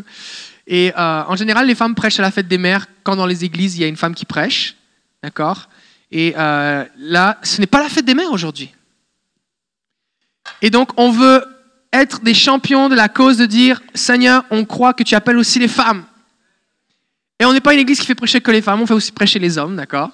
Et 0.66 0.92
euh, 0.96 1.22
en 1.26 1.36
général, 1.36 1.66
les 1.66 1.74
femmes 1.74 1.94
prêchent 1.94 2.18
à 2.18 2.22
la 2.22 2.30
fête 2.30 2.48
des 2.48 2.58
mères 2.58 2.86
quand 3.04 3.14
dans 3.14 3.26
les 3.26 3.44
églises, 3.44 3.76
il 3.76 3.82
y 3.82 3.84
a 3.84 3.86
une 3.86 3.96
femme 3.96 4.14
qui 4.14 4.24
prêche. 4.24 4.74
D'accord? 5.22 5.68
Et 6.10 6.34
euh, 6.36 6.84
là, 6.98 7.38
ce 7.42 7.60
n'est 7.60 7.66
pas 7.66 7.82
la 7.82 7.88
fête 7.88 8.04
des 8.04 8.14
mères 8.14 8.32
aujourd'hui. 8.32 8.72
Et 10.62 10.70
donc, 10.70 10.90
on 10.96 11.10
veut 11.10 11.44
être 11.92 12.20
des 12.22 12.34
champions 12.34 12.88
de 12.88 12.94
la 12.94 13.08
cause 13.08 13.36
de 13.36 13.46
dire, 13.46 13.80
Seigneur, 13.94 14.44
on 14.50 14.64
croit 14.64 14.92
que 14.92 15.02
tu 15.02 15.14
appelles 15.14 15.38
aussi 15.38 15.58
les 15.58 15.68
femmes. 15.68 16.04
Et 17.38 17.44
on 17.44 17.52
n'est 17.52 17.60
pas 17.60 17.74
une 17.74 17.80
église 17.80 18.00
qui 18.00 18.06
fait 18.06 18.14
prêcher 18.14 18.40
que 18.40 18.50
les 18.50 18.62
femmes, 18.62 18.80
on 18.80 18.86
fait 18.86 18.94
aussi 18.94 19.12
prêcher 19.12 19.38
les 19.38 19.58
hommes, 19.58 19.76
d'accord? 19.76 20.10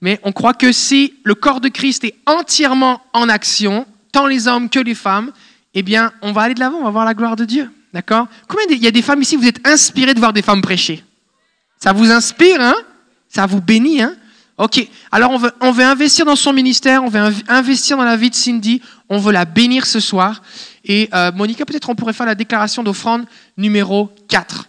Mais 0.00 0.18
on 0.24 0.32
croit 0.32 0.54
que 0.54 0.72
si 0.72 1.14
le 1.22 1.34
corps 1.34 1.60
de 1.60 1.68
Christ 1.68 2.04
est 2.04 2.16
entièrement 2.26 3.02
en 3.12 3.28
action, 3.28 3.86
tant 4.10 4.26
les 4.26 4.48
hommes 4.48 4.68
que 4.68 4.80
les 4.80 4.94
femmes, 4.94 5.32
eh 5.74 5.82
bien, 5.82 6.12
on 6.22 6.32
va 6.32 6.42
aller 6.42 6.54
de 6.54 6.60
l'avant, 6.60 6.78
on 6.78 6.84
va 6.84 6.90
voir 6.90 7.04
la 7.04 7.14
gloire 7.14 7.36
de 7.36 7.44
Dieu. 7.44 7.70
D'accord 7.92 8.26
Combien 8.48 8.64
il 8.70 8.82
y 8.82 8.86
a 8.86 8.90
des 8.90 9.02
femmes 9.02 9.22
ici, 9.22 9.36
vous 9.36 9.46
êtes 9.46 9.66
inspirées 9.66 10.14
de 10.14 10.18
voir 10.18 10.32
des 10.32 10.42
femmes 10.42 10.62
prêcher? 10.62 11.04
Ça 11.78 11.92
vous 11.92 12.10
inspire, 12.10 12.60
hein? 12.60 12.74
Ça 13.28 13.46
vous 13.46 13.60
bénit, 13.60 14.02
hein? 14.02 14.14
Ok, 14.58 14.86
alors 15.10 15.32
on 15.60 15.72
veut, 15.72 15.84
investir 15.84 16.24
dans 16.24 16.36
son 16.36 16.52
ministère, 16.52 17.02
on 17.02 17.08
veut 17.08 17.20
investir 17.48 17.96
dans 17.96 18.04
la 18.04 18.16
vie 18.16 18.30
de 18.30 18.34
Cindy, 18.34 18.82
on 19.08 19.18
veut 19.18 19.32
la 19.32 19.44
bénir 19.44 19.86
ce 19.86 19.98
soir. 19.98 20.42
Et 20.84 21.08
euh, 21.14 21.32
Monica, 21.32 21.64
peut-être 21.64 21.88
on 21.88 21.94
pourrait 21.94 22.12
faire 22.12 22.26
la 22.26 22.34
déclaration 22.34 22.82
d'offrande 22.82 23.24
numéro 23.56 24.10
4. 24.28 24.68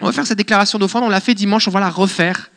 On 0.00 0.06
va 0.06 0.12
faire 0.12 0.26
cette 0.26 0.38
déclaration 0.38 0.78
d'offrande, 0.78 1.04
on 1.04 1.08
l'a 1.08 1.20
fait 1.20 1.34
dimanche, 1.34 1.66
on 1.68 1.70
va 1.70 1.80
la 1.80 1.90
refaire. 1.90 2.50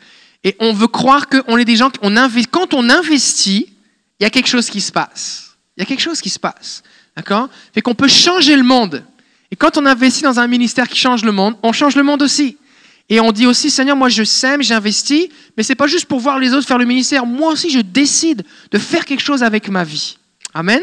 Et 0.44 0.55
on 0.59 0.73
veut 0.73 0.88
croire 0.88 1.27
que 1.27 1.44
on 1.47 1.57
est 1.57 1.66
des 1.66 1.75
gens, 1.75 1.91
on 2.02 2.16
quand 2.52 2.73
on 2.73 2.89
investit, 2.89 3.73
il 4.19 4.23
y 4.23 4.25
a 4.25 4.30
quelque 4.30 4.47
chose 4.47 4.69
qui 4.69 4.80
se 4.80 4.91
passe. 4.91 5.57
Il 5.75 5.81
y 5.81 5.83
a 5.83 5.85
quelque 5.85 6.02
chose 6.02 6.21
qui 6.21 6.30
se 6.30 6.39
passe. 6.39 6.83
D'accord? 7.16 7.49
Fait 7.73 7.81
qu'on 7.81 7.95
peut 7.95 8.07
changer 8.07 8.55
le 8.55 8.63
monde. 8.63 9.03
Et 9.51 9.55
quand 9.55 9.77
on 9.77 9.85
investit 9.85 10.23
dans 10.23 10.39
un 10.39 10.47
ministère 10.47 10.87
qui 10.87 10.97
change 10.97 11.23
le 11.23 11.31
monde, 11.31 11.55
on 11.63 11.71
change 11.71 11.95
le 11.95 12.03
monde 12.03 12.21
aussi. 12.21 12.57
Et 13.09 13.19
on 13.21 13.31
dit 13.31 13.47
aussi, 13.47 13.69
Seigneur, 13.69 13.95
moi 13.95 14.09
je 14.09 14.23
sème, 14.23 14.61
j'investis, 14.61 15.30
mais 15.55 15.63
c'est 15.63 15.75
pas 15.75 15.88
juste 15.88 16.05
pour 16.05 16.19
voir 16.19 16.39
les 16.39 16.53
autres 16.53 16.67
faire 16.67 16.77
le 16.77 16.85
ministère. 16.85 17.25
Moi 17.25 17.52
aussi, 17.52 17.69
je 17.69 17.80
décide 17.80 18.44
de 18.72 18.77
faire 18.77 19.05
quelque 19.05 19.23
chose 19.23 19.44
avec 19.44 19.69
ma 19.69 19.85
vie. 19.85 20.17
Amen. 20.53 20.81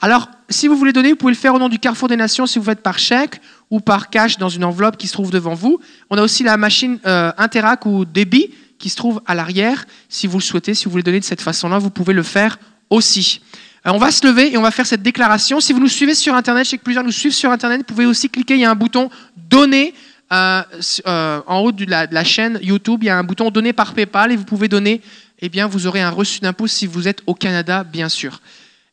Alors, 0.00 0.28
si 0.50 0.68
vous 0.68 0.76
voulez 0.76 0.92
donner, 0.92 1.10
vous 1.10 1.16
pouvez 1.16 1.32
le 1.32 1.38
faire 1.38 1.54
au 1.54 1.58
nom 1.58 1.68
du 1.68 1.78
Carrefour 1.78 2.08
des 2.08 2.16
Nations 2.16 2.46
si 2.46 2.58
vous 2.58 2.64
faites 2.64 2.82
par 2.82 2.98
chèque 2.98 3.40
ou 3.70 3.80
par 3.80 4.10
cash 4.10 4.36
dans 4.36 4.48
une 4.48 4.64
enveloppe 4.64 4.96
qui 4.96 5.06
se 5.06 5.12
trouve 5.12 5.30
devant 5.30 5.54
vous. 5.54 5.80
On 6.10 6.18
a 6.18 6.22
aussi 6.22 6.42
la 6.42 6.56
machine 6.56 6.98
euh, 7.06 7.32
Interac 7.38 7.86
ou 7.86 8.04
Débit 8.04 8.50
qui 8.78 8.90
se 8.90 8.96
trouve 8.96 9.22
à 9.26 9.34
l'arrière. 9.34 9.86
Si 10.08 10.26
vous 10.26 10.38
le 10.38 10.42
souhaitez, 10.42 10.74
si 10.74 10.84
vous 10.84 10.90
voulez 10.90 11.04
donner 11.04 11.20
de 11.20 11.24
cette 11.24 11.40
façon-là, 11.40 11.78
vous 11.78 11.90
pouvez 11.90 12.12
le 12.12 12.24
faire 12.24 12.58
aussi. 12.90 13.40
Euh, 13.86 13.90
on 13.92 13.98
va 13.98 14.10
se 14.10 14.26
lever 14.26 14.52
et 14.52 14.56
on 14.56 14.62
va 14.62 14.70
faire 14.70 14.86
cette 14.86 15.02
déclaration. 15.02 15.60
Si 15.60 15.72
vous 15.72 15.80
nous 15.80 15.88
suivez 15.88 16.14
sur 16.14 16.34
Internet, 16.34 16.64
je 16.64 16.70
sais 16.70 16.78
que 16.78 16.84
plusieurs 16.84 17.04
nous 17.04 17.12
suivent 17.12 17.32
sur 17.32 17.50
Internet, 17.50 17.80
vous 17.80 17.86
pouvez 17.86 18.06
aussi 18.06 18.28
cliquer, 18.28 18.54
il 18.54 18.60
y 18.60 18.64
a 18.64 18.70
un 18.70 18.76
bouton 18.76 19.10
Donner 19.36 19.94
euh, 20.32 20.62
euh, 21.06 21.42
en 21.46 21.58
haut 21.58 21.72
de 21.72 21.84
la, 21.84 22.24
chaîne 22.24 22.58
YouTube, 22.62 23.00
il 23.02 23.06
y 23.06 23.10
a 23.10 23.18
un 23.18 23.24
bouton 23.24 23.50
Donner 23.50 23.72
par 23.72 23.92
PayPal 23.92 24.32
et 24.32 24.36
vous 24.36 24.44
pouvez 24.44 24.68
donner, 24.68 25.02
eh 25.40 25.48
bien, 25.48 25.66
vous 25.66 25.86
aurez 25.86 26.00
un 26.00 26.10
reçu 26.10 26.40
d'impôt 26.40 26.66
si 26.66 26.86
vous 26.86 27.08
êtes 27.08 27.22
au 27.26 27.34
Canada, 27.34 27.84
bien 27.84 28.08
sûr. 28.08 28.40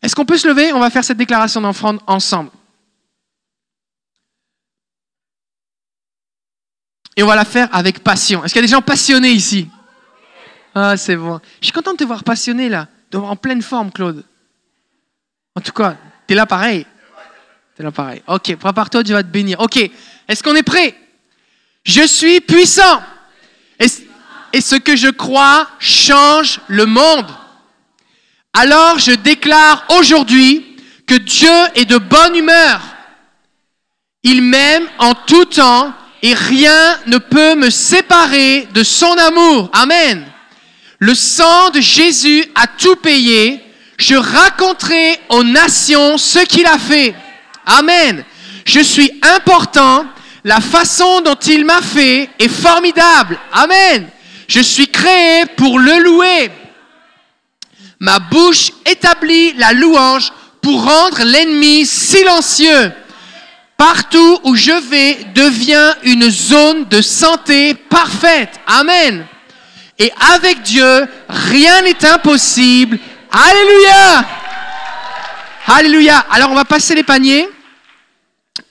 Est-ce 0.01 0.15
qu'on 0.15 0.25
peut 0.25 0.37
se 0.37 0.47
lever? 0.47 0.73
On 0.73 0.79
va 0.79 0.89
faire 0.89 1.03
cette 1.03 1.17
déclaration 1.17 1.61
d'offrande 1.61 1.99
ensemble. 2.07 2.49
Et 7.15 7.23
on 7.23 7.27
va 7.27 7.35
la 7.35 7.45
faire 7.45 7.67
avec 7.73 7.99
passion. 7.99 8.43
Est-ce 8.43 8.53
qu'il 8.53 8.61
y 8.61 8.63
a 8.63 8.67
des 8.67 8.71
gens 8.71 8.81
passionnés 8.81 9.31
ici? 9.31 9.67
Ah, 10.73 10.95
c'est 10.95 11.17
bon. 11.17 11.39
Je 11.59 11.65
suis 11.65 11.73
content 11.73 11.91
de 11.91 11.97
te 11.97 12.03
voir 12.05 12.23
passionné 12.23 12.69
là, 12.69 12.87
en 13.13 13.35
pleine 13.35 13.61
forme, 13.61 13.91
Claude. 13.91 14.23
En 15.59 15.61
tout 15.61 15.73
cas, 15.73 15.97
tu 16.25 16.33
es 16.33 16.37
là 16.37 16.45
pareil. 16.45 16.85
Tu 17.75 17.81
es 17.81 17.83
là 17.83 17.91
pareil. 17.91 18.23
Ok, 18.27 18.55
prépare-toi, 18.55 19.03
Dieu 19.03 19.13
va 19.13 19.23
te 19.23 19.27
bénir. 19.27 19.59
Ok, 19.59 19.75
est-ce 19.75 20.41
qu'on 20.41 20.55
est 20.55 20.63
prêt? 20.63 20.95
Je 21.83 22.07
suis 22.07 22.39
puissant. 22.39 23.03
Et 23.77 24.61
ce 24.61 24.75
que 24.77 24.95
je 24.95 25.09
crois 25.09 25.67
change 25.77 26.61
le 26.67 26.85
monde. 26.85 27.25
Alors 28.53 28.99
je 28.99 29.11
déclare 29.11 29.85
aujourd'hui 29.99 30.77
que 31.05 31.15
Dieu 31.15 31.51
est 31.75 31.83
de 31.83 31.97
bonne 31.97 32.37
humeur. 32.37 32.79
Il 34.23 34.41
m'aime 34.41 34.87
en 34.97 35.13
tout 35.13 35.43
temps 35.43 35.93
et 36.21 36.33
rien 36.35 36.97
ne 37.05 37.17
peut 37.17 37.55
me 37.55 37.69
séparer 37.69 38.65
de 38.73 38.81
son 38.81 39.11
amour. 39.17 39.69
Amen. 39.73 40.25
Le 40.99 41.13
sang 41.13 41.69
de 41.71 41.81
Jésus 41.81 42.45
a 42.55 42.65
tout 42.65 42.95
payé 42.95 43.61
je 43.99 44.15
raconterai 44.15 45.19
aux 45.27 45.43
nations 45.43 46.17
ce 46.17 46.39
qu'il 46.39 46.65
a 46.65 46.79
fait. 46.79 47.13
Amen. 47.65 48.23
Je 48.65 48.79
suis 48.79 49.11
important. 49.21 50.05
La 50.45 50.61
façon 50.61 51.19
dont 51.19 51.35
il 51.35 51.65
m'a 51.65 51.81
fait 51.81 52.29
est 52.39 52.47
formidable. 52.47 53.37
Amen. 53.51 54.07
Je 54.47 54.61
suis 54.61 54.87
créé 54.87 55.45
pour 55.57 55.77
le 55.77 55.99
louer. 55.99 56.49
Ma 57.99 58.19
bouche 58.19 58.71
établit 58.85 59.51
la 59.57 59.73
louange 59.73 60.31
pour 60.61 60.81
rendre 60.81 61.21
l'ennemi 61.25 61.85
silencieux. 61.85 62.93
Partout 63.75 64.39
où 64.43 64.55
je 64.55 64.71
vais 64.89 65.17
devient 65.35 65.93
une 66.03 66.31
zone 66.31 66.85
de 66.85 67.01
santé 67.01 67.73
parfaite. 67.73 68.61
Amen. 68.65 69.25
Et 69.97 70.11
avec 70.33 70.61
Dieu, 70.61 71.05
rien 71.27 71.81
n'est 71.81 72.05
impossible 72.05 72.97
Alléluia 73.31 74.27
Alléluia 75.67 76.19
Alors 76.31 76.51
on 76.51 76.55
va 76.55 76.65
passer 76.65 76.95
les 76.95 77.03
paniers. 77.03 77.47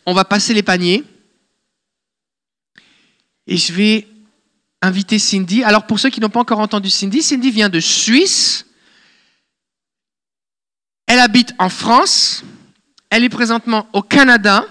On 0.04 0.14
va 0.14 0.24
passer 0.24 0.52
les 0.52 0.62
paniers. 0.62 1.04
Et 3.46 3.56
je 3.56 3.72
vais 3.72 4.06
inviter 4.82 5.18
Cindy. 5.18 5.62
Alors 5.62 5.86
pour 5.86 6.00
ceux 6.00 6.10
qui 6.10 6.20
n'ont 6.20 6.28
pas 6.28 6.40
encore 6.40 6.58
entendu 6.58 6.90
Cindy, 6.90 7.22
Cindy 7.22 7.50
vient 7.50 7.68
de 7.68 7.78
Suisse. 7.78 8.66
Elle 11.06 11.20
habite 11.20 11.54
en 11.58 11.68
France. 11.68 12.42
Elle 13.10 13.24
est 13.24 13.28
présentement 13.28 13.88
au 13.92 14.02
Canada. 14.02 14.66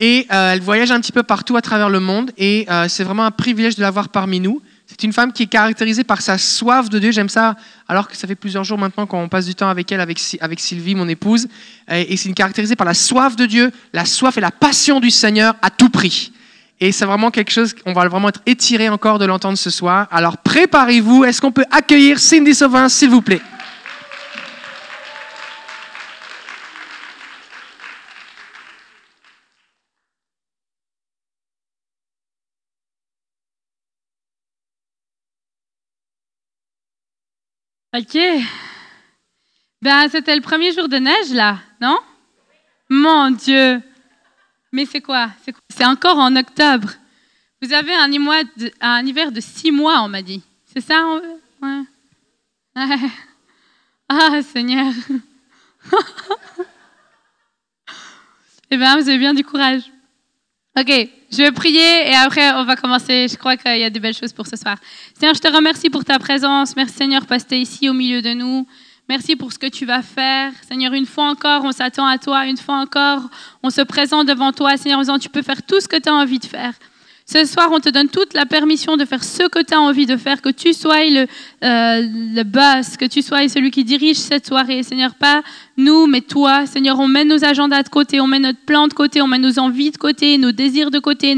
Et 0.00 0.26
euh, 0.32 0.52
elle 0.52 0.60
voyage 0.60 0.90
un 0.90 1.00
petit 1.00 1.12
peu 1.12 1.22
partout 1.22 1.56
à 1.56 1.62
travers 1.62 1.88
le 1.88 2.00
monde. 2.00 2.30
Et 2.36 2.66
euh, 2.70 2.88
c'est 2.88 3.04
vraiment 3.04 3.24
un 3.24 3.30
privilège 3.30 3.76
de 3.76 3.82
l'avoir 3.82 4.10
parmi 4.10 4.38
nous. 4.38 4.60
C'est 4.92 5.04
une 5.04 5.14
femme 5.14 5.32
qui 5.32 5.44
est 5.44 5.46
caractérisée 5.46 6.04
par 6.04 6.20
sa 6.20 6.36
soif 6.36 6.90
de 6.90 6.98
Dieu. 6.98 7.12
J'aime 7.12 7.30
ça, 7.30 7.56
alors 7.88 8.08
que 8.08 8.14
ça 8.14 8.28
fait 8.28 8.34
plusieurs 8.34 8.62
jours 8.62 8.76
maintenant 8.76 9.06
qu'on 9.06 9.26
passe 9.26 9.46
du 9.46 9.54
temps 9.54 9.70
avec 9.70 9.90
elle, 9.90 10.00
avec, 10.00 10.18
Sylvie, 10.60 10.94
mon 10.94 11.08
épouse. 11.08 11.48
Et 11.90 12.14
c'est 12.18 12.30
caractérisée 12.32 12.76
par 12.76 12.86
la 12.86 12.92
soif 12.92 13.34
de 13.34 13.46
Dieu, 13.46 13.70
la 13.94 14.04
soif 14.04 14.36
et 14.36 14.42
la 14.42 14.50
passion 14.50 15.00
du 15.00 15.10
Seigneur 15.10 15.54
à 15.62 15.70
tout 15.70 15.88
prix. 15.88 16.30
Et 16.78 16.92
c'est 16.92 17.06
vraiment 17.06 17.30
quelque 17.30 17.50
chose, 17.50 17.74
on 17.86 17.94
va 17.94 18.06
vraiment 18.06 18.28
être 18.28 18.42
étiré 18.44 18.90
encore 18.90 19.18
de 19.18 19.24
l'entendre 19.24 19.56
ce 19.56 19.70
soir. 19.70 20.08
Alors 20.10 20.36
préparez-vous. 20.36 21.24
Est-ce 21.24 21.40
qu'on 21.40 21.52
peut 21.52 21.64
accueillir 21.70 22.18
Cindy 22.18 22.54
Sauvin, 22.54 22.90
s'il 22.90 23.08
vous 23.08 23.22
plaît? 23.22 23.40
Ok. 37.94 38.18
Ben, 39.82 40.08
c'était 40.08 40.34
le 40.34 40.40
premier 40.40 40.72
jour 40.72 40.88
de 40.88 40.96
neige, 40.96 41.30
là, 41.32 41.58
non? 41.80 41.98
Mon 42.88 43.30
Dieu. 43.30 43.82
Mais 44.72 44.86
c'est 44.86 45.02
quoi? 45.02 45.30
C'est 45.68 45.84
encore 45.84 46.18
en 46.18 46.34
octobre. 46.36 46.90
Vous 47.60 47.72
avez 47.72 47.94
un, 47.94 48.10
hiver 49.04 49.30
de 49.30 49.40
six 49.40 49.70
mois, 49.70 50.02
on 50.02 50.08
m'a 50.08 50.22
dit. 50.22 50.42
C'est 50.72 50.80
ça? 50.80 51.04
Ouais. 51.60 51.82
Ah, 54.14 54.42
Seigneur. 54.42 54.92
eh 58.70 58.76
bien, 58.76 59.00
vous 59.00 59.08
avez 59.08 59.16
bien 59.16 59.32
du 59.32 59.42
courage. 59.42 59.90
OK, 60.78 61.08
je 61.30 61.36
vais 61.36 61.52
prier 61.52 62.08
et 62.08 62.14
après 62.14 62.50
on 62.52 62.64
va 62.64 62.76
commencer. 62.76 63.28
Je 63.28 63.36
crois 63.36 63.58
qu'il 63.58 63.76
y 63.76 63.84
a 63.84 63.90
de 63.90 63.98
belles 63.98 64.14
choses 64.14 64.32
pour 64.32 64.46
ce 64.46 64.56
soir. 64.56 64.78
Seigneur, 65.18 65.34
je 65.34 65.40
te 65.40 65.54
remercie 65.54 65.90
pour 65.90 66.02
ta 66.02 66.18
présence. 66.18 66.74
Merci 66.76 66.94
Seigneur 66.94 67.26
parce 67.26 67.44
que 67.44 67.54
ici 67.54 67.90
au 67.90 67.92
milieu 67.92 68.22
de 68.22 68.32
nous. 68.32 68.66
Merci 69.06 69.36
pour 69.36 69.52
ce 69.52 69.58
que 69.58 69.66
tu 69.66 69.84
vas 69.84 70.00
faire. 70.00 70.52
Seigneur, 70.66 70.94
une 70.94 71.04
fois 71.04 71.28
encore, 71.28 71.64
on 71.64 71.72
s'attend 71.72 72.06
à 72.06 72.16
toi. 72.16 72.46
Une 72.46 72.56
fois 72.56 72.76
encore, 72.76 73.28
on 73.62 73.68
se 73.68 73.82
présente 73.82 74.26
devant 74.26 74.52
toi, 74.52 74.78
Seigneur, 74.78 75.00
en 75.00 75.02
disant, 75.02 75.18
tu 75.18 75.28
peux 75.28 75.42
faire 75.42 75.62
tout 75.62 75.80
ce 75.80 75.88
que 75.88 75.96
tu 75.96 76.08
as 76.08 76.14
envie 76.14 76.38
de 76.38 76.46
faire. 76.46 76.72
Ce 77.26 77.44
soir, 77.44 77.68
on 77.70 77.80
te 77.80 77.88
donne 77.88 78.08
toute 78.08 78.32
la 78.32 78.46
permission 78.46 78.96
de 78.96 79.04
faire 79.04 79.22
ce 79.22 79.48
que 79.48 79.62
tu 79.62 79.74
as 79.74 79.80
envie 79.80 80.06
de 80.06 80.16
faire, 80.16 80.40
que 80.40 80.48
tu 80.48 80.72
sois 80.72 81.04
le, 81.04 81.20
euh, 81.20 81.26
le 81.62 82.42
boss, 82.42 82.96
que 82.96 83.04
tu 83.04 83.22
sois 83.22 83.48
celui 83.48 83.70
qui 83.70 83.84
dirige 83.84 84.16
cette 84.16 84.46
soirée, 84.46 84.82
Seigneur, 84.82 85.14
pas 85.14 85.42
nous, 85.76 86.06
mais 86.06 86.20
toi. 86.20 86.66
Seigneur, 86.66 86.98
on 86.98 87.08
met 87.08 87.24
nos 87.24 87.44
agendas 87.44 87.82
de 87.82 87.88
côté, 87.88 88.20
on 88.20 88.26
met 88.26 88.38
notre 88.38 88.60
plan 88.60 88.88
de 88.88 88.92
côté, 88.92 89.22
on 89.22 89.26
met 89.26 89.38
nos 89.38 89.58
envies 89.58 89.90
de 89.90 89.96
côté, 89.96 90.36
nos 90.38 90.52
désirs 90.52 90.90
de 90.90 90.98
côté, 90.98 91.36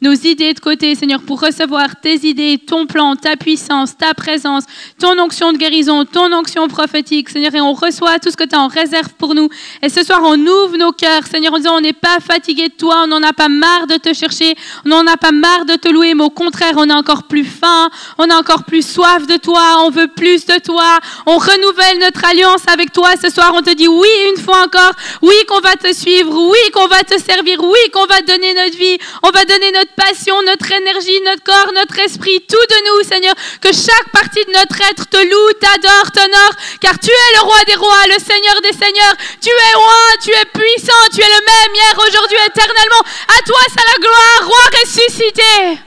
nos 0.00 0.12
idées 0.12 0.54
de 0.54 0.60
côté, 0.60 0.94
Seigneur, 0.94 1.22
pour 1.22 1.40
recevoir 1.40 2.00
tes 2.00 2.26
idées, 2.26 2.58
ton 2.58 2.86
plan, 2.86 3.14
ta 3.16 3.36
puissance, 3.36 3.96
ta 3.96 4.14
présence, 4.14 4.64
ton 4.98 5.18
onction 5.18 5.52
de 5.52 5.58
guérison, 5.58 6.04
ton 6.04 6.32
onction 6.32 6.66
prophétique, 6.68 7.28
Seigneur, 7.28 7.54
et 7.54 7.60
on 7.60 7.72
reçoit 7.72 8.18
tout 8.18 8.30
ce 8.30 8.36
que 8.36 8.44
tu 8.44 8.56
as 8.56 8.60
en 8.60 8.68
réserve 8.68 9.10
pour 9.18 9.34
nous. 9.34 9.48
Et 9.82 9.88
ce 9.88 10.02
soir, 10.02 10.20
on 10.24 10.38
ouvre 10.38 10.76
nos 10.76 10.92
cœurs, 10.92 11.26
Seigneur, 11.26 11.54
en 11.54 11.58
disant, 11.58 11.76
on 11.76 11.80
n'est 11.80 11.92
pas 11.92 12.18
fatigué 12.20 12.68
de 12.68 12.74
toi, 12.74 13.02
on 13.04 13.06
n'en 13.06 13.22
a 13.22 13.32
pas 13.32 13.48
marre 13.48 13.86
de 13.86 13.96
te 13.96 14.12
chercher, 14.12 14.54
on 14.84 14.88
n'en 14.88 15.06
a 15.06 15.16
pas 15.16 15.32
marre 15.32 15.64
de 15.64 15.76
te 15.76 15.88
louer, 15.88 16.14
mais 16.14 16.24
au 16.24 16.30
contraire, 16.30 16.74
on 16.76 16.88
est 16.88 16.94
encore 16.94 17.24
plus 17.24 17.44
faim, 17.44 17.88
on 18.18 18.28
a 18.30 18.34
encore 18.36 18.64
plus 18.64 18.86
soif 18.86 19.26
de 19.26 19.36
toi, 19.36 19.84
on 19.84 19.90
veut 19.90 20.08
plus 20.08 20.44
de 20.46 20.58
toi, 20.58 20.98
on 21.26 21.38
renouvelle 21.38 21.98
notre 22.00 22.24
alliance 22.24 22.62
avec 22.72 22.92
toi 22.92 23.10
ce 23.20 23.30
soir, 23.30 23.52
on 23.54 23.62
te 23.62 23.75
dit 23.76 23.88
oui 23.88 24.08
une 24.30 24.42
fois 24.42 24.62
encore, 24.64 24.92
oui 25.22 25.36
qu'on 25.46 25.60
va 25.60 25.76
te 25.76 25.92
suivre, 25.94 26.32
oui 26.32 26.70
qu'on 26.72 26.88
va 26.88 27.02
te 27.02 27.18
servir, 27.18 27.62
oui 27.62 27.78
qu'on 27.92 28.06
va 28.06 28.20
donner 28.22 28.54
notre 28.54 28.76
vie, 28.76 28.98
on 29.22 29.30
va 29.30 29.44
donner 29.44 29.70
notre 29.72 29.92
passion, 29.92 30.34
notre 30.42 30.70
énergie, 30.72 31.20
notre 31.24 31.44
corps, 31.44 31.72
notre 31.74 31.98
esprit, 32.00 32.40
tout 32.40 32.56
de 32.56 32.78
nous 32.86 33.08
Seigneur, 33.08 33.34
que 33.60 33.72
chaque 33.72 34.10
partie 34.12 34.44
de 34.44 34.52
notre 34.52 34.80
être 34.90 35.08
te 35.08 35.16
loue, 35.16 35.52
t'adore, 35.60 36.10
t'honore, 36.12 36.54
car 36.80 36.98
tu 36.98 37.10
es 37.10 37.36
le 37.36 37.42
roi 37.42 37.62
des 37.66 37.76
rois, 37.76 38.06
le 38.08 38.18
Seigneur 38.18 38.60
des 38.62 38.72
seigneurs, 38.72 39.16
tu 39.40 39.50
es 39.50 39.74
roi, 39.76 40.04
tu 40.22 40.30
es 40.30 40.44
puissant, 40.52 41.04
tu 41.14 41.20
es 41.20 41.28
le 41.28 41.42
même 41.46 41.74
hier, 41.74 41.94
aujourd'hui, 41.96 42.38
éternellement, 42.48 43.04
à 43.28 43.42
toi 43.46 43.60
c'est 43.68 43.86
la 43.86 43.98
gloire, 44.00 44.48
roi 44.48 44.64
ressuscité. 44.80 45.80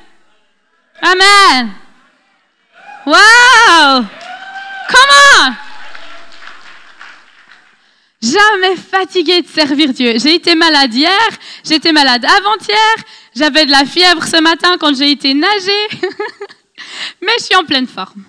Amen. 1.01 1.73
Wow! 3.05 4.05
Comment? 4.89 5.68
Jamais 8.21 8.75
fatigué 8.75 9.41
de 9.41 9.47
servir 9.47 9.93
Dieu. 9.93 10.13
J'ai 10.17 10.35
été 10.35 10.53
malade 10.53 10.93
hier, 10.93 11.29
j'étais 11.63 11.93
malade 11.93 12.25
avant-hier, 12.25 12.95
j'avais 13.33 13.65
de 13.65 13.71
la 13.71 13.85
fièvre 13.85 14.25
ce 14.25 14.41
matin 14.41 14.75
quand 14.77 14.93
j'ai 14.93 15.11
été 15.11 15.33
nager, 15.33 15.87
mais 17.21 17.31
je 17.39 17.43
suis 17.45 17.55
en 17.55 17.63
pleine 17.63 17.87
forme. 17.87 18.25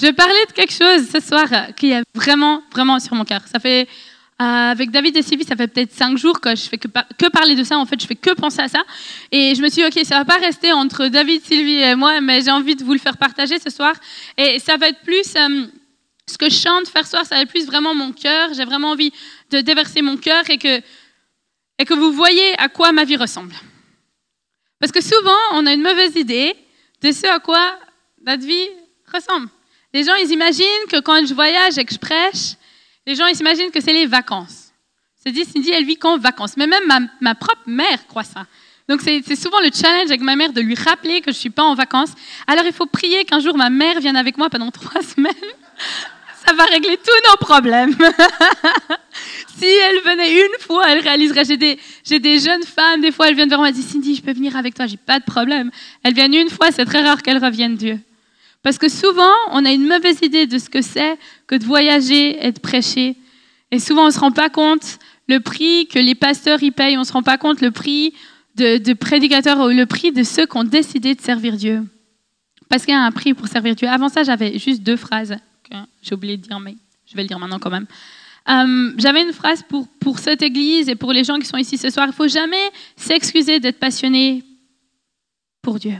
Je 0.00 0.10
parler 0.10 0.44
de 0.48 0.52
quelque 0.52 0.72
chose 0.72 1.08
ce 1.08 1.20
soir 1.20 1.46
qui 1.76 1.92
est 1.92 2.02
vraiment, 2.14 2.62
vraiment 2.72 2.98
sur 2.98 3.14
mon 3.14 3.24
cœur. 3.24 3.42
Ça 3.46 3.60
fait 3.60 3.86
euh, 4.40 4.44
avec 4.44 4.90
David 4.90 5.16
et 5.16 5.22
Sylvie, 5.22 5.44
ça 5.44 5.54
fait 5.54 5.68
peut-être 5.68 5.92
cinq 5.92 6.18
jours 6.18 6.40
que 6.40 6.56
je 6.56 6.62
fais 6.62 6.78
que, 6.78 6.88
que, 6.88 7.28
parler 7.28 7.54
de 7.54 7.62
ça. 7.62 7.78
En 7.78 7.86
fait, 7.86 8.00
je 8.00 8.06
fais 8.06 8.16
que 8.16 8.34
penser 8.34 8.62
à 8.62 8.68
ça. 8.68 8.82
Et 9.30 9.54
je 9.54 9.62
me 9.62 9.68
suis 9.68 9.82
dit, 9.82 9.86
OK, 9.86 10.04
ça 10.04 10.18
va 10.18 10.24
pas 10.24 10.38
rester 10.38 10.72
entre 10.72 11.06
David, 11.06 11.44
Sylvie 11.44 11.82
et 11.82 11.94
moi, 11.94 12.20
mais 12.20 12.40
j'ai 12.40 12.50
envie 12.50 12.74
de 12.74 12.82
vous 12.82 12.94
le 12.94 12.98
faire 12.98 13.16
partager 13.16 13.60
ce 13.60 13.70
soir. 13.70 13.94
Et 14.36 14.58
ça 14.58 14.76
va 14.78 14.88
être 14.88 15.00
plus, 15.02 15.36
euh, 15.36 15.66
ce 16.26 16.38
que 16.38 16.48
je 16.48 16.56
chante 16.56 16.88
faire 16.88 17.06
soir, 17.06 17.26
ça 17.26 17.44
plus 17.46 17.66
vraiment 17.66 17.94
mon 17.94 18.12
cœur. 18.12 18.54
J'ai 18.54 18.64
vraiment 18.64 18.90
envie 18.90 19.12
de 19.50 19.60
déverser 19.60 20.02
mon 20.02 20.16
cœur 20.16 20.48
et 20.48 20.58
que, 20.58 20.80
et 21.78 21.84
que 21.84 21.94
vous 21.94 22.12
voyez 22.12 22.58
à 22.58 22.68
quoi 22.68 22.92
ma 22.92 23.04
vie 23.04 23.16
ressemble. 23.16 23.54
Parce 24.78 24.92
que 24.92 25.00
souvent, 25.00 25.30
on 25.52 25.66
a 25.66 25.72
une 25.72 25.82
mauvaise 25.82 26.16
idée 26.16 26.54
de 27.02 27.12
ce 27.12 27.26
à 27.26 27.38
quoi 27.38 27.78
notre 28.24 28.44
vie 28.44 28.68
ressemble. 29.12 29.48
Les 29.92 30.04
gens, 30.04 30.14
ils 30.14 30.30
imaginent 30.30 30.86
que 30.88 31.00
quand 31.00 31.26
je 31.26 31.34
voyage 31.34 31.76
et 31.76 31.84
que 31.84 31.92
je 31.92 31.98
prêche, 31.98 32.54
les 33.06 33.14
gens, 33.14 33.26
ils 33.26 33.36
s'imaginent 33.36 33.70
que 33.70 33.80
c'est 33.80 33.92
les 33.92 34.06
vacances. 34.06 34.72
C'est 35.22 35.30
dit, 35.30 35.44
Cindy, 35.44 35.70
elle 35.70 35.84
vit 35.84 35.96
qu'en 35.96 36.18
vacances. 36.18 36.56
Mais 36.56 36.66
même 36.66 36.84
ma, 36.86 37.00
ma, 37.20 37.34
propre 37.34 37.62
mère 37.66 38.06
croit 38.06 38.24
ça. 38.24 38.46
Donc 38.88 39.00
c'est 39.00 39.36
souvent 39.36 39.60
le 39.60 39.70
challenge 39.72 40.10
avec 40.10 40.20
ma 40.20 40.34
mère 40.34 40.52
de 40.52 40.60
lui 40.60 40.74
rappeler 40.74 41.20
que 41.20 41.30
je 41.30 41.36
ne 41.36 41.40
suis 41.40 41.50
pas 41.50 41.62
en 41.62 41.74
vacances. 41.74 42.10
Alors 42.48 42.64
il 42.64 42.72
faut 42.72 42.86
prier 42.86 43.24
qu'un 43.24 43.38
jour 43.38 43.56
ma 43.56 43.70
mère 43.70 44.00
vienne 44.00 44.16
avec 44.16 44.36
moi 44.36 44.50
pendant 44.50 44.70
trois 44.72 45.02
semaines. 45.02 45.32
Ça 46.44 46.54
va 46.54 46.64
régler 46.64 46.96
tous 46.96 47.30
nos 47.30 47.36
problèmes. 47.36 47.94
si 49.58 49.66
elle 49.66 50.00
venait 50.00 50.32
une 50.32 50.60
fois, 50.60 50.90
elle 50.90 51.00
réaliserait. 51.00 51.44
J'ai 51.44 52.18
des, 52.18 52.38
jeunes 52.38 52.64
femmes, 52.64 53.00
des 53.00 53.12
fois, 53.12 53.28
elles 53.28 53.34
viennent 53.34 53.48
vers 53.48 53.58
moi 53.58 53.68
et 53.68 53.72
disent 53.72 53.88
Cindy, 53.88 54.16
je 54.16 54.22
peux 54.22 54.32
venir 54.32 54.56
avec 54.56 54.74
toi, 54.74 54.86
j'ai 54.86 54.96
pas 54.96 55.20
de 55.20 55.24
problème. 55.24 55.70
Elles 56.02 56.14
viennent 56.14 56.34
une 56.34 56.50
fois, 56.50 56.70
c'est 56.72 56.84
très 56.84 57.02
rare 57.02 57.22
qu'elles 57.22 57.42
reviennent, 57.42 57.76
Dieu. 57.76 57.98
Parce 58.62 58.78
que 58.78 58.88
souvent, 58.88 59.32
on 59.50 59.64
a 59.64 59.72
une 59.72 59.86
mauvaise 59.86 60.18
idée 60.22 60.46
de 60.46 60.58
ce 60.58 60.68
que 60.68 60.82
c'est 60.82 61.16
que 61.46 61.54
de 61.54 61.64
voyager 61.64 62.44
et 62.44 62.52
de 62.52 62.60
prêcher. 62.60 63.16
Et 63.70 63.78
souvent, 63.78 64.04
on 64.04 64.06
ne 64.06 64.12
se 64.12 64.20
rend 64.20 64.32
pas 64.32 64.50
compte 64.50 64.98
le 65.28 65.40
prix 65.40 65.86
que 65.86 65.98
les 65.98 66.14
pasteurs 66.14 66.62
y 66.62 66.70
payent, 66.70 66.96
on 66.96 67.00
ne 67.00 67.06
se 67.06 67.12
rend 67.12 67.22
pas 67.22 67.38
compte 67.38 67.60
le 67.60 67.70
prix 67.70 68.14
de, 68.56 68.92
prédicateurs 68.92 69.58
ou 69.60 69.68
le 69.68 69.86
prix 69.86 70.12
de 70.12 70.22
ceux 70.22 70.46
qui 70.46 70.56
ont 70.56 70.64
décidé 70.64 71.14
de 71.14 71.20
servir 71.20 71.56
Dieu. 71.56 71.82
Parce 72.68 72.84
qu'il 72.84 72.94
y 72.94 72.96
a 72.96 73.00
un 73.00 73.10
prix 73.10 73.34
pour 73.34 73.48
servir 73.48 73.74
Dieu. 73.74 73.88
Avant 73.88 74.08
ça, 74.08 74.22
j'avais 74.22 74.58
juste 74.58 74.82
deux 74.82 74.96
phrases 74.96 75.36
que 75.72 75.88
j'ai 76.02 76.14
oublié 76.14 76.36
de 76.36 76.42
dire, 76.42 76.60
mais 76.60 76.76
je 77.06 77.14
vais 77.14 77.22
le 77.22 77.28
dire 77.28 77.38
maintenant 77.38 77.58
quand 77.58 77.70
même. 77.70 77.86
Euh, 78.48 78.92
j'avais 78.98 79.22
une 79.22 79.32
phrase 79.32 79.62
pour, 79.62 79.86
pour 80.00 80.18
cette 80.18 80.42
église 80.42 80.88
et 80.88 80.96
pour 80.96 81.12
les 81.12 81.24
gens 81.24 81.38
qui 81.38 81.46
sont 81.46 81.56
ici 81.56 81.78
ce 81.78 81.90
soir. 81.90 82.06
Il 82.08 82.12
faut 82.12 82.28
jamais 82.28 82.70
s'excuser 82.96 83.60
d'être 83.60 83.78
passionné 83.78 84.42
pour 85.60 85.78
Dieu. 85.78 85.96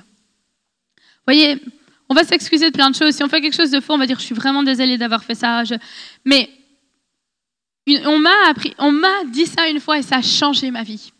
Voyez, 1.26 1.60
on 2.08 2.14
va 2.14 2.24
s'excuser 2.24 2.70
de 2.70 2.74
plein 2.74 2.90
de 2.90 2.96
choses. 2.96 3.14
Si 3.14 3.22
on 3.22 3.28
fait 3.28 3.40
quelque 3.40 3.56
chose 3.56 3.70
de 3.70 3.80
faux, 3.80 3.94
on 3.94 3.98
va 3.98 4.06
dire 4.06 4.18
je 4.18 4.24
suis 4.24 4.34
vraiment 4.34 4.62
désolée 4.62 4.98
d'avoir 4.98 5.22
fait 5.22 5.36
ça. 5.36 5.62
Mais 6.24 6.50
on 8.04 8.18
m'a 8.18 8.48
appris, 8.48 8.74
on 8.78 8.92
m'a 8.92 9.24
dit 9.32 9.46
ça 9.46 9.68
une 9.68 9.80
fois 9.80 9.98
et 9.98 10.02
ça 10.02 10.16
a 10.16 10.22
changé 10.22 10.70
ma 10.70 10.82
vie. 10.82 11.12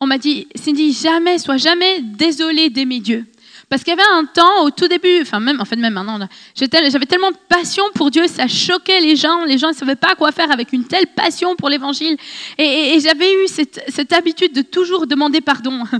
On 0.00 0.06
m'a 0.06 0.16
dit 0.16 0.48
Cindy, 0.54 0.92
jamais, 0.92 1.38
sois 1.38 1.58
jamais 1.58 2.00
désolée 2.00 2.70
d'aimer 2.70 3.00
Dieu. 3.00 3.26
Parce 3.70 3.84
qu'il 3.84 3.92
y 3.92 4.00
avait 4.00 4.10
un 4.18 4.24
temps, 4.24 4.64
au 4.64 4.70
tout 4.72 4.88
début, 4.88 5.22
enfin 5.22 5.38
même, 5.38 5.60
en 5.60 5.64
fait 5.64 5.76
même 5.76 5.94
maintenant, 5.94 6.18
j'avais 6.56 7.06
tellement 7.06 7.30
de 7.30 7.36
passion 7.48 7.84
pour 7.94 8.10
Dieu, 8.10 8.26
ça 8.26 8.48
choquait 8.48 9.00
les 9.00 9.14
gens. 9.14 9.44
Les 9.44 9.58
gens 9.58 9.68
ne 9.68 9.74
savaient 9.74 9.94
pas 9.94 10.16
quoi 10.16 10.32
faire 10.32 10.50
avec 10.50 10.72
une 10.72 10.84
telle 10.84 11.06
passion 11.06 11.54
pour 11.54 11.68
l'Évangile. 11.68 12.16
Et, 12.58 12.98
j'avais 13.00 13.32
eu 13.32 13.46
cette, 13.46 14.12
habitude 14.12 14.52
de 14.52 14.62
toujours 14.62 15.06
demander 15.06 15.40
pardon. 15.40 15.84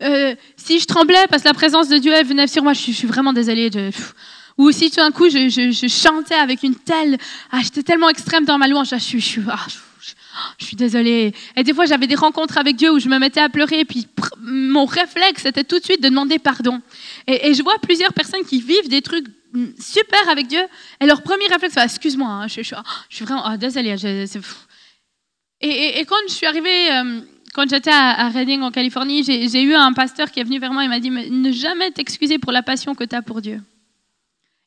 Euh, 0.00 0.34
si 0.56 0.80
je 0.80 0.86
tremblais 0.86 1.26
parce 1.30 1.44
que 1.44 1.48
la 1.48 1.54
présence 1.54 1.88
de 1.88 1.96
Dieu 1.96 2.12
venait 2.24 2.48
sur 2.48 2.64
moi, 2.64 2.72
je, 2.72 2.90
suis 2.90 3.06
vraiment 3.06 3.32
désolée. 3.32 3.70
Ou 4.58 4.72
si 4.72 4.90
tout 4.90 4.96
d'un 4.96 5.12
coup 5.12 5.30
je, 5.30 5.86
chantais 5.88 6.34
avec 6.34 6.64
une 6.64 6.74
telle, 6.74 7.18
ah, 7.52 7.60
j'étais 7.62 7.84
tellement 7.84 8.08
extrême 8.08 8.44
dans 8.44 8.58
ma 8.58 8.66
louange, 8.66 8.88
je, 8.90 8.96
suis, 8.96 9.20
je, 9.20 9.40
ah, 9.48 9.64
je, 10.58 10.64
suis 10.64 10.76
désolée. 10.76 11.34
Et 11.56 11.62
des 11.62 11.74
fois 11.74 11.86
j'avais 11.86 12.06
des 12.06 12.14
rencontres 12.14 12.58
avec 12.58 12.76
Dieu 12.76 12.92
où 12.92 12.98
je 12.98 13.08
me 13.08 13.18
mettais 13.18 13.40
à 13.40 13.48
pleurer, 13.48 13.80
et 13.80 13.84
puis 13.84 14.06
mon 14.40 14.84
réflexe 14.84 15.42
c'était 15.42 15.64
tout 15.64 15.78
de 15.78 15.84
suite 15.84 16.02
de 16.02 16.08
demander 16.08 16.38
pardon. 16.38 16.80
Et, 17.26 17.54
je 17.54 17.62
vois 17.62 17.78
plusieurs 17.82 18.12
personnes 18.12 18.44
qui 18.44 18.60
vivent 18.60 18.88
des 18.88 19.02
trucs 19.02 19.26
super 19.78 20.28
avec 20.28 20.46
Dieu, 20.46 20.62
et 21.00 21.06
leur 21.06 21.22
premier 21.22 21.46
réflexe, 21.46 21.74
c'est 21.74 21.84
excuse-moi, 21.84 22.28
hein, 22.28 22.48
je, 22.48 22.62
suis 22.62 23.24
vraiment 23.24 23.44
oh, 23.46 23.56
désolée. 23.56 23.94
Et, 25.60 26.04
quand 26.06 26.16
je 26.26 26.32
suis 26.32 26.46
arrivée 26.46 26.90
euh, 26.90 27.20
quand 27.52 27.68
j'étais 27.68 27.90
à, 27.90 28.28
Reading 28.30 28.62
en 28.62 28.70
Californie, 28.70 29.22
j'ai 29.24 29.62
eu 29.62 29.74
un 29.74 29.92
pasteur 29.92 30.30
qui 30.30 30.40
est 30.40 30.44
venu 30.44 30.58
vers 30.58 30.72
moi 30.72 30.84
et 30.84 30.88
m'a 30.88 31.00
dit 31.00 31.10
ne 31.10 31.52
jamais 31.52 31.90
t'excuser 31.90 32.38
pour 32.38 32.50
la 32.50 32.62
passion 32.62 32.94
que 32.94 33.04
tu 33.04 33.14
as 33.14 33.22
pour 33.22 33.42
Dieu. 33.42 33.60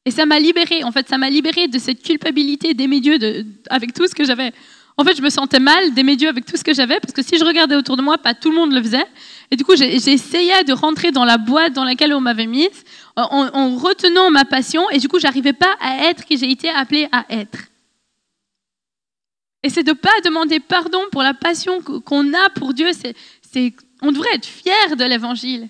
Et 0.05 0.11
ça 0.11 0.27
m'a 0.27 0.39
libérée, 0.39 0.83
en 0.83 0.91
fait, 0.91 1.09
ça 1.09 1.17
m'a 1.17 1.31
libérée 1.31 1.67
de 1.67 1.79
cette 1.79 2.03
culpabilité 2.03 2.75
d'aimer 2.75 2.99
Dieu 2.99 3.17
avec 3.71 3.93
tout 3.93 4.07
ce 4.07 4.13
que 4.13 4.23
j'avais. 4.23 4.53
En 4.97 5.03
fait, 5.03 5.15
je 5.17 5.21
me 5.21 5.29
sentais 5.29 5.59
mal 5.59 5.93
d'aimer 5.93 6.15
Dieu 6.15 6.29
avec 6.29 6.45
tout 6.45 6.55
ce 6.55 6.63
que 6.63 6.73
j'avais, 6.73 6.99
parce 7.01 7.13
que 7.13 7.21
si 7.21 7.37
je 7.37 7.43
regardais 7.43 7.75
autour 7.75 7.97
de 7.97 8.01
moi, 8.01 8.17
pas 8.17 8.33
tout 8.33 8.49
le 8.49 8.55
monde 8.55 8.71
le 8.71 8.81
faisait. 8.81 9.05
Et 9.51 9.57
du 9.57 9.65
coup, 9.65 9.73
essayé 9.73 10.63
de 10.63 10.71
rentrer 10.71 11.11
dans 11.11 11.25
la 11.25 11.37
boîte 11.37 11.73
dans 11.73 11.83
laquelle 11.83 12.13
on 12.13 12.21
m'avait 12.21 12.45
mise, 12.45 12.83
en, 13.17 13.49
en, 13.53 13.75
retenant 13.75 14.31
ma 14.31 14.45
passion, 14.45 14.89
et 14.91 14.99
du 14.99 15.09
coup, 15.09 15.19
j'arrivais 15.19 15.53
pas 15.53 15.75
à 15.81 16.09
être 16.09 16.23
qui 16.23 16.37
j'ai 16.37 16.49
été 16.49 16.69
appelée 16.69 17.09
à 17.11 17.25
être. 17.29 17.59
Et 19.63 19.69
c'est 19.69 19.83
de 19.83 19.93
pas 19.93 20.21
demander 20.23 20.59
pardon 20.59 21.01
pour 21.11 21.23
la 21.23 21.33
passion 21.33 21.81
qu'on 21.81 22.33
a 22.33 22.49
pour 22.51 22.73
Dieu. 22.73 22.91
C'est, 22.93 23.73
on 24.01 24.11
devrait 24.11 24.35
être 24.35 24.45
fier 24.45 24.95
de 24.95 25.03
l'évangile. 25.03 25.67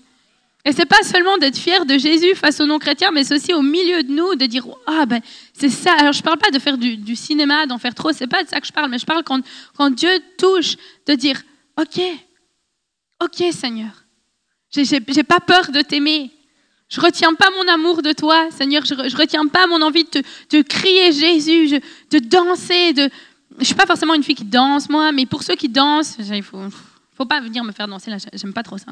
Et 0.67 0.71
c'est 0.71 0.87
pas 0.87 1.03
seulement 1.03 1.37
d'être 1.37 1.57
fier 1.57 1.85
de 1.85 1.95
Jésus 1.97 2.33
face 2.33 2.59
aux 2.59 2.65
non-chrétiens, 2.65 3.11
mais 3.11 3.23
c'est 3.23 3.35
aussi 3.35 3.53
au 3.53 3.61
milieu 3.61 4.01
de 4.01 4.11
nous 4.11 4.33
de 4.33 4.47
dire 4.47 4.65
ah 4.87 5.05
ben 5.05 5.21
c'est 5.53 5.69
ça. 5.69 5.93
Alors 5.99 6.11
je 6.11 6.23
parle 6.23 6.39
pas 6.39 6.49
de 6.49 6.57
faire 6.57 6.77
du, 6.77 7.15
cinéma, 7.15 7.67
d'en 7.67 7.77
faire 7.77 7.93
trop, 7.93 8.11
c'est 8.11 8.27
pas 8.27 8.43
de 8.43 8.49
ça 8.49 8.59
que 8.59 8.65
je 8.65 8.73
parle, 8.73 8.89
mais 8.89 8.97
je 8.97 9.05
parle 9.05 9.23
quand, 9.23 9.41
quand 9.77 9.91
Dieu 9.91 10.09
touche, 10.39 10.75
de 11.05 11.13
dire 11.13 11.39
ok, 11.79 12.01
ok 13.23 13.53
Seigneur, 13.53 13.91
j'ai, 14.71 14.99
pas 15.23 15.39
peur 15.39 15.71
de 15.71 15.81
t'aimer. 15.81 16.31
Je 16.89 16.99
retiens 16.99 17.33
pas 17.33 17.49
mon 17.51 17.71
amour 17.71 18.01
de 18.01 18.11
toi, 18.11 18.49
Seigneur. 18.51 18.85
Je, 18.85 18.93
je 18.93 19.17
retiens 19.17 19.47
pas 19.47 19.67
mon 19.67 19.81
envie 19.81 20.03
de, 20.03 20.21
de 20.51 20.61
crier 20.61 21.11
Jésus, 21.11 21.79
de 22.11 22.19
danser, 22.19 22.93
de, 22.93 23.09
je 23.59 23.65
suis 23.65 23.75
pas 23.75 23.85
forcément 23.85 24.13
une 24.13 24.23
fille 24.23 24.35
qui 24.35 24.45
danse, 24.45 24.89
moi, 24.89 25.11
mais 25.11 25.25
pour 25.25 25.43
ceux 25.43 25.55
qui 25.55 25.69
dansent, 25.69 26.17
il 26.19 26.43
faut, 26.43 26.59
faut 27.15 27.25
pas 27.25 27.39
venir 27.41 27.63
me 27.63 27.71
faire 27.71 27.87
danser 27.87 28.11
là. 28.11 28.17
J'aime 28.33 28.53
pas 28.53 28.63
trop 28.63 28.77
ça. 28.77 28.91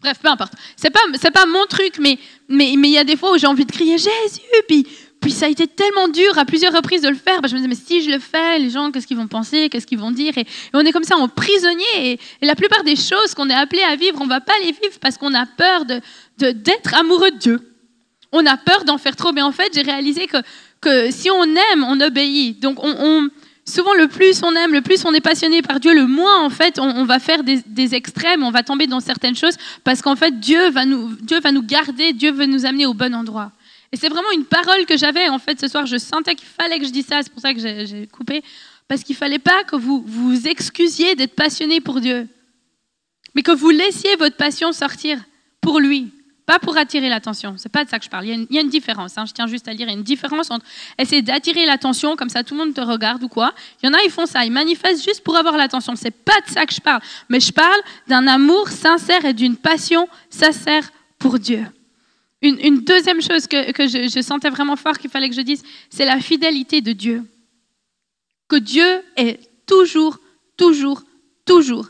Bref, 0.00 0.18
peu 0.20 0.28
importe. 0.28 0.54
C'est 0.76 0.90
pas, 0.90 1.00
c'est 1.14 1.30
pas 1.30 1.46
mon 1.46 1.64
truc, 1.66 1.98
mais 1.98 2.18
mais 2.48 2.74
mais 2.76 2.88
il 2.88 2.94
y 2.94 2.98
a 2.98 3.04
des 3.04 3.16
fois 3.16 3.32
où 3.32 3.38
j'ai 3.38 3.46
envie 3.46 3.64
de 3.64 3.72
crier 3.72 3.98
Jésus, 3.98 4.40
puis 4.68 4.86
puis 5.20 5.32
ça 5.32 5.46
a 5.46 5.48
été 5.48 5.66
tellement 5.66 6.08
dur 6.08 6.38
à 6.38 6.44
plusieurs 6.44 6.72
reprises 6.72 7.02
de 7.02 7.08
le 7.08 7.16
faire. 7.16 7.40
je 7.46 7.52
me 7.54 7.56
disais 7.56 7.68
mais 7.68 7.74
si 7.74 8.02
je 8.02 8.10
le 8.10 8.18
fais, 8.18 8.58
les 8.58 8.70
gens, 8.70 8.90
qu'est-ce 8.92 9.06
qu'ils 9.06 9.16
vont 9.16 9.26
penser, 9.26 9.68
qu'est-ce 9.68 9.86
qu'ils 9.86 9.98
vont 9.98 10.10
dire? 10.10 10.36
Et, 10.38 10.46
on 10.74 10.80
est 10.80 10.92
comme 10.92 11.04
ça 11.04 11.16
en 11.16 11.28
prisonnier. 11.28 11.84
Et, 12.02 12.18
la 12.42 12.54
plupart 12.54 12.84
des 12.84 12.96
choses 12.96 13.34
qu'on 13.34 13.48
est 13.48 13.54
appelé 13.54 13.82
à 13.82 13.96
vivre, 13.96 14.18
on 14.20 14.26
va 14.26 14.40
pas 14.40 14.52
les 14.60 14.72
vivre 14.72 14.98
parce 15.00 15.16
qu'on 15.16 15.34
a 15.34 15.46
peur 15.46 15.84
de, 15.84 16.00
d'être 16.52 16.94
amoureux 16.94 17.30
de 17.30 17.38
Dieu. 17.38 17.72
On 18.32 18.44
a 18.44 18.56
peur 18.56 18.84
d'en 18.84 18.98
faire 18.98 19.16
trop. 19.16 19.32
Mais 19.32 19.42
en 19.42 19.52
fait, 19.52 19.72
j'ai 19.74 19.82
réalisé 19.82 20.26
que 20.26 20.38
que 20.80 21.10
si 21.10 21.30
on 21.30 21.44
aime, 21.44 21.84
on 21.88 22.00
obéit. 22.00 22.60
Donc 22.60 22.78
on, 22.82 23.28
souvent 23.68 23.94
le 23.94 24.08
plus 24.08 24.42
on 24.42 24.54
aime, 24.54 24.72
le 24.72 24.80
plus 24.80 25.04
on 25.04 25.12
est 25.12 25.20
passionné 25.20 25.62
par 25.62 25.80
Dieu, 25.80 25.94
le 25.94 26.06
moins 26.06 26.44
en 26.44 26.50
fait 26.50 26.78
on, 26.78 27.04
va 27.04 27.18
faire 27.18 27.42
des, 27.42 27.94
extrêmes, 27.94 28.42
on 28.42 28.50
va 28.50 28.62
tomber 28.62 28.86
dans 28.86 29.00
certaines 29.00 29.36
choses 29.36 29.56
parce 29.84 30.02
qu'en 30.02 30.16
fait 30.16 30.38
Dieu 30.40 30.70
va, 30.70 30.84
nous, 30.84 31.14
Dieu 31.22 31.40
va 31.40 31.52
nous 31.52 31.62
garder, 31.62 32.12
Dieu 32.12 32.32
veut 32.32 32.46
nous 32.46 32.64
amener 32.64 32.86
au 32.86 32.94
bon 32.94 33.14
endroit. 33.14 33.52
Et 33.92 33.96
c'est 33.96 34.08
vraiment 34.08 34.30
une 34.32 34.44
parole 34.44 34.84
que 34.86 34.96
j'avais 34.96 35.28
en 35.28 35.38
fait 35.38 35.60
ce 35.60 35.68
soir. 35.68 35.86
Je 35.86 35.96
sentais 35.96 36.34
qu'il 36.34 36.48
fallait 36.48 36.78
que 36.78 36.86
je 36.86 36.90
dise 36.90 37.06
ça, 37.06 37.22
c'est 37.22 37.32
pour 37.32 37.40
ça 37.40 37.54
que 37.54 37.60
j'ai 37.60 38.06
coupé. 38.08 38.42
Parce 38.88 39.02
qu'il 39.02 39.16
fallait 39.16 39.38
pas 39.38 39.64
que 39.64 39.76
vous 39.76 40.02
vous 40.06 40.46
excusiez 40.46 41.14
d'être 41.14 41.34
passionné 41.34 41.80
pour 41.80 42.00
Dieu, 42.00 42.28
mais 43.34 43.42
que 43.42 43.52
vous 43.52 43.70
laissiez 43.70 44.14
votre 44.16 44.36
passion 44.36 44.72
sortir 44.72 45.18
pour 45.60 45.80
lui. 45.80 46.12
Pas 46.46 46.60
pour 46.60 46.76
attirer 46.76 47.08
l'attention, 47.08 47.56
c'est 47.58 47.68
pas 47.68 47.84
de 47.84 47.90
ça 47.90 47.98
que 47.98 48.04
je 48.04 48.08
parle. 48.08 48.24
Il 48.24 48.46
y 48.50 48.58
a 48.58 48.60
une, 48.60 48.68
différence. 48.68 49.18
Hein. 49.18 49.24
Je 49.26 49.32
tiens 49.32 49.48
juste 49.48 49.66
à 49.66 49.74
dire, 49.74 49.88
il 49.88 49.90
y 49.90 49.94
a 49.94 49.98
une 49.98 50.04
différence 50.04 50.48
entre 50.52 50.64
essayer 50.96 51.20
d'attirer 51.20 51.66
l'attention, 51.66 52.14
comme 52.14 52.28
ça 52.28 52.44
tout 52.44 52.54
le 52.54 52.64
monde 52.64 52.72
te 52.72 52.80
regarde 52.80 53.24
ou 53.24 53.28
quoi. 53.28 53.52
Il 53.82 53.86
y 53.86 53.88
en 53.88 53.92
a, 53.92 54.00
ils 54.04 54.12
font 54.12 54.26
ça, 54.26 54.44
ils 54.44 54.52
manifestent 54.52 55.04
juste 55.04 55.24
pour 55.24 55.36
avoir 55.36 55.56
l'attention. 55.56 55.96
C'est 55.96 56.12
pas 56.12 56.40
de 56.46 56.52
ça 56.52 56.64
que 56.64 56.72
je 56.72 56.80
parle, 56.80 57.00
mais 57.28 57.40
je 57.40 57.52
parle 57.52 57.80
d'un 58.06 58.28
amour 58.28 58.68
sincère 58.68 59.24
et 59.24 59.34
d'une 59.34 59.56
passion 59.56 60.08
sincère 60.30 60.88
pour 61.18 61.40
Dieu. 61.40 61.66
Une, 62.42 62.78
deuxième 62.84 63.20
chose 63.20 63.48
que, 63.48 63.72
je, 63.78 64.08
je 64.08 64.22
sentais 64.22 64.50
vraiment 64.50 64.76
fort 64.76 64.98
qu'il 64.98 65.10
fallait 65.10 65.28
que 65.28 65.34
je 65.34 65.40
dise, 65.40 65.64
c'est 65.90 66.04
la 66.04 66.20
fidélité 66.20 66.80
de 66.80 66.92
Dieu. 66.92 67.24
Que 68.46 68.56
Dieu 68.56 69.02
est 69.16 69.40
toujours, 69.66 70.20
toujours, 70.56 71.02
toujours, 71.44 71.88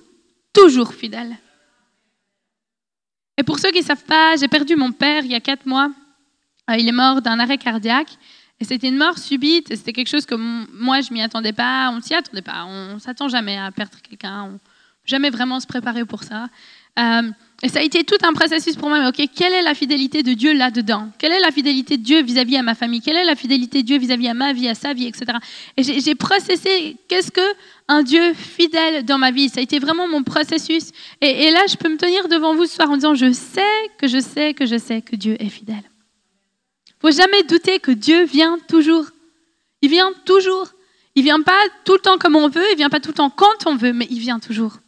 toujours 0.54 0.94
fidèle. 0.94 1.36
Et 3.38 3.43
pour 3.43 3.59
ceux 3.59 3.71
qui 3.71 3.81
ne 3.81 3.85
savent 3.85 4.05
pas, 4.05 4.37
j'ai 4.37 4.49
perdu 4.49 4.76
mon 4.76 4.93
père 4.93 5.25
il 5.25 5.31
y 5.31 5.35
a 5.35 5.40
quatre 5.40 5.66
mois. 5.66 5.90
Euh, 6.71 6.76
il 6.76 6.88
est 6.88 6.93
mort 6.93 7.23
d'un 7.23 7.38
arrêt 7.38 7.59
cardiaque. 7.59 8.16
Et 8.59 8.64
c'était 8.64 8.88
une 8.88 8.97
mort 8.97 9.19
subite. 9.19 9.69
C'était 9.69 9.93
quelque 9.93 10.09
chose 10.09 10.25
que 10.25 10.35
moi, 10.35 11.00
je 11.02 11.12
m'y 11.12 11.23
attendais 11.23 11.52
pas. 11.52 11.90
On 11.90 12.00
s'y 12.00 12.14
attendait 12.14 12.43
pas. 12.43 12.64
On 12.64 12.99
s'attend 12.99 13.28
jamais 13.28 13.59
à 13.59 13.71
perdre 13.71 13.99
quelqu'un. 14.02 14.45
On 14.45 14.61
jamais 15.07 15.31
vraiment 15.31 15.61
se 15.61 15.66
préparer 15.66 16.05
pour 16.05 16.25
ça. 16.25 16.49
Euh, 16.99 17.31
et 17.62 17.69
ça 17.69 17.78
a 17.78 17.83
été 17.83 18.05
tout 18.05 18.19
un 18.23 18.33
processus 18.33 18.76
pour 18.76 18.88
moi. 18.88 19.09
ok, 19.09 19.23
quelle 19.35 19.52
est 19.52 19.62
la 19.62 19.75
fidélité 19.75 20.23
de 20.23 20.35
Dieu 20.35 20.52
là-dedans? 20.52 21.11
Quelle 21.19 21.33
est 21.33 21.40
la 21.40 21.50
fidélité 21.50 21.97
de 21.97 22.02
Dieu 22.02 22.23
vis-à-vis 22.23 22.57
à 22.57 22.62
ma 22.62 22.75
famille? 22.75 23.00
Quelle 23.00 23.16
est 23.16 23.25
la 23.25 23.35
fidélité 23.37 23.83
de 23.83 23.87
Dieu 23.87 23.99
vis-à-vis 23.99 24.28
à 24.28 24.35
ma 24.35 24.52
vie, 24.52 24.69
à 24.69 24.75
sa 24.75 24.93
vie, 24.93 25.07
etc. 25.07 25.38
Et 25.76 25.83
j'ai 25.83 26.14
processé 26.14 26.97
qu'est-ce 27.09 27.31
que 27.31 27.40
un 27.88 28.02
Dieu 28.02 28.35
fidèle 28.35 29.05
dans 29.05 29.19
ma 29.19 29.31
vie. 29.31 29.49
Ça 29.49 29.61
a 29.61 29.62
été 29.62 29.78
vraiment 29.78 30.09
mon 30.09 30.23
processus. 30.23 30.90
Et, 31.21 31.50
là, 31.50 31.66
je 31.69 31.76
peux 31.76 31.88
me 31.88 31.97
tenir 31.97 32.28
devant 32.28 32.55
vous 32.55 32.66
ce 32.66 32.75
soir 32.75 32.90
en 32.90 32.97
disant 32.97 33.14
je 33.14 33.33
sais 33.33 33.62
que 33.99 34.09
je 34.09 34.19
sais 34.19 34.55
que 34.55 34.66
je 34.66 34.76
sais 34.76 35.02
que 35.02 35.16
Dieu 35.16 35.37
est 35.40 35.49
fidèle. 35.49 35.85
Faut 37.00 37.11
jamais 37.11 37.43
douter 37.45 37.78
que 37.78 37.93
Dieu 37.93 38.25
vient 38.25 38.59
toujours. 38.69 39.07
Il 39.83 39.90
vient 39.90 40.12
toujours. 40.25 40.69
Il 41.14 41.23
vient 41.23 41.43
pas 41.43 41.61
tout 41.85 41.95
le 41.95 42.00
temps 42.00 42.19
comme 42.19 42.37
on 42.37 42.49
veut. 42.49 42.64
Il 42.73 42.76
vient 42.76 42.90
pas 42.90 43.00
tout 43.00 43.11
le 43.11 43.14
temps 43.14 43.31
quand 43.31 43.66
on 43.66 43.76
veut, 43.76 43.93
mais 43.93 44.07
il 44.11 44.19
vient 44.19 44.40
toujours. 44.40 44.78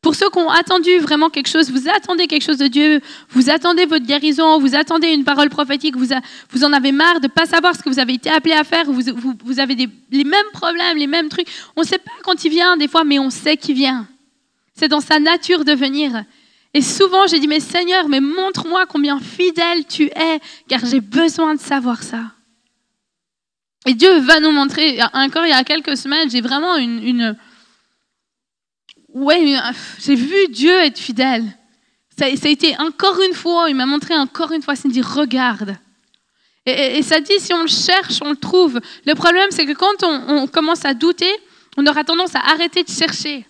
Pour 0.00 0.14
ceux 0.14 0.30
qui 0.30 0.38
ont 0.38 0.50
attendu 0.50 0.98
vraiment 0.98 1.28
quelque 1.28 1.48
chose, 1.48 1.70
vous 1.72 1.88
attendez 1.88 2.28
quelque 2.28 2.44
chose 2.44 2.58
de 2.58 2.68
Dieu, 2.68 3.00
vous 3.30 3.50
attendez 3.50 3.84
votre 3.84 4.06
guérison, 4.06 4.60
vous 4.60 4.76
attendez 4.76 5.08
une 5.08 5.24
parole 5.24 5.48
prophétique, 5.48 5.96
vous, 5.96 6.64
en 6.64 6.72
avez 6.72 6.92
marre 6.92 7.18
de 7.18 7.26
ne 7.26 7.32
pas 7.32 7.46
savoir 7.46 7.74
ce 7.74 7.82
que 7.82 7.88
vous 7.88 7.98
avez 7.98 8.14
été 8.14 8.30
appelé 8.30 8.54
à 8.54 8.62
faire, 8.62 8.84
vous, 8.86 9.02
vous, 9.44 9.58
avez 9.58 9.74
les 9.74 10.24
mêmes 10.24 10.50
problèmes, 10.52 10.96
les 10.96 11.08
mêmes 11.08 11.28
trucs. 11.28 11.48
On 11.74 11.80
ne 11.80 11.86
sait 11.86 11.98
pas 11.98 12.12
quand 12.22 12.44
il 12.44 12.50
vient 12.50 12.76
des 12.76 12.86
fois, 12.86 13.02
mais 13.02 13.18
on 13.18 13.30
sait 13.30 13.56
qu'il 13.56 13.74
vient. 13.74 14.06
C'est 14.74 14.88
dans 14.88 15.00
sa 15.00 15.18
nature 15.18 15.64
de 15.64 15.72
venir. 15.72 16.24
Et 16.74 16.82
souvent, 16.82 17.26
j'ai 17.26 17.40
dit, 17.40 17.48
mais 17.48 17.58
Seigneur, 17.58 18.08
mais 18.08 18.20
montre-moi 18.20 18.86
combien 18.86 19.18
fidèle 19.18 19.84
tu 19.88 20.04
es, 20.04 20.38
car 20.68 20.84
j'ai 20.86 21.00
besoin 21.00 21.56
de 21.56 21.60
savoir 21.60 22.04
ça. 22.04 22.20
Et 23.84 23.94
Dieu 23.94 24.20
va 24.20 24.38
nous 24.38 24.52
montrer. 24.52 25.00
Encore 25.12 25.44
il 25.44 25.50
y 25.50 25.52
a 25.52 25.64
quelques 25.64 25.96
semaines, 25.96 26.30
j'ai 26.30 26.40
vraiment 26.40 26.76
une 26.76 27.36
ouais, 29.24 29.56
euh, 29.56 29.72
j'ai 30.00 30.14
vu 30.14 30.48
Dieu 30.48 30.72
être 30.80 30.98
fidèle. 30.98 31.44
Ça, 32.16 32.26
a 32.26 32.28
été 32.28 32.76
encore 32.78 33.20
une 33.20 33.34
fois, 33.34 33.66
il 33.68 33.76
m'a 33.76 33.86
montré 33.86 34.16
encore 34.16 34.52
une 34.52 34.62
fois, 34.62 34.74
il 34.82 34.88
me 34.88 34.92
dit, 34.92 35.02
regarde. 35.02 35.76
Et, 36.66 37.02
ça 37.02 37.20
dit, 37.20 37.38
si 37.38 37.54
on 37.54 37.62
le 37.62 37.68
cherche, 37.68 38.20
on 38.20 38.30
le 38.30 38.36
trouve. 38.36 38.80
Le 39.06 39.14
problème, 39.14 39.46
c'est 39.50 39.64
que 39.64 39.72
quand 39.72 40.02
on, 40.02 40.46
commence 40.48 40.84
à 40.84 40.92
douter, 40.92 41.32
on 41.76 41.86
aura 41.86 42.04
tendance 42.04 42.34
à 42.34 42.40
arrêter 42.40 42.82
de 42.82 42.90
chercher. 42.90 43.46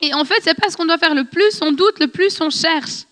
Et 0.00 0.12
en 0.14 0.24
fait, 0.24 0.40
c'est 0.42 0.54
pas 0.54 0.70
ce 0.70 0.76
qu'on 0.76 0.86
doit 0.86 0.98
faire. 0.98 1.14
Le 1.14 1.24
plus 1.24 1.60
on 1.60 1.70
doute, 1.70 2.00
le 2.00 2.08
plus 2.08 2.40
on 2.40 2.50
cherche. 2.50 3.04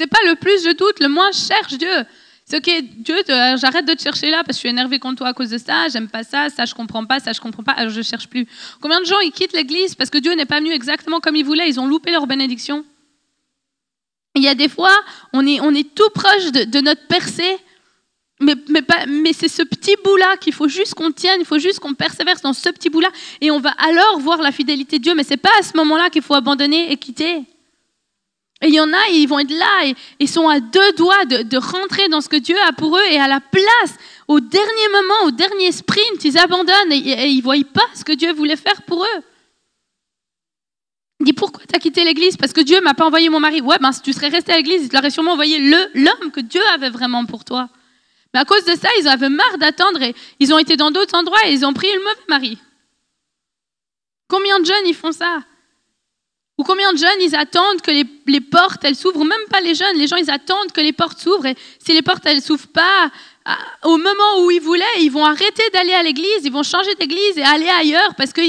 C'est 0.00 0.08
pas 0.08 0.18
le 0.26 0.34
plus 0.36 0.64
je 0.64 0.70
doute, 0.70 1.00
le 1.00 1.08
moins 1.08 1.30
je 1.30 1.38
cherche 1.38 1.74
Dieu. 1.74 2.04
C'est 2.48 2.56
ok, 2.56 2.82
Dieu, 2.96 3.14
j'arrête 3.26 3.84
de 3.84 3.92
te 3.92 4.00
chercher 4.00 4.30
là 4.30 4.38
parce 4.38 4.46
que 4.46 4.54
je 4.54 4.58
suis 4.60 4.68
énervé 4.70 4.98
contre 4.98 5.18
toi 5.18 5.28
à 5.28 5.32
cause 5.34 5.50
de 5.50 5.58
ça, 5.58 5.88
j'aime 5.88 6.08
pas 6.08 6.22
ça, 6.22 6.48
ça 6.48 6.64
je 6.64 6.74
comprends 6.74 7.04
pas, 7.04 7.20
ça 7.20 7.34
je 7.34 7.40
comprends 7.42 7.62
pas, 7.62 7.72
alors 7.72 7.92
je 7.92 8.00
cherche 8.00 8.26
plus. 8.26 8.46
Combien 8.80 9.02
de 9.02 9.04
gens 9.04 9.20
ils 9.20 9.32
quittent 9.32 9.52
l'église 9.52 9.94
parce 9.94 10.08
que 10.08 10.16
Dieu 10.16 10.32
n'est 10.32 10.46
pas 10.46 10.58
venu 10.58 10.72
exactement 10.72 11.20
comme 11.20 11.36
ils 11.36 11.44
voulaient, 11.44 11.68
ils 11.68 11.78
ont 11.78 11.86
loupé 11.86 12.10
leur 12.10 12.26
bénédiction? 12.26 12.86
Il 14.34 14.42
y 14.42 14.48
a 14.48 14.54
des 14.54 14.70
fois, 14.70 14.94
on 15.34 15.46
est, 15.46 15.60
on 15.60 15.74
est 15.74 15.94
tout 15.94 16.08
proche 16.14 16.50
de, 16.50 16.80
notre 16.80 17.06
percée, 17.06 17.58
mais, 18.40 18.54
mais, 18.70 18.80
mais 19.06 19.34
c'est 19.34 19.48
ce 19.48 19.62
petit 19.62 19.96
bout-là 20.02 20.38
qu'il 20.38 20.54
faut 20.54 20.68
juste 20.68 20.94
qu'on 20.94 21.12
tienne, 21.12 21.40
il 21.40 21.46
faut 21.46 21.58
juste 21.58 21.80
qu'on 21.80 21.92
persévère 21.92 22.40
dans 22.42 22.54
ce 22.54 22.70
petit 22.70 22.88
bout-là, 22.88 23.10
et 23.42 23.50
on 23.50 23.60
va 23.60 23.72
alors 23.72 24.20
voir 24.20 24.40
la 24.40 24.52
fidélité 24.52 24.96
de 24.98 25.02
Dieu, 25.02 25.14
mais 25.14 25.24
c'est 25.24 25.36
pas 25.36 25.52
à 25.60 25.62
ce 25.62 25.76
moment-là 25.76 26.08
qu'il 26.08 26.22
faut 26.22 26.34
abandonner 26.34 26.90
et 26.90 26.96
quitter. 26.96 27.42
Et 28.60 28.68
il 28.68 28.74
y 28.74 28.80
en 28.80 28.92
a, 28.92 29.08
ils 29.12 29.26
vont 29.26 29.38
être 29.38 29.52
là, 29.52 29.86
et 29.86 29.94
ils 30.18 30.28
sont 30.28 30.48
à 30.48 30.58
deux 30.58 30.92
doigts 30.92 31.24
de, 31.26 31.56
rentrer 31.56 32.08
dans 32.08 32.20
ce 32.20 32.28
que 32.28 32.36
Dieu 32.36 32.56
a 32.66 32.72
pour 32.72 32.96
eux, 32.96 33.04
et 33.08 33.20
à 33.20 33.28
la 33.28 33.40
place, 33.40 33.94
au 34.26 34.40
dernier 34.40 34.88
moment, 34.92 35.26
au 35.26 35.30
dernier 35.30 35.70
sprint, 35.70 36.24
ils 36.24 36.36
abandonnent 36.36 36.92
et, 36.92 37.28
ils 37.28 37.38
ne 37.38 37.42
voient 37.42 37.54
pas 37.72 37.86
ce 37.94 38.04
que 38.04 38.12
Dieu 38.12 38.32
voulait 38.32 38.56
faire 38.56 38.82
pour 38.82 39.04
eux. 39.04 39.22
Il 41.20 41.26
dit 41.26 41.32
pourquoi 41.32 41.62
tu 41.68 41.74
as 41.74 41.78
quitté 41.78 42.04
l'église? 42.04 42.36
Parce 42.36 42.52
que 42.52 42.60
Dieu 42.60 42.80
m'a 42.80 42.94
pas 42.94 43.06
envoyé 43.06 43.28
mon 43.28 43.40
mari. 43.40 43.60
Ouais, 43.60 43.78
ben 43.80 43.90
si 43.90 44.02
tu 44.02 44.12
serais 44.12 44.28
resté 44.28 44.52
à 44.52 44.56
l'église, 44.56 44.84
il 44.84 44.88
t'aurait 44.88 45.10
sûrement 45.10 45.32
envoyé 45.32 45.58
l'homme 45.58 46.30
que 46.32 46.40
Dieu 46.40 46.60
avait 46.72 46.90
vraiment 46.90 47.24
pour 47.26 47.44
toi. 47.44 47.68
Mais 48.32 48.40
à 48.40 48.44
cause 48.44 48.64
de 48.64 48.74
ça, 48.76 48.88
ils 49.00 49.08
avaient 49.08 49.28
marre 49.28 49.58
d'attendre 49.58 50.00
et 50.02 50.14
ils 50.38 50.52
ont 50.52 50.58
été 50.58 50.76
dans 50.76 50.90
d'autres 50.90 51.16
endroits 51.16 51.40
et 51.46 51.52
ils 51.52 51.64
ont 51.64 51.72
pris 51.72 51.92
le 51.92 52.00
mauvais 52.00 52.26
mari. 52.28 52.58
Combien 54.28 54.60
de 54.60 54.66
jeunes 54.66 54.86
ils 54.86 54.94
font 54.94 55.12
ça? 55.12 55.40
Ou 56.58 56.64
combien 56.64 56.92
de 56.92 56.98
jeunes, 56.98 57.20
ils 57.20 57.36
attendent 57.36 57.80
que 57.80 57.92
les, 57.92 58.40
portes, 58.40 58.84
elles 58.84 58.96
s'ouvrent, 58.96 59.24
même 59.24 59.38
pas 59.48 59.60
les 59.60 59.74
jeunes, 59.74 59.96
les 59.96 60.08
gens, 60.08 60.16
ils 60.16 60.30
attendent 60.30 60.72
que 60.72 60.80
les 60.80 60.92
portes 60.92 61.20
s'ouvrent, 61.20 61.46
et 61.46 61.56
si 61.78 61.94
les 61.94 62.02
portes, 62.02 62.26
elles 62.26 62.42
s'ouvrent 62.42 62.66
pas 62.66 63.10
au 63.84 63.96
moment 63.96 64.42
où 64.42 64.50
ils 64.50 64.60
voulaient, 64.60 64.84
ils 65.00 65.10
vont 65.10 65.24
arrêter 65.24 65.62
d'aller 65.72 65.92
à 65.92 66.02
l'église, 66.02 66.44
ils 66.44 66.52
vont 66.52 66.64
changer 66.64 66.94
d'église 66.96 67.38
et 67.38 67.42
aller 67.42 67.68
ailleurs, 67.68 68.14
parce 68.16 68.32
que, 68.32 68.40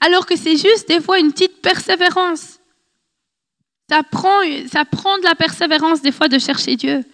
alors 0.00 0.26
que 0.26 0.36
c'est 0.36 0.56
juste 0.56 0.88
des 0.88 1.00
fois 1.00 1.18
une 1.18 1.32
petite 1.32 1.60
persévérance. 1.60 2.58
Ça 3.90 4.02
prend, 4.02 4.40
ça 4.72 4.84
prend 4.84 5.18
de 5.18 5.24
la 5.24 5.34
persévérance 5.34 6.00
des 6.00 6.12
fois 6.12 6.28
de 6.28 6.38
chercher 6.38 6.76
Dieu. 6.76 7.04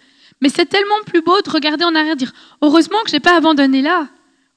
Mais 0.41 0.49
c'est 0.49 0.65
tellement 0.65 1.01
plus 1.05 1.21
beau 1.21 1.41
de 1.41 1.49
regarder 1.49 1.83
en 1.83 1.93
arrière 1.93 2.13
et 2.13 2.17
dire, 2.17 2.33
heureusement 2.61 3.01
que 3.03 3.09
je 3.09 3.15
n'ai 3.15 3.19
pas 3.19 3.35
abandonné 3.35 3.81
là. 3.81 4.07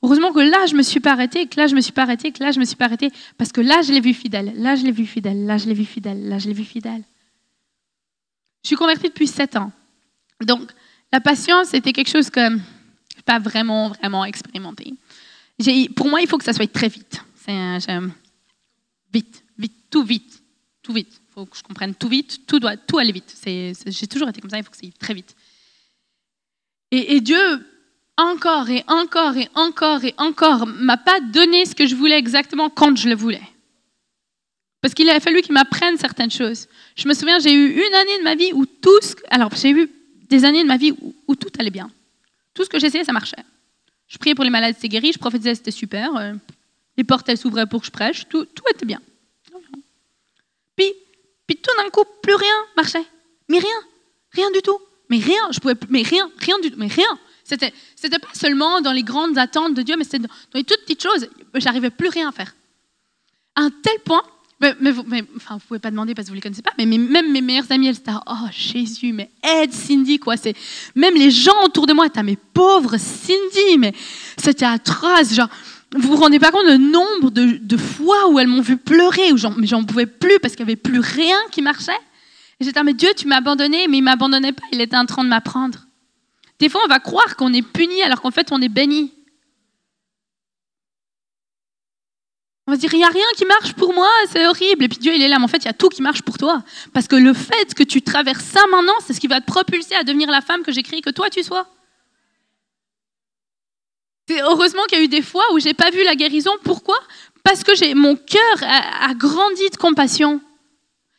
Heureusement 0.03 0.33
que 0.33 0.41
là, 0.41 0.65
je 0.67 0.75
me 0.75 0.83
suis 0.83 1.01
pas 1.01 1.13
arrêtée, 1.13 1.47
que 1.47 1.61
là, 1.61 1.67
je 1.67 1.75
me 1.75 1.81
suis 1.81 1.93
pas 1.93 2.03
arrêtée, 2.03 2.33
que 2.33 2.43
là, 2.43 2.53
je 2.53 2.59
me 2.59 2.65
suis 2.65 2.77
pas 2.77 2.87
arrêtée, 2.87 3.11
parce 3.37 3.53
que 3.53 3.61
là, 3.61 3.83
je 3.83 3.93
l'ai 3.93 4.01
vu 4.01 4.15
fidèle, 4.15 4.53
là, 4.57 4.75
je 4.75 4.85
l'ai 4.85 4.93
vu 4.93 5.05
fidèle, 5.05 5.45
là, 5.45 5.59
je 5.59 5.67
l'ai 5.67 5.75
vu 5.75 5.85
fidèle, 5.85 6.27
là, 6.27 6.39
je 6.39 6.49
l'ai 6.49 6.55
vu 6.55 6.65
fidèle. 6.65 7.03
Je 8.63 8.69
suis 8.69 8.77
convertie 8.77 9.09
depuis 9.09 9.27
sept 9.27 9.57
ans. 9.57 9.71
Donc, 10.41 10.71
la 11.13 11.21
patience, 11.21 11.69
c'était 11.69 11.93
quelque 11.93 12.11
chose 12.11 12.31
que 12.31 12.41
je 12.41 12.55
n'ai 12.55 13.23
pas 13.27 13.39
vraiment, 13.39 13.91
vraiment 13.91 14.25
expérimenté. 14.25 14.95
Pour 15.95 16.09
moi, 16.09 16.23
il 16.23 16.29
faut 16.29 16.39
que 16.39 16.45
ça 16.45 16.55
soit 16.55 16.73
très 16.73 16.89
vite. 16.89 17.23
vite, 19.13 19.45
vite, 19.59 19.75
tout 19.91 20.03
vite, 20.03 20.43
tout 20.83 20.95
vite. 20.95 21.13
Il 21.13 21.33
faut 21.35 21.45
que 21.45 21.59
je 21.59 21.63
comprenne 21.63 21.95
tout 21.95 22.09
vite, 22.09 22.47
tout 22.47 22.59
doit, 22.59 22.79
tout 22.79 22.97
aller 22.97 23.13
vite. 23.13 23.37
J'ai 23.45 24.07
toujours 24.07 24.31
été 24.31 24.41
comme 24.41 24.49
ça, 24.49 24.57
il 24.57 24.65
faut 24.65 24.71
que 24.71 24.77
ça 24.77 24.85
aille 24.85 24.93
très 24.93 25.13
vite. 25.13 25.37
Et 26.91 27.21
Dieu 27.21 27.67
encore 28.21 28.69
et 28.71 28.85
encore 28.87 29.37
et 29.37 29.49
encore 29.55 30.05
et 30.05 30.15
encore 30.19 30.67
m'a 30.67 30.97
pas 30.97 31.21
donné 31.21 31.65
ce 31.65 31.75
que 31.75 31.87
je 31.87 31.95
voulais 31.95 32.19
exactement 32.19 32.71
quand 32.71 32.97
je 32.97 33.09
le 33.09 33.15
voulais. 33.15 33.43
Parce 34.81 34.95
qu'il 34.95 35.09
a 35.11 35.21
fallu 35.21 35.43
qu'il 35.43 35.53
m'apprenne 35.53 35.99
certaines 35.99 36.31
choses. 36.31 36.67
Je 36.97 37.07
me 37.07 37.15
souviens, 37.15 37.39
j'ai 37.39 37.53
eu 37.53 37.71
une 37.73 37.95
année 37.95 38.19
de 38.19 38.25
ma 38.25 38.35
vie 38.35 38.53
où 38.55 38.65
tout. 38.65 38.91
Alors, 39.31 39.55
j'ai 39.55 39.71
eu 39.71 39.91
des 40.29 40.45
années 40.45 40.63
de 40.63 40.69
ma 40.69 40.79
vie 40.79 40.93
où, 41.27 41.35
tout 41.35 41.51
allait 41.59 41.71
bien. 41.71 41.91
Tout 42.55 42.65
ce 42.65 42.69
que 42.69 42.79
j'essayais, 42.79 43.05
ça 43.05 43.13
marchait. 43.13 43.45
Je 44.09 44.17
priais 44.17 44.35
pour 44.35 44.45
les 44.45 44.51
malades, 44.51 44.75
c'était 44.75 44.89
guéri. 44.89 45.13
Je 45.13 45.19
prophétisais, 45.19 45.55
c'était 45.55 45.71
super. 45.71 46.17
Euh, 46.17 46.33
les 46.97 47.05
portes, 47.05 47.29
elles 47.29 47.37
s'ouvraient 47.37 47.67
pour 47.67 47.81
que 47.81 47.87
je 47.87 47.91
prêche. 47.91 48.27
Tout, 48.29 48.47
tout 48.47 48.65
était 48.71 48.87
bien. 48.87 49.01
Puis, 50.77 50.93
puis 51.47 51.57
tout 51.57 51.71
d'un 51.77 51.91
coup, 51.91 52.05
plus 52.23 52.35
rien 52.35 52.57
marchait. 52.77 53.05
Mais 53.49 53.59
rien. 53.59 53.69
Rien 54.33 54.51
du 54.51 54.63
tout. 54.63 54.79
Mais 55.11 55.19
rien. 55.19 55.53
Je 55.53 55.61
pouvais... 55.61 55.75
Mais 55.91 56.03
rien. 56.03 56.31
Rien 56.39 56.59
du 56.61 56.71
tout. 56.71 56.79
Mais 56.79 56.87
rien. 56.87 57.19
C'était, 57.59 58.19
pas 58.19 58.29
seulement 58.33 58.81
dans 58.81 58.93
les 58.93 59.03
grandes 59.03 59.39
attentes 59.39 59.75
de 59.75 59.83
Dieu, 59.83 59.97
mais 59.99 60.05
c'était 60.05 60.21
dans, 60.21 60.29
les 60.55 60.65
toutes 60.65 60.81
petites 60.83 61.03
choses. 61.03 61.29
J'arrivais 61.55 61.91
plus 61.91 62.09
rien 62.09 62.29
à 62.29 62.33
faire. 62.33 62.55
À 63.57 63.63
un 63.63 63.71
tel 63.71 63.99
point 64.05 64.23
Mais, 64.61 64.75
vous, 64.93 65.05
mais, 65.07 65.23
vous 65.23 65.59
pouvez 65.67 65.81
pas 65.81 65.91
demander 65.91 66.15
parce 66.15 66.27
que 66.27 66.31
vous 66.31 66.37
les 66.37 66.41
connaissez 66.41 66.63
pas, 66.63 66.73
mais 66.79 66.87
même 66.87 67.33
mes 67.33 67.41
meilleures 67.41 67.71
amies, 67.71 67.89
elles 67.89 67.97
étaient 67.97 68.13
oh 68.27 68.47
Jésus, 68.53 69.13
mais 69.13 69.31
aide 69.43 69.73
Cindy, 69.73 70.19
quoi. 70.19 70.37
C'est 70.37 70.55
même 70.95 71.15
les 71.15 71.31
gens 71.31 71.65
autour 71.65 71.87
de 71.87 71.93
moi, 71.93 72.07
étaient, 72.07 72.23
mais 72.23 72.37
pauvre 72.55 72.97
Cindy, 72.97 73.79
mais 73.79 73.93
c'était 74.37 74.67
atroce. 74.67 75.35
Genre, 75.35 75.49
vous 75.93 76.09
vous 76.09 76.17
rendez 76.17 76.39
pas 76.39 76.53
compte 76.53 76.67
le 76.67 76.77
nombre 76.77 77.31
de, 77.31 77.77
fois 77.77 78.29
où 78.29 78.39
elles 78.39 78.47
m'ont 78.47 78.61
vu 78.61 78.77
pleurer, 78.77 79.33
où 79.33 79.37
j'en, 79.37 79.55
j'en 79.63 79.83
pouvais 79.83 80.07
plus 80.07 80.39
parce 80.41 80.55
qu'il 80.55 80.61
y 80.61 80.69
avait 80.69 80.77
plus 80.77 81.01
rien 81.01 81.39
qui 81.51 81.63
marchait. 81.63 81.93
Et 82.61 82.65
j'étais, 82.65 82.79
là, 82.79 82.85
mais 82.85 82.95
Dieu, 82.95 83.09
tu 83.17 83.27
m'as 83.27 83.39
abandonné, 83.39 83.89
mais 83.89 83.99
il 83.99 84.03
m'abandonnait 84.03 84.53
pas, 84.53 84.63
il 84.73 84.81
était 84.81 84.97
en 84.97 85.07
train 85.07 85.25
de 85.25 85.29
m'apprendre. 85.29 85.87
Des 86.61 86.69
fois, 86.69 86.83
on 86.85 86.89
va 86.89 87.01
croire 87.01 87.37
qu'on 87.37 87.53
est 87.53 87.63
puni 87.63 88.03
alors 88.03 88.21
qu'en 88.21 88.31
fait, 88.31 88.53
on 88.53 88.61
est 88.61 88.69
béni. 88.69 89.13
On 92.67 92.73
va 92.73 92.77
se 92.77 92.83
dire, 92.83 92.93
il 92.93 92.99
n'y 92.99 93.05
a 93.05 93.09
rien 93.09 93.25
qui 93.37 93.47
marche 93.47 93.73
pour 93.73 93.95
moi, 93.95 94.09
c'est 94.31 94.47
horrible. 94.47 94.85
Et 94.85 94.89
puis 94.89 94.99
Dieu, 94.99 95.13
il 95.15 95.23
est 95.23 95.29
là, 95.29 95.39
mais 95.39 95.45
en 95.45 95.49
fait, 95.49 95.57
il 95.59 95.65
y 95.65 95.69
a 95.69 95.73
tout 95.73 95.89
qui 95.89 96.03
marche 96.03 96.23
pour 96.23 96.39
toi. 96.39 96.63
Parce 96.93 97.09
que 97.09 97.17
le 97.17 97.33
fait 97.33 97.75
que 97.75 97.83
tu 97.83 98.03
traverses 98.03 98.45
ça 98.45 98.61
maintenant, 98.71 98.93
c'est 99.05 99.15
ce 99.15 99.21
qui 99.21 99.27
va 99.27 99.41
te 99.41 99.47
propulser 99.47 99.95
à 99.95 100.05
devenir 100.05 100.31
la 100.31 100.43
femme 100.43 100.63
que 100.63 100.71
j'ai 100.71 100.83
que 100.83 101.11
toi, 101.11 101.31
tu 101.31 101.43
sois. 101.43 101.67
C'est 104.29 104.43
heureusement 104.43 104.85
qu'il 104.85 104.99
y 104.99 105.01
a 105.01 105.05
eu 105.05 105.09
des 105.09 105.23
fois 105.23 105.43
où 105.55 105.59
j'ai 105.59 105.75
pas 105.75 105.91
vu 105.91 106.05
la 106.05 106.15
guérison. 106.15 106.53
Pourquoi? 106.63 106.99
Parce 107.43 107.65
que 107.65 107.75
j'ai 107.75 107.95
mon 107.95 108.15
cœur 108.15 108.57
a, 108.63 109.15
grandi 109.15 109.69
de 109.71 109.77
compassion. 109.77 110.41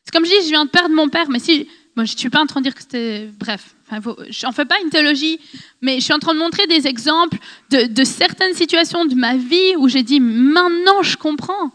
C'est 0.06 0.12
comme 0.14 0.24
je 0.24 0.30
dis, 0.30 0.46
je 0.46 0.50
viens 0.50 0.66
de 0.66 0.70
perdre 0.70 0.96
mon 0.96 1.10
père, 1.10 1.30
mais 1.30 1.40
si, 1.40 1.68
moi, 1.96 2.06
je 2.06 2.16
suis 2.16 2.30
pas 2.30 2.40
en 2.42 2.46
train 2.46 2.62
de 2.62 2.66
dire 2.66 2.76
que 2.76 2.82
c'était, 2.82 3.30
bref, 3.38 3.76
enfin, 3.92 4.16
j'en 4.30 4.52
fais 4.52 4.66
pas 4.66 4.80
une 4.84 4.90
théologie, 4.90 5.40
mais 5.82 5.96
je 5.96 6.06
suis 6.06 6.14
en 6.14 6.20
train 6.20 6.34
de 6.34 6.40
montrer 6.40 6.68
des 6.68 6.88
exemples 6.88 7.38
de, 7.70 8.04
certaines 8.04 8.54
situations 8.54 9.06
de 9.06 9.16
ma 9.16 9.36
vie 9.36 9.76
où 9.78 9.88
j'ai 9.88 10.04
dit, 10.04 10.20
maintenant, 10.20 11.04
je 11.04 11.18
comprends. 11.18 11.72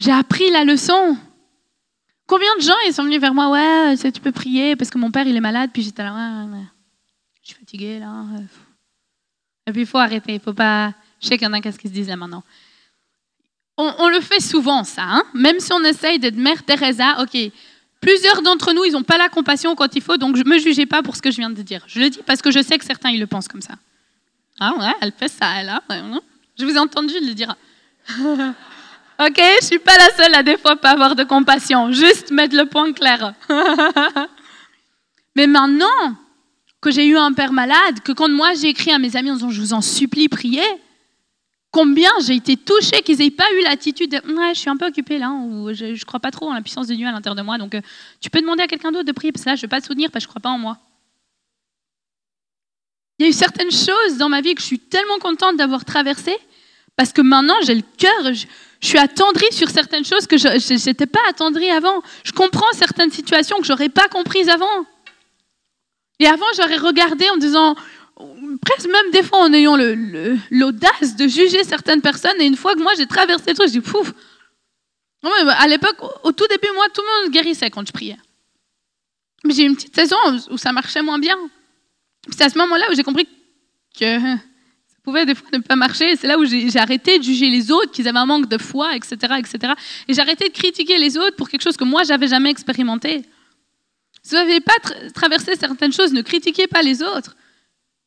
J'ai 0.00 0.12
appris 0.12 0.50
la 0.50 0.64
leçon. 0.64 1.16
Combien 2.26 2.54
de 2.56 2.62
gens 2.62 2.74
ils 2.86 2.92
sont 2.92 3.04
venus 3.04 3.20
vers 3.20 3.34
moi, 3.34 3.50
ouais, 3.50 3.96
tu 3.96 4.20
peux 4.20 4.32
prier 4.32 4.76
parce 4.76 4.90
que 4.90 4.98
mon 4.98 5.10
père 5.10 5.26
il 5.26 5.36
est 5.36 5.40
malade, 5.40 5.70
puis 5.72 5.82
j'étais 5.82 6.02
là, 6.02 6.46
je 7.42 7.48
suis 7.48 7.58
fatiguée 7.58 7.98
là. 7.98 8.24
Et 9.66 9.72
puis 9.72 9.82
il 9.82 9.86
faut 9.86 9.98
arrêter, 9.98 10.34
il 10.34 10.40
faut 10.40 10.52
pas. 10.52 10.92
Je 11.20 11.28
sais 11.28 11.38
qu'il 11.38 11.46
y 11.46 11.50
en 11.50 11.54
a 11.54 11.60
qu'est-ce 11.60 11.78
qu'ils 11.78 11.90
se 11.90 11.94
disent 11.94 12.08
là 12.08 12.16
maintenant. 12.16 12.44
On, 13.78 13.94
on 13.98 14.08
le 14.08 14.20
fait 14.20 14.40
souvent 14.40 14.84
ça, 14.84 15.04
hein 15.04 15.24
même 15.34 15.58
si 15.58 15.72
on 15.72 15.82
essaye 15.84 16.18
d'être 16.18 16.36
Mère 16.36 16.64
Teresa, 16.64 17.22
ok. 17.22 17.50
Plusieurs 18.00 18.42
d'entre 18.42 18.72
nous, 18.72 18.84
ils 18.84 18.92
n'ont 18.92 19.02
pas 19.02 19.18
la 19.18 19.28
compassion 19.28 19.74
quand 19.74 19.94
il 19.96 20.02
faut, 20.02 20.16
donc 20.16 20.36
je 20.36 20.44
me 20.44 20.58
jugez 20.58 20.86
pas 20.86 21.02
pour 21.02 21.16
ce 21.16 21.22
que 21.22 21.30
je 21.30 21.36
viens 21.38 21.50
de 21.50 21.62
dire. 21.62 21.82
Je 21.88 22.00
le 22.00 22.10
dis 22.10 22.20
parce 22.24 22.42
que 22.42 22.50
je 22.50 22.62
sais 22.62 22.78
que 22.78 22.84
certains 22.84 23.10
ils 23.10 23.20
le 23.20 23.26
pensent 23.26 23.48
comme 23.48 23.62
ça. 23.62 23.74
Ah 24.60 24.72
ouais, 24.78 24.92
elle 25.00 25.12
fait 25.12 25.28
ça, 25.28 25.60
elle 25.60 25.68
a. 25.68 25.82
ouais, 25.90 26.00
ouais. 26.00 26.20
Je 26.58 26.64
vous 26.64 26.74
ai 26.74 26.78
entendu 26.78 27.14
le 27.20 27.34
dire. 27.34 27.54
ok, 28.18 29.40
je 29.60 29.64
suis 29.64 29.78
pas 29.78 29.96
la 29.96 30.14
seule 30.16 30.34
à 30.34 30.42
des 30.42 30.56
fois 30.56 30.76
pas 30.76 30.90
avoir 30.90 31.14
de 31.14 31.24
compassion. 31.24 31.92
Juste 31.92 32.30
mettre 32.30 32.56
le 32.56 32.66
point 32.66 32.92
clair. 32.92 33.34
Mais 35.36 35.46
maintenant 35.46 36.16
que 36.80 36.90
j'ai 36.90 37.06
eu 37.06 37.16
un 37.16 37.32
père 37.32 37.52
malade, 37.52 38.00
que 38.04 38.12
quand 38.12 38.28
moi 38.28 38.54
j'ai 38.54 38.68
écrit 38.68 38.92
à 38.92 38.98
mes 38.98 39.16
amis 39.16 39.30
en 39.30 39.34
disant 39.34 39.50
je 39.50 39.60
vous 39.60 39.72
en 39.72 39.80
supplie, 39.80 40.28
priez, 40.28 40.62
combien 41.70 42.10
j'ai 42.24 42.34
été 42.34 42.56
touchée 42.56 43.02
qu'ils 43.02 43.18
n'aient 43.18 43.30
pas 43.30 43.50
eu 43.58 43.62
l'attitude 43.62 44.10
de 44.10 44.16
ouais, 44.16 44.54
je 44.54 44.60
suis 44.60 44.70
un 44.70 44.76
peu 44.76 44.86
occupée 44.86 45.18
là, 45.18 45.30
ou 45.30 45.72
je 45.72 45.86
ne 45.86 46.04
crois 46.04 46.20
pas 46.20 46.30
trop 46.30 46.48
en 46.48 46.54
la 46.54 46.62
puissance 46.62 46.86
de 46.86 46.94
Dieu 46.94 47.06
à 47.06 47.12
l'intérieur 47.12 47.36
de 47.36 47.42
moi, 47.42 47.58
donc 47.58 47.74
euh, 47.74 47.80
tu 48.20 48.30
peux 48.30 48.40
demander 48.40 48.62
à 48.62 48.66
quelqu'un 48.66 48.92
d'autre 48.92 49.04
de 49.04 49.12
prier, 49.12 49.32
parce 49.32 49.44
que 49.44 49.50
là 49.50 49.56
je 49.56 49.60
ne 49.60 49.62
vais 49.62 49.68
pas 49.68 49.80
te 49.80 49.86
soutenir 49.86 50.10
parce 50.10 50.24
que 50.24 50.30
je 50.32 50.36
ne 50.36 50.40
crois 50.40 50.50
pas 50.50 50.54
en 50.54 50.58
moi. 50.58 50.78
Il 53.18 53.24
y 53.24 53.26
a 53.26 53.30
eu 53.30 53.32
certaines 53.32 53.70
choses 53.70 54.16
dans 54.18 54.28
ma 54.28 54.40
vie 54.40 54.54
que 54.54 54.60
je 54.60 54.66
suis 54.66 54.78
tellement 54.78 55.18
contente 55.18 55.56
d'avoir 55.56 55.84
traversées, 55.84 56.38
parce 56.96 57.12
que 57.12 57.20
maintenant 57.20 57.56
j'ai 57.64 57.74
le 57.74 57.84
cœur, 57.96 58.32
je, 58.32 58.46
je 58.80 58.86
suis 58.86 58.98
attendrie 58.98 59.52
sur 59.52 59.68
certaines 59.70 60.04
choses 60.04 60.26
que 60.26 60.36
je 60.36 60.86
n'étais 60.86 61.06
pas 61.06 61.20
attendrie 61.28 61.70
avant. 61.70 62.00
Je 62.22 62.32
comprends 62.32 62.70
certaines 62.74 63.10
situations 63.10 63.58
que 63.58 63.64
je 63.64 63.72
n'aurais 63.72 63.88
pas 63.88 64.08
comprises 64.08 64.48
avant. 64.48 64.86
Et 66.20 66.26
avant, 66.26 66.46
j'aurais 66.56 66.76
regardé 66.76 67.28
en 67.30 67.36
disant, 67.36 67.76
presque 68.64 68.88
même 68.88 69.10
des 69.12 69.22
fois 69.22 69.38
en 69.40 69.52
ayant 69.52 69.76
l'audace 70.50 71.16
de 71.16 71.26
juger 71.28 71.62
certaines 71.64 72.00
personnes. 72.02 72.40
Et 72.40 72.46
une 72.46 72.56
fois 72.56 72.74
que 72.74 72.80
moi 72.82 72.92
j'ai 72.96 73.06
traversé 73.06 73.50
le 73.50 73.54
truc, 73.54 73.68
je 73.68 73.72
dis 73.74 73.80
pouf. 73.80 74.12
À 75.22 75.66
l'époque, 75.66 75.96
au- 76.24 76.32
tout 76.32 76.46
début, 76.48 76.68
moi, 76.74 76.86
tout 76.94 77.00
le 77.02 77.22
monde 77.24 77.32
guérissait 77.32 77.70
quand 77.70 77.86
je 77.86 77.92
priais. 77.92 78.16
Mais 79.44 79.52
j'ai 79.54 79.64
eu 79.64 79.66
une 79.66 79.74
petite 79.76 79.94
saison 79.94 80.16
où 80.50 80.58
ça 80.58 80.72
marchait 80.72 81.02
moins 81.02 81.18
bien. 81.18 81.36
C'est 82.30 82.44
à 82.44 82.48
ce 82.50 82.58
moment-là 82.58 82.86
où 82.90 82.94
j'ai 82.94 83.02
compris 83.02 83.26
que 83.98 84.18
ça 84.20 84.96
pouvait 85.02 85.26
des 85.26 85.34
fois 85.34 85.48
ne 85.52 85.58
pas 85.58 85.76
marcher. 85.76 86.14
C'est 86.16 86.26
là 86.26 86.38
où 86.38 86.44
j'ai 86.44 86.76
arrêté 86.78 87.18
de 87.18 87.24
juger 87.24 87.50
les 87.50 87.70
autres, 87.72 87.90
qu'ils 87.92 88.06
avaient 88.08 88.18
un 88.18 88.26
manque 88.26 88.48
de 88.48 88.58
foi, 88.58 88.94
etc., 88.96 89.16
etc. 89.38 89.72
Et 90.06 90.14
j'ai 90.14 90.20
arrêté 90.20 90.48
de 90.48 90.54
critiquer 90.54 90.98
les 90.98 91.16
autres 91.18 91.36
pour 91.36 91.48
quelque 91.48 91.62
chose 91.62 91.76
que 91.76 91.84
moi 91.84 92.02
j'avais 92.04 92.28
jamais 92.28 92.50
expérimenté. 92.50 93.22
Si 94.22 94.30
vous 94.30 94.36
n'avez 94.36 94.60
pas 94.60 94.76
tra- 94.84 95.12
traversé 95.12 95.54
certaines 95.56 95.92
choses, 95.92 96.12
ne 96.12 96.22
critiquez 96.22 96.66
pas 96.66 96.82
les 96.82 97.02
autres. 97.02 97.34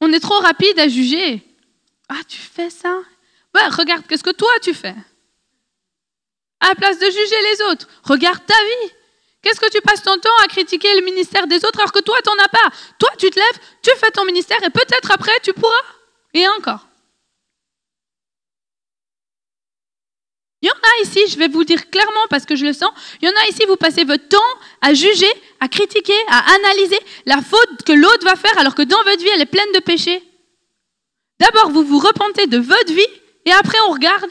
On 0.02 0.12
est 0.12 0.20
trop 0.20 0.40
rapide 0.40 0.80
à 0.80 0.88
juger. 0.88 1.42
Ah, 2.10 2.22
tu 2.28 2.40
fais 2.40 2.70
ça? 2.70 3.00
Ouais, 3.56 3.68
regarde, 3.68 4.06
qu'est-ce 4.08 4.24
que 4.24 4.32
toi 4.32 4.52
tu 4.62 4.74
fais? 4.74 4.96
À 6.60 6.70
la 6.70 6.76
place 6.76 7.00
de 7.00 7.06
juger 7.06 7.42
les 7.52 7.62
autres, 7.72 7.88
regarde 8.04 8.44
ta 8.46 8.54
vie. 8.54 8.92
Qu'est-ce 9.42 9.60
que 9.60 9.70
tu 9.72 9.82
passes 9.82 10.04
ton 10.04 10.18
temps 10.20 10.30
à 10.44 10.48
critiquer 10.48 10.94
le 10.96 11.02
ministère 11.06 11.48
des 11.48 11.58
autres 11.66 11.80
alors 11.80 11.92
que 11.92 12.02
toi, 12.02 12.16
t'en 12.24 12.38
as 12.44 12.50
pas? 12.50 12.70
Toi, 13.00 13.10
tu 13.18 13.30
te 13.30 13.40
lèves, 13.40 13.60
tu 13.82 13.92
fais 13.98 14.12
ton 14.12 14.26
ministère 14.26 14.62
et 14.64 14.70
peut-être 14.70 15.12
après, 15.12 15.40
tu 15.42 15.54
pourras. 15.54 15.74
Et 16.34 16.48
encore. 16.48 16.88
Il 20.62 20.68
y 20.68 20.72
en 20.72 20.76
a 20.76 21.04
ici, 21.04 21.20
je 21.28 21.38
vais 21.38 21.48
vous 21.48 21.64
dire 21.64 21.90
clairement 21.90 22.28
parce 22.30 22.46
que 22.46 22.56
je 22.56 22.66
le 22.66 22.74
sens, 22.74 22.92
il 23.22 23.28
y 23.28 23.32
en 23.32 23.36
a 23.36 23.50
ici, 23.50 23.64
vous 23.68 23.78
passez 23.78 24.04
votre 24.04 24.28
temps 24.28 24.38
à 24.82 24.94
juger, 24.94 25.32
à 25.60 25.68
critiquer, 25.68 26.18
à 26.28 26.54
analyser 26.54 27.00
la 27.26 27.42
faute 27.42 27.84
que 27.86 27.94
l'autre 27.94 28.24
va 28.24 28.36
faire 28.36 28.56
alors 28.60 28.76
que 28.76 28.84
dans 28.84 29.02
votre 29.04 29.24
vie, 29.24 29.30
elle 29.34 29.42
est 29.42 29.46
pleine 29.46 29.72
de 29.74 29.80
péchés. 29.80 30.22
D'abord, 31.40 31.72
vous 31.72 31.84
vous 31.84 31.98
repentez 31.98 32.46
de 32.46 32.60
votre 32.60 32.94
vie 32.94 33.08
et 33.46 33.52
après, 33.52 33.80
on 33.88 33.94
regarde. 33.94 34.30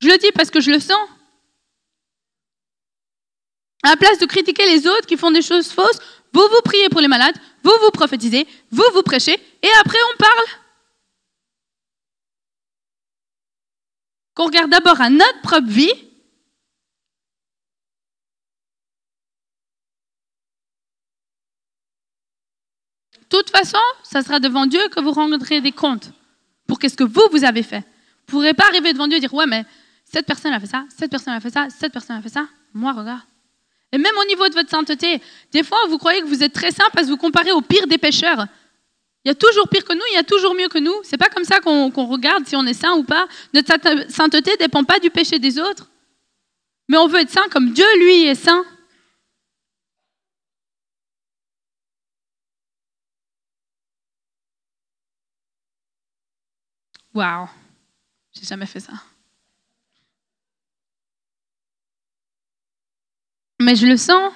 Je 0.00 0.08
le 0.08 0.18
dis 0.18 0.30
parce 0.32 0.50
que 0.50 0.60
je 0.60 0.70
le 0.70 0.78
sens. 0.78 1.08
À 3.82 3.90
la 3.90 3.96
place 3.96 4.18
de 4.18 4.26
critiquer 4.26 4.66
les 4.66 4.86
autres 4.86 5.06
qui 5.06 5.16
font 5.16 5.32
des 5.32 5.42
choses 5.42 5.72
fausses, 5.72 5.98
vous 6.32 6.40
vous 6.40 6.60
priez 6.64 6.88
pour 6.88 7.00
les 7.00 7.08
malades, 7.08 7.34
vous 7.64 7.74
vous 7.82 7.90
prophétisez, 7.90 8.46
vous 8.70 8.84
vous 8.94 9.02
prêchez 9.02 9.34
et 9.62 9.68
après, 9.80 9.98
on 10.12 10.16
parle. 10.16 10.61
Qu'on 14.34 14.46
regarde 14.46 14.70
d'abord 14.70 15.00
à 15.00 15.10
notre 15.10 15.40
propre 15.42 15.68
vie 15.68 15.92
De 23.32 23.38
toute 23.38 23.50
façon, 23.50 23.78
ça 24.02 24.20
sera 24.20 24.40
devant 24.40 24.66
Dieu 24.66 24.80
que 24.94 25.00
vous 25.00 25.12
rendrez 25.12 25.62
des 25.62 25.72
comptes 25.72 26.12
pour 26.66 26.78
qu'est-ce 26.78 26.98
que 26.98 27.04
vous, 27.04 27.22
vous 27.30 27.44
avez 27.44 27.62
fait. 27.62 27.78
Vous 28.28 28.36
ne 28.36 28.42
pourrez 28.42 28.54
pas 28.54 28.66
arriver 28.66 28.92
devant 28.92 29.08
Dieu 29.08 29.16
et 29.16 29.20
dire, 29.20 29.32
ouais, 29.32 29.46
mais 29.46 29.64
cette 30.04 30.26
personne 30.26 30.52
a 30.52 30.60
fait 30.60 30.66
ça, 30.66 30.84
cette 30.94 31.10
personne 31.10 31.32
a 31.32 31.40
fait 31.40 31.48
ça, 31.48 31.68
cette 31.70 31.92
personne 31.92 32.16
a 32.16 32.20
fait 32.20 32.28
ça. 32.28 32.46
Moi, 32.74 32.92
regarde. 32.92 33.22
Et 33.90 33.96
même 33.96 34.12
au 34.20 34.26
niveau 34.26 34.46
de 34.48 34.54
votre 34.54 34.68
sainteté, 34.68 35.22
des 35.50 35.62
fois, 35.62 35.78
vous 35.88 35.96
croyez 35.96 36.20
que 36.20 36.26
vous 36.26 36.42
êtes 36.42 36.52
très 36.52 36.70
saint 36.70 36.84
parce 36.92 37.06
que 37.06 37.12
vous 37.12 37.16
comparez 37.16 37.52
au 37.52 37.62
pire 37.62 37.86
des 37.86 37.98
pécheurs. 37.98 38.46
Il 39.24 39.28
y 39.28 39.30
a 39.30 39.34
toujours 39.36 39.68
pire 39.68 39.84
que 39.84 39.92
nous, 39.92 40.02
il 40.10 40.14
y 40.14 40.18
a 40.18 40.24
toujours 40.24 40.54
mieux 40.54 40.68
que 40.68 40.78
nous. 40.78 40.94
C'est 41.04 41.16
pas 41.16 41.28
comme 41.28 41.44
ça 41.44 41.60
qu'on 41.60 41.90
regarde 41.90 42.46
si 42.46 42.56
on 42.56 42.66
est 42.66 42.74
saint 42.74 42.94
ou 42.94 43.04
pas. 43.04 43.28
Notre 43.54 43.68
sainte- 43.68 44.10
sainteté 44.10 44.56
dépend 44.58 44.82
pas 44.84 44.98
du 44.98 45.10
péché 45.10 45.38
des 45.38 45.58
autres. 45.60 45.88
Mais 46.88 46.96
on 46.96 47.06
veut 47.06 47.20
être 47.20 47.30
saint 47.30 47.48
comme 47.50 47.72
Dieu, 47.72 47.86
lui, 47.98 48.24
est 48.26 48.34
saint. 48.34 48.64
Waouh, 57.14 57.48
j'ai 58.32 58.44
jamais 58.44 58.66
fait 58.66 58.80
ça. 58.80 58.92
Mais 63.60 63.76
je 63.76 63.86
le 63.86 63.96
sens. 63.96 64.32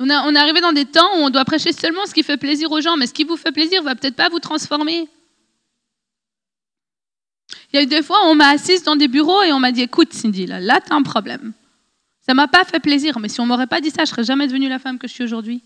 On, 0.00 0.08
a- 0.10 0.22
on 0.26 0.34
est 0.34 0.38
arrivé 0.38 0.60
dans 0.60 0.72
des 0.72 0.84
temps 0.84 1.08
où 1.16 1.22
on 1.24 1.30
doit 1.30 1.44
prêcher 1.44 1.72
seulement 1.72 2.06
ce 2.06 2.14
qui 2.14 2.22
fait 2.22 2.36
plaisir 2.36 2.70
aux 2.70 2.80
gens, 2.80 2.96
mais 2.96 3.06
ce 3.06 3.12
qui 3.14 3.24
vous 3.24 3.36
fait 3.36 3.52
plaisir 3.52 3.82
va 3.82 3.94
peut-être 3.96 4.14
pas 4.16 4.28
vous 4.28 4.38
transformer. 4.38 5.08
Il 7.72 7.76
y 7.76 7.78
a 7.78 7.82
eu 7.82 7.86
des 7.86 8.02
fois, 8.02 8.18
on 8.26 8.34
m'a 8.34 8.48
assise 8.48 8.82
dans 8.82 8.96
des 8.96 9.08
bureaux 9.08 9.42
et 9.42 9.52
on 9.52 9.58
m'a 9.60 9.72
dit 9.72 9.82
Écoute, 9.82 10.12
Cindy, 10.12 10.46
là, 10.46 10.60
là 10.60 10.80
tu 10.80 10.92
as 10.92 10.96
un 10.96 11.02
problème. 11.02 11.52
Ça 12.26 12.34
m'a 12.34 12.46
pas 12.46 12.64
fait 12.64 12.80
plaisir, 12.80 13.18
mais 13.18 13.28
si 13.28 13.40
on 13.40 13.46
m'aurait 13.46 13.66
pas 13.66 13.80
dit 13.80 13.90
ça, 13.90 14.04
je 14.04 14.10
serais 14.10 14.24
jamais 14.24 14.46
devenue 14.46 14.68
la 14.68 14.78
femme 14.78 14.98
que 14.98 15.08
je 15.08 15.14
suis 15.14 15.24
aujourd'hui. 15.24 15.62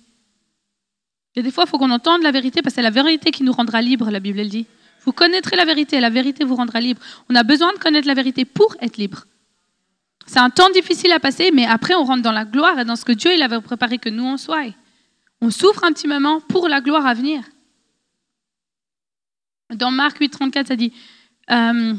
Il 1.34 1.38
y 1.38 1.40
a 1.40 1.42
des 1.42 1.50
fois, 1.50 1.64
il 1.66 1.70
faut 1.70 1.78
qu'on 1.78 1.90
entende 1.90 2.22
la 2.22 2.30
vérité 2.30 2.62
parce 2.62 2.74
que 2.74 2.76
c'est 2.76 2.82
la 2.82 2.90
vérité 2.90 3.30
qui 3.30 3.42
nous 3.42 3.52
rendra 3.52 3.82
libres, 3.82 4.10
la 4.10 4.20
Bible 4.20 4.38
elle 4.40 4.48
dit. 4.48 4.66
Vous 5.04 5.12
connaîtrez 5.12 5.56
la 5.56 5.64
vérité 5.64 5.98
la 5.98 6.10
vérité 6.10 6.44
vous 6.44 6.54
rendra 6.54 6.80
libre. 6.80 7.00
On 7.28 7.34
a 7.34 7.42
besoin 7.42 7.72
de 7.72 7.78
connaître 7.78 8.06
la 8.06 8.14
vérité 8.14 8.44
pour 8.44 8.76
être 8.80 8.96
libre. 8.96 9.24
C'est 10.26 10.38
un 10.38 10.50
temps 10.50 10.70
difficile 10.70 11.12
à 11.12 11.20
passer, 11.20 11.50
mais 11.52 11.66
après, 11.66 11.94
on 11.94 12.04
rentre 12.04 12.22
dans 12.22 12.32
la 12.32 12.44
gloire 12.44 12.78
et 12.78 12.84
dans 12.84 12.96
ce 12.96 13.04
que 13.04 13.12
Dieu 13.12 13.34
il 13.34 13.42
avait 13.42 13.60
préparé 13.60 13.98
que 13.98 14.08
nous, 14.08 14.24
on 14.24 14.36
soit. 14.36 14.72
On 15.40 15.50
souffre 15.50 15.84
un 15.84 15.92
petit 15.92 16.08
moment 16.08 16.40
pour 16.40 16.68
la 16.68 16.80
gloire 16.80 17.06
à 17.06 17.14
venir. 17.14 17.42
Dans 19.74 19.90
Marc 19.90 20.18
8, 20.18 20.30
34, 20.30 20.68
ça 20.68 20.76
dit 20.76 20.92
euh, 21.50 21.94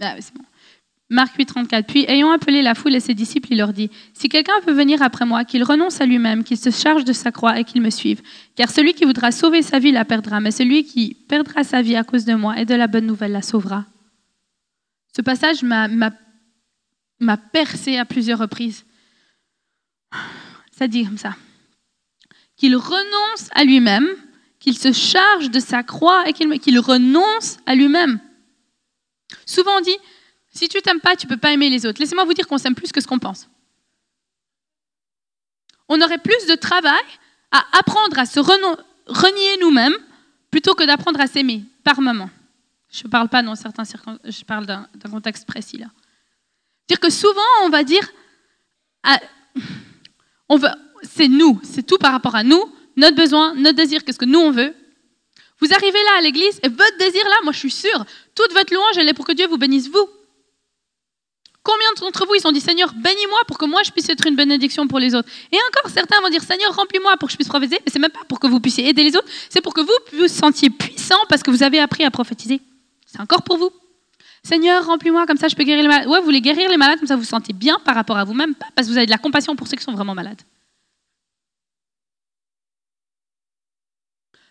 ah, 0.00 0.16
bon. 0.34 0.44
Marc 1.10 1.36
8, 1.36 1.46
34. 1.46 1.86
Puis, 1.86 2.04
ayant 2.08 2.30
appelé 2.30 2.62
la 2.62 2.74
foule 2.74 2.94
et 2.94 3.00
ses 3.00 3.14
disciples, 3.14 3.48
il 3.50 3.58
leur 3.58 3.72
dit 3.72 3.90
Si 4.14 4.28
quelqu'un 4.28 4.58
veut 4.66 4.72
venir 4.72 5.02
après 5.02 5.26
moi, 5.26 5.44
qu'il 5.44 5.62
renonce 5.62 6.00
à 6.00 6.06
lui-même, 6.06 6.44
qu'il 6.44 6.56
se 6.56 6.70
charge 6.70 7.04
de 7.04 7.12
sa 7.12 7.30
croix 7.30 7.58
et 7.58 7.64
qu'il 7.64 7.82
me 7.82 7.90
suive. 7.90 8.22
Car 8.56 8.70
celui 8.70 8.94
qui 8.94 9.04
voudra 9.04 9.30
sauver 9.30 9.62
sa 9.62 9.78
vie 9.78 9.92
la 9.92 10.04
perdra, 10.04 10.40
mais 10.40 10.50
celui 10.50 10.84
qui 10.84 11.14
perdra 11.14 11.62
sa 11.62 11.82
vie 11.82 11.96
à 11.96 12.04
cause 12.04 12.24
de 12.24 12.34
moi 12.34 12.58
et 12.58 12.64
de 12.64 12.74
la 12.74 12.86
bonne 12.86 13.06
nouvelle 13.06 13.32
la 13.32 13.42
sauvera. 13.42 13.84
Ce 15.14 15.20
passage 15.20 15.62
m'a, 15.62 17.36
percé 17.52 17.98
à 17.98 18.04
plusieurs 18.04 18.38
reprises. 18.38 18.84
Ça 20.72 20.88
dit 20.88 21.04
comme 21.04 21.18
ça 21.18 21.36
Qu'il 22.56 22.76
renonce 22.76 23.50
à 23.52 23.64
lui-même, 23.64 24.08
qu'il 24.58 24.78
se 24.78 24.92
charge 24.92 25.50
de 25.50 25.60
sa 25.60 25.82
croix 25.82 26.26
et 26.26 26.32
qu'il, 26.32 26.58
qu'il 26.58 26.78
renonce 26.80 27.58
à 27.66 27.74
lui-même. 27.74 28.18
Souvent 29.46 29.72
on 29.78 29.82
dit 29.82 29.98
si 30.54 30.68
tu 30.68 30.80
t'aimes 30.80 31.00
pas, 31.00 31.16
tu 31.16 31.26
peux 31.26 31.36
pas 31.36 31.52
aimer 31.52 31.68
les 31.68 31.84
autres. 31.84 32.00
Laissez-moi 32.00 32.24
vous 32.24 32.34
dire 32.34 32.46
qu'on 32.46 32.58
s'aime 32.58 32.74
plus 32.74 32.92
que 32.92 33.00
ce 33.00 33.06
qu'on 33.06 33.18
pense. 33.18 33.48
On 35.88 36.00
aurait 36.00 36.18
plus 36.18 36.46
de 36.46 36.54
travail 36.54 37.02
à 37.50 37.64
apprendre 37.78 38.18
à 38.18 38.24
se 38.24 38.40
renier 38.40 39.58
nous-mêmes 39.60 39.96
plutôt 40.50 40.74
que 40.74 40.84
d'apprendre 40.84 41.20
à 41.20 41.26
s'aimer 41.26 41.64
par 41.82 42.00
moment. 42.00 42.30
Je 42.90 43.04
ne 43.04 43.10
parle 43.10 43.28
pas 43.28 43.42
dans 43.42 43.56
certains 43.56 43.84
circonstances, 43.84 44.32
je 44.32 44.44
parle 44.44 44.66
d'un 44.66 44.86
contexte 45.10 45.46
précis 45.46 45.78
là. 45.78 45.86
Dire 46.88 47.00
que 47.00 47.10
souvent 47.10 47.42
on 47.64 47.68
va 47.68 47.82
dire, 47.82 48.08
c'est 51.02 51.28
nous, 51.28 51.60
c'est 51.64 51.82
tout 51.84 51.98
par 51.98 52.12
rapport 52.12 52.36
à 52.36 52.44
nous, 52.44 52.72
notre 52.96 53.16
besoin, 53.16 53.54
notre 53.54 53.76
désir, 53.76 54.04
qu'est-ce 54.04 54.18
que 54.18 54.24
nous 54.24 54.38
on 54.38 54.52
veut. 54.52 54.72
Vous 55.60 55.72
arrivez 55.74 56.02
là 56.04 56.18
à 56.18 56.20
l'église 56.20 56.60
et 56.62 56.68
votre 56.68 56.96
désir 56.98 57.24
là, 57.24 57.36
moi 57.42 57.52
je 57.52 57.58
suis 57.58 57.70
sûre, 57.70 58.04
toute 58.34 58.52
votre 58.52 58.72
louange 58.72 58.96
elle 58.96 59.08
est 59.08 59.14
pour 59.14 59.26
que 59.26 59.32
Dieu 59.32 59.48
vous 59.48 59.58
bénisse 59.58 59.88
vous. 59.88 60.08
Combien 61.64 61.88
d'entre 61.98 62.26
vous, 62.26 62.34
ils 62.34 62.46
ont 62.46 62.52
dit, 62.52 62.60
Seigneur, 62.60 62.92
bénis-moi 62.92 63.38
pour 63.48 63.56
que 63.56 63.64
moi, 63.64 63.82
je 63.82 63.90
puisse 63.90 64.06
être 64.10 64.26
une 64.26 64.36
bénédiction 64.36 64.86
pour 64.86 64.98
les 64.98 65.14
autres. 65.14 65.30
Et 65.50 65.56
encore, 65.68 65.90
certains 65.90 66.20
vont 66.20 66.28
dire, 66.28 66.42
Seigneur, 66.42 66.76
remplis-moi 66.76 67.16
pour 67.16 67.26
que 67.26 67.32
je 67.32 67.38
puisse 67.38 67.48
prophétiser. 67.48 67.80
Mais 67.86 67.90
c'est 67.90 67.98
même 67.98 68.10
pas 68.10 68.22
pour 68.28 68.38
que 68.38 68.46
vous 68.46 68.60
puissiez 68.60 68.86
aider 68.86 69.02
les 69.02 69.16
autres, 69.16 69.28
c'est 69.48 69.62
pour 69.62 69.72
que 69.72 69.80
vous 69.80 70.18
vous 70.18 70.28
sentiez 70.28 70.68
puissant 70.68 71.16
parce 71.30 71.42
que 71.42 71.50
vous 71.50 71.62
avez 71.62 71.78
appris 71.78 72.04
à 72.04 72.10
prophétiser. 72.10 72.60
C'est 73.06 73.18
encore 73.18 73.42
pour 73.42 73.56
vous. 73.56 73.70
Seigneur, 74.42 74.84
remplis-moi, 74.84 75.26
comme 75.26 75.38
ça 75.38 75.48
je 75.48 75.56
peux 75.56 75.64
guérir 75.64 75.82
les 75.82 75.88
malades. 75.88 76.06
Ouais, 76.06 76.18
vous 76.18 76.26
voulez 76.26 76.42
guérir 76.42 76.68
les 76.68 76.76
malades, 76.76 76.98
comme 76.98 77.08
ça 77.08 77.16
vous 77.16 77.22
vous 77.22 77.26
sentez 77.26 77.54
bien 77.54 77.78
par 77.82 77.94
rapport 77.94 78.18
à 78.18 78.24
vous-même, 78.24 78.54
parce 78.74 78.86
que 78.86 78.92
vous 78.92 78.98
avez 78.98 79.06
de 79.06 79.10
la 79.10 79.16
compassion 79.16 79.56
pour 79.56 79.66
ceux 79.66 79.78
qui 79.78 79.84
sont 79.84 79.94
vraiment 79.94 80.14
malades. 80.14 80.42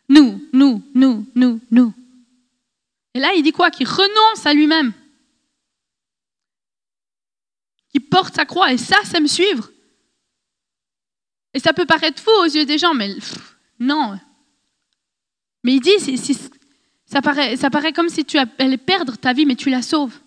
Nous, 0.10 0.42
nous, 0.52 0.82
nous, 0.96 1.28
nous, 1.36 1.60
nous. 1.70 1.94
Et 3.14 3.20
là, 3.20 3.34
il 3.36 3.44
dit 3.44 3.52
quoi? 3.52 3.70
Qu'il 3.70 3.88
renonce 3.88 4.46
à 4.48 4.54
lui-même 4.54 4.94
qui 7.94 8.00
porte 8.00 8.36
sa 8.36 8.46
croix. 8.46 8.74
Et 8.74 8.78
ça, 8.78 8.98
c'est 9.06 9.20
me 9.20 9.28
suivre. 9.28 9.70
Et 11.54 11.60
ça 11.60 11.74
peut 11.74 11.86
paraître 11.86 12.22
fou 12.22 12.32
aux 12.42 12.46
yeux 12.46 12.66
des 12.66 12.78
gens, 12.78 12.94
mais 12.94 13.16
non. 13.80 14.20
Mais 15.64 15.74
il 15.74 15.80
dit, 15.80 16.18
ça, 17.06 17.22
paraît, 17.22 17.56
ça 17.56 17.70
paraît 17.70 17.94
comme 17.94 18.10
si 18.10 18.26
tu 18.26 18.38
allais 18.38 18.78
perdre 18.78 19.16
ta 19.16 19.34
vie, 19.34 19.46
mais 19.46 19.56
tu 19.56 19.70
la 19.70 19.82
sauves. 19.82 20.18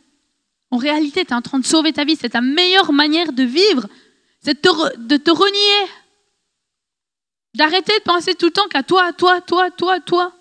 En 0.71 0.77
réalité, 0.77 1.25
tu 1.25 1.33
es 1.33 1.35
en 1.35 1.43
train 1.43 1.59
de 1.59 1.67
sauver 1.67 1.93
ta 1.93 2.05
vie. 2.05 2.17
C'est 2.17 2.31
ta 2.31 2.41
meilleure 2.41 2.93
manière 2.93 3.33
de 3.33 3.43
vivre. 3.43 3.89
C'est 4.41 4.63
de 4.65 5.17
te 5.17 5.31
renier. 5.31 5.91
D'arrêter 7.55 7.99
de 7.99 8.05
penser 8.05 8.35
tout 8.35 8.47
le 8.47 8.53
temps 8.53 8.69
qu'à 8.69 8.83
toi, 8.83 9.13
toi, 9.13 9.41
toi, 9.41 9.71
toi, 9.71 10.01
toi. 10.01 10.33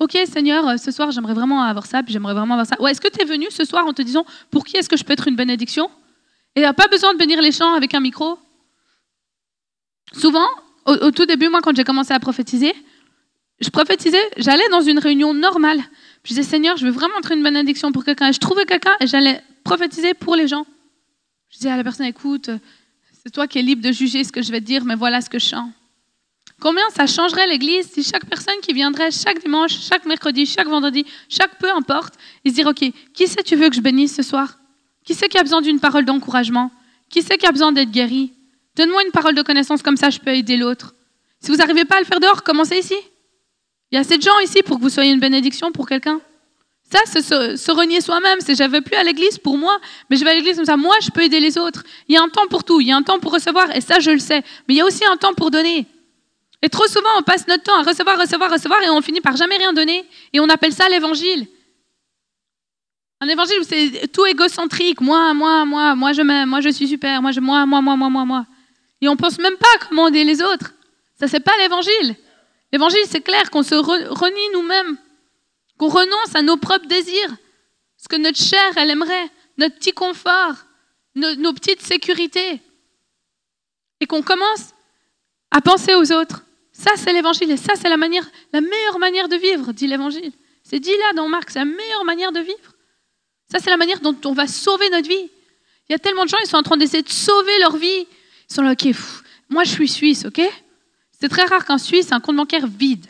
Ok, 0.00 0.18
Seigneur, 0.26 0.66
euh, 0.68 0.76
ce 0.76 0.90
soir, 0.90 1.10
j'aimerais 1.12 1.34
vraiment 1.34 1.62
avoir 1.62 1.86
ça, 1.86 2.02
puis 2.02 2.12
j'aimerais 2.12 2.34
vraiment 2.34 2.54
avoir 2.54 2.66
ça. 2.66 2.80
Ouais, 2.80 2.90
est-ce 2.90 3.00
que 3.00 3.08
tu 3.08 3.22
es 3.22 3.24
venu 3.24 3.46
ce 3.50 3.64
soir 3.64 3.86
en 3.86 3.92
te 3.92 4.02
disant, 4.02 4.26
pour 4.50 4.64
qui 4.64 4.76
est-ce 4.76 4.88
que 4.88 4.96
je 4.96 5.04
peux 5.04 5.12
être 5.12 5.28
une 5.28 5.36
bénédiction? 5.36 5.90
Et 6.56 6.62
tu 6.62 6.72
pas 6.74 6.88
besoin 6.88 7.12
de 7.14 7.18
bénir 7.18 7.40
les 7.40 7.52
champs 7.52 7.74
avec 7.74 7.94
un 7.94 8.00
micro? 8.00 8.38
Souvent, 10.12 10.46
au, 10.86 11.10
tout 11.10 11.26
début, 11.26 11.48
moi, 11.48 11.60
quand 11.62 11.74
j'ai 11.74 11.84
commencé 11.84 12.12
à 12.12 12.20
prophétiser, 12.20 12.72
je 13.60 13.70
prophétisais, 13.70 14.22
j'allais 14.36 14.68
dans 14.70 14.80
une 14.80 14.98
réunion 14.98 15.32
normale. 15.32 15.80
Je 16.24 16.28
disais, 16.28 16.42
Seigneur, 16.42 16.76
je 16.76 16.86
veux 16.86 16.92
vraiment 16.92 17.18
être 17.18 17.32
une 17.32 17.42
bénédiction 17.42 17.90
pour 17.92 18.04
quelqu'un. 18.04 18.28
Et 18.28 18.32
je 18.32 18.40
trouvais 18.40 18.64
quelqu'un 18.66 18.94
et 19.00 19.06
j'allais 19.06 19.42
prophétiser 19.62 20.14
pour 20.14 20.36
les 20.36 20.48
gens. 20.48 20.66
Je 21.50 21.58
disais 21.58 21.70
à 21.70 21.76
la 21.76 21.84
personne, 21.84 22.06
écoute, 22.06 22.50
c'est 23.22 23.30
toi 23.30 23.46
qui 23.46 23.58
es 23.58 23.62
libre 23.62 23.82
de 23.82 23.92
juger 23.92 24.24
ce 24.24 24.32
que 24.32 24.42
je 24.42 24.50
vais 24.50 24.60
te 24.60 24.66
dire, 24.66 24.84
mais 24.84 24.96
voilà 24.96 25.20
ce 25.20 25.30
que 25.30 25.38
je 25.38 25.46
sens. 25.46 25.70
Combien 26.60 26.88
ça 26.90 27.06
changerait 27.06 27.46
l'Église 27.46 27.90
si 27.90 28.02
chaque 28.02 28.26
personne 28.26 28.54
qui 28.62 28.72
viendrait 28.72 29.10
chaque 29.10 29.40
dimanche, 29.40 29.78
chaque 29.80 30.06
mercredi, 30.06 30.46
chaque 30.46 30.68
vendredi, 30.68 31.04
chaque 31.28 31.58
peu 31.58 31.70
importe, 31.70 32.14
ils 32.44 32.52
se 32.52 32.56
dire, 32.56 32.66
OK, 32.66 32.84
qui 33.12 33.26
c'est 33.26 33.42
tu 33.42 33.56
veux 33.56 33.68
que 33.68 33.76
je 33.76 33.80
bénisse 33.80 34.14
ce 34.14 34.22
soir? 34.22 34.58
Qui 35.04 35.14
c'est 35.14 35.28
qui 35.28 35.36
a 35.36 35.42
besoin 35.42 35.60
d'une 35.60 35.80
parole 35.80 36.04
d'encouragement? 36.04 36.70
Qui 37.10 37.22
c'est 37.22 37.36
qui 37.36 37.46
a 37.46 37.52
besoin 37.52 37.72
d'être 37.72 37.90
guéri? 37.90 38.32
Donne-moi 38.76 39.02
une 39.04 39.12
parole 39.12 39.34
de 39.34 39.42
connaissance, 39.42 39.82
comme 39.82 39.96
ça 39.96 40.10
je 40.10 40.18
peux 40.18 40.34
aider 40.34 40.56
l'autre. 40.56 40.94
Si 41.40 41.50
vous 41.50 41.56
n'arrivez 41.56 41.84
pas 41.84 41.96
à 41.96 42.00
le 42.00 42.06
faire 42.06 42.20
dehors, 42.20 42.42
commencez 42.42 42.78
ici. 42.78 42.96
Il 43.90 43.96
y 43.96 43.98
a 43.98 44.00
assez 44.00 44.16
de 44.16 44.22
gens 44.22 44.38
ici 44.40 44.62
pour 44.62 44.78
que 44.78 44.82
vous 44.82 44.90
soyez 44.90 45.12
une 45.12 45.20
bénédiction 45.20 45.70
pour 45.70 45.86
quelqu'un. 45.86 46.20
Ça, 46.90 47.00
c'est 47.06 47.22
se, 47.22 47.70
renier 47.70 48.00
soi-même. 48.00 48.38
C'est 48.40 48.54
je 48.54 48.80
plus 48.80 48.96
à 48.96 49.02
l'église 49.02 49.38
pour 49.38 49.56
moi, 49.56 49.78
mais 50.08 50.16
je 50.16 50.24
vais 50.24 50.30
à 50.30 50.34
l'église 50.34 50.56
comme 50.56 50.64
ça. 50.64 50.76
Moi, 50.76 50.94
je 51.02 51.10
peux 51.10 51.22
aider 51.22 51.40
les 51.40 51.58
autres. 51.58 51.82
Il 52.08 52.14
y 52.14 52.18
a 52.18 52.22
un 52.22 52.28
temps 52.28 52.46
pour 52.48 52.64
tout. 52.64 52.80
Il 52.80 52.88
y 52.88 52.92
a 52.92 52.96
un 52.96 53.02
temps 53.02 53.18
pour 53.18 53.32
recevoir, 53.32 53.74
et 53.74 53.80
ça, 53.80 54.00
je 54.00 54.10
le 54.10 54.18
sais. 54.18 54.42
Mais 54.68 54.74
il 54.74 54.76
y 54.76 54.80
a 54.80 54.84
aussi 54.84 55.04
un 55.04 55.16
temps 55.16 55.34
pour 55.34 55.50
donner. 55.50 55.86
Et 56.64 56.70
trop 56.70 56.86
souvent, 56.86 57.10
on 57.18 57.22
passe 57.22 57.46
notre 57.46 57.62
temps 57.62 57.78
à 57.78 57.82
recevoir, 57.82 58.18
recevoir, 58.18 58.50
recevoir, 58.50 58.82
et 58.82 58.88
on 58.88 59.02
finit 59.02 59.20
par 59.20 59.36
jamais 59.36 59.58
rien 59.58 59.74
donner. 59.74 60.02
Et 60.32 60.40
on 60.40 60.48
appelle 60.48 60.72
ça 60.72 60.88
l'évangile. 60.88 61.46
Un 63.20 63.28
évangile 63.28 63.60
où 63.60 63.64
c'est 63.64 64.08
tout 64.10 64.24
égocentrique. 64.24 65.02
Moi, 65.02 65.34
moi, 65.34 65.66
moi, 65.66 65.94
moi 65.94 66.14
je 66.14 66.22
m'aime, 66.22 66.48
moi 66.48 66.62
je 66.62 66.70
suis 66.70 66.88
super, 66.88 67.20
moi, 67.20 67.32
je, 67.32 67.40
moi, 67.40 67.66
moi, 67.66 67.82
moi, 67.82 67.96
moi, 67.96 68.08
moi, 68.08 68.24
moi. 68.24 68.46
Et 69.02 69.08
on 69.08 69.16
pense 69.16 69.38
même 69.38 69.58
pas 69.58 69.86
comment 69.86 70.08
aider 70.08 70.24
les 70.24 70.40
autres. 70.40 70.72
Ça, 71.20 71.28
c'est 71.28 71.40
pas 71.40 71.52
l'évangile. 71.58 72.16
L'évangile, 72.72 73.04
c'est 73.10 73.20
clair 73.20 73.50
qu'on 73.50 73.62
se 73.62 73.74
renie 73.74 74.48
nous-mêmes, 74.54 74.96
qu'on 75.76 75.88
renonce 75.88 76.34
à 76.34 76.40
nos 76.40 76.56
propres 76.56 76.86
désirs, 76.86 77.36
ce 77.98 78.08
que 78.08 78.16
notre 78.16 78.42
chair, 78.42 78.72
elle 78.76 78.88
aimerait, 78.88 79.30
notre 79.58 79.74
petit 79.76 79.92
confort, 79.92 80.54
nos, 81.14 81.34
nos 81.34 81.52
petites 81.52 81.82
sécurités. 81.82 82.58
Et 84.00 84.06
qu'on 84.06 84.22
commence 84.22 84.70
à 85.50 85.60
penser 85.60 85.94
aux 85.94 86.10
autres. 86.10 86.43
Ça, 86.76 86.90
c'est 86.96 87.12
l'évangile. 87.12 87.50
Et 87.52 87.56
ça, 87.56 87.74
c'est 87.76 87.88
la, 87.88 87.96
manière, 87.96 88.28
la 88.52 88.60
meilleure 88.60 88.98
manière 88.98 89.28
de 89.28 89.36
vivre, 89.36 89.72
dit 89.72 89.86
l'évangile. 89.86 90.32
C'est 90.64 90.80
dit 90.80 90.90
là 90.90 91.12
dans 91.14 91.28
Marc, 91.28 91.50
c'est 91.50 91.60
la 91.60 91.64
meilleure 91.64 92.04
manière 92.04 92.32
de 92.32 92.40
vivre. 92.40 92.74
Ça, 93.50 93.58
c'est 93.60 93.70
la 93.70 93.76
manière 93.76 94.00
dont 94.00 94.16
on 94.24 94.32
va 94.32 94.46
sauver 94.48 94.90
notre 94.90 95.08
vie. 95.08 95.30
Il 95.88 95.92
y 95.92 95.94
a 95.94 95.98
tellement 95.98 96.24
de 96.24 96.28
gens, 96.28 96.38
ils 96.42 96.48
sont 96.48 96.56
en 96.56 96.62
train 96.62 96.76
d'essayer 96.76 97.02
de 97.02 97.08
sauver 97.10 97.58
leur 97.60 97.76
vie. 97.76 98.06
Ils 98.50 98.54
sont 98.54 98.62
là, 98.62 98.72
ok, 98.72 98.88
moi 99.50 99.64
je 99.64 99.70
suis 99.70 99.88
suisse, 99.88 100.24
ok? 100.24 100.40
C'est 101.20 101.28
très 101.28 101.44
rare 101.44 101.64
qu'en 101.64 101.78
Suisse, 101.78 102.10
un 102.10 102.20
compte 102.20 102.36
bancaire 102.36 102.66
vide. 102.66 103.06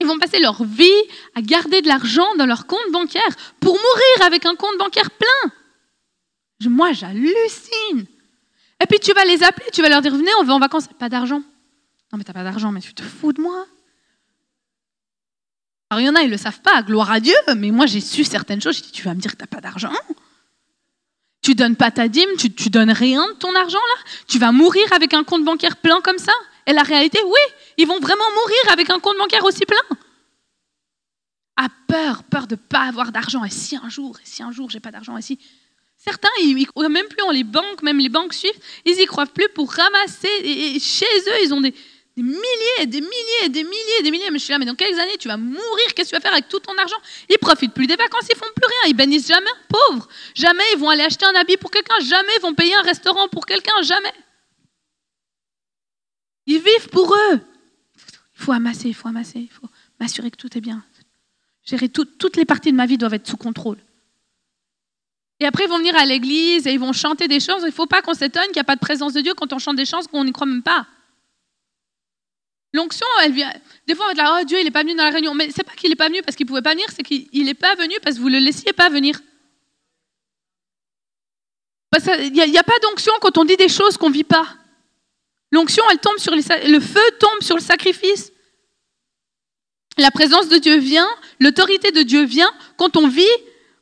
Ils 0.00 0.06
vont 0.06 0.18
passer 0.18 0.40
leur 0.40 0.62
vie 0.64 0.90
à 1.34 1.40
garder 1.40 1.80
de 1.80 1.88
l'argent 1.88 2.34
dans 2.36 2.46
leur 2.46 2.66
compte 2.66 2.90
bancaire 2.92 3.22
pour 3.60 3.72
mourir 3.72 4.26
avec 4.26 4.44
un 4.44 4.56
compte 4.56 4.76
bancaire 4.78 5.10
plein. 5.10 5.52
Moi, 6.68 6.92
j'hallucine. 6.92 8.06
Et 8.82 8.86
puis 8.86 8.98
tu 8.98 9.12
vas 9.12 9.24
les 9.24 9.42
appeler, 9.42 9.66
tu 9.72 9.82
vas 9.82 9.88
leur 9.88 10.02
dire, 10.02 10.14
venez, 10.14 10.30
on 10.40 10.44
va 10.44 10.54
en 10.54 10.58
vacances, 10.58 10.88
pas 10.98 11.08
d'argent. 11.08 11.42
Non, 12.14 12.18
mais 12.18 12.22
t'as 12.22 12.32
pas 12.32 12.44
d'argent, 12.44 12.70
mais 12.70 12.80
tu 12.80 12.94
te 12.94 13.02
fous 13.02 13.32
de 13.32 13.40
moi. 13.40 13.66
Alors, 15.90 16.00
il 16.00 16.06
y 16.06 16.08
en 16.08 16.14
a, 16.14 16.22
ils 16.22 16.30
le 16.30 16.36
savent 16.36 16.60
pas, 16.60 16.80
gloire 16.82 17.10
à 17.10 17.18
Dieu, 17.18 17.34
mais 17.56 17.72
moi, 17.72 17.86
j'ai 17.86 18.00
su 18.00 18.22
certaines 18.22 18.62
choses. 18.62 18.76
J'ai 18.76 18.82
dit, 18.82 18.92
tu 18.92 19.02
vas 19.02 19.14
me 19.14 19.20
dire 19.20 19.32
que 19.32 19.36
t'as 19.38 19.48
pas 19.48 19.60
d'argent 19.60 19.90
Tu 21.42 21.56
donnes 21.56 21.74
pas 21.74 21.90
ta 21.90 22.06
dîme, 22.06 22.28
tu, 22.38 22.54
tu 22.54 22.70
donnes 22.70 22.92
rien 22.92 23.26
de 23.26 23.32
ton 23.32 23.52
argent, 23.56 23.80
là 23.80 24.12
Tu 24.28 24.38
vas 24.38 24.52
mourir 24.52 24.84
avec 24.92 25.12
un 25.12 25.24
compte 25.24 25.44
bancaire 25.44 25.76
plein 25.76 26.00
comme 26.02 26.18
ça 26.18 26.30
Et 26.68 26.72
la 26.72 26.84
réalité, 26.84 27.18
oui, 27.24 27.52
ils 27.78 27.86
vont 27.88 27.98
vraiment 27.98 28.30
mourir 28.30 28.72
avec 28.72 28.90
un 28.90 29.00
compte 29.00 29.18
bancaire 29.18 29.44
aussi 29.44 29.66
plein. 29.66 29.96
À 31.56 31.66
peur, 31.88 32.22
peur 32.22 32.46
de 32.46 32.54
pas 32.54 32.82
avoir 32.82 33.10
d'argent. 33.10 33.42
Et 33.42 33.50
si 33.50 33.74
un 33.74 33.88
jour, 33.88 34.16
et 34.22 34.24
si 34.24 34.44
un 34.44 34.52
jour, 34.52 34.70
j'ai 34.70 34.78
pas 34.78 34.92
d'argent, 34.92 35.16
et 35.16 35.22
si. 35.22 35.40
Certains, 35.96 36.28
ils, 36.42 36.54
même 36.90 37.08
plus 37.08 37.22
en 37.22 37.32
les 37.32 37.44
banques, 37.44 37.82
même 37.82 37.98
les 37.98 38.10
banques 38.10 38.34
suivent, 38.34 38.60
ils 38.84 39.00
y 39.00 39.06
croient 39.06 39.26
plus 39.26 39.48
pour 39.48 39.72
ramasser. 39.72 40.28
et 40.44 40.78
chez 40.78 41.06
eux, 41.06 41.42
ils 41.42 41.54
ont 41.54 41.60
des, 41.60 41.74
des 42.16 42.22
milliers, 42.22 42.86
des 42.86 43.00
milliers, 43.00 43.48
des 43.48 43.64
milliers, 43.64 44.02
des 44.02 44.10
milliers. 44.10 44.30
Mais 44.30 44.38
je 44.38 44.44
suis 44.44 44.52
là, 44.52 44.58
mais 44.58 44.66
dans 44.66 44.74
quelques 44.74 44.98
années, 44.98 45.16
tu 45.18 45.28
vas 45.28 45.36
mourir, 45.36 45.94
qu'est-ce 45.94 46.10
que 46.10 46.16
tu 46.16 46.16
vas 46.16 46.20
faire 46.20 46.32
avec 46.32 46.48
tout 46.48 46.60
ton 46.60 46.76
argent? 46.78 46.96
Ils 47.28 47.38
profitent 47.38 47.74
plus 47.74 47.86
des 47.86 47.96
vacances, 47.96 48.26
ils 48.30 48.36
font 48.36 48.46
plus 48.54 48.66
rien, 48.66 48.90
ils 48.90 48.96
bénissent 48.96 49.28
jamais, 49.28 49.50
pauvres. 49.68 50.08
Jamais 50.34 50.62
ils 50.72 50.78
vont 50.78 50.90
aller 50.90 51.02
acheter 51.02 51.26
un 51.26 51.34
habit 51.34 51.56
pour 51.56 51.70
quelqu'un, 51.70 51.98
jamais 52.00 52.32
ils 52.36 52.42
vont 52.42 52.54
payer 52.54 52.74
un 52.74 52.82
restaurant 52.82 53.28
pour 53.28 53.46
quelqu'un, 53.46 53.82
jamais. 53.82 54.12
Ils 56.46 56.60
vivent 56.60 56.88
pour 56.90 57.14
eux. 57.14 57.40
Il 58.36 58.42
faut 58.44 58.52
amasser, 58.52 58.88
il 58.88 58.94
faut 58.94 59.08
amasser, 59.08 59.40
il 59.40 59.50
faut 59.50 59.68
m'assurer 59.98 60.30
que 60.30 60.36
tout 60.36 60.56
est 60.56 60.60
bien. 60.60 60.84
Gérer 61.64 61.88
toutes 61.88 62.36
les 62.36 62.44
parties 62.44 62.70
de 62.70 62.76
ma 62.76 62.86
vie 62.86 62.98
doivent 62.98 63.14
être 63.14 63.26
sous 63.26 63.38
contrôle. 63.38 63.78
Et 65.40 65.46
après, 65.46 65.64
ils 65.64 65.68
vont 65.68 65.78
venir 65.78 65.96
à 65.96 66.04
l'église 66.04 66.66
et 66.66 66.72
ils 66.72 66.78
vont 66.78 66.92
chanter 66.92 67.26
des 67.26 67.40
chants. 67.40 67.58
Il 67.58 67.66
ne 67.66 67.70
faut 67.70 67.86
pas 67.86 68.02
qu'on 68.02 68.14
s'étonne 68.14 68.44
qu'il 68.44 68.54
n'y 68.54 68.60
a 68.60 68.64
pas 68.64 68.76
de 68.76 68.80
présence 68.80 69.14
de 69.14 69.20
Dieu 69.20 69.34
quand 69.34 69.52
on 69.52 69.58
chante 69.58 69.76
des 69.76 69.84
chants 69.84 70.00
qu'on 70.10 70.24
n'y 70.24 70.32
croit 70.32 70.46
même 70.46 70.62
pas. 70.62 70.86
L'onction, 72.74 73.06
elle 73.22 73.32
vient. 73.32 73.52
Des 73.86 73.94
fois, 73.94 74.06
on 74.06 74.08
va 74.08 74.12
être 74.12 74.18
là, 74.18 74.38
oh 74.40 74.44
Dieu, 74.44 74.58
il 74.58 74.64
n'est 74.64 74.72
pas 74.72 74.82
venu 74.82 74.96
dans 74.96 75.04
la 75.04 75.10
réunion. 75.10 75.32
Mais 75.32 75.48
c'est 75.54 75.62
pas 75.62 75.74
qu'il 75.74 75.90
n'est 75.90 75.96
pas 75.96 76.08
venu 76.08 76.22
parce 76.22 76.36
qu'il 76.36 76.44
ne 76.44 76.48
pouvait 76.48 76.60
pas 76.60 76.72
venir, 76.72 76.86
c'est 76.94 77.04
qu'il 77.04 77.44
n'est 77.44 77.54
pas 77.54 77.76
venu 77.76 77.94
parce 78.02 78.16
que 78.16 78.20
vous 78.20 78.28
ne 78.28 78.38
le 78.38 78.44
laissiez 78.44 78.72
pas 78.72 78.90
venir. 78.90 79.20
Il 81.96 82.32
n'y 82.32 82.58
a, 82.58 82.64
pas 82.64 82.78
d'onction 82.82 83.12
quand 83.20 83.38
on 83.38 83.44
dit 83.44 83.56
des 83.56 83.68
choses 83.68 83.96
qu'on 83.96 84.08
ne 84.08 84.14
vit 84.14 84.24
pas. 84.24 84.56
L'onction, 85.52 85.84
elle 85.92 85.98
tombe 85.98 86.18
sur 86.18 86.34
les, 86.34 86.42
le 86.68 86.80
feu 86.80 87.00
tombe 87.20 87.40
sur 87.40 87.54
le 87.54 87.62
sacrifice. 87.62 88.32
La 89.96 90.10
présence 90.10 90.48
de 90.48 90.58
Dieu 90.58 90.76
vient, 90.78 91.08
l'autorité 91.38 91.92
de 91.92 92.02
Dieu 92.02 92.24
vient 92.24 92.52
quand 92.76 92.96
on 92.96 93.06
vit, 93.06 93.22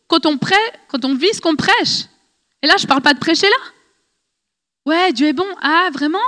quand 0.09 0.27
on, 0.27 0.37
prêt, 0.37 0.73
quand 0.89 1.07
on 1.07 1.15
vit 1.15 1.33
ce 1.33 1.41
qu'on 1.41 1.57
prêche. 1.57 2.05
Et 2.61 2.67
là, 2.67 2.75
je 2.77 2.83
ne 2.83 2.89
parle 2.89 3.01
pas 3.01 3.15
de 3.15 3.19
prêcher 3.19 3.49
là. 3.49 3.57
Ouais, 4.85 5.13
Dieu 5.15 5.29
est 5.29 5.33
bon. 5.33 5.49
Ah, 5.63 5.89
vraiment? 5.91 6.19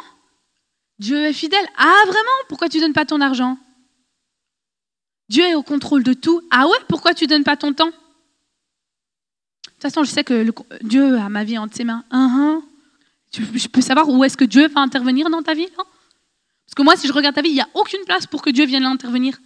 Dieu 0.98 1.24
est 1.24 1.32
fidèle. 1.32 1.66
Ah, 1.76 2.02
vraiment? 2.06 2.30
Pourquoi 2.48 2.68
tu 2.68 2.78
ne 2.78 2.82
donnes 2.82 2.92
pas 2.92 3.04
ton 3.04 3.20
argent? 3.20 3.58
Dieu 5.28 5.44
est 5.44 5.54
au 5.54 5.62
contrôle 5.62 6.02
de 6.02 6.12
tout. 6.12 6.42
Ah 6.50 6.66
ouais? 6.66 6.76
Pourquoi 6.88 7.14
tu 7.14 7.24
ne 7.24 7.30
donnes 7.30 7.44
pas 7.44 7.56
ton 7.56 7.72
temps? 7.72 7.86
De 7.90 7.92
toute 9.70 9.82
façon, 9.82 10.04
je 10.04 10.10
sais 10.10 10.24
que 10.24 10.52
Dieu 10.82 11.18
a 11.18 11.28
ma 11.28 11.44
vie 11.44 11.58
entre 11.58 11.74
ses 11.74 11.84
mains. 11.84 12.04
Uh 12.12 12.60
Je 13.32 13.68
peux 13.68 13.80
savoir 13.80 14.08
où 14.08 14.22
est-ce 14.24 14.36
que 14.36 14.44
Dieu 14.44 14.68
va 14.68 14.80
intervenir 14.80 15.30
dans 15.30 15.42
ta 15.42 15.54
vie 15.54 15.68
Parce 15.76 16.74
que 16.76 16.82
moi, 16.82 16.96
si 16.96 17.06
je 17.06 17.12
regarde 17.12 17.34
ta 17.34 17.42
vie, 17.42 17.50
il 17.50 17.54
n'y 17.54 17.60
a 17.60 17.68
aucune 17.74 18.04
place 18.04 18.26
pour 18.26 18.42
que 18.42 18.50
Dieu 18.50 18.66
vienne 18.66 18.84
intervenir. 18.84 19.38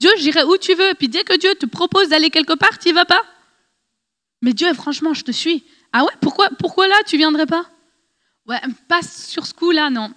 Dieu, 0.00 0.10
j'irai 0.18 0.42
où 0.44 0.56
tu 0.56 0.74
veux. 0.74 0.94
Puis 0.98 1.08
dès 1.08 1.22
que 1.22 1.36
Dieu 1.38 1.54
te 1.54 1.66
propose 1.66 2.08
d'aller 2.08 2.30
quelque 2.30 2.54
part, 2.54 2.78
tu 2.78 2.88
n'y 2.88 2.94
vas 2.94 3.04
pas. 3.04 3.22
Mais 4.40 4.52
Dieu, 4.52 4.72
franchement, 4.74 5.14
je 5.14 5.22
te 5.22 5.30
suis. 5.30 5.64
Ah 5.92 6.04
ouais? 6.04 6.12
Pourquoi, 6.20 6.50
pourquoi 6.58 6.88
là, 6.88 6.96
tu 7.06 7.16
viendrais 7.16 7.46
pas? 7.46 7.64
Ouais, 8.46 8.60
pas 8.88 9.02
sur 9.02 9.46
ce 9.46 9.54
coup-là, 9.54 9.88
non. 9.90 10.12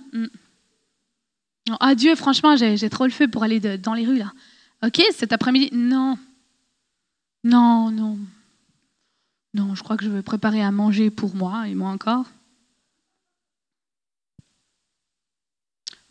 Mm. 1.67 1.75
Ah 1.79 1.95
Dieu, 1.95 2.15
franchement, 2.15 2.55
j'ai 2.55 2.89
trop 2.89 3.05
le 3.05 3.11
feu 3.11 3.27
pour 3.27 3.43
aller 3.43 3.59
dans 3.77 3.93
les 3.93 4.05
rues 4.05 4.17
là. 4.17 4.31
Ok, 4.83 5.01
cet 5.11 5.33
après-midi, 5.33 5.69
non. 5.73 6.17
Non, 7.43 7.91
non. 7.91 8.17
Non, 9.53 9.73
je 9.73 9.83
crois 9.83 9.97
que 9.97 10.03
je 10.03 10.09
vais 10.09 10.21
préparer 10.21 10.61
à 10.61 10.71
manger 10.71 11.09
pour 11.09 11.35
moi 11.35 11.67
et 11.67 11.75
moi 11.75 11.89
encore. 11.89 12.25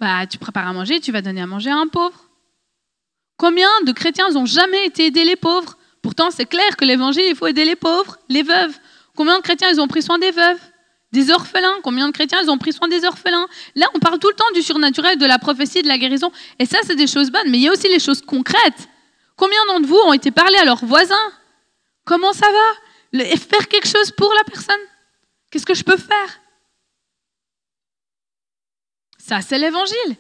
Bah, 0.01 0.27
tu 0.27 0.39
prépares 0.39 0.67
à 0.67 0.73
manger, 0.73 1.01
tu 1.01 1.13
vas 1.13 1.23
donner 1.23 1.43
à 1.43 1.47
manger 1.47 1.71
à 1.71 1.77
un 1.77 1.87
pauvre. 1.87 2.29
Combien 3.37 3.69
de 3.87 3.93
chrétiens 3.93 4.31
n'ont 4.31 4.47
jamais 4.47 4.87
été 4.87 5.07
aider 5.07 5.25
les 5.25 5.37
pauvres? 5.37 5.77
Pourtant, 6.03 6.31
c'est 6.31 6.47
clair 6.47 6.77
que 6.77 6.85
l'évangile, 6.85 7.25
il 7.29 7.37
faut 7.37 7.47
aider 7.47 7.65
les 7.65 7.77
pauvres, 7.77 8.19
les 8.29 8.43
veuves. 8.43 8.79
Combien 9.17 9.39
de 9.39 9.43
chrétiens 9.43 9.71
ils 9.71 9.81
ont 9.81 9.89
pris 9.89 10.03
soin 10.03 10.19
des 10.19 10.31
veuves? 10.31 10.61
Des 11.15 11.31
orphelins, 11.31 11.77
combien 11.83 12.07
de 12.09 12.13
chrétiens 12.13 12.47
ont 12.49 12.59
pris 12.59 12.73
soin 12.73 12.89
des 12.89 13.05
orphelins 13.05 13.47
Là, 13.75 13.87
on 13.95 13.99
parle 14.01 14.19
tout 14.19 14.29
le 14.29 14.35
temps 14.35 14.51
du 14.55 14.61
surnaturel, 14.61 15.17
de 15.17 15.25
la 15.25 15.39
prophétie, 15.39 15.81
de 15.81 15.89
la 15.89 15.97
guérison. 15.97 16.31
Et 16.59 16.67
ça, 16.67 16.79
c'est 16.83 16.97
des 16.97 17.07
choses 17.07 17.31
bonnes, 17.31 17.49
mais 17.49 17.59
il 17.59 17.63
y 17.63 17.69
a 17.69 17.73
aussi 17.73 17.89
les 17.89 18.01
choses 18.01 18.21
concrètes. 18.21 18.89
Combien 19.37 19.65
d'entre 19.67 19.87
vous 19.87 20.01
ont 20.05 20.13
été 20.13 20.31
parlés 20.31 20.59
à 20.59 20.65
leurs 20.65 20.85
voisins? 20.85 21.33
Comment 22.05 22.33
ça 22.33 22.47
va? 22.51 23.27
Faire 23.37 23.69
quelque 23.69 23.89
chose 23.89 24.11
pour 24.11 24.33
la 24.35 24.45
personne? 24.45 24.85
Qu'est-ce 25.51 25.65
que 25.65 25.75
je 25.75 25.85
peux 25.85 25.97
faire? 25.97 26.41
Ça, 29.19 29.41
c'est 29.41 29.59
l'évangile. 29.59 30.17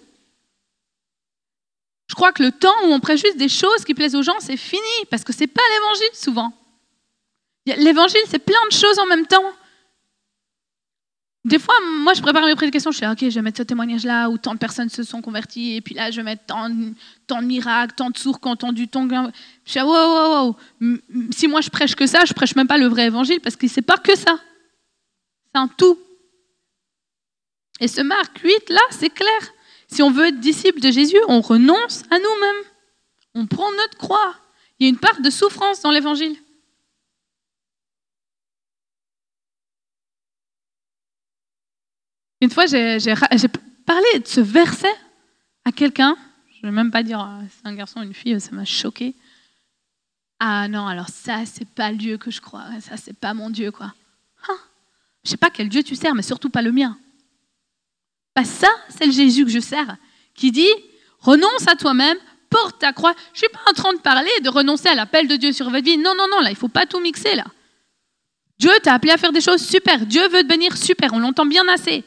Je 2.06 2.14
crois 2.14 2.32
que 2.32 2.42
le 2.42 2.52
temps 2.52 2.74
où 2.84 2.92
on 2.92 3.16
juste 3.16 3.36
des 3.36 3.48
choses 3.48 3.84
qui 3.84 3.94
plaisent 3.94 4.14
aux 4.14 4.22
gens, 4.22 4.38
c'est 4.38 4.56
fini, 4.56 4.96
parce 5.10 5.24
que 5.24 5.32
ce 5.32 5.40
n'est 5.40 5.48
pas 5.48 5.62
l'évangile 5.74 6.14
souvent. 6.14 6.52
L'évangile, 7.66 8.20
c'est 8.28 8.38
plein 8.38 8.64
de 8.70 8.72
choses 8.72 8.98
en 9.00 9.06
même 9.06 9.26
temps. 9.26 9.52
Des 11.44 11.58
fois, 11.58 11.74
moi, 11.98 12.14
je 12.14 12.22
prépare 12.22 12.46
mes 12.46 12.54
prédications, 12.54 12.90
je 12.90 13.00
dis, 13.00 13.06
OK, 13.06 13.18
je 13.20 13.34
vais 13.34 13.42
mettre 13.42 13.58
ce 13.58 13.64
témoignage-là 13.64 14.30
où 14.30 14.38
tant 14.38 14.54
de 14.54 14.58
personnes 14.58 14.88
se 14.88 15.02
sont 15.02 15.20
converties, 15.20 15.76
et 15.76 15.80
puis 15.82 15.94
là, 15.94 16.10
je 16.10 16.16
vais 16.16 16.22
mettre 16.22 16.46
tant, 16.46 16.70
de 16.70 17.44
miracles, 17.44 17.94
tant 17.94 18.08
de 18.08 18.16
sourds 18.16 18.40
qui 18.40 18.48
ont 18.48 18.52
entendu, 18.52 18.88
tant 18.88 19.06
Je 19.06 19.72
dis, 19.72 19.80
wow, 19.80 19.84
wow, 19.84 20.56
wow. 20.80 20.98
Si 21.32 21.46
moi, 21.46 21.60
je 21.60 21.68
prêche 21.68 21.94
que 21.94 22.06
ça, 22.06 22.24
je 22.24 22.32
prêche 22.32 22.56
même 22.56 22.66
pas 22.66 22.78
le 22.78 22.86
vrai 22.86 23.06
évangile, 23.06 23.40
parce 23.40 23.56
que 23.56 23.68
c'est 23.68 23.82
pas 23.82 23.98
que 23.98 24.16
ça. 24.16 24.38
C'est 25.52 25.60
un 25.60 25.68
tout. 25.68 25.98
Et 27.78 27.88
ce 27.88 28.00
Marc 28.00 28.38
8, 28.38 28.70
là, 28.70 28.80
c'est 28.90 29.10
clair. 29.10 29.52
Si 29.86 30.02
on 30.02 30.10
veut 30.10 30.28
être 30.28 30.40
disciple 30.40 30.80
de 30.80 30.90
Jésus, 30.90 31.18
on 31.28 31.42
renonce 31.42 32.04
à 32.10 32.18
nous-mêmes. 32.18 32.64
On 33.34 33.46
prend 33.46 33.70
notre 33.72 33.98
croix. 33.98 34.34
Il 34.78 34.84
y 34.84 34.86
a 34.86 34.90
une 34.90 34.98
part 34.98 35.20
de 35.20 35.28
souffrance 35.28 35.82
dans 35.82 35.90
l'évangile. 35.90 36.36
Une 42.44 42.50
fois, 42.50 42.66
j'ai 42.66 42.98
parlé 43.86 44.18
de 44.18 44.26
ce 44.26 44.42
verset 44.42 44.94
à 45.64 45.72
quelqu'un. 45.72 46.14
Je 46.52 46.66
ne 46.66 46.70
vais 46.70 46.76
même 46.76 46.90
pas 46.90 47.02
dire 47.02 47.18
euh, 47.18 47.42
c'est 47.48 47.66
un 47.66 47.74
garçon 47.74 48.00
ou 48.00 48.02
une 48.02 48.12
fille, 48.12 48.38
ça 48.38 48.50
m'a 48.52 48.66
choqué. 48.66 49.14
Ah 50.38 50.68
non, 50.68 50.86
alors 50.86 51.08
ça, 51.08 51.46
c'est 51.46 51.66
pas 51.66 51.90
le 51.90 51.96
Dieu 51.96 52.18
que 52.18 52.30
je 52.30 52.42
crois. 52.42 52.66
Ça, 52.80 52.98
c'est 52.98 53.16
pas 53.16 53.32
mon 53.32 53.48
Dieu, 53.48 53.70
quoi. 53.70 53.94
Hein? 54.46 54.58
Je 55.24 55.30
sais 55.30 55.38
pas 55.38 55.48
quel 55.48 55.70
Dieu 55.70 55.82
tu 55.82 55.94
sers, 55.94 56.14
mais 56.14 56.20
surtout 56.20 56.50
pas 56.50 56.60
le 56.60 56.70
mien. 56.70 56.98
Pas 58.34 58.44
ça, 58.44 58.68
c'est 58.90 59.06
le 59.06 59.12
Jésus 59.12 59.46
que 59.46 59.50
je 59.50 59.60
sers, 59.60 59.96
qui 60.34 60.52
dit 60.52 60.68
renonce 61.20 61.66
à 61.66 61.76
toi-même, 61.76 62.18
porte 62.50 62.78
ta 62.78 62.92
croix. 62.92 63.14
Je 63.32 63.38
suis 63.38 63.48
pas 63.48 63.70
en 63.70 63.72
train 63.72 63.94
de 63.94 64.00
parler 64.00 64.28
de 64.42 64.50
renoncer 64.50 64.88
à 64.88 64.94
l'appel 64.94 65.28
de 65.28 65.36
Dieu 65.36 65.52
sur 65.52 65.70
votre 65.70 65.86
vie. 65.86 65.96
Non, 65.96 66.12
non, 66.14 66.26
non, 66.30 66.40
là, 66.40 66.50
il 66.50 66.56
faut 66.56 66.68
pas 66.68 66.84
tout 66.84 67.00
mixer, 67.00 67.36
là. 67.36 67.46
Dieu 68.58 68.72
t'a 68.82 68.92
appelé 68.92 69.12
à 69.12 69.16
faire 69.16 69.32
des 69.32 69.40
choses 69.40 69.66
super. 69.66 70.04
Dieu 70.04 70.28
veut 70.28 70.42
te 70.42 70.46
bénir 70.46 70.76
super. 70.76 71.14
On 71.14 71.20
l'entend 71.20 71.46
bien 71.46 71.66
assez. 71.68 72.04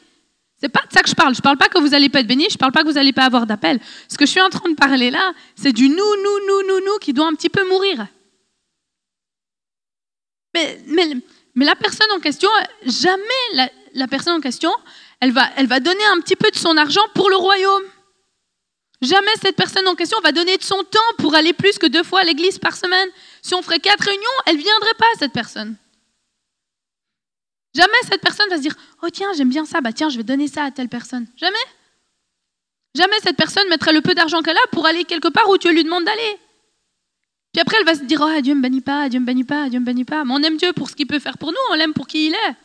C'est 0.60 0.68
pas 0.68 0.82
de 0.86 0.92
ça 0.92 1.02
que 1.02 1.08
je 1.08 1.14
parle. 1.14 1.34
Je 1.34 1.40
parle 1.40 1.56
pas 1.56 1.68
que 1.68 1.78
vous 1.78 1.94
allez 1.94 2.08
pas 2.08 2.20
être 2.20 2.26
béni, 2.26 2.46
je 2.50 2.58
parle 2.58 2.72
pas 2.72 2.82
que 2.82 2.88
vous 2.88 2.94
n'allez 2.94 3.12
pas 3.12 3.24
avoir 3.24 3.46
d'appel. 3.46 3.78
Ce 4.08 4.18
que 4.18 4.26
je 4.26 4.30
suis 4.30 4.40
en 4.40 4.50
train 4.50 4.68
de 4.68 4.74
parler 4.74 5.10
là, 5.10 5.32
c'est 5.54 5.72
du 5.72 5.88
nous, 5.88 5.96
nous, 5.96 6.46
nous, 6.46 6.68
nous, 6.68 6.80
nous 6.84 6.98
qui 7.00 7.12
doit 7.12 7.26
un 7.26 7.34
petit 7.34 7.48
peu 7.48 7.66
mourir. 7.68 8.06
Mais, 10.54 10.80
mais, 10.86 11.16
mais 11.54 11.64
la 11.64 11.76
personne 11.76 12.10
en 12.12 12.18
question, 12.18 12.48
jamais 12.84 13.68
la, 13.94 14.08
personne 14.08 14.34
en 14.34 14.40
question, 14.40 14.72
elle 15.20 15.30
va, 15.30 15.48
elle 15.56 15.66
va 15.66 15.78
donner 15.78 16.04
un 16.06 16.20
petit 16.20 16.36
peu 16.36 16.50
de 16.50 16.56
son 16.56 16.76
argent 16.76 17.06
pour 17.14 17.30
le 17.30 17.36
royaume. 17.36 17.82
Jamais 19.00 19.30
cette 19.40 19.54
personne 19.54 19.86
en 19.86 19.94
question 19.94 20.18
va 20.22 20.32
donner 20.32 20.56
de 20.56 20.62
son 20.64 20.82
temps 20.82 20.98
pour 21.18 21.36
aller 21.36 21.52
plus 21.52 21.78
que 21.78 21.86
deux 21.86 22.02
fois 22.02 22.20
à 22.20 22.24
l'église 22.24 22.58
par 22.58 22.76
semaine. 22.76 23.08
Si 23.42 23.54
on 23.54 23.62
ferait 23.62 23.78
quatre 23.78 24.04
réunions, 24.04 24.24
elle 24.46 24.56
ne 24.56 24.62
viendrait 24.62 24.94
pas, 24.98 25.06
cette 25.20 25.32
personne. 25.32 25.76
Jamais 27.78 27.92
cette 28.10 28.20
personne 28.20 28.48
va 28.50 28.56
se 28.56 28.62
dire 28.62 28.74
Oh, 29.04 29.08
tiens, 29.08 29.28
j'aime 29.36 29.50
bien 29.50 29.64
ça, 29.64 29.80
bah 29.80 29.92
tiens, 29.92 30.08
je 30.08 30.16
vais 30.16 30.24
donner 30.24 30.48
ça 30.48 30.64
à 30.64 30.72
telle 30.72 30.88
personne. 30.88 31.28
Jamais. 31.36 31.56
Jamais 32.96 33.20
cette 33.22 33.36
personne 33.36 33.68
mettrait 33.68 33.92
le 33.92 34.00
peu 34.00 34.16
d'argent 34.16 34.42
qu'elle 34.42 34.56
a 34.56 34.66
pour 34.72 34.84
aller 34.84 35.04
quelque 35.04 35.28
part 35.28 35.48
où 35.48 35.56
Dieu 35.58 35.70
lui 35.70 35.84
demande 35.84 36.04
d'aller. 36.04 36.38
Puis 37.52 37.60
après, 37.60 37.76
elle 37.78 37.86
va 37.86 37.94
se 37.94 38.02
dire 38.02 38.20
Oh, 38.20 38.40
Dieu 38.40 38.56
me 38.56 38.62
bénit 38.62 38.80
pas, 38.80 39.08
Dieu 39.08 39.20
me 39.20 39.24
bénit 39.24 39.44
pas, 39.44 39.68
Dieu 39.68 39.78
me 39.78 39.84
bénit 39.84 40.04
pas. 40.04 40.24
Mais 40.24 40.34
on 40.34 40.42
aime 40.42 40.56
Dieu 40.56 40.72
pour 40.72 40.90
ce 40.90 40.96
qu'il 40.96 41.06
peut 41.06 41.20
faire 41.20 41.38
pour 41.38 41.52
nous, 41.52 41.58
on 41.70 41.74
l'aime 41.74 41.92
pour 41.94 42.08
qui 42.08 42.26
il 42.26 42.34
est. 42.34 42.56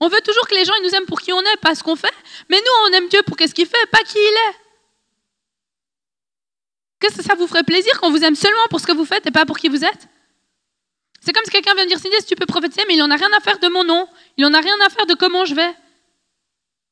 On 0.00 0.08
veut 0.08 0.20
toujours 0.20 0.46
que 0.46 0.54
les 0.54 0.66
gens 0.66 0.74
nous 0.82 0.90
aiment 0.90 1.06
pour 1.06 1.22
qui 1.22 1.32
on 1.32 1.40
est, 1.40 1.56
pas 1.62 1.74
ce 1.74 1.82
qu'on 1.82 1.96
fait. 1.96 2.12
Mais 2.50 2.58
nous, 2.58 2.90
on 2.90 2.92
aime 2.98 3.08
Dieu 3.08 3.22
pour 3.26 3.38
qu'est-ce 3.38 3.54
qu'il 3.54 3.66
fait, 3.66 3.86
pas 3.90 4.02
qui 4.02 4.18
il 4.18 4.36
est. 4.50 4.56
Qu'est-ce 7.00 7.16
que 7.16 7.22
ça 7.22 7.36
vous 7.36 7.46
ferait 7.46 7.64
plaisir 7.64 7.98
qu'on 8.02 8.10
vous 8.10 8.22
aime 8.22 8.36
seulement 8.36 8.66
pour 8.68 8.80
ce 8.80 8.86
que 8.86 8.92
vous 8.92 9.06
faites 9.06 9.26
et 9.26 9.30
pas 9.30 9.46
pour 9.46 9.56
qui 9.56 9.70
vous 9.70 9.82
êtes? 9.82 10.08
C'est 11.26 11.32
comme 11.32 11.44
si 11.44 11.50
quelqu'un 11.50 11.74
vient 11.74 11.82
me 11.82 11.88
dire, 11.88 11.98
Cindy, 11.98 12.14
tu 12.24 12.36
peux 12.36 12.46
prophétiser, 12.46 12.82
mais 12.86 12.94
il 12.94 12.98
n'en 12.98 13.10
a 13.10 13.16
rien 13.16 13.28
à 13.36 13.40
faire 13.40 13.58
de 13.58 13.66
mon 13.66 13.82
nom. 13.82 14.06
Il 14.36 14.42
n'en 14.42 14.54
a 14.54 14.60
rien 14.60 14.76
à 14.86 14.88
faire 14.90 15.06
de 15.06 15.14
comment 15.14 15.44
je 15.44 15.56
vais. 15.56 15.74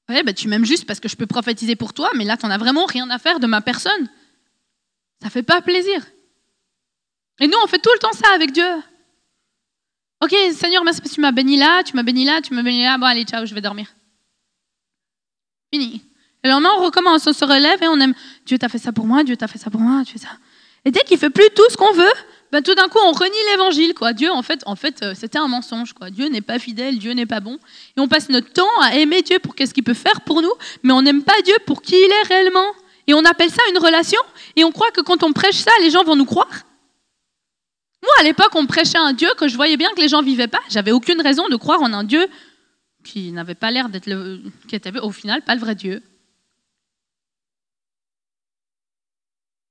Ouais, 0.08 0.24
bah, 0.24 0.32
tu 0.32 0.48
m'aimes 0.48 0.64
juste 0.64 0.86
parce 0.86 0.98
que 0.98 1.08
je 1.08 1.14
peux 1.14 1.26
prophétiser 1.26 1.76
pour 1.76 1.94
toi, 1.94 2.10
mais 2.16 2.24
là, 2.24 2.36
tu 2.36 2.44
n'en 2.44 2.50
as 2.50 2.58
vraiment 2.58 2.84
rien 2.84 3.08
à 3.10 3.20
faire 3.20 3.38
de 3.38 3.46
ma 3.46 3.60
personne. 3.60 4.10
Ça 5.22 5.30
fait 5.30 5.44
pas 5.44 5.62
plaisir. 5.62 6.04
Et 7.38 7.46
nous, 7.46 7.56
on 7.62 7.68
fait 7.68 7.78
tout 7.78 7.92
le 7.94 8.00
temps 8.00 8.12
ça 8.12 8.28
avec 8.34 8.50
Dieu. 8.50 8.68
Ok, 10.20 10.34
Seigneur, 10.52 10.82
merci 10.82 11.00
parce 11.00 11.10
que 11.10 11.14
tu 11.14 11.20
m'as 11.20 11.30
béni 11.30 11.56
là, 11.56 11.84
tu 11.84 11.94
m'as 11.94 12.02
béni 12.02 12.24
là, 12.24 12.40
tu 12.42 12.54
m'as 12.54 12.62
béni 12.62 12.82
là. 12.82 12.98
Bon, 12.98 13.06
allez, 13.06 13.22
ciao, 13.22 13.46
je 13.46 13.54
vais 13.54 13.60
dormir. 13.60 13.86
Fini. 15.72 16.02
Et 16.42 16.48
là, 16.48 16.58
on 16.58 16.84
recommence, 16.84 17.24
on 17.28 17.32
se 17.32 17.44
relève 17.44 17.80
et 17.80 17.86
on 17.86 18.00
aime. 18.00 18.14
Dieu 18.46 18.58
t'a 18.58 18.68
fait 18.68 18.78
ça 18.78 18.90
pour 18.90 19.06
moi, 19.06 19.22
Dieu 19.22 19.36
t'a 19.36 19.46
fait 19.46 19.58
ça 19.58 19.70
pour 19.70 19.80
moi, 19.80 20.02
tu 20.04 20.14
fais 20.14 20.26
ça. 20.26 20.36
Et 20.84 20.90
dès 20.90 21.04
qu'il 21.04 21.18
fait 21.18 21.30
plus 21.30 21.48
tout 21.54 21.70
ce 21.70 21.76
qu'on 21.76 21.92
veut, 21.92 22.12
ben, 22.54 22.62
tout 22.62 22.76
d'un 22.76 22.86
coup, 22.86 22.98
on 23.04 23.10
renie 23.10 23.34
l'évangile. 23.50 23.94
Quoi. 23.94 24.12
Dieu, 24.12 24.30
en 24.30 24.42
fait, 24.42 24.62
en 24.66 24.76
fait 24.76 25.02
euh, 25.02 25.12
c'était 25.16 25.38
un 25.38 25.48
mensonge. 25.48 25.92
Quoi. 25.92 26.10
Dieu 26.10 26.28
n'est 26.28 26.40
pas 26.40 26.60
fidèle, 26.60 27.00
Dieu 27.00 27.10
n'est 27.10 27.26
pas 27.26 27.40
bon. 27.40 27.58
Et 27.96 28.00
on 28.00 28.06
passe 28.06 28.28
notre 28.28 28.52
temps 28.52 28.70
à 28.80 28.94
aimer 28.94 29.22
Dieu 29.22 29.40
pour 29.40 29.56
qu'est-ce 29.56 29.74
qu'il 29.74 29.82
peut 29.82 29.92
faire 29.92 30.20
pour 30.20 30.40
nous, 30.40 30.52
mais 30.84 30.92
on 30.92 31.02
n'aime 31.02 31.24
pas 31.24 31.34
Dieu 31.44 31.56
pour 31.66 31.82
qui 31.82 31.96
il 31.96 32.12
est 32.12 32.28
réellement. 32.28 32.68
Et 33.08 33.14
on 33.14 33.24
appelle 33.24 33.50
ça 33.50 33.60
une 33.72 33.78
relation, 33.78 34.20
et 34.54 34.62
on 34.62 34.70
croit 34.70 34.92
que 34.92 35.00
quand 35.00 35.24
on 35.24 35.32
prêche 35.32 35.56
ça, 35.56 35.72
les 35.80 35.90
gens 35.90 36.04
vont 36.04 36.14
nous 36.14 36.26
croire. 36.26 36.62
Moi, 38.04 38.12
à 38.20 38.22
l'époque, 38.22 38.54
on 38.54 38.66
prêchait 38.66 38.98
un 38.98 39.14
Dieu 39.14 39.30
que 39.36 39.48
je 39.48 39.56
voyais 39.56 39.76
bien 39.76 39.90
que 39.96 40.00
les 40.00 40.08
gens 40.08 40.22
vivaient 40.22 40.46
pas. 40.46 40.60
J'avais 40.70 40.92
aucune 40.92 41.20
raison 41.20 41.48
de 41.48 41.56
croire 41.56 41.82
en 41.82 41.92
un 41.92 42.04
Dieu 42.04 42.24
qui 43.02 43.32
n'avait 43.32 43.56
pas 43.56 43.72
l'air 43.72 43.88
d'être 43.88 44.06
le, 44.06 44.40
qui 44.68 44.76
était 44.76 44.96
au 45.00 45.10
final 45.10 45.42
pas 45.42 45.56
le 45.56 45.60
vrai 45.60 45.74
Dieu. 45.74 46.04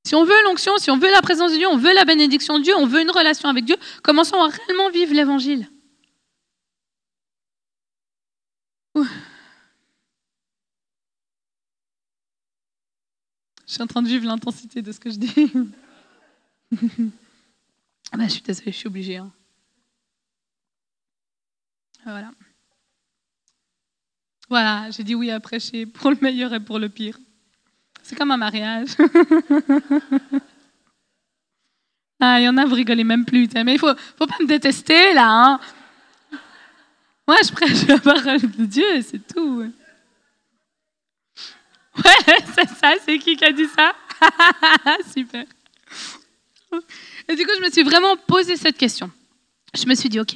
Si 0.05 0.15
on 0.15 0.25
veut 0.25 0.43
l'onction, 0.43 0.77
si 0.77 0.91
on 0.91 0.97
veut 0.97 1.09
la 1.11 1.21
présence 1.21 1.51
de 1.53 1.57
Dieu, 1.57 1.67
on 1.67 1.77
veut 1.77 1.93
la 1.93 2.03
bénédiction 2.05 2.59
de 2.59 2.63
Dieu, 2.63 2.73
on 2.77 2.85
veut 2.85 3.01
une 3.01 3.11
relation 3.11 3.47
avec 3.49 3.63
Dieu, 3.65 3.77
commençons 4.03 4.35
à 4.41 4.49
réellement 4.49 4.89
vivre 4.89 5.13
l'évangile. 5.13 5.69
Je 13.65 13.73
suis 13.73 13.81
en 13.81 13.87
train 13.87 14.01
de 14.01 14.07
vivre 14.07 14.25
l'intensité 14.25 14.81
de 14.81 14.91
ce 14.91 14.99
que 14.99 15.09
je 15.09 15.17
dis. 15.17 15.51
ah 18.11 18.17
bah, 18.17 18.27
je 18.27 18.33
suis 18.33 18.41
désolée, 18.41 18.71
je 18.71 18.77
suis 18.77 18.87
obligée. 18.87 19.17
hein. 19.17 19.31
Voilà. 22.03 22.31
Voilà, 24.49 24.91
j'ai 24.91 25.03
dit 25.03 25.15
oui 25.15 25.31
à 25.31 25.39
prêcher 25.39 25.85
pour 25.85 26.11
le 26.11 26.17
meilleur 26.21 26.53
et 26.53 26.59
pour 26.59 26.77
le 26.77 26.89
pire. 26.89 27.17
C'est 28.03 28.15
comme 28.17 28.31
un 28.31 28.37
mariage. 28.37 28.89
ah, 32.19 32.39
il 32.39 32.43
y 32.43 32.49
en 32.49 32.57
a, 32.57 32.65
vous 32.65 32.75
rigolez 32.75 33.05
même 33.05 33.23
plus. 33.23 33.47
Mais 33.63 33.75
il 33.75 33.79
faut, 33.79 33.95
faut 34.17 34.27
pas 34.27 34.35
me 34.41 34.45
détester, 34.45 35.13
là. 35.13 35.29
Hein. 35.29 35.59
Moi, 37.25 37.37
je 37.45 37.51
prêche 37.53 37.87
la 37.87 37.97
parole 37.99 38.41
de 38.41 38.65
Dieu, 38.65 39.01
c'est 39.01 39.25
tout. 39.25 39.61
Ouais, 41.97 42.43
c'est 42.55 42.69
ça, 42.69 42.95
c'est 43.05 43.17
qui 43.19 43.37
qui 43.37 43.45
a 43.45 43.53
dit 43.53 43.67
ça? 43.67 43.95
Super. 45.13 45.45
Et 47.29 47.35
du 47.37 47.45
coup, 47.45 47.51
je 47.57 47.63
me 47.63 47.69
suis 47.71 47.83
vraiment 47.83 48.17
posé 48.17 48.57
cette 48.57 48.77
question. 48.77 49.09
Je 49.73 49.85
me 49.85 49.95
suis 49.95 50.09
dit, 50.09 50.19
OK, 50.19 50.35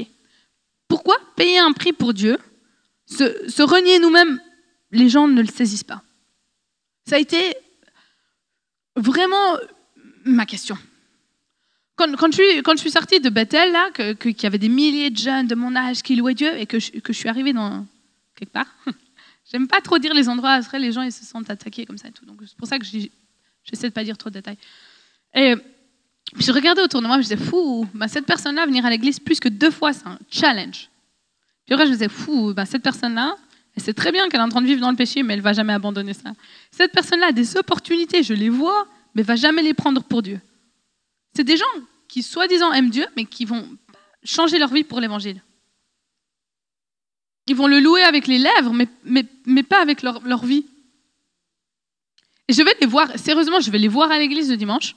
pourquoi 0.87 1.17
payer 1.35 1.59
un 1.59 1.73
prix 1.73 1.91
pour 1.91 2.13
Dieu? 2.13 2.37
Se 3.07 3.61
renier 3.61 3.99
nous-mêmes, 3.99 4.39
les 4.91 5.09
gens 5.09 5.27
ne 5.27 5.41
le 5.41 5.47
saisissent 5.47 5.83
pas. 5.83 6.01
Ça 7.07 7.15
a 7.15 7.19
été 7.19 7.55
vraiment 8.97 9.55
ma 10.25 10.45
question. 10.45 10.77
Quand, 11.95 12.07
je, 12.31 12.81
suis, 12.81 12.91
sortie 12.91 13.21
de 13.21 13.29
Bethel, 13.29 13.71
là, 13.71 13.89
que- 13.91 14.11
qu'il 14.11 14.43
y 14.43 14.45
avait 14.45 14.57
des 14.57 14.67
milliers 14.67 15.09
de 15.09 15.17
jeunes 15.17 15.47
de 15.47 15.55
mon 15.55 15.73
âge 15.77 16.03
qui 16.03 16.17
louaient 16.17 16.33
Dieu 16.33 16.53
et 16.59 16.65
que 16.65 16.79
je, 16.79 17.11
suis 17.13 17.29
arrivée 17.29 17.53
dans 17.53 17.85
quelque 18.35 18.51
part, 18.51 18.67
j'aime 19.51 19.69
pas 19.69 19.79
trop 19.79 19.99
dire 19.99 20.13
les 20.13 20.27
endroits, 20.27 20.51
après 20.51 20.79
les 20.79 20.91
gens 20.91 21.01
ils 21.01 21.13
se 21.13 21.23
sentent 21.23 21.49
attaqués 21.49 21.85
comme 21.85 21.97
ça. 21.97 22.09
Donc 22.23 22.41
c'est 22.45 22.57
pour 22.57 22.67
ça 22.67 22.77
que 22.77 22.85
j'essaie 22.85 23.87
de 23.87 23.93
pas 23.93 24.03
dire 24.03 24.17
trop 24.17 24.29
de 24.29 24.35
détails. 24.35 24.57
Et 25.33 25.55
puis 26.35 26.43
je 26.43 26.51
regardais 26.51 26.81
autour 26.81 27.01
de 27.01 27.07
moi, 27.07 27.15
je 27.15 27.19
me 27.19 27.23
disais, 27.23 27.37
fou, 27.37 27.87
bah, 27.93 28.09
cette 28.09 28.25
personne-là, 28.25 28.65
venir 28.65 28.85
à 28.85 28.89
l'église 28.89 29.21
plus 29.21 29.39
que 29.39 29.47
deux 29.47 29.71
fois, 29.71 29.93
c'est 29.93 30.07
un 30.07 30.19
challenge. 30.29 30.89
Puis 31.65 31.73
après, 31.73 31.85
je 31.85 31.91
me 31.91 31.95
disais, 31.95 32.09
fou, 32.09 32.53
bah, 32.53 32.65
cette 32.65 32.83
personne-là, 32.83 33.37
elle 33.77 33.83
sait 33.83 33.93
très 33.93 34.11
bien 34.11 34.27
qu'elle 34.27 34.39
est 34.39 34.43
en 34.43 34.49
train 34.49 34.63
de 34.63 34.65
vivre 34.65 34.81
dans 34.81 34.89
le 34.89 34.95
péché, 34.95 35.21
mais 35.21 35.35
elle 35.35 35.41
va 35.41 35.53
jamais 35.53 35.71
abandonner 35.71 36.15
ça. 36.15 36.31
Cette 36.71 36.91
personne-là 36.91 37.27
a 37.27 37.31
des 37.31 37.57
opportunités, 37.57 38.23
je 38.23 38.33
les 38.33 38.49
vois, 38.49 38.87
mais 39.13 39.21
va 39.21 39.35
jamais 39.35 39.61
les 39.61 39.75
prendre 39.75 40.01
pour 40.01 40.23
Dieu. 40.23 40.41
C'est 41.35 41.43
des 41.43 41.57
gens 41.57 41.65
qui, 42.07 42.23
soi-disant, 42.23 42.73
aiment 42.73 42.89
Dieu, 42.89 43.05
mais 43.15 43.25
qui 43.25 43.45
vont 43.45 43.69
changer 44.23 44.57
leur 44.57 44.73
vie 44.73 44.83
pour 44.83 44.99
l'évangile. 44.99 45.43
Ils 47.45 47.55
vont 47.55 47.67
le 47.67 47.79
louer 47.79 48.01
avec 48.01 48.25
les 48.25 48.39
lèvres, 48.39 48.73
mais, 48.73 48.87
mais, 49.03 49.25
mais 49.45 49.61
pas 49.61 49.79
avec 49.79 50.01
leur, 50.01 50.25
leur 50.25 50.43
vie. 50.43 50.65
Et 52.47 52.53
je 52.53 52.63
vais 52.63 52.75
les 52.81 52.87
voir, 52.87 53.07
sérieusement, 53.19 53.59
je 53.59 53.69
vais 53.69 53.77
les 53.77 53.87
voir 53.87 54.09
à 54.09 54.17
l'église 54.17 54.49
le 54.49 54.57
dimanche, 54.57 54.95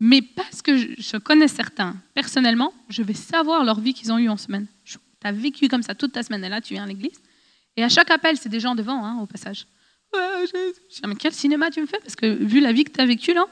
mais 0.00 0.20
parce 0.20 0.60
que 0.60 0.76
je, 0.76 1.16
connais 1.16 1.48
certains 1.48 1.96
personnellement, 2.12 2.74
je 2.90 3.02
vais 3.02 3.14
savoir 3.14 3.64
leur 3.64 3.80
vie 3.80 3.94
qu'ils 3.94 4.12
ont 4.12 4.18
eue 4.18 4.28
en 4.28 4.36
semaine. 4.36 4.66
Tu 4.84 4.98
as 5.24 5.32
vécu 5.32 5.68
comme 5.68 5.82
ça 5.82 5.94
toute 5.94 6.12
ta 6.12 6.22
semaine, 6.22 6.44
et 6.44 6.50
là, 6.50 6.60
tu 6.60 6.74
viens 6.74 6.84
à 6.84 6.86
l'église. 6.86 7.22
Et 7.76 7.84
à 7.84 7.88
chaque 7.88 8.10
appel, 8.10 8.36
c'est 8.36 8.48
des 8.48 8.60
gens 8.60 8.74
devant, 8.74 9.04
hein, 9.04 9.18
au 9.20 9.26
passage. 9.26 9.66
Jésus. 10.40 10.80
Je 10.90 10.94
dis, 10.94 11.00
mais 11.06 11.16
quel 11.16 11.32
cinéma 11.32 11.70
tu 11.70 11.80
me 11.80 11.86
fais? 11.86 11.98
Parce 11.98 12.16
que 12.16 12.26
vu 12.26 12.60
la 12.60 12.72
vie 12.72 12.84
que 12.84 12.92
tu 12.92 13.00
as 13.00 13.06
vécue 13.06 13.34
là, 13.34 13.46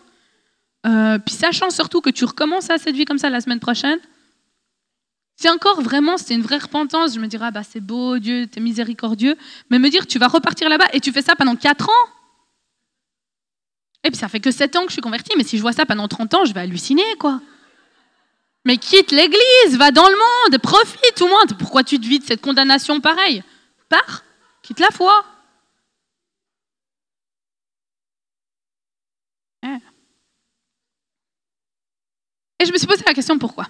euh, 0.87 1.19
puis 1.19 1.35
sachant 1.35 1.71
surtout 1.71 2.01
que 2.01 2.11
tu 2.11 2.25
recommences 2.25 2.71
à 2.71 2.79
cette 2.79 2.95
vie 2.95 3.05
comme 3.05 3.19
ça 3.19 3.31
la 3.31 3.41
semaine 3.41 3.61
prochaine, 3.61 3.99
si 5.37 5.49
encore 5.49 5.81
vraiment 5.81 6.17
c'était 6.17 6.35
une 6.35 6.43
vraie 6.43 6.59
repentance, 6.59 7.15
je 7.15 7.21
me 7.21 7.27
dirais, 7.27 7.47
ah 7.49 7.51
bah 7.51 7.63
c'est 7.65 7.81
beau, 7.81 8.19
Dieu, 8.19 8.47
t'es 8.47 8.61
miséricordieux, 8.61 9.37
mais 9.71 9.79
me 9.79 9.89
dire, 9.91 10.07
tu 10.07 10.19
vas 10.19 10.29
repartir 10.29 10.69
là-bas 10.69 10.87
et 10.93 11.01
tu 11.01 11.13
fais 11.13 11.23
ça 11.23 11.35
pendant 11.35 11.57
4 11.57 11.89
ans? 11.89 12.11
Et 14.05 14.11
puis 14.11 14.19
ça 14.19 14.29
fait 14.29 14.41
que 14.41 14.51
7 14.51 14.77
ans 14.77 14.83
que 14.83 14.89
je 14.89 14.95
suis 14.95 15.03
convertie, 15.03 15.33
mais 15.37 15.45
si 15.45 15.57
je 15.57 15.63
vois 15.63 15.73
ça 15.73 15.87
pendant 15.87 16.07
30 16.07 16.35
ans, 16.35 16.45
je 16.45 16.53
vais 16.53 16.61
halluciner, 16.61 17.03
quoi. 17.19 17.41
Mais 18.67 18.77
quitte 18.77 19.11
l'église, 19.11 19.77
va 19.77 19.91
dans 19.91 20.09
le 20.09 20.15
monde, 20.15 20.61
profite 20.61 21.21
au 21.21 21.27
moins. 21.27 21.45
Pourquoi 21.59 21.83
tu 21.83 21.99
te 21.99 22.07
vides 22.07 22.25
cette 22.25 22.41
condamnation 22.41 23.01
pareille? 23.01 23.43
Pars, 23.89 24.25
quitte 24.63 24.81
la 24.81 24.91
foi. 24.91 25.25
Ouais. 29.63 29.81
Et 32.61 32.67
je 32.67 32.73
me 32.73 32.79
suis 32.79 32.87
posé 32.87 33.03
la 33.07 33.15
question 33.15 33.39
pourquoi? 33.39 33.67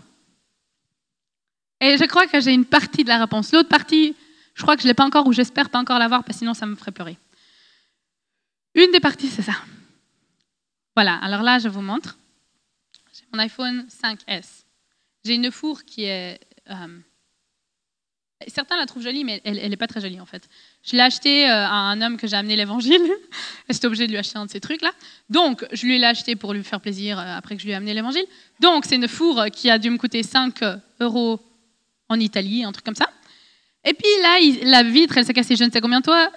Et 1.81 1.97
je 1.99 2.05
crois 2.05 2.27
que 2.27 2.41
j'ai 2.41 2.53
une 2.53 2.65
partie 2.65 3.03
de 3.05 3.09
la 3.09 3.19
réponse. 3.19 3.53
L'autre 3.53 3.69
partie, 3.69 4.17
je 4.55 4.63
crois 4.63 4.77
que 4.77 4.83
je 4.83 4.87
ne 4.87 4.91
l'ai 4.91 4.95
pas 4.95 5.05
encore 5.05 5.27
ou 5.27 5.33
j'espère 5.33 5.71
pas 5.71 5.79
encore 5.79 5.99
l'avoir 5.99 6.25
parce 6.25 6.37
que 6.37 6.41
sinon 6.41 6.55
ça 6.55 6.67
me 6.67 6.75
ferait 6.77 6.93
pleurer. 6.93 7.19
Une 8.75 8.91
des 8.91 9.01
parties, 9.01 9.29
c'est 9.29 9.43
ça. 9.43 9.55
Voilà, 10.97 11.17
alors 11.17 11.43
là, 11.43 11.59
je 11.59 11.69
vous 11.69 11.81
montre. 11.83 12.17
J'ai 13.13 13.25
mon 13.33 13.39
iPhone 13.39 13.87
5S. 13.89 14.65
J'ai 15.25 15.35
une 15.35 15.51
fourre 15.51 15.85
qui 15.85 16.05
est. 16.05 16.41
euh, 16.71 16.99
certains 18.49 18.77
la 18.77 18.87
trouvent 18.87 19.03
jolie, 19.03 19.25
mais 19.25 19.41
elle 19.45 19.69
n'est 19.69 19.77
pas 19.77 19.87
très 19.87 20.01
jolie 20.01 20.21
en 20.21 20.27
fait. 20.27 20.49
Je 20.83 20.97
l'ai 20.97 21.03
acheté 21.03 21.49
euh, 21.49 21.53
à 21.53 21.75
un 21.75 22.01
homme 22.03 22.17
que 22.17 22.27
j'ai 22.27 22.37
amené 22.37 22.57
l'évangile. 22.57 23.03
J'étais 23.71 23.87
obligée 23.87 24.07
de 24.07 24.13
lui 24.13 24.19
acheter 24.19 24.39
un 24.39 24.47
de 24.47 24.51
ces 24.51 24.61
trucs-là. 24.61 24.93
Donc, 25.31 25.65
je 25.73 25.87
lui 25.87 25.97
ai 25.99 26.05
acheté 26.05 26.37
pour 26.37 26.53
lui 26.53 26.63
faire 26.63 26.81
plaisir 26.81 27.19
euh, 27.19 27.37
après 27.37 27.57
que 27.57 27.61
je 27.61 27.67
lui 27.67 27.73
ai 27.73 27.77
amené 27.77 27.95
l'évangile. 27.95 28.25
Donc, 28.61 28.85
c'est 28.87 28.97
une 28.97 29.09
fourre 29.09 29.47
qui 29.53 29.71
a 29.71 29.79
dû 29.79 29.91
me 29.91 29.99
coûter 29.99 30.23
5 30.23 30.61
euros 31.01 31.41
en 32.09 32.21
Italie, 32.21 32.65
un 32.65 32.73
truc 32.73 32.85
comme 32.85 32.95
ça. 32.95 33.09
Et 33.85 33.95
puis 33.95 34.09
là, 34.23 34.39
la 34.71 34.83
vitre, 34.83 35.19
elle 35.19 35.27
s'est 35.27 35.35
cassée, 35.35 35.57
je 35.57 35.65
ne 35.65 35.71
sais 35.71 35.81
combien 35.81 36.01
de 36.01 36.05
fois. 36.05 36.31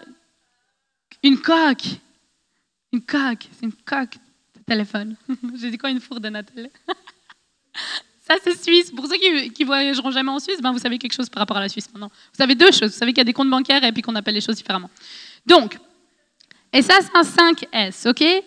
Une 1.23 1.39
coque. 1.39 1.87
Une 2.93 3.01
coque. 3.01 3.47
C'est 3.53 3.65
une 3.65 3.73
coque 3.73 4.17
de 4.55 4.63
téléphone. 4.65 5.15
j'ai 5.59 5.71
dit 5.71 5.77
quoi, 5.77 5.89
une 5.89 6.01
fourre 6.01 6.19
de 6.19 6.29
Natal 6.29 6.69
Ça, 8.27 8.35
c'est 8.43 8.61
Suisse. 8.61 8.91
Pour 8.91 9.07
ceux 9.07 9.15
qui, 9.17 9.51
qui 9.51 9.63
voyageront 9.63 10.11
jamais 10.11 10.31
en 10.31 10.39
Suisse, 10.39 10.59
ben, 10.61 10.71
vous 10.73 10.79
savez 10.79 10.97
quelque 10.97 11.13
chose 11.13 11.29
par 11.29 11.39
rapport 11.41 11.57
à 11.57 11.61
la 11.61 11.69
Suisse 11.69 11.87
maintenant. 11.93 12.09
Vous 12.09 12.37
savez 12.37 12.55
deux 12.55 12.71
choses. 12.71 12.91
Vous 12.91 12.97
savez 12.97 13.11
qu'il 13.11 13.19
y 13.19 13.21
a 13.21 13.25
des 13.25 13.33
comptes 13.33 13.49
bancaires 13.49 13.83
et 13.83 13.91
puis 13.93 14.01
qu'on 14.01 14.15
appelle 14.15 14.35
les 14.35 14.41
choses 14.41 14.57
différemment. 14.57 14.89
Donc, 15.45 15.77
et 16.73 16.81
ça, 16.81 16.95
c'est 17.01 17.15
un 17.15 17.21
5S, 17.21 18.09
ok? 18.09 18.43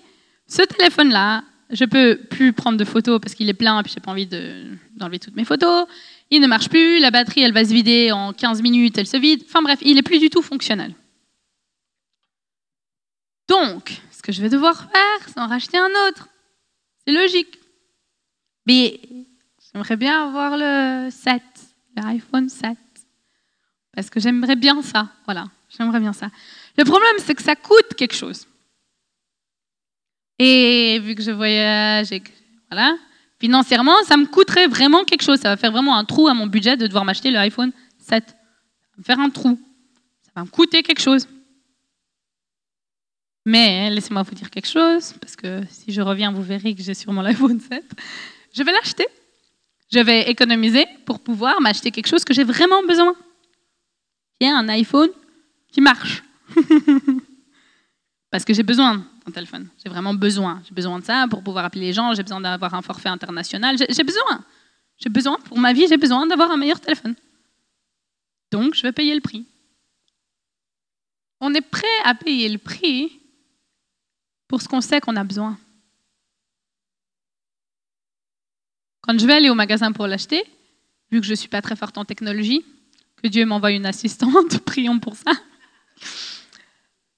Ce 0.46 0.62
téléphone-là, 0.62 1.44
je 1.70 1.84
peux 1.86 2.16
plus 2.28 2.52
prendre 2.52 2.76
de 2.76 2.84
photos 2.84 3.20
parce 3.20 3.34
qu'il 3.34 3.48
est 3.48 3.54
plein 3.54 3.80
et 3.80 3.82
puis 3.82 3.92
j'ai 3.94 4.00
pas 4.00 4.10
envie 4.10 4.26
de- 4.26 4.76
d'enlever 4.96 5.18
toutes 5.18 5.36
mes 5.36 5.44
photos. 5.44 5.86
Il 6.30 6.40
ne 6.42 6.46
marche 6.46 6.68
plus, 6.68 6.98
la 7.00 7.10
batterie, 7.10 7.42
elle 7.42 7.52
va 7.52 7.64
se 7.64 7.72
vider 7.72 8.12
en 8.12 8.32
15 8.34 8.60
minutes, 8.60 8.98
elle 8.98 9.06
se 9.06 9.16
vide. 9.16 9.42
Enfin 9.46 9.62
bref, 9.62 9.78
il 9.82 9.96
est 9.96 10.02
plus 10.02 10.18
du 10.18 10.28
tout 10.28 10.42
fonctionnel. 10.42 10.94
Donc, 13.48 14.00
ce 14.12 14.22
que 14.22 14.32
je 14.32 14.42
vais 14.42 14.48
devoir 14.48 14.90
faire, 14.90 15.28
c'est 15.28 15.40
en 15.40 15.46
racheter 15.48 15.78
un 15.78 15.90
autre. 16.08 16.28
C'est 17.06 17.12
logique. 17.12 17.58
Mais 18.66 19.00
j'aimerais 19.72 19.96
bien 19.96 20.26
avoir 20.26 20.56
le 20.56 21.11
7, 21.11 21.42
l'iPhone 21.96 22.48
7. 22.48 22.76
Parce 23.92 24.11
que 24.11 24.20
j'aimerais 24.20 24.56
bien 24.56 24.83
ça. 24.83 25.09
Voilà, 25.24 25.46
j'aimerais 25.68 26.00
bien 26.00 26.12
ça. 26.12 26.30
Le 26.78 26.85
problème, 26.85 27.16
c'est 27.18 27.35
que 27.35 27.42
ça 27.42 27.56
coûte 27.56 27.94
quelque 27.96 28.14
chose. 28.14 28.46
Et 30.38 30.98
vu 31.00 31.14
que 31.14 31.22
je 31.22 31.30
voyage 31.30 32.12
et 32.12 32.20
que, 32.20 32.30
voilà, 32.70 32.96
financièrement, 33.38 34.02
ça 34.04 34.16
me 34.16 34.26
coûterait 34.26 34.68
vraiment 34.68 35.04
quelque 35.04 35.22
chose. 35.22 35.40
Ça 35.40 35.50
va 35.50 35.56
faire 35.56 35.72
vraiment 35.72 35.96
un 35.96 36.04
trou 36.04 36.28
à 36.28 36.35
mon 36.35 36.46
budget 36.46 36.76
de 36.76 36.87
devoir 36.87 37.04
m'acheter 37.04 37.30
le 37.30 37.38
iPhone 37.38 37.72
7. 37.98 38.26
Ça 38.26 38.35
va 38.35 38.98
me 38.98 39.04
faire 39.04 39.20
un 39.20 39.30
trou. 39.30 39.61
Ça 40.22 40.30
va 40.37 40.42
me 40.42 40.48
coûter 40.48 40.83
quelque 40.83 41.02
chose. 41.02 41.28
Mais 43.44 43.90
laissez-moi 43.90 44.22
vous 44.22 44.35
dire 44.35 44.50
quelque 44.50 44.68
chose, 44.68 45.14
parce 45.20 45.35
que 45.35 45.62
si 45.70 45.92
je 45.92 46.00
reviens, 46.00 46.30
vous 46.30 46.42
verrez 46.42 46.74
que 46.74 46.83
j'ai 46.83 46.94
sûrement 46.94 47.22
l'iPhone 47.22 47.59
7. 47.59 47.85
Je 48.54 48.62
vais 48.62 48.72
l'acheter. 48.72 49.06
Je 49.92 49.98
vais 49.98 50.31
économiser 50.31 50.87
pour 51.05 51.20
pouvoir 51.20 51.61
m'acheter 51.61 51.90
quelque 51.90 52.07
chose 52.07 52.24
que 52.24 52.33
j'ai 52.33 52.44
vraiment 52.44 52.83
besoin. 52.85 53.14
Qui 54.38 54.46
est 54.46 54.50
un 54.50 54.68
iPhone 54.68 55.11
qui 55.72 55.81
marche. 55.81 56.22
Parce 58.31 58.44
que 58.44 58.55
j'ai 58.55 58.62
besoin 58.62 59.05
d'un 59.26 59.33
téléphone. 59.33 59.68
J'ai 59.83 59.90
vraiment 59.90 60.14
besoin. 60.14 60.62
J'ai 60.66 60.74
besoin 60.74 61.00
de 61.00 61.05
ça 61.05 61.26
pour 61.29 61.42
pouvoir 61.42 61.64
appeler 61.64 61.87
les 61.87 61.92
gens. 61.92 62.14
J'ai 62.14 62.22
besoin 62.22 62.40
d'avoir 62.40 62.74
un 62.74 62.83
forfait 62.83 63.09
international. 63.09 63.76
J'ai 63.76 64.05
besoin. 64.05 64.44
J'ai 64.98 65.09
besoin, 65.09 65.38
pour 65.40 65.59
ma 65.59 65.72
vie, 65.72 65.87
j'ai 65.88 65.96
besoin 65.96 66.26
d'avoir 66.26 66.50
un 66.50 66.57
meilleur 66.57 66.81
téléphone. 66.81 67.14
Donc, 68.53 68.74
je 68.74 68.83
vais 68.83 68.92
payer 68.92 69.14
le 69.14 69.20
prix. 69.20 69.46
On 71.40 71.55
est 71.55 71.62
prêt 71.62 71.87
à 72.05 72.14
payer 72.14 72.48
le 72.48 72.59
prix 72.59 73.18
pour 74.46 74.61
ce 74.61 74.68
qu'on 74.68 74.83
sait 74.83 75.00
qu'on 75.00 75.16
a 75.16 75.24
besoin. 75.24 75.59
Quand 79.02 79.18
je 79.18 79.26
vais 79.26 79.34
aller 79.34 79.50
au 79.50 79.54
magasin 79.54 79.92
pour 79.92 80.06
l'acheter, 80.06 80.42
vu 81.10 81.20
que 81.20 81.26
je 81.26 81.32
ne 81.32 81.36
suis 81.36 81.48
pas 81.48 81.62
très 81.62 81.76
forte 81.76 81.98
en 81.98 82.04
technologie, 82.04 82.64
que 83.22 83.28
Dieu 83.28 83.44
m'envoie 83.44 83.72
une 83.72 83.86
assistante, 83.86 84.59
prions 84.64 84.98
pour 84.98 85.16
ça. 85.16 85.32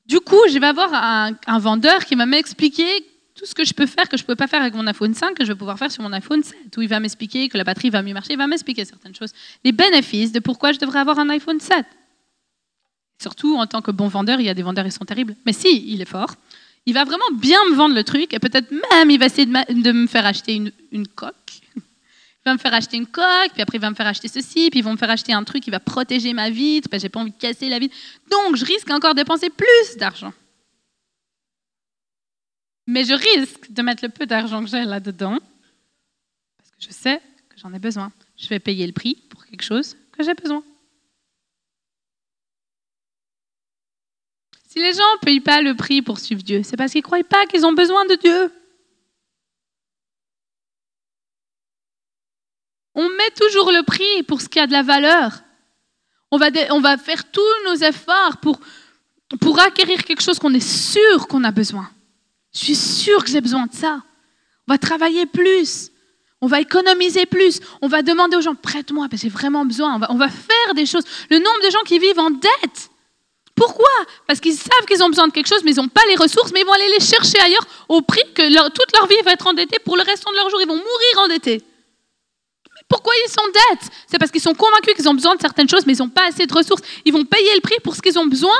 Du 0.06 0.20
coup, 0.20 0.40
je 0.50 0.58
vais 0.58 0.66
avoir 0.66 0.92
un, 0.92 1.58
vendeur 1.58 2.04
qui 2.04 2.14
va 2.14 2.26
m'expliquer 2.26 2.86
tout 3.34 3.46
ce 3.46 3.54
que 3.54 3.64
je 3.64 3.72
peux 3.72 3.86
faire 3.86 4.08
que 4.08 4.16
je 4.16 4.22
ne 4.22 4.26
peux 4.26 4.36
pas 4.36 4.46
faire 4.46 4.60
avec 4.60 4.74
mon 4.74 4.86
iPhone 4.86 5.14
5, 5.14 5.34
que 5.34 5.44
je 5.44 5.52
vais 5.52 5.58
pouvoir 5.58 5.78
faire 5.78 5.90
sur 5.90 6.02
mon 6.02 6.12
iPhone 6.12 6.42
7, 6.42 6.76
où 6.76 6.82
il 6.82 6.88
va 6.88 7.00
m'expliquer 7.00 7.48
que 7.48 7.56
la 7.56 7.64
batterie 7.64 7.88
va 7.88 8.02
mieux 8.02 8.12
marcher, 8.12 8.34
il 8.34 8.38
va 8.38 8.46
m'expliquer 8.46 8.84
certaines 8.84 9.14
choses. 9.14 9.32
Les 9.64 9.72
bénéfices 9.72 10.32
de 10.32 10.40
pourquoi 10.40 10.72
je 10.72 10.78
devrais 10.78 10.98
avoir 10.98 11.18
un 11.18 11.30
iPhone 11.30 11.60
7. 11.60 11.86
Surtout, 13.20 13.56
en 13.56 13.66
tant 13.66 13.80
que 13.80 13.90
bon 13.90 14.08
vendeur, 14.08 14.40
il 14.40 14.46
y 14.46 14.48
a 14.48 14.54
des 14.54 14.62
vendeurs, 14.62 14.84
ils 14.84 14.92
sont 14.92 15.04
terribles. 15.04 15.36
Mais 15.46 15.52
si, 15.52 15.84
il 15.86 16.00
est 16.02 16.06
fort. 16.06 16.34
Il 16.86 16.94
va 16.94 17.04
vraiment 17.04 17.30
bien 17.32 17.58
me 17.70 17.74
vendre 17.74 17.94
le 17.94 18.02
truc 18.02 18.32
et 18.34 18.38
peut-être 18.38 18.70
même 18.70 19.10
il 19.10 19.18
va 19.18 19.26
essayer 19.26 19.46
de, 19.46 19.92
me 19.92 20.06
faire 20.06 20.26
acheter 20.26 20.54
une, 20.90 21.06
coque. 21.08 21.60
Il 21.76 22.44
va 22.44 22.54
me 22.54 22.58
faire 22.58 22.74
acheter 22.74 22.96
une 22.96 23.06
coque, 23.06 23.52
puis 23.52 23.62
après 23.62 23.78
il 23.78 23.80
va 23.80 23.90
me 23.90 23.94
faire 23.94 24.08
acheter 24.08 24.26
ceci, 24.26 24.68
puis 24.68 24.80
ils 24.80 24.82
vont 24.82 24.92
me 24.92 24.96
faire 24.96 25.10
acheter 25.10 25.32
un 25.32 25.44
truc 25.44 25.62
qui 25.62 25.70
va 25.70 25.78
protéger 25.78 26.32
ma 26.32 26.50
vitre, 26.50 26.88
parce 26.88 27.00
que 27.00 27.06
j'ai 27.06 27.08
pas 27.08 27.20
envie 27.20 27.30
de 27.30 27.36
casser 27.36 27.68
la 27.68 27.78
vitre. 27.78 27.96
Donc 28.30 28.56
je 28.56 28.64
risque 28.64 28.90
encore 28.90 29.14
de 29.14 29.20
dépenser 29.20 29.48
plus 29.48 29.96
d'argent. 29.96 30.32
Mais 32.88 33.04
je 33.04 33.14
risque 33.14 33.70
de 33.70 33.82
mettre 33.82 34.04
le 34.04 34.08
peu 34.08 34.26
d'argent 34.26 34.64
que 34.64 34.68
j'ai 34.68 34.84
là-dedans, 34.84 35.38
parce 36.58 36.70
que 36.70 36.76
je 36.80 36.90
sais 36.90 37.22
que 37.48 37.60
j'en 37.60 37.72
ai 37.72 37.78
besoin. 37.78 38.10
Je 38.36 38.48
vais 38.48 38.58
payer 38.58 38.88
le 38.88 38.92
prix 38.92 39.14
pour 39.30 39.46
quelque 39.46 39.62
chose 39.62 39.96
que 40.10 40.24
j'ai 40.24 40.34
besoin. 40.34 40.64
Si 44.72 44.78
les 44.78 44.94
gens 44.94 45.02
ne 45.20 45.26
payent 45.26 45.40
pas 45.40 45.60
le 45.60 45.76
prix 45.76 46.00
pour 46.00 46.18
suivre 46.18 46.42
Dieu, 46.42 46.62
c'est 46.64 46.78
parce 46.78 46.92
qu'ils 46.92 47.00
ne 47.00 47.04
croient 47.04 47.22
pas 47.24 47.44
qu'ils 47.44 47.66
ont 47.66 47.74
besoin 47.74 48.06
de 48.06 48.14
Dieu. 48.14 48.50
On 52.94 53.06
met 53.10 53.30
toujours 53.38 53.70
le 53.70 53.82
prix 53.82 54.22
pour 54.22 54.40
ce 54.40 54.48
qui 54.48 54.58
a 54.58 54.66
de 54.66 54.72
la 54.72 54.82
valeur. 54.82 55.42
On 56.30 56.38
va, 56.38 56.46
on 56.70 56.80
va 56.80 56.96
faire 56.96 57.30
tous 57.30 57.42
nos 57.66 57.74
efforts 57.74 58.38
pour, 58.38 58.60
pour 59.42 59.60
acquérir 59.60 60.04
quelque 60.04 60.22
chose 60.22 60.38
qu'on 60.38 60.54
est 60.54 60.66
sûr 60.66 61.28
qu'on 61.28 61.44
a 61.44 61.50
besoin. 61.50 61.90
Je 62.54 62.60
suis 62.60 62.74
sûr 62.74 63.22
que 63.22 63.30
j'ai 63.30 63.42
besoin 63.42 63.66
de 63.66 63.74
ça. 63.74 64.02
On 64.66 64.72
va 64.72 64.78
travailler 64.78 65.26
plus. 65.26 65.90
On 66.40 66.46
va 66.46 66.62
économiser 66.62 67.26
plus. 67.26 67.60
On 67.82 67.88
va 67.88 68.00
demander 68.00 68.38
aux 68.38 68.40
gens, 68.40 68.54
prête-moi, 68.54 69.10
parce 69.10 69.20
que 69.20 69.28
j'ai 69.28 69.34
vraiment 69.34 69.66
besoin. 69.66 69.96
On 69.96 69.98
va, 69.98 70.10
on 70.10 70.16
va 70.16 70.30
faire 70.30 70.74
des 70.74 70.86
choses. 70.86 71.04
Le 71.28 71.36
nombre 71.36 71.62
de 71.62 71.70
gens 71.70 71.82
qui 71.84 71.98
vivent 71.98 72.18
en 72.18 72.30
dette. 72.30 72.88
Pourquoi? 73.54 73.90
Parce 74.26 74.40
qu'ils 74.40 74.56
savent 74.56 74.86
qu'ils 74.88 75.02
ont 75.02 75.08
besoin 75.08 75.28
de 75.28 75.32
quelque 75.32 75.48
chose, 75.48 75.62
mais 75.64 75.72
ils 75.72 75.76
n'ont 75.76 75.88
pas 75.88 76.02
les 76.08 76.16
ressources, 76.16 76.52
mais 76.52 76.60
ils 76.60 76.66
vont 76.66 76.72
aller 76.72 76.88
les 76.98 77.04
chercher 77.04 77.38
ailleurs 77.40 77.66
au 77.88 78.00
prix 78.00 78.22
que 78.34 78.68
toute 78.70 78.92
leur 78.92 79.06
vie 79.06 79.16
va 79.24 79.32
être 79.32 79.46
endettée 79.46 79.78
pour 79.84 79.96
le 79.96 80.02
restant 80.02 80.30
de 80.30 80.36
leur 80.36 80.48
jour. 80.50 80.60
Ils 80.60 80.68
vont 80.68 80.76
mourir 80.76 81.18
endettés. 81.18 81.62
Pourquoi 82.88 83.12
ils 83.26 83.30
sont 83.30 83.46
dette 83.46 83.90
C'est 84.06 84.18
parce 84.18 84.30
qu'ils 84.30 84.40
sont 84.40 84.54
convaincus 84.54 84.94
qu'ils 84.94 85.08
ont 85.08 85.14
besoin 85.14 85.34
de 85.34 85.40
certaines 85.40 85.68
choses, 85.68 85.86
mais 85.86 85.94
ils 85.94 86.02
n'ont 86.02 86.08
pas 86.08 86.26
assez 86.28 86.46
de 86.46 86.52
ressources. 86.52 86.82
Ils 87.04 87.12
vont 87.12 87.24
payer 87.24 87.54
le 87.54 87.60
prix 87.60 87.76
pour 87.82 87.94
ce 87.94 88.02
qu'ils 88.02 88.18
ont 88.18 88.26
besoin. 88.26 88.56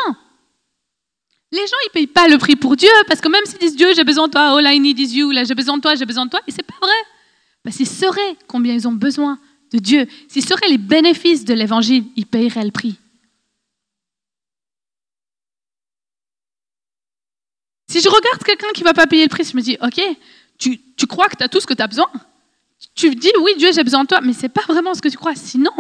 Les 1.51 1.67
gens, 1.67 1.77
ils 1.85 1.89
ne 1.89 1.93
payent 1.93 2.07
pas 2.07 2.29
le 2.29 2.39
prix 2.39 2.57
pour 2.57 2.77
Dieu, 2.77 2.89
parce 3.09 3.21
que 3.21 3.29
même 3.29 3.45
s'ils 3.45 3.59
disent 3.59 3.77
Dieu, 3.77 3.93
j'ai 3.95 4.05
besoin 4.05 4.27
de 4.27 4.33
toi, 4.33 4.59
all 4.59 4.67
I 4.67 4.81
need 4.81 4.99
is 4.99 5.15
you, 5.15 5.31
là, 5.33 5.45
j'ai 5.45 5.55
besoin 5.55 5.77
de 5.77 5.83
toi, 5.83 5.95
j'ai 5.95 6.07
besoin 6.07 6.25
de 6.25 6.31
toi, 6.31 6.41
et 6.47 6.51
c'est 6.51 6.63
pas 6.63 6.79
vrai. 6.81 6.95
Parce 7.63 7.77
qu'ils 7.77 7.89
sauraient 7.89 8.37
combien 8.49 8.73
ils 8.73 8.89
ont 8.89 8.93
besoin 8.93 9.39
de 9.73 9.79
Dieu. 9.79 10.07
S'ils 10.29 10.47
sauraient 10.47 10.69
les 10.69 10.79
bénéfices 10.79 11.45
de 11.45 11.53
l'évangile, 11.53 12.05
ils 12.17 12.27
payeraient 12.27 12.65
le 12.65 12.71
prix. 12.71 12.97
Si 17.93 18.01
je 18.01 18.09
regarde 18.09 18.43
quelqu'un 18.43 18.73
qui 18.73 18.81
ne 18.81 18.87
va 18.87 18.95
pas 18.95 19.07
payer 19.07 19.25
le 19.25 19.29
prix, 19.29 19.45
je 19.45 19.55
me 19.55 19.61
dis, 19.61 19.77
OK, 19.83 20.01
tu, 20.57 21.07
crois 21.07 21.29
que 21.29 21.37
tu 21.37 21.45
as 21.45 21.49
tout 21.49 21.61
ce 21.61 21.67
que 21.67 21.75
tu 21.75 21.83
as 21.83 21.87
besoin? 21.87 22.11
Tu 22.95 23.15
dis, 23.15 23.31
oui, 23.43 23.53
Dieu, 23.59 23.71
j'ai 23.71 23.85
besoin 23.85 24.05
de 24.05 24.09
toi, 24.09 24.23
mais 24.23 24.33
ce 24.33 24.45
n'est 24.45 24.49
pas 24.49 24.63
vraiment 24.67 24.95
ce 24.95 25.03
que 25.03 25.11
tu 25.11 25.19
crois. 25.19 25.35
Sinon, 25.35 25.75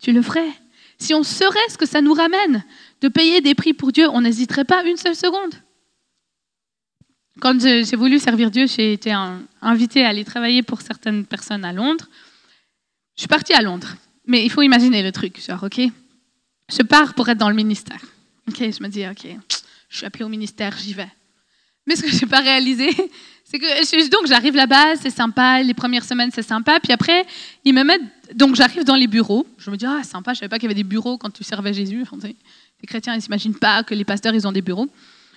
tu 0.00 0.10
le 0.10 0.22
ferais. 0.22 0.48
Si 0.96 1.12
on 1.12 1.22
saurait 1.22 1.68
ce 1.68 1.76
que 1.76 1.84
ça 1.84 2.00
nous 2.00 2.14
ramène 2.14 2.64
de 3.02 3.08
payer 3.08 3.42
des 3.42 3.54
prix 3.54 3.74
pour 3.74 3.92
Dieu, 3.92 4.08
on 4.08 4.22
n'hésiterait 4.22 4.64
pas 4.64 4.82
une 4.84 4.96
seule 4.96 5.14
seconde. 5.14 5.54
Quand 7.40 7.60
j'ai 7.60 7.94
voulu 7.94 8.18
servir 8.18 8.50
Dieu, 8.50 8.66
j'ai 8.66 8.94
été 8.94 9.14
invitée 9.60 10.02
à 10.02 10.08
aller 10.08 10.24
travailler 10.24 10.62
pour 10.62 10.80
certaines 10.80 11.26
personnes 11.26 11.66
à 11.66 11.74
Londres. 11.74 12.08
Je 13.16 13.20
suis 13.20 13.28
partie 13.28 13.52
à 13.52 13.60
Londres, 13.60 13.96
mais 14.24 14.42
il 14.46 14.50
faut 14.50 14.62
imaginer 14.62 15.02
le 15.02 15.12
truc, 15.12 15.38
genre, 15.46 15.62
ok, 15.62 15.78
je 16.70 16.82
pars 16.84 17.12
pour 17.12 17.28
être 17.28 17.36
dans 17.36 17.50
le 17.50 17.54
ministère. 17.54 18.00
Ok, 18.48 18.56
je 18.60 18.82
me 18.82 18.88
dis, 18.88 19.06
ok, 19.06 19.28
je 19.90 19.96
suis 19.98 20.06
appelée 20.06 20.24
au 20.24 20.30
ministère, 20.30 20.74
j'y 20.78 20.94
vais. 20.94 21.10
Mais 21.90 21.96
ce 21.96 22.02
que 22.02 22.08
je 22.08 22.24
n'ai 22.24 22.30
pas 22.30 22.38
réalisé, 22.38 22.88
c'est 23.44 23.58
que 23.58 24.10
donc 24.10 24.28
j'arrive 24.28 24.54
là-bas, 24.54 24.94
c'est 24.94 25.10
sympa, 25.10 25.60
les 25.60 25.74
premières 25.74 26.04
semaines 26.04 26.30
c'est 26.32 26.44
sympa, 26.44 26.78
puis 26.78 26.92
après 26.92 27.26
ils 27.64 27.74
me 27.74 27.82
mettent, 27.82 28.36
donc 28.36 28.54
j'arrive 28.54 28.84
dans 28.84 28.94
les 28.94 29.08
bureaux, 29.08 29.44
je 29.58 29.72
me 29.72 29.76
dis 29.76 29.86
ah 29.86 30.04
sympa, 30.04 30.32
je 30.32 30.38
savais 30.38 30.48
pas 30.48 30.60
qu'il 30.60 30.68
y 30.68 30.72
avait 30.72 30.80
des 30.80 30.88
bureaux 30.88 31.18
quand 31.18 31.30
tu 31.30 31.42
servais 31.42 31.72
Jésus. 31.72 32.04
les 32.22 32.86
chrétiens 32.86 33.16
ils 33.16 33.22
s'imaginent 33.22 33.58
pas 33.58 33.82
que 33.82 33.92
les 33.92 34.04
pasteurs 34.04 34.32
ils 34.36 34.46
ont 34.46 34.52
des 34.52 34.62
bureaux. 34.62 34.88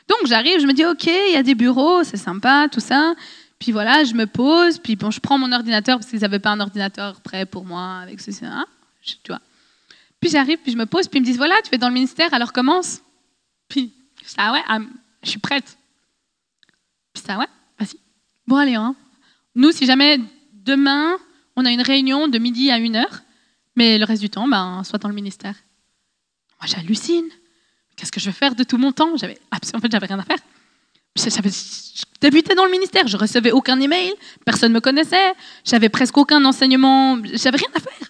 Donc 0.07 0.27
j'arrive, 0.27 0.59
je 0.59 0.67
me 0.67 0.73
dis 0.73 0.85
ok, 0.85 1.07
il 1.07 1.33
y 1.33 1.37
a 1.37 1.41
des 1.41 1.55
bureaux, 1.55 2.03
c'est 2.03 2.17
sympa, 2.17 2.67
tout 2.71 2.79
ça. 2.79 3.15
Puis 3.57 3.71
voilà, 3.71 4.03
je 4.03 4.13
me 4.13 4.27
pose, 4.27 4.77
puis 4.77 4.95
bon, 4.95 5.09
je 5.09 5.19
prends 5.19 5.39
mon 5.39 5.51
ordinateur 5.51 5.97
parce 5.97 6.11
qu'ils 6.11 6.19
n'avaient 6.19 6.37
pas 6.37 6.51
un 6.51 6.59
ordinateur 6.59 7.19
prêt 7.21 7.47
pour 7.47 7.65
moi 7.65 8.01
avec 8.03 8.21
ceci, 8.21 8.45
hein, 8.45 8.67
tu 9.01 9.15
vois. 9.27 9.41
Puis 10.19 10.29
j'arrive, 10.29 10.59
puis 10.59 10.71
je 10.71 10.77
me 10.77 10.85
pose, 10.85 11.07
puis 11.07 11.17
ils 11.17 11.21
me 11.21 11.25
disent 11.25 11.37
voilà, 11.37 11.55
tu 11.63 11.73
es 11.73 11.79
dans 11.79 11.87
le 11.87 11.95
ministère, 11.95 12.31
alors 12.31 12.53
commence. 12.53 13.01
Puis 13.67 13.85
dis 13.85 14.35
ah 14.37 14.51
ouais, 14.51 14.61
je 15.23 15.29
suis 15.31 15.39
prête. 15.39 15.77
Ça 17.25 17.37
ouais, 17.37 17.47
vas-y. 17.79 17.97
Bon 18.47 18.57
allez, 18.57 18.75
hein. 18.75 18.95
Nous, 19.55 19.71
si 19.71 19.85
jamais 19.85 20.19
demain 20.51 21.17
on 21.55 21.65
a 21.65 21.71
une 21.71 21.81
réunion 21.81 22.27
de 22.27 22.37
midi 22.37 22.71
à 22.71 22.77
une 22.77 22.95
heure, 22.95 23.21
mais 23.75 23.97
le 23.97 24.05
reste 24.05 24.21
du 24.21 24.29
temps, 24.29 24.47
ben, 24.47 24.83
soit 24.83 24.99
dans 24.99 25.07
le 25.07 25.15
ministère. 25.15 25.55
Moi, 26.59 26.67
j'hallucine. 26.67 27.29
Qu'est-ce 27.95 28.11
que 28.11 28.19
je 28.19 28.25
vais 28.25 28.33
faire 28.33 28.55
de 28.55 28.63
tout 28.63 28.77
mon 28.77 28.91
temps? 28.91 29.15
J'avais 29.17 29.39
en 29.51 29.79
fait, 29.79 29.91
j'avais 29.91 30.07
rien 30.07 30.19
à 30.19 30.23
faire. 30.23 30.39
Je 31.15 32.03
débutais 32.19 32.55
dans 32.55 32.65
le 32.65 32.71
ministère, 32.71 33.07
je 33.07 33.17
recevais 33.17 33.51
aucun 33.51 33.79
email, 33.79 34.13
personne 34.45 34.71
ne 34.71 34.75
me 34.75 34.81
connaissait, 34.81 35.33
j'avais 35.63 35.89
presque 35.89 36.17
aucun 36.17 36.43
enseignement, 36.43 37.21
j'avais 37.23 37.57
rien 37.57 37.69
à 37.75 37.79
faire. 37.79 38.09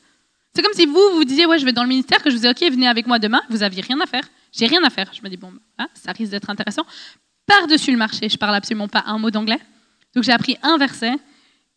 C'est 0.56 0.62
comme 0.62 0.74
si 0.74 0.86
vous, 0.86 1.10
vous 1.16 1.26
disiez, 1.26 1.46
ouais, 1.46 1.60
je 1.60 1.66
vais 1.66 1.74
dans 1.74 1.84
le 1.84 1.90
ministère, 1.90 2.24
que 2.24 2.30
je 2.30 2.36
vous 2.36 2.42
dis, 2.44 2.48
ok, 2.48 2.62
venez 2.72 2.88
avec 2.88 3.08
moi 3.08 3.20
demain, 3.20 3.42
vous 3.50 3.62
aviez 3.62 3.82
rien 3.82 4.00
à 4.00 4.06
faire. 4.06 4.24
J'ai 4.54 4.68
rien 4.68 4.84
à 4.84 4.90
faire. 4.90 5.12
Je 5.12 5.22
me 5.22 5.30
dis, 5.30 5.36
bon, 5.36 5.52
ben, 5.78 5.88
ça 5.96 6.12
risque 6.12 6.32
d'être 6.32 6.50
intéressant. 6.50 6.86
Par-dessus 7.46 7.92
le 7.92 7.98
marché, 7.98 8.30
je 8.30 8.38
parle 8.38 8.56
absolument 8.56 8.88
pas 8.88 9.04
un 9.06 9.18
mot 9.18 9.32
d'anglais. 9.32 9.60
Donc 10.16 10.24
j'ai 10.24 10.32
appris 10.32 10.58
un 10.62 10.78
verset 10.78 11.14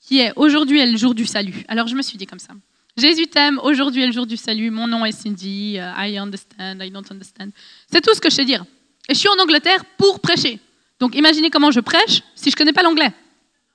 qui 0.01 0.21
est 0.21 0.33
aujourd'hui 0.37 0.79
est 0.79 0.91
le 0.91 0.97
jour 0.97 1.15
du 1.15 1.27
salut. 1.27 1.65
Alors 1.69 1.89
je 1.89 1.95
me 1.95 2.03
suis 2.03 2.19
dit 2.19 2.27
comme 2.27 2.39
ça. 2.39 2.53
Jésus 2.97 3.27
t'aime, 3.27 3.61
aujourd'hui 3.63 4.03
est 4.03 4.07
le 4.07 4.13
jour 4.13 4.27
du 4.27 4.37
salut, 4.37 4.71
mon 4.71 4.87
nom 4.87 5.05
est 5.05 5.13
Cindy, 5.13 5.79
euh, 5.79 5.93
I 5.99 6.19
understand, 6.19 6.79
I 6.81 6.91
don't 6.91 7.05
understand. 7.11 7.51
C'est 7.91 8.01
tout 8.01 8.15
ce 8.15 8.21
que 8.21 8.31
je 8.31 8.37
sais 8.37 8.45
dire. 8.45 8.65
Et 9.09 9.15
je 9.15 9.19
suis 9.19 9.29
en 9.29 9.43
Angleterre 9.43 9.85
pour 9.99 10.21
prêcher. 10.21 10.61
Donc 10.99 11.15
imaginez 11.15 11.51
comment 11.51 11.71
je 11.71 11.81
prêche 11.81 12.23
si 12.35 12.51
je 12.51 12.55
ne 12.55 12.59
connais 12.59 12.73
pas 12.73 12.83
l'anglais. 12.83 13.13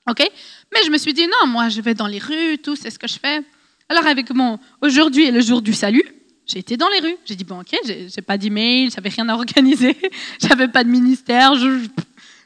OK? 0.10 0.20
Mais 0.74 0.80
je 0.84 0.90
me 0.90 0.98
suis 0.98 1.14
dit, 1.14 1.28
non, 1.28 1.48
moi 1.48 1.70
je 1.70 1.82
vais 1.82 1.94
dans 1.94 2.08
les 2.08 2.20
rues, 2.20 2.58
tout, 2.58 2.76
c'est 2.76 2.90
ce 2.90 2.98
que 2.98 3.08
je 3.08 3.20
fais. 3.20 3.42
Alors 3.90 4.08
avec 4.08 4.32
mon 4.32 4.58
aujourd'hui 4.82 5.26
est 5.26 5.32
le 5.32 5.42
jour 5.42 5.62
du 5.62 5.74
salut, 5.74 6.04
j'ai 6.46 6.60
été 6.60 6.78
dans 6.78 6.90
les 6.90 7.00
rues. 7.00 7.18
J'ai 7.26 7.36
dit, 7.36 7.44
bon, 7.44 7.62
ok, 7.62 7.76
j'ai 7.86 8.22
pas 8.22 8.38
d'email, 8.38 8.90
j'avais 8.90 9.10
rien 9.10 9.28
à 9.30 9.36
organiser, 9.36 9.96
j'avais 10.42 10.68
pas 10.68 10.84
de 10.84 10.90
ministère, 10.90 11.54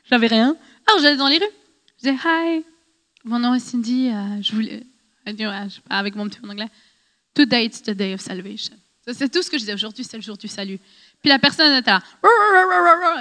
j'avais 0.10 0.28
rien. 0.28 0.56
Alors 0.88 1.02
j'allais 1.02 1.18
dans 1.18 1.28
les 1.28 1.38
rues. 1.38 1.46
Je 1.98 2.10
disais, 2.10 2.18
hi, 2.24 2.64
mon 3.24 3.40
nom 3.40 3.54
est 3.54 3.60
Cindy, 3.60 4.10
euh, 4.10 4.42
je 4.42 4.54
voulais 4.54 4.84
avec 5.90 6.16
mon 6.16 6.28
petit 6.28 6.40
en 6.44 6.50
anglais. 6.50 6.70
Today 7.34 7.66
it's 7.66 7.82
the 7.82 7.92
day 7.92 8.14
of 8.14 8.22
salvation. 8.22 8.76
C'est 9.12 9.32
tout 9.32 9.42
ce 9.44 9.50
que 9.50 9.58
je 9.58 9.62
disais. 9.62 9.74
Aujourd'hui, 9.74 10.04
c'est 10.04 10.18
le 10.18 10.24
jour 10.24 10.38
du 10.38 10.48
salut. 10.48 10.80
Puis 11.22 11.30
la 11.30 11.38
personne 11.38 11.74
était 11.74 11.92
là. 11.92 12.02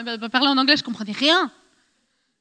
Elle 0.07 0.31
parlait 0.31 0.49
en 0.49 0.57
anglais, 0.57 0.77
je 0.77 0.83
comprenais 0.83 1.12
rien. 1.12 1.51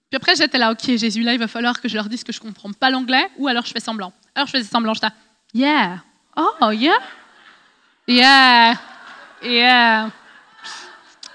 Puis 0.10 0.18
après, 0.18 0.36
j'étais 0.36 0.58
là, 0.58 0.72
ok, 0.72 0.96
Jésus, 0.96 1.24
là, 1.24 1.34
il 1.34 1.40
va 1.40 1.48
falloir 1.48 1.82
que 1.82 1.90
je 1.90 1.96
leur 1.96 2.08
dise 2.08 2.24
que 2.24 2.32
je 2.32 2.40
comprends 2.40 2.72
pas 2.72 2.90
l'anglais, 2.90 3.28
ou 3.38 3.48
alors 3.48 3.66
je 3.66 3.72
fais 3.72 3.80
semblant. 3.80 4.14
Alors 4.36 4.48
je 4.48 4.52
faisais 4.54 4.70
semblant, 4.70 4.94
j'étais 4.94 5.08
yeah, 5.54 6.04
oh 6.38 6.72
yeah, 6.72 6.94
yeah, 8.08 8.76
yeah, 9.42 10.10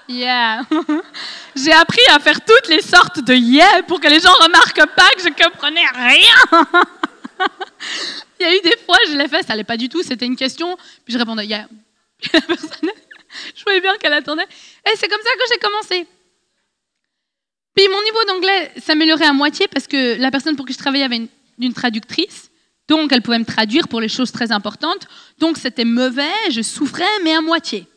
yeah. 0.07 0.61
J'ai 1.55 1.73
appris 1.73 2.01
à 2.11 2.19
faire 2.19 2.43
toutes 2.43 2.67
les 2.67 2.81
sortes 2.81 3.19
de 3.19 3.33
yeah 3.33 3.83
pour 3.83 3.99
que 3.99 4.07
les 4.07 4.19
gens 4.19 4.33
remarquent 4.33 4.85
pas 4.95 5.09
que 5.15 5.21
je 5.21 5.43
comprenais 5.43 5.85
rien. 5.93 6.63
Il 8.39 8.45
y 8.45 8.49
a 8.49 8.55
eu 8.55 8.61
des 8.61 8.77
fois, 8.85 8.97
je 9.07 9.17
l'ai 9.17 9.27
fait, 9.27 9.41
ça 9.41 9.49
n'allait 9.49 9.63
pas 9.63 9.77
du 9.77 9.89
tout, 9.89 10.01
c'était 10.01 10.25
une 10.25 10.37
question, 10.37 10.77
puis 11.03 11.13
je 11.13 11.17
répondais, 11.17 11.45
yeah. 11.45 11.67
la 12.33 12.41
personne, 12.41 12.89
je 13.55 13.63
voyais 13.63 13.81
bien 13.81 13.97
qu'elle 13.97 14.13
attendait. 14.13 14.47
Et 14.85 14.95
c'est 14.95 15.07
comme 15.07 15.21
ça 15.21 15.29
que 15.33 15.43
j'ai 15.51 15.59
commencé. 15.59 16.07
Puis 17.75 17.87
mon 17.87 18.01
niveau 18.03 18.23
d'anglais 18.27 18.71
s'améliorait 18.77 19.27
à 19.27 19.33
moitié 19.33 19.67
parce 19.67 19.87
que 19.87 20.19
la 20.19 20.31
personne 20.31 20.55
pour 20.55 20.65
qui 20.65 20.73
je 20.73 20.77
travaillais 20.77 21.05
avait 21.05 21.29
une, 21.59 21.73
traductrice, 21.73 22.48
donc 22.89 23.13
elle 23.13 23.21
pouvait 23.21 23.39
me 23.39 23.45
traduire 23.45 23.87
pour 23.87 24.01
les 24.01 24.09
choses 24.09 24.31
très 24.31 24.51
importantes. 24.51 25.07
Donc 25.37 25.57
c'était 25.57 25.85
mauvais, 25.85 26.33
je 26.49 26.61
souffrais, 26.61 27.05
mais 27.23 27.33
à 27.33 27.41
moitié. 27.41 27.87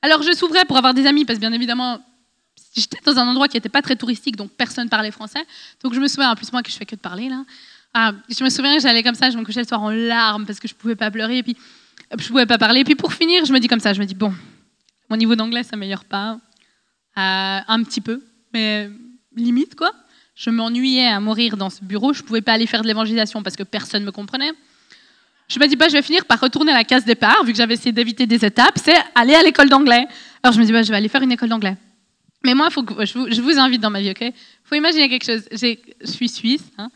Alors 0.00 0.22
je 0.22 0.32
souffrais 0.32 0.64
pour 0.64 0.78
avoir 0.78 0.94
des 0.94 1.06
amis 1.06 1.24
parce 1.24 1.38
que 1.38 1.40
bien 1.40 1.52
évidemment, 1.52 2.00
j'étais 2.74 2.98
dans 3.04 3.18
un 3.18 3.28
endroit 3.28 3.46
qui 3.46 3.56
n'était 3.56 3.68
pas 3.68 3.82
très 3.82 3.94
touristique, 3.94 4.36
donc 4.36 4.50
personne 4.52 4.88
parlait 4.88 5.10
français. 5.10 5.44
Donc 5.82 5.94
je 5.94 6.00
me 6.00 6.08
souviens, 6.08 6.32
en 6.32 6.34
plus 6.34 6.50
moi 6.52 6.62
que 6.62 6.70
je 6.70 6.76
fais 6.76 6.86
que 6.86 6.96
de 6.96 7.00
parler 7.00 7.28
là. 7.28 7.44
Ah, 7.94 8.12
je 8.28 8.42
me 8.42 8.48
souviens 8.48 8.78
j'allais 8.78 9.02
comme 9.02 9.14
ça, 9.14 9.30
je 9.30 9.36
me 9.36 9.44
couchais 9.44 9.60
le 9.60 9.66
soir 9.66 9.82
en 9.82 9.90
larmes 9.90 10.46
parce 10.46 10.58
que 10.58 10.66
je 10.66 10.74
pouvais 10.74 10.96
pas 10.96 11.10
pleurer 11.10 11.38
et 11.38 11.42
puis 11.42 11.56
je 12.18 12.26
pouvais 12.28 12.46
pas 12.46 12.58
parler. 12.58 12.80
Et 12.80 12.84
puis 12.84 12.94
pour 12.94 13.12
finir, 13.12 13.44
je 13.44 13.52
me 13.52 13.60
dis 13.60 13.68
comme 13.68 13.80
ça, 13.80 13.92
je 13.92 14.00
me 14.00 14.06
dis 14.06 14.14
bon, 14.14 14.34
mon 15.10 15.16
niveau 15.16 15.36
d'anglais 15.36 15.62
s'améliore 15.62 16.04
pas, 16.04 16.38
euh, 17.18 17.60
un 17.68 17.82
petit 17.84 18.00
peu, 18.00 18.22
mais 18.54 18.90
limite 19.36 19.74
quoi. 19.74 19.92
Je 20.34 20.50
m'ennuyais 20.50 21.06
à 21.06 21.20
mourir 21.20 21.56
dans 21.56 21.70
ce 21.70 21.84
bureau, 21.84 22.12
je 22.12 22.22
pouvais 22.22 22.40
pas 22.40 22.52
aller 22.52 22.66
faire 22.66 22.82
de 22.82 22.86
l'évangélisation 22.86 23.42
parce 23.42 23.56
que 23.56 23.62
personne 23.62 24.04
me 24.04 24.12
comprenait. 24.12 24.52
Je 25.48 25.58
me 25.58 25.66
dis 25.66 25.76
pas, 25.76 25.88
je 25.88 25.92
vais 25.92 26.02
finir 26.02 26.24
par 26.24 26.40
retourner 26.40 26.72
à 26.72 26.76
la 26.76 26.84
case 26.84 27.04
départ, 27.04 27.44
vu 27.44 27.52
que 27.52 27.58
j'avais 27.58 27.74
essayé 27.74 27.92
d'éviter 27.92 28.26
des 28.26 28.44
étapes, 28.44 28.78
c'est 28.82 28.96
aller 29.14 29.34
à 29.34 29.42
l'école 29.42 29.68
d'anglais. 29.68 30.06
Alors 30.42 30.54
je 30.54 30.60
me 30.60 30.64
dis, 30.64 30.72
bah, 30.72 30.82
je 30.82 30.90
vais 30.90 30.96
aller 30.96 31.08
faire 31.08 31.22
une 31.22 31.32
école 31.32 31.50
d'anglais. 31.50 31.76
Mais 32.44 32.54
moi, 32.54 32.70
faut 32.70 32.82
que, 32.82 33.04
je, 33.04 33.40
vous, 33.40 33.58
invite 33.58 33.80
dans 33.80 33.90
ma 33.90 34.00
vie, 34.00 34.10
ok? 34.10 34.32
Faut 34.64 34.74
imaginer 34.74 35.08
quelque 35.08 35.24
chose. 35.24 35.44
Je 35.52 35.76
suis 36.10 36.28
suisse, 36.28 36.64
hein, 36.78 36.90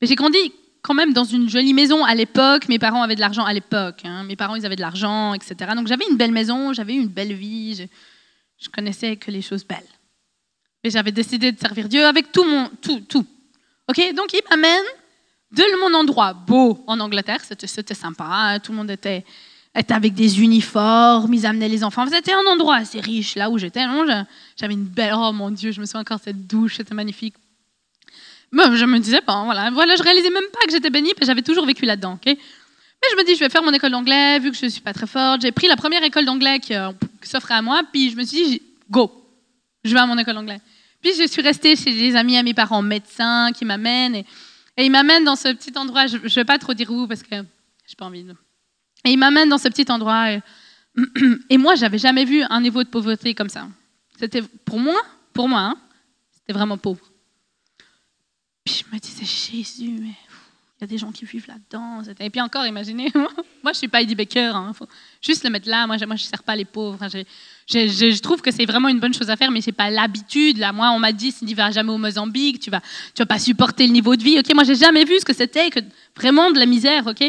mais 0.00 0.06
j'ai 0.06 0.14
grandi 0.14 0.38
quand 0.82 0.94
même 0.94 1.12
dans 1.12 1.24
une 1.24 1.50
jolie 1.50 1.74
maison 1.74 2.04
à 2.04 2.14
l'époque. 2.14 2.68
Mes 2.68 2.78
parents 2.78 3.02
avaient 3.02 3.16
de 3.16 3.20
l'argent 3.20 3.44
à 3.44 3.52
l'époque. 3.52 4.00
hein. 4.04 4.24
Mes 4.24 4.36
parents, 4.36 4.54
ils 4.54 4.64
avaient 4.64 4.76
de 4.76 4.80
l'argent, 4.80 5.34
etc. 5.34 5.72
Donc 5.76 5.88
j'avais 5.88 6.04
une 6.10 6.16
belle 6.16 6.32
maison, 6.32 6.72
j'avais 6.72 6.94
une 6.94 7.08
belle 7.08 7.34
vie. 7.34 7.74
Je, 7.74 7.82
je 8.64 8.68
connaissais 8.70 9.16
que 9.16 9.30
les 9.30 9.42
choses 9.42 9.66
belles. 9.66 9.84
Et 10.82 10.90
j'avais 10.90 11.12
décidé 11.12 11.52
de 11.52 11.58
servir 11.58 11.88
Dieu 11.88 12.04
avec 12.04 12.32
tout 12.32 12.44
mon 12.44 12.68
tout 12.80 13.00
tout. 13.00 13.26
Ok, 13.88 14.14
donc 14.14 14.32
il 14.32 14.40
m'amène 14.48 14.84
de 15.52 15.80
mon 15.80 15.98
endroit 15.98 16.32
beau 16.32 16.82
en 16.86 17.00
Angleterre. 17.00 17.40
C'était 17.44 17.94
sympa. 17.94 18.58
Tout 18.62 18.72
le 18.72 18.78
monde 18.78 18.90
était 18.90 19.24
avec 19.74 20.14
des 20.14 20.40
uniformes. 20.40 21.34
Ils 21.34 21.44
amenaient 21.44 21.68
les 21.68 21.84
enfants. 21.84 22.06
C'était 22.06 22.32
un 22.32 22.46
endroit 22.46 22.76
assez 22.76 23.00
riche 23.00 23.34
là 23.34 23.50
où 23.50 23.58
j'étais. 23.58 23.84
J'avais 24.56 24.74
une 24.74 24.84
belle. 24.84 25.12
Oh 25.16 25.32
mon 25.32 25.50
Dieu, 25.50 25.72
je 25.72 25.80
me 25.80 25.86
souviens 25.86 26.00
encore 26.00 26.20
cette 26.22 26.46
douche. 26.46 26.76
C'était 26.76 26.94
magnifique. 26.94 27.34
Mais 28.52 28.76
je 28.76 28.84
me 28.84 28.98
disais, 28.98 29.20
bon, 29.26 29.44
voilà, 29.44 29.70
voilà, 29.70 29.94
je 29.94 30.02
réalisais 30.02 30.30
même 30.30 30.48
pas 30.52 30.66
que 30.66 30.72
j'étais 30.72 30.90
bénie, 30.90 31.14
parce 31.14 31.26
j'avais 31.26 31.42
toujours 31.42 31.66
vécu 31.66 31.84
là-dedans. 31.84 32.14
ok? 32.14 32.26
Mais 32.26 33.08
je 33.12 33.16
me 33.16 33.24
dis, 33.24 33.34
je 33.34 33.40
vais 33.40 33.48
faire 33.48 33.62
mon 33.62 33.72
école 33.72 33.92
d'anglais, 33.92 34.38
vu 34.40 34.50
que 34.50 34.56
je 34.56 34.64
ne 34.64 34.70
suis 34.70 34.80
pas 34.80 34.92
très 34.92 35.06
forte. 35.06 35.42
J'ai 35.42 35.52
pris 35.52 35.68
la 35.68 35.76
première 35.76 36.02
école 36.02 36.24
d'anglais 36.24 36.58
qui, 36.58 36.74
euh, 36.74 36.90
qui 37.22 37.28
s'offrait 37.28 37.54
à 37.54 37.62
moi, 37.62 37.82
puis 37.92 38.10
je 38.10 38.16
me 38.16 38.24
suis 38.24 38.44
dit, 38.44 38.62
go, 38.90 39.19
je 39.84 39.92
vais 39.92 40.00
à 40.00 40.06
mon 40.06 40.18
école 40.18 40.34
d'anglais. 40.34 40.60
Puis 41.00 41.12
je 41.18 41.26
suis 41.26 41.42
restée 41.42 41.76
chez 41.76 41.92
des 41.92 42.16
amis 42.16 42.36
à 42.36 42.42
mes 42.42 42.54
parents 42.54 42.82
médecins 42.82 43.52
qui 43.52 43.64
m'amènent, 43.64 44.16
et, 44.16 44.26
ils 44.78 44.90
m'amènent 44.90 45.24
dans 45.24 45.36
ce 45.36 45.48
petit 45.48 45.76
endroit, 45.76 46.06
je 46.06 46.16
ne 46.16 46.28
vais 46.28 46.44
pas 46.44 46.58
trop 46.58 46.74
dire 46.74 46.90
où, 46.90 47.06
parce 47.06 47.22
que 47.22 47.36
j'ai 47.86 47.96
pas 47.96 48.06
envie 48.06 48.24
de... 48.24 48.34
Et 49.04 49.10
ils 49.10 49.18
m'amènent 49.18 49.48
dans 49.48 49.58
ce 49.58 49.68
petit 49.68 49.90
endroit, 49.90 50.32
et, 50.32 50.40
et 51.50 51.58
moi, 51.58 51.74
j'avais 51.74 51.98
jamais 51.98 52.24
vu 52.24 52.42
un 52.48 52.60
niveau 52.60 52.82
de 52.82 52.88
pauvreté 52.88 53.34
comme 53.34 53.48
ça. 53.48 53.68
C'était, 54.18 54.42
pour 54.42 54.78
moi, 54.78 55.00
pour 55.32 55.48
moi, 55.48 55.60
hein, 55.60 55.76
c'était 56.32 56.52
vraiment 56.52 56.78
pauvre. 56.78 57.10
Puis 58.64 58.84
je 58.84 58.94
me 58.94 59.00
disais, 59.00 59.24
Jésus, 59.24 59.98
mais 60.00 60.14
il 60.80 60.82
y 60.82 60.84
a 60.84 60.86
des 60.86 60.98
gens 60.98 61.12
qui 61.12 61.26
vivent 61.26 61.46
là-dedans. 61.46 62.02
Et 62.20 62.30
puis 62.30 62.40
encore, 62.40 62.66
imaginez, 62.66 63.12
moi 63.62 63.72
je 63.72 63.78
suis 63.78 63.88
pas 63.88 64.00
Eddie 64.00 64.14
Baker, 64.14 64.52
il 64.68 64.74
faut 64.74 64.88
juste 65.20 65.44
le 65.44 65.50
mettre 65.50 65.68
là. 65.68 65.86
Moi 65.86 65.98
je 65.98 66.06
ne 66.06 66.16
sers 66.16 66.42
pas 66.42 66.56
les 66.56 66.64
pauvres. 66.64 66.98
Enfin, 67.02 67.22
je 67.70 68.20
trouve 68.20 68.40
que 68.42 68.50
c'est 68.50 68.64
vraiment 68.64 68.88
une 68.88 69.00
bonne 69.00 69.14
chose 69.14 69.30
à 69.30 69.36
faire, 69.36 69.50
mais 69.50 69.60
c'est 69.60 69.72
pas 69.72 69.90
l'habitude. 69.90 70.58
Là, 70.58 70.72
moi, 70.72 70.90
on 70.90 70.98
m'a 70.98 71.12
dit, 71.12 71.32
si 71.32 71.44
tu 71.46 71.54
vas 71.54 71.70
jamais 71.70 71.92
au 71.92 71.98
Mozambique, 71.98 72.60
tu 72.60 72.70
vas, 72.70 72.80
tu 73.14 73.22
vas 73.22 73.26
pas 73.26 73.38
supporter 73.38 73.86
le 73.86 73.92
niveau 73.92 74.16
de 74.16 74.22
vie. 74.22 74.38
Ok, 74.38 74.52
moi 74.54 74.64
j'ai 74.64 74.74
jamais 74.74 75.04
vu 75.04 75.18
ce 75.18 75.24
que 75.24 75.32
c'était 75.32 75.70
que 75.70 75.80
vraiment 76.16 76.50
de 76.50 76.58
la 76.58 76.66
misère. 76.66 77.06
Ok, 77.06 77.20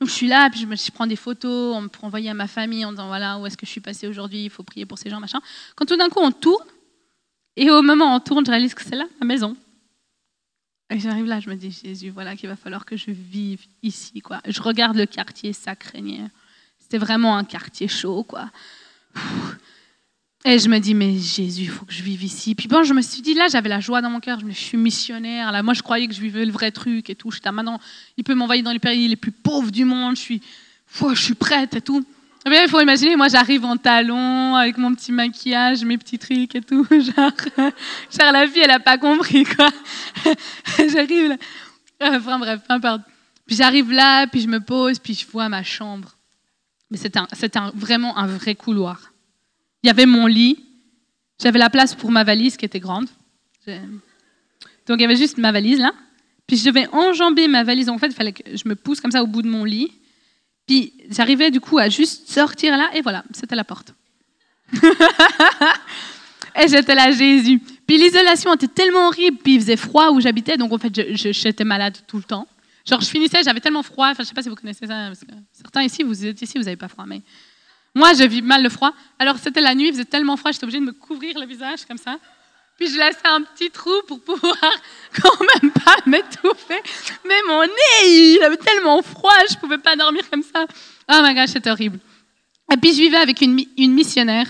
donc 0.00 0.08
je 0.08 0.14
suis 0.14 0.28
là, 0.28 0.48
puis 0.50 0.60
je, 0.60 0.66
je 0.66 0.90
prends 0.90 1.06
des 1.06 1.16
photos, 1.16 1.76
on 1.76 1.82
me 1.82 1.88
envoyer 2.02 2.30
à 2.30 2.34
ma 2.34 2.48
famille 2.48 2.84
en 2.84 2.90
disant 2.90 3.06
voilà 3.06 3.38
où 3.38 3.46
est-ce 3.46 3.56
que 3.56 3.66
je 3.66 3.70
suis 3.70 3.80
passée 3.80 4.08
aujourd'hui, 4.08 4.44
il 4.44 4.50
faut 4.50 4.62
prier 4.62 4.86
pour 4.86 4.98
ces 4.98 5.10
gens, 5.10 5.20
machin. 5.20 5.40
Quand 5.76 5.84
tout 5.84 5.96
d'un 5.96 6.08
coup 6.08 6.20
on 6.20 6.32
tourne, 6.32 6.66
et 7.56 7.70
au 7.70 7.82
moment 7.82 8.12
où 8.12 8.16
on 8.16 8.20
tourne, 8.20 8.44
je 8.46 8.50
réalise 8.50 8.74
que 8.74 8.82
c'est 8.82 8.96
là 8.96 9.04
ma 9.20 9.26
maison. 9.26 9.56
Et 10.90 10.98
j'arrive 10.98 11.24
là, 11.26 11.40
je 11.40 11.48
me 11.48 11.54
dis, 11.54 11.70
Jésus, 11.70 12.10
voilà 12.10 12.36
qu'il 12.36 12.48
va 12.48 12.56
falloir 12.56 12.84
que 12.84 12.96
je 12.96 13.10
vive 13.10 13.64
ici. 13.82 14.20
Quoi. 14.20 14.40
Je 14.46 14.60
regarde 14.60 14.96
le 14.96 15.06
quartier 15.06 15.54
Sacré-Nier. 15.54 16.24
C'était 16.78 16.98
vraiment 16.98 17.36
un 17.36 17.44
quartier 17.44 17.88
chaud. 17.88 18.24
quoi. 18.24 18.50
Et 20.44 20.58
je 20.58 20.68
me 20.68 20.78
dis, 20.80 20.92
mais 20.94 21.16
Jésus, 21.18 21.62
il 21.62 21.68
faut 21.68 21.84
que 21.84 21.92
je 21.92 22.02
vive 22.02 22.24
ici. 22.24 22.56
Puis 22.56 22.66
bon, 22.66 22.82
je 22.82 22.92
me 22.94 23.00
suis 23.00 23.22
dit, 23.22 23.34
là, 23.34 23.46
j'avais 23.48 23.68
la 23.68 23.78
joie 23.78 24.00
dans 24.02 24.10
mon 24.10 24.18
cœur. 24.18 24.40
Je 24.40 24.44
me 24.44 24.50
je 24.50 24.58
suis 24.58 24.76
missionnaire. 24.76 25.52
Là, 25.52 25.62
moi, 25.62 25.72
je 25.72 25.82
croyais 25.82 26.08
que 26.08 26.14
je 26.14 26.20
vivais 26.20 26.44
le 26.44 26.50
vrai 26.50 26.72
truc 26.72 27.10
et 27.10 27.14
tout. 27.14 27.30
J'étais 27.30 27.48
ah, 27.48 27.52
maintenant, 27.52 27.78
il 28.16 28.24
peut 28.24 28.34
m'envoyer 28.34 28.62
dans 28.62 28.72
les 28.72 28.80
pays 28.80 29.06
les 29.06 29.14
plus 29.16 29.30
pauvres 29.30 29.70
du 29.70 29.84
monde. 29.84 30.16
Je 30.16 30.20
suis, 30.20 30.38
Pfff, 30.40 31.14
je 31.14 31.22
suis 31.22 31.34
prête 31.34 31.76
et 31.76 31.80
tout. 31.80 32.04
Mais 32.44 32.64
il 32.64 32.68
faut 32.68 32.80
imaginer, 32.80 33.14
moi, 33.14 33.28
j'arrive 33.28 33.64
en 33.64 33.76
talons, 33.76 34.56
avec 34.56 34.76
mon 34.78 34.92
petit 34.96 35.12
maquillage, 35.12 35.84
mes 35.84 35.96
petits 35.96 36.18
trucs 36.18 36.56
et 36.56 36.60
tout. 36.60 36.84
Genre, 36.90 37.30
genre 37.56 38.32
la 38.32 38.48
fille, 38.48 38.62
elle 38.62 38.68
n'a 38.68 38.80
pas 38.80 38.98
compris, 38.98 39.44
quoi. 39.44 39.68
j'arrive 40.76 41.28
là. 41.28 41.36
Euh, 42.02 42.18
Enfin 42.18 42.40
bref, 42.40 42.60
peu 42.66 42.74
importe. 42.74 43.02
Puis 43.46 43.54
j'arrive 43.54 43.92
là, 43.92 44.26
puis 44.26 44.40
je 44.40 44.48
me 44.48 44.58
pose, 44.58 44.98
puis 44.98 45.14
je 45.14 45.24
vois 45.30 45.48
ma 45.48 45.62
chambre. 45.62 46.16
Mais 46.90 46.96
c'était 46.96 47.20
un- 47.20 47.28
un- 47.54 47.72
vraiment 47.76 48.18
un 48.18 48.26
vrai 48.26 48.56
couloir. 48.56 49.11
Il 49.82 49.88
y 49.88 49.90
avait 49.90 50.06
mon 50.06 50.26
lit, 50.26 50.58
j'avais 51.40 51.58
la 51.58 51.70
place 51.70 51.94
pour 51.94 52.10
ma 52.10 52.24
valise 52.24 52.56
qui 52.56 52.64
était 52.64 52.80
grande. 52.80 53.08
Donc 53.66 54.98
il 54.98 55.00
y 55.00 55.04
avait 55.04 55.16
juste 55.16 55.38
ma 55.38 55.52
valise 55.52 55.78
là. 55.78 55.92
Puis 56.46 56.56
je 56.56 56.64
devais 56.64 56.86
enjamber 56.92 57.48
ma 57.48 57.64
valise. 57.64 57.88
En 57.88 57.98
fait, 57.98 58.08
il 58.08 58.14
fallait 58.14 58.32
que 58.32 58.56
je 58.56 58.68
me 58.68 58.74
pousse 58.74 59.00
comme 59.00 59.10
ça 59.10 59.22
au 59.22 59.26
bout 59.26 59.42
de 59.42 59.48
mon 59.48 59.64
lit. 59.64 59.92
Puis 60.66 60.92
j'arrivais 61.10 61.50
du 61.50 61.60
coup 61.60 61.78
à 61.78 61.88
juste 61.88 62.28
sortir 62.28 62.76
là, 62.76 62.90
et 62.94 63.00
voilà, 63.00 63.24
c'était 63.32 63.56
la 63.56 63.64
porte. 63.64 63.94
et 64.72 66.68
j'étais 66.68 66.94
là, 66.94 67.10
Jésus. 67.10 67.60
Puis 67.86 67.98
l'isolation 67.98 68.54
était 68.54 68.68
tellement 68.68 69.08
horrible, 69.08 69.38
puis 69.42 69.54
il 69.54 69.60
faisait 69.60 69.76
froid 69.76 70.10
où 70.10 70.20
j'habitais, 70.20 70.56
donc 70.56 70.72
en 70.72 70.78
fait, 70.78 71.14
j'étais 71.14 71.64
malade 71.64 71.98
tout 72.06 72.16
le 72.16 72.22
temps. 72.22 72.46
Genre, 72.86 73.00
je 73.00 73.06
finissais, 73.06 73.42
j'avais 73.42 73.60
tellement 73.60 73.82
froid, 73.82 74.08
enfin, 74.08 74.22
je 74.22 74.28
sais 74.28 74.34
pas 74.34 74.42
si 74.42 74.48
vous 74.48 74.54
connaissez 74.54 74.86
ça, 74.86 75.06
parce 75.08 75.20
que 75.20 75.32
certains 75.52 75.82
ici, 75.82 76.02
vous 76.02 76.24
êtes 76.26 76.40
ici, 76.40 76.58
vous 76.58 76.64
n'avez 76.64 76.76
pas 76.76 76.88
froid, 76.88 77.04
mais 77.06 77.22
moi, 77.94 78.12
je 78.14 78.24
vis 78.24 78.42
mal 78.42 78.62
le 78.62 78.68
froid. 78.68 78.92
Alors, 79.18 79.36
c'était 79.38 79.60
la 79.60 79.74
nuit, 79.74 79.88
il 79.88 79.92
faisait 79.92 80.04
tellement 80.04 80.36
froid, 80.36 80.50
j'étais 80.52 80.64
obligée 80.64 80.80
de 80.80 80.84
me 80.86 80.92
couvrir 80.92 81.38
le 81.38 81.46
visage 81.46 81.84
comme 81.86 81.98
ça. 81.98 82.16
Puis 82.78 82.88
je 82.90 82.96
laissais 82.98 83.18
un 83.26 83.42
petit 83.42 83.70
trou 83.70 83.92
pour 84.08 84.20
pouvoir 84.22 84.56
quand 85.22 85.38
même 85.62 85.70
pas 85.72 85.96
m'étouffer. 86.06 86.80
Mais 87.28 87.34
mon 87.46 87.62
nez, 87.62 88.32
il 88.34 88.40
avait 88.42 88.56
tellement 88.56 89.02
froid, 89.02 89.32
je 89.50 89.56
pouvais 89.56 89.78
pas 89.78 89.94
dormir 89.94 90.22
comme 90.30 90.42
ça. 90.42 90.64
Oh 91.12 91.20
my 91.22 91.34
gosh, 91.34 91.50
c'était 91.50 91.70
horrible. 91.70 91.98
Et 92.72 92.76
puis 92.78 92.92
je 92.92 92.98
vivais 92.98 93.18
avec 93.18 93.40
une, 93.42 93.52
mi- 93.52 93.68
une 93.76 93.92
missionnaire. 93.92 94.46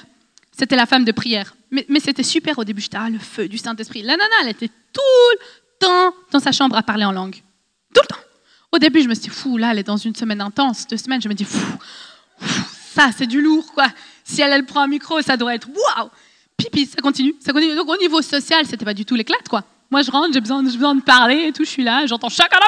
C'était 0.56 0.76
la 0.76 0.86
femme 0.86 1.04
de 1.04 1.12
prière. 1.12 1.54
Mais, 1.70 1.84
mais 1.88 1.98
c'était 1.98 2.22
super 2.22 2.58
au 2.58 2.64
début. 2.64 2.80
J'étais, 2.80 2.98
ah, 2.98 3.10
le 3.10 3.18
feu 3.18 3.48
du 3.48 3.58
Saint-Esprit. 3.58 4.02
La 4.02 4.16
nana, 4.16 4.34
elle 4.42 4.50
était 4.50 4.68
tout 4.68 5.00
le 5.32 5.38
temps 5.80 6.14
dans 6.30 6.38
sa 6.38 6.52
chambre 6.52 6.76
à 6.76 6.82
parler 6.82 7.04
en 7.04 7.12
langue. 7.12 7.34
Tout 7.94 8.02
le 8.02 8.06
temps. 8.06 8.20
Au 8.70 8.78
début, 8.78 9.02
je 9.02 9.08
me 9.08 9.14
suis 9.14 9.24
dit, 9.24 9.30
fou, 9.30 9.56
là, 9.58 9.72
elle 9.72 9.78
est 9.80 9.82
dans 9.82 9.96
une 9.96 10.14
semaine 10.14 10.40
intense. 10.40 10.86
Deux 10.86 10.96
semaines, 10.98 11.20
je 11.20 11.28
me 11.28 11.34
dis, 11.34 11.44
fou, 11.44 11.58
fou, 12.38 12.62
ça, 12.94 13.10
c'est 13.16 13.26
du 13.26 13.40
lourd, 13.40 13.72
quoi. 13.72 13.86
Si 14.24 14.40
elle, 14.42 14.52
elle 14.52 14.66
prend 14.66 14.82
un 14.82 14.88
micro, 14.88 15.20
ça 15.22 15.36
doit 15.36 15.54
être 15.54 15.68
waouh. 15.68 16.10
Puis, 16.72 16.86
ça 16.86 17.00
continue, 17.02 17.34
ça 17.40 17.52
continue. 17.52 17.74
Donc, 17.74 17.88
au 17.88 17.96
niveau 17.96 18.22
social, 18.22 18.64
c'était 18.66 18.84
pas 18.84 18.94
du 18.94 19.04
tout 19.04 19.14
l'éclate, 19.14 19.48
quoi. 19.48 19.62
Moi, 19.90 20.02
je 20.02 20.10
rentre, 20.10 20.32
j'ai 20.32 20.40
besoin, 20.40 20.62
besoin 20.62 20.94
de 20.94 21.02
parler 21.02 21.46
et 21.48 21.52
tout. 21.52 21.64
Je 21.64 21.70
suis 21.70 21.84
là, 21.84 22.06
j'entends 22.06 22.28
chacun 22.28 22.58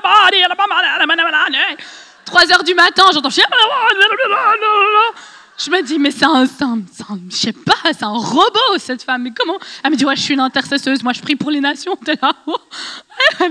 Trois 2.25 2.51
heures 2.53 2.65
du 2.65 2.75
matin, 2.75 3.05
j'entends 3.13 3.31
je 5.57 5.71
me 5.71 5.83
dis, 5.83 5.99
mais 5.99 6.11
c'est 6.11 6.25
un, 6.25 6.43
un- 6.45 6.79
un- 6.79 7.21
je 7.31 7.37
sais 7.37 7.53
pas, 7.53 7.75
c'est 7.85 8.03
un 8.03 8.09
robot 8.09 8.79
cette 8.79 9.03
femme. 9.03 9.23
Mais 9.23 9.31
comment? 9.31 9.59
Elle 9.85 9.93
me 9.93 9.97
dit, 9.97 10.05
ouais, 10.05 10.17
je 10.17 10.23
suis 10.23 10.35
une 10.35 10.41
intercesseuse, 10.41 11.03
moi 11.03 11.13
je 11.13 11.21
prie 11.21 11.37
pour 11.37 11.51
les 11.51 11.61
nations. 11.61 11.97
T'es 11.97 12.19
là, 12.21 12.33
oh. 12.47 12.57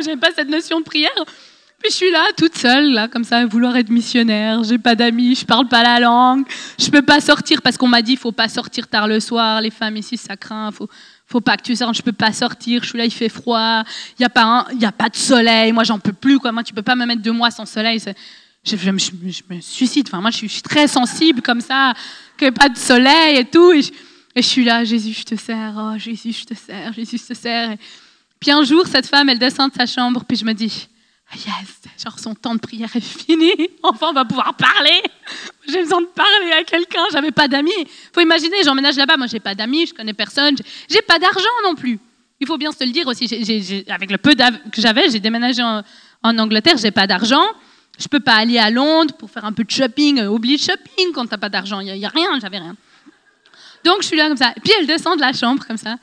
j'aime 0.03 0.19
pas 0.19 0.31
cette 0.35 0.49
notion 0.49 0.79
de 0.79 0.85
prière. 0.85 1.11
Puis 1.83 1.91
je 1.91 1.97
suis 1.97 2.11
là, 2.11 2.27
toute 2.37 2.57
seule, 2.57 2.93
là, 2.93 3.09
comme 3.09 3.25
ça, 3.25 3.39
à 3.39 3.45
vouloir 3.45 3.75
être 3.75 3.89
missionnaire. 3.89 4.63
J'ai 4.63 4.77
pas 4.77 4.95
d'amis, 4.95 5.35
je 5.35 5.45
parle 5.45 5.67
pas 5.67 5.83
la 5.83 5.99
langue. 5.99 6.45
Je 6.79 6.89
peux 6.89 7.01
pas 7.01 7.19
sortir 7.19 7.61
parce 7.61 7.75
qu'on 7.75 7.89
m'a 7.89 8.01
dit, 8.01 8.15
faut 8.15 8.31
pas 8.31 8.47
sortir 8.47 8.87
tard 8.87 9.05
le 9.05 9.19
soir. 9.19 9.59
Les 9.59 9.69
femmes 9.69 9.97
ici, 9.97 10.15
ça 10.15 10.37
craint. 10.37 10.71
Faut, 10.71 10.87
faut 11.27 11.41
pas 11.41 11.57
que 11.57 11.63
tu 11.63 11.75
sortes. 11.75 11.97
Je 11.97 12.01
peux 12.01 12.13
pas 12.13 12.31
sortir. 12.31 12.83
Je 12.83 12.87
suis 12.87 12.97
là, 12.97 13.03
il 13.03 13.11
fait 13.11 13.27
froid. 13.27 13.83
Il 14.17 14.21
y 14.21 14.25
a 14.25 14.29
pas, 14.29 14.65
y 14.79 14.85
a 14.85 14.93
pas 14.93 15.09
de 15.09 15.17
soleil. 15.17 15.73
Moi, 15.73 15.83
j'en 15.83 15.99
peux 15.99 16.13
plus. 16.13 16.39
Quoi. 16.39 16.53
Moi, 16.53 16.63
tu 16.63 16.73
peux 16.73 16.81
pas 16.81 16.95
me 16.95 17.05
mettre 17.05 17.21
deux 17.21 17.33
mois 17.33 17.51
sans 17.51 17.65
soleil. 17.65 18.01
Je, 18.63 18.89
me- 18.89 19.59
suicide. 19.59 20.07
Enfin, 20.07 20.21
moi, 20.21 20.31
je 20.31 20.37
suis, 20.37 20.61
très 20.61 20.87
sensible 20.87 21.41
comme 21.41 21.59
ça, 21.59 21.93
qu'il 22.37 22.47
n'y 22.47 22.49
ait 22.49 22.57
pas 22.57 22.69
de 22.69 22.77
soleil 22.77 23.39
et 23.39 23.43
tout. 23.43 23.73
Et 23.73 23.81
je, 24.37 24.41
suis 24.41 24.63
là, 24.63 24.85
Jésus, 24.85 25.11
je 25.11 25.25
te 25.25 25.35
sers. 25.35 25.73
Oh, 25.77 25.97
Jésus, 25.97 26.31
je 26.31 26.45
te 26.45 26.53
sers. 26.53 26.93
Jésus, 26.93 27.17
je 27.17 27.33
te 27.33 27.37
sers. 27.37 27.75
Puis 28.39 28.51
un 28.51 28.63
jour, 28.63 28.87
cette 28.87 29.07
femme, 29.07 29.27
elle 29.27 29.39
descend 29.39 29.69
de 29.69 29.75
sa 29.75 29.85
chambre, 29.85 30.23
puis 30.25 30.37
je 30.37 30.45
me 30.45 30.53
dis, 30.53 30.87
yes, 31.35 31.81
genre 32.03 32.19
son 32.19 32.33
temps 32.35 32.53
de 32.55 32.59
prière 32.59 32.89
est 32.95 32.99
fini. 33.01 33.51
Enfin, 33.83 34.07
on 34.09 34.13
va 34.13 34.25
pouvoir 34.25 34.53
parler. 34.55 35.01
J'ai 35.67 35.81
besoin 35.83 36.01
de 36.01 36.07
parler 36.07 36.51
à 36.53 36.63
quelqu'un. 36.63 37.03
J'avais 37.11 37.31
pas 37.31 37.47
d'amis. 37.47 37.71
Faut 38.13 38.21
imaginer, 38.21 38.63
j'emménage 38.63 38.95
là-bas. 38.95 39.17
Moi, 39.17 39.27
j'ai 39.27 39.39
pas 39.39 39.55
d'amis, 39.55 39.87
je 39.87 39.93
connais 39.93 40.13
personne. 40.13 40.55
J'ai- 40.89 41.01
pas 41.01 41.19
d'argent 41.19 41.49
non 41.63 41.75
plus. 41.75 41.99
Il 42.39 42.47
faut 42.47 42.57
bien 42.57 42.71
se 42.71 42.83
le 42.83 42.91
dire 42.91 43.07
aussi. 43.07 43.25
Avec 43.89 44.11
le 44.11 44.17
peu 44.17 44.33
que 44.35 44.81
j'avais, 44.81 45.09
j'ai 45.09 45.19
déménagé 45.19 45.61
en, 45.63 45.81
en 46.23 46.37
Angleterre. 46.39 46.77
J'ai 46.77 46.91
pas 46.91 47.07
d'argent. 47.07 47.43
Je 47.99 48.07
peux 48.07 48.19
pas 48.19 48.33
aller 48.35 48.57
à 48.57 48.69
Londres 48.69 49.13
pour 49.15 49.29
faire 49.29 49.45
un 49.45 49.53
peu 49.53 49.63
de 49.63 49.69
shopping. 49.71 50.19
Euh, 50.19 50.27
Oublie 50.29 50.53
le 50.53 50.57
shopping 50.57 51.11
quand 51.13 51.27
t'as 51.27 51.37
pas 51.37 51.49
d'argent. 51.49 51.79
Il 51.79 51.95
y, 51.95 52.05
a- 52.05 52.09
rien. 52.09 52.39
J'avais 52.41 52.57
rien. 52.59 52.75
Donc 53.83 54.01
je 54.01 54.07
suis 54.07 54.17
là 54.17 54.27
comme 54.27 54.37
ça. 54.37 54.53
Puis 54.63 54.73
elle 54.79 54.87
descend 54.87 55.15
de 55.17 55.21
la 55.21 55.33
chambre 55.33 55.65
comme 55.67 55.77
ça. 55.77 55.97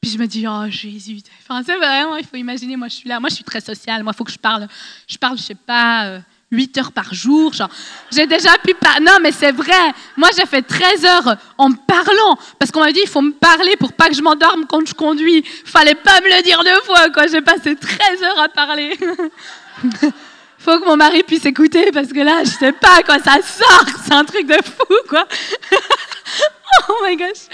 Puis 0.00 0.12
je 0.12 0.18
me 0.18 0.26
dis, 0.26 0.46
oh 0.46 0.64
Jésus, 0.68 1.18
enfin, 1.42 1.62
c'est 1.66 1.74
vraiment, 1.74 2.16
il 2.16 2.24
faut 2.24 2.36
imaginer, 2.36 2.76
moi 2.76 2.86
je 2.86 2.94
suis 2.94 3.08
là, 3.08 3.18
moi 3.18 3.28
je 3.30 3.34
suis 3.34 3.44
très 3.44 3.60
sociale, 3.60 4.04
moi 4.04 4.12
il 4.14 4.16
faut 4.16 4.24
que 4.24 4.30
je 4.30 4.38
parle, 4.38 4.68
je 5.08 5.18
parle, 5.18 5.36
je 5.36 5.42
sais 5.42 5.56
pas, 5.56 6.06
euh, 6.06 6.20
8 6.52 6.78
heures 6.78 6.92
par 6.92 7.12
jour, 7.12 7.52
genre, 7.52 7.68
j'ai 8.12 8.28
déjà 8.28 8.56
pu 8.58 8.74
parler, 8.74 9.04
non 9.04 9.18
mais 9.20 9.32
c'est 9.32 9.50
vrai, 9.50 9.92
moi 10.16 10.28
j'ai 10.36 10.46
fait 10.46 10.62
13 10.62 11.04
heures 11.04 11.36
en 11.58 11.70
me 11.70 11.74
parlant, 11.74 12.38
parce 12.60 12.70
qu'on 12.70 12.78
m'a 12.78 12.92
dit, 12.92 13.00
il 13.02 13.08
faut 13.08 13.20
me 13.20 13.32
parler 13.32 13.74
pour 13.76 13.92
pas 13.92 14.08
que 14.08 14.14
je 14.14 14.22
m'endorme 14.22 14.66
quand 14.68 14.86
je 14.86 14.94
conduis, 14.94 15.42
fallait 15.64 15.96
pas 15.96 16.20
me 16.20 16.28
le 16.36 16.42
dire 16.44 16.62
deux 16.62 16.80
fois, 16.84 17.10
quoi, 17.10 17.26
j'ai 17.26 17.40
passé 17.40 17.74
13 17.74 18.22
heures 18.22 18.38
à 18.38 18.48
parler. 18.48 18.96
faut 20.58 20.78
que 20.78 20.84
mon 20.84 20.96
mari 20.96 21.24
puisse 21.24 21.44
écouter, 21.44 21.90
parce 21.90 22.12
que 22.12 22.20
là, 22.20 22.44
je 22.44 22.50
sais 22.50 22.72
pas 22.72 23.02
quoi, 23.02 23.18
ça 23.18 23.42
sort, 23.42 23.84
c'est 24.04 24.14
un 24.14 24.24
truc 24.24 24.46
de 24.46 24.58
fou, 24.62 24.94
quoi. 25.08 25.26
oh 26.88 26.94
my 27.04 27.16
gosh. 27.16 27.48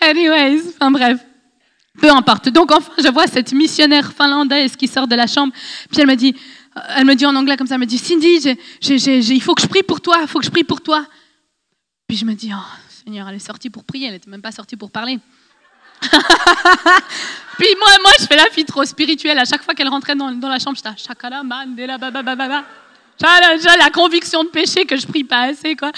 Anyways, 0.00 0.62
enfin 0.76 0.92
bref. 0.92 1.18
Peu 1.98 2.10
importe. 2.10 2.48
Donc 2.50 2.70
enfin, 2.70 2.92
je 2.98 3.08
vois 3.08 3.26
cette 3.26 3.52
missionnaire 3.52 4.12
finlandaise 4.12 4.76
qui 4.76 4.86
sort 4.86 5.08
de 5.08 5.14
la 5.14 5.26
chambre, 5.26 5.52
puis 5.90 6.00
elle 6.00 6.06
me 6.06 6.14
dit, 6.14 6.34
euh, 6.76 6.80
elle 6.96 7.04
me 7.04 7.14
dit 7.14 7.26
en 7.26 7.34
anglais 7.34 7.56
comme 7.56 7.66
ça, 7.66 7.74
elle 7.74 7.80
me 7.80 7.86
dit, 7.86 7.98
Cindy, 7.98 8.56
il 8.82 9.42
faut 9.42 9.54
que 9.54 9.62
je 9.62 9.66
prie 9.66 9.82
pour 9.82 10.00
toi, 10.00 10.18
il 10.22 10.28
faut 10.28 10.38
que 10.38 10.44
je 10.44 10.50
prie 10.50 10.64
pour 10.64 10.80
toi. 10.80 11.04
Puis 12.06 12.16
je 12.16 12.24
me 12.24 12.34
dis, 12.34 12.52
oh 12.54 12.78
Seigneur, 13.04 13.28
elle 13.28 13.36
est 13.36 13.38
sortie 13.38 13.70
pour 13.70 13.84
prier, 13.84 14.06
elle 14.06 14.14
n'était 14.14 14.30
même 14.30 14.42
pas 14.42 14.52
sortie 14.52 14.76
pour 14.76 14.90
parler. 14.90 15.18
Puis 17.58 17.68
moi, 17.78 17.88
moi, 18.00 18.12
je 18.18 18.24
fais 18.24 18.36
la 18.36 18.46
fille 18.46 18.64
trop 18.64 18.84
spirituelle. 18.84 19.38
À 19.38 19.44
chaque 19.44 19.62
fois 19.62 19.74
qu'elle 19.74 19.88
rentrait 19.88 20.14
dans, 20.14 20.32
dans 20.32 20.48
la 20.48 20.58
chambre, 20.58 20.76
j'étais 20.76 20.96
chakala, 20.96 21.42
mandela, 21.42 21.98
bababa. 21.98 22.64
J'ai 23.20 23.78
la 23.78 23.90
conviction 23.90 24.44
de 24.44 24.48
péché 24.48 24.86
que 24.86 24.96
je 24.96 25.06
prie 25.06 25.24
pas 25.24 25.42
assez, 25.42 25.76
quoi. 25.76 25.92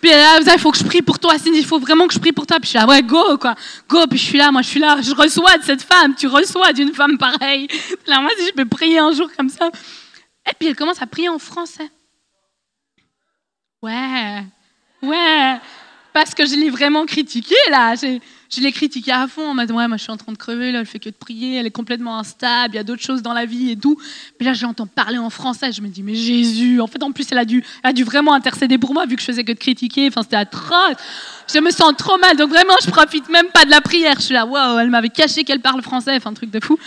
Puis 0.00 0.10
là, 0.10 0.38
il 0.40 0.58
faut 0.58 0.70
que 0.70 0.78
je 0.78 0.84
prie 0.84 1.02
pour 1.02 1.18
toi, 1.18 1.38
Cindy, 1.38 1.58
il 1.58 1.64
faut 1.64 1.78
vraiment 1.78 2.06
que 2.06 2.14
je 2.14 2.18
prie 2.18 2.32
pour 2.32 2.46
toi. 2.46 2.58
Puis 2.60 2.66
je 2.66 2.70
suis 2.70 2.78
là, 2.78 2.86
ouais, 2.86 3.02
go, 3.02 3.38
quoi. 3.38 3.54
Go, 3.88 4.06
puis 4.08 4.18
je 4.18 4.24
suis 4.24 4.38
là, 4.38 4.52
moi, 4.52 4.62
je 4.62 4.68
suis 4.68 4.80
là, 4.80 4.98
je 5.00 5.14
reçois 5.14 5.56
de 5.56 5.62
cette 5.62 5.82
femme, 5.82 6.14
tu 6.14 6.26
reçois 6.26 6.72
d'une 6.72 6.92
femme 6.92 7.16
pareille. 7.18 7.68
Là, 8.06 8.20
moi, 8.20 8.30
si 8.38 8.46
je 8.46 8.52
peux 8.52 8.66
prier 8.66 8.98
un 8.98 9.12
jour 9.12 9.28
comme 9.36 9.48
ça. 9.48 9.70
Et 10.48 10.52
puis 10.58 10.68
elle 10.68 10.76
commence 10.76 11.02
à 11.02 11.06
prier 11.06 11.28
en 11.28 11.38
français. 11.38 11.90
Ouais, 13.82 14.44
ouais, 15.02 15.56
parce 16.12 16.34
que 16.34 16.46
je 16.46 16.54
l'ai 16.54 16.70
vraiment 16.70 17.04
critiqué, 17.04 17.54
là 17.70 17.94
je 18.50 18.60
l'ai 18.60 18.72
critiqué 18.72 19.12
à 19.12 19.26
fond 19.26 19.50
en 19.50 19.54
mode 19.54 19.70
ouais 19.70 19.88
moi 19.88 19.96
je 19.96 20.02
suis 20.02 20.12
en 20.12 20.16
train 20.16 20.32
de 20.32 20.38
crever 20.38 20.72
là 20.72 20.80
elle 20.80 20.86
fait 20.86 20.98
que 20.98 21.08
de 21.08 21.14
prier 21.14 21.56
elle 21.56 21.66
est 21.66 21.70
complètement 21.70 22.18
instable 22.18 22.74
il 22.74 22.76
y 22.76 22.80
a 22.80 22.84
d'autres 22.84 23.02
choses 23.02 23.22
dans 23.22 23.32
la 23.32 23.46
vie 23.46 23.70
et 23.70 23.76
tout. 23.76 23.98
Mais 24.38 24.46
là 24.46 24.52
j'entends 24.52 24.86
parler 24.86 25.18
en 25.18 25.30
français 25.30 25.72
je 25.72 25.82
me 25.82 25.88
dis 25.88 26.02
mais 26.02 26.14
Jésus 26.14 26.80
en 26.80 26.86
fait 26.86 27.02
en 27.02 27.12
plus 27.12 27.26
elle 27.30 27.38
a 27.38 27.44
dû 27.44 27.64
a 27.82 27.92
dû 27.92 28.04
vraiment 28.04 28.34
intercéder 28.34 28.78
pour 28.78 28.92
moi 28.92 29.06
vu 29.06 29.16
que 29.16 29.20
je 29.20 29.26
faisais 29.26 29.44
que 29.44 29.52
de 29.52 29.58
critiquer 29.58 30.08
enfin 30.08 30.22
c'était 30.22 30.36
atroce. 30.36 30.96
Je 31.52 31.58
me 31.58 31.70
sens 31.70 31.92
trop 31.96 32.18
mal 32.18 32.36
donc 32.36 32.50
vraiment 32.50 32.74
je 32.84 32.90
profite 32.90 33.28
même 33.28 33.48
pas 33.48 33.64
de 33.64 33.70
la 33.70 33.80
prière 33.80 34.14
je 34.16 34.22
suis 34.22 34.34
là 34.34 34.46
waouh 34.46 34.78
elle 34.78 34.90
m'avait 34.90 35.08
caché 35.08 35.44
qu'elle 35.44 35.60
parle 35.60 35.82
français 35.82 36.16
enfin 36.16 36.30
un 36.30 36.34
truc 36.34 36.50
de 36.50 36.60
fou. 36.60 36.78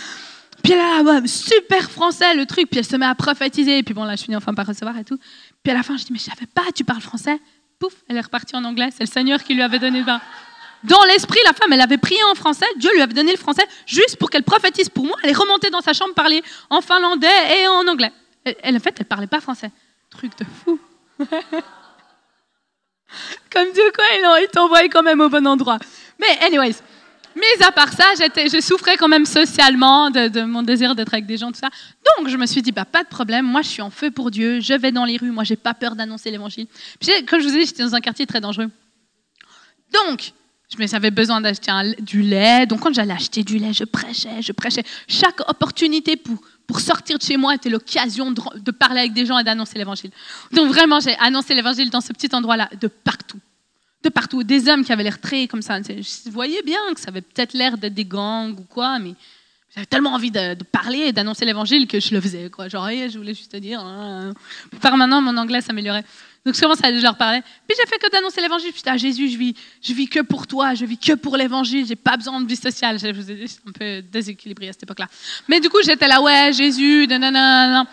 Puis 0.64 0.74
là 0.74 1.02
ouais, 1.04 1.28
super 1.28 1.90
français 1.90 2.36
le 2.36 2.46
truc 2.46 2.70
puis 2.70 2.80
elle 2.80 2.86
se 2.86 2.96
met 2.96 3.06
à 3.06 3.16
prophétiser 3.16 3.84
puis 3.84 3.94
bon 3.94 4.06
là 4.06 4.16
je 4.16 4.24
finis 4.24 4.38
enfin 4.38 4.54
par 4.54 4.66
recevoir 4.66 4.98
et 4.98 5.04
tout. 5.04 5.18
Puis 5.64 5.72
à 5.72 5.76
la 5.76 5.84
fin 5.84 5.98
je 5.98 6.06
dis 6.06 6.14
mais 6.14 6.20
je 6.20 6.26
savais 6.26 6.48
pas 6.48 6.64
tu 6.74 6.84
parles 6.84 7.02
français. 7.02 7.40
Pouf 7.80 7.94
elle 8.08 8.18
est 8.18 8.22
repartie 8.22 8.56
en 8.56 8.64
anglais 8.64 8.90
c'est 8.92 9.04
le 9.04 9.10
Seigneur 9.10 9.44
qui 9.44 9.54
lui 9.54 9.62
avait 9.62 9.80
donné 9.80 10.00
le 10.00 10.06
bain 10.06 10.22
dans 10.84 11.04
l'esprit, 11.06 11.40
la 11.46 11.54
femme, 11.54 11.74
elle 11.74 11.82
avait 11.82 11.98
prié 11.98 12.24
en 12.32 12.36
français. 12.36 12.66
Dieu 12.78 12.90
lui 12.94 13.02
avait 13.02 13.14
donné 13.14 13.32
le 13.32 13.38
français 13.38 13.66
juste 13.86 14.18
pour 14.18 14.30
qu'elle 14.30 14.44
prophétise 14.44 14.90
pour 14.90 15.06
moi. 15.06 15.18
Elle 15.24 15.32
est 15.32 15.38
remontée 15.38 15.70
dans 15.70 15.82
sa 15.82 15.94
chambre 15.94 16.14
parler 16.14 16.42
en 16.70 16.82
finlandais 16.82 17.28
et 17.58 17.68
en 17.68 17.88
anglais. 17.88 18.12
Elle, 18.46 18.78
en 18.78 18.80
fait, 18.80 18.96
elle 19.00 19.06
parlait 19.06 19.28
pas 19.28 19.42
français. 19.42 19.72
Truc 20.10 20.38
de 20.38 20.46
fou. 20.64 20.80
Comme 23.52 23.72
Dieu, 23.74 23.92
quoi, 23.94 24.06
il 24.42 24.48
t'envoie 24.52 24.84
quand 24.84 25.04
même 25.04 25.20
au 25.20 25.30
bon 25.30 25.46
endroit. 25.48 25.80
Mais, 26.20 26.40
anyways, 26.46 26.76
mais 27.36 27.66
à 27.66 27.72
part 27.72 27.92
ça, 27.94 28.06
je 28.18 28.62
souffrais 28.62 28.98
quand 28.98 29.08
même 29.08 29.26
socialement 29.26 30.10
de, 30.10 30.42
mon 30.44 30.64
désir 30.64 30.96
d'être 30.96 31.14
avec 31.14 31.26
des 31.26 31.38
gens, 31.38 31.52
tout 31.52 31.60
ça. 31.60 31.70
Donc, 32.18 32.28
je 32.30 32.38
me 32.38 32.46
suis 32.46 32.62
dit, 32.62 32.72
bah, 32.72 32.86
pas 32.86 33.04
de 33.04 33.10
problème, 33.10 33.46
moi, 33.46 33.62
je 33.62 33.70
suis 33.70 33.82
en 33.82 33.90
feu 33.90 34.12
pour 34.12 34.32
Dieu, 34.32 34.60
je 34.60 34.74
vais 34.74 34.92
dans 34.92 35.06
les 35.06 35.18
rues, 35.18 35.32
moi, 35.32 35.44
j'ai 35.44 35.56
pas 35.56 35.74
peur 35.74 35.96
d'annoncer 35.96 36.32
l'évangile. 36.32 36.68
Puis, 37.00 37.12
comme 37.26 37.40
je 37.40 37.48
vous 37.48 37.56
ai 37.56 37.60
dit, 37.60 37.66
j'étais 37.66 37.84
dans 37.84 37.96
un 37.96 38.02
quartier 38.02 38.26
très 38.26 38.42
dangereux. 38.42 38.70
Donc, 39.92 40.34
j'avais 40.78 41.12
besoin 41.12 41.42
d'acheter 41.42 41.72
du 42.00 42.22
lait. 42.22 42.66
Donc, 42.66 42.82
quand 42.82 42.94
j'allais 42.94 43.14
acheter 43.14 43.44
du 43.44 43.58
lait, 43.58 43.74
je 43.74 43.84
prêchais, 43.84 44.42
je 44.42 44.52
prêchais. 44.52 44.84
Chaque 45.08 45.48
opportunité 45.50 46.16
pour, 46.16 46.40
pour 46.68 46.80
sortir 46.80 47.18
de 47.18 47.24
chez 47.24 47.38
moi 47.38 47.56
était 47.56 47.70
l'occasion 47.70 48.32
de, 48.32 48.72
parler 48.72 49.00
avec 49.00 49.14
des 49.14 49.26
gens 49.26 49.40
et 49.40 49.44
d'annoncer 49.44 49.78
l'évangile. 49.78 50.12
Donc, 50.52 50.72
vraiment, 50.72 51.00
j'ai 51.00 51.16
annoncé 51.18 51.56
l'évangile 51.56 51.90
dans 51.90 52.02
ce 52.02 52.14
petit 52.14 52.30
endroit-là, 52.34 52.70
de 52.80 52.88
partout. 52.88 53.40
De 54.04 54.10
partout. 54.10 54.44
Des 54.44 54.70
hommes 54.70 54.86
qui 54.86 54.94
avaient 54.94 55.04
l'air 55.04 55.20
très 55.20 55.48
comme 55.48 55.62
ça. 55.62 55.82
Je 55.82 56.30
voyais 56.30 56.62
bien 56.64 56.80
que 56.94 57.00
ça 57.00 57.10
avait 57.10 57.22
peut-être 57.22 57.54
l'air 57.54 57.78
d'être 57.78 57.96
des 57.96 58.06
gangs 58.06 58.58
ou 58.58 58.64
quoi, 58.64 59.00
mais 59.00 59.14
j'avais 59.74 59.86
tellement 59.86 60.14
envie 60.14 60.32
de, 60.32 60.56
parler 60.64 61.00
et 61.00 61.12
d'annoncer 61.12 61.46
l'évangile 61.46 61.88
que 61.88 62.00
je 62.00 62.14
le 62.14 62.22
faisais. 62.22 62.50
Quoi. 62.50 62.68
Genre, 62.70 62.90
je 62.90 63.18
voulais 63.18 63.34
juste 63.34 63.52
te 63.52 63.58
dire. 63.58 63.80
Hein. 63.82 64.34
Par 64.82 64.98
maintenant, 64.98 65.22
mon 65.22 65.36
anglais 65.38 65.62
s'améliorait. 65.62 66.06
Donc 66.50 66.56
je 66.56 66.62
commence 66.62 66.84
à 66.84 66.90
leur 66.90 67.16
parler. 67.16 67.44
Puis 67.68 67.78
j'ai 67.80 67.88
fait 67.88 68.00
que 68.00 68.10
d'annoncer 68.10 68.42
l'évangile. 68.42 68.74
Putain, 68.74 68.98
Jésus, 68.98 69.30
je 69.30 69.38
vis, 69.38 69.54
je 69.84 69.94
vis 69.94 70.08
que 70.08 70.22
pour 70.22 70.48
toi, 70.48 70.74
je 70.74 70.84
vis 70.84 70.98
que 70.98 71.14
pour 71.14 71.38
l'évangile, 71.38 71.86
j'ai 71.86 71.96
pas 71.96 72.18
besoin 72.18 72.42
de 72.42 72.48
vie 72.48 72.56
sociale. 72.56 72.98
Je 72.98 73.12
vous 73.12 73.30
ai 73.30 73.36
dit, 73.36 73.60
un 73.68 73.72
peu 73.72 74.02
déséquilibré 74.02 74.70
à 74.70 74.74
cette 74.74 74.82
époque-là. 74.82 75.08
Mais 75.48 75.60
du 75.60 75.70
coup, 75.70 75.78
j'étais 75.84 76.08
là, 76.08 76.20
ouais, 76.20 76.52
Jésus, 76.52 77.06
nanana. 77.08 77.86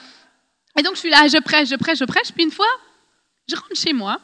Et 0.78 0.82
donc 0.82 0.94
je 0.94 1.00
suis 1.00 1.10
là, 1.10 1.28
je 1.28 1.36
prêche, 1.36 1.68
je 1.68 1.74
prêche, 1.74 1.98
je 1.98 2.06
prêche. 2.06 2.32
Puis 2.32 2.44
une 2.44 2.50
fois, 2.50 2.64
je 3.46 3.56
rentre 3.56 3.76
chez 3.76 3.92
moi. 3.92 4.22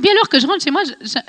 Puis 0.00 0.10
alors 0.10 0.28
que 0.28 0.40
je 0.40 0.46
rentre 0.48 0.64
chez 0.64 0.72
moi, 0.72 0.82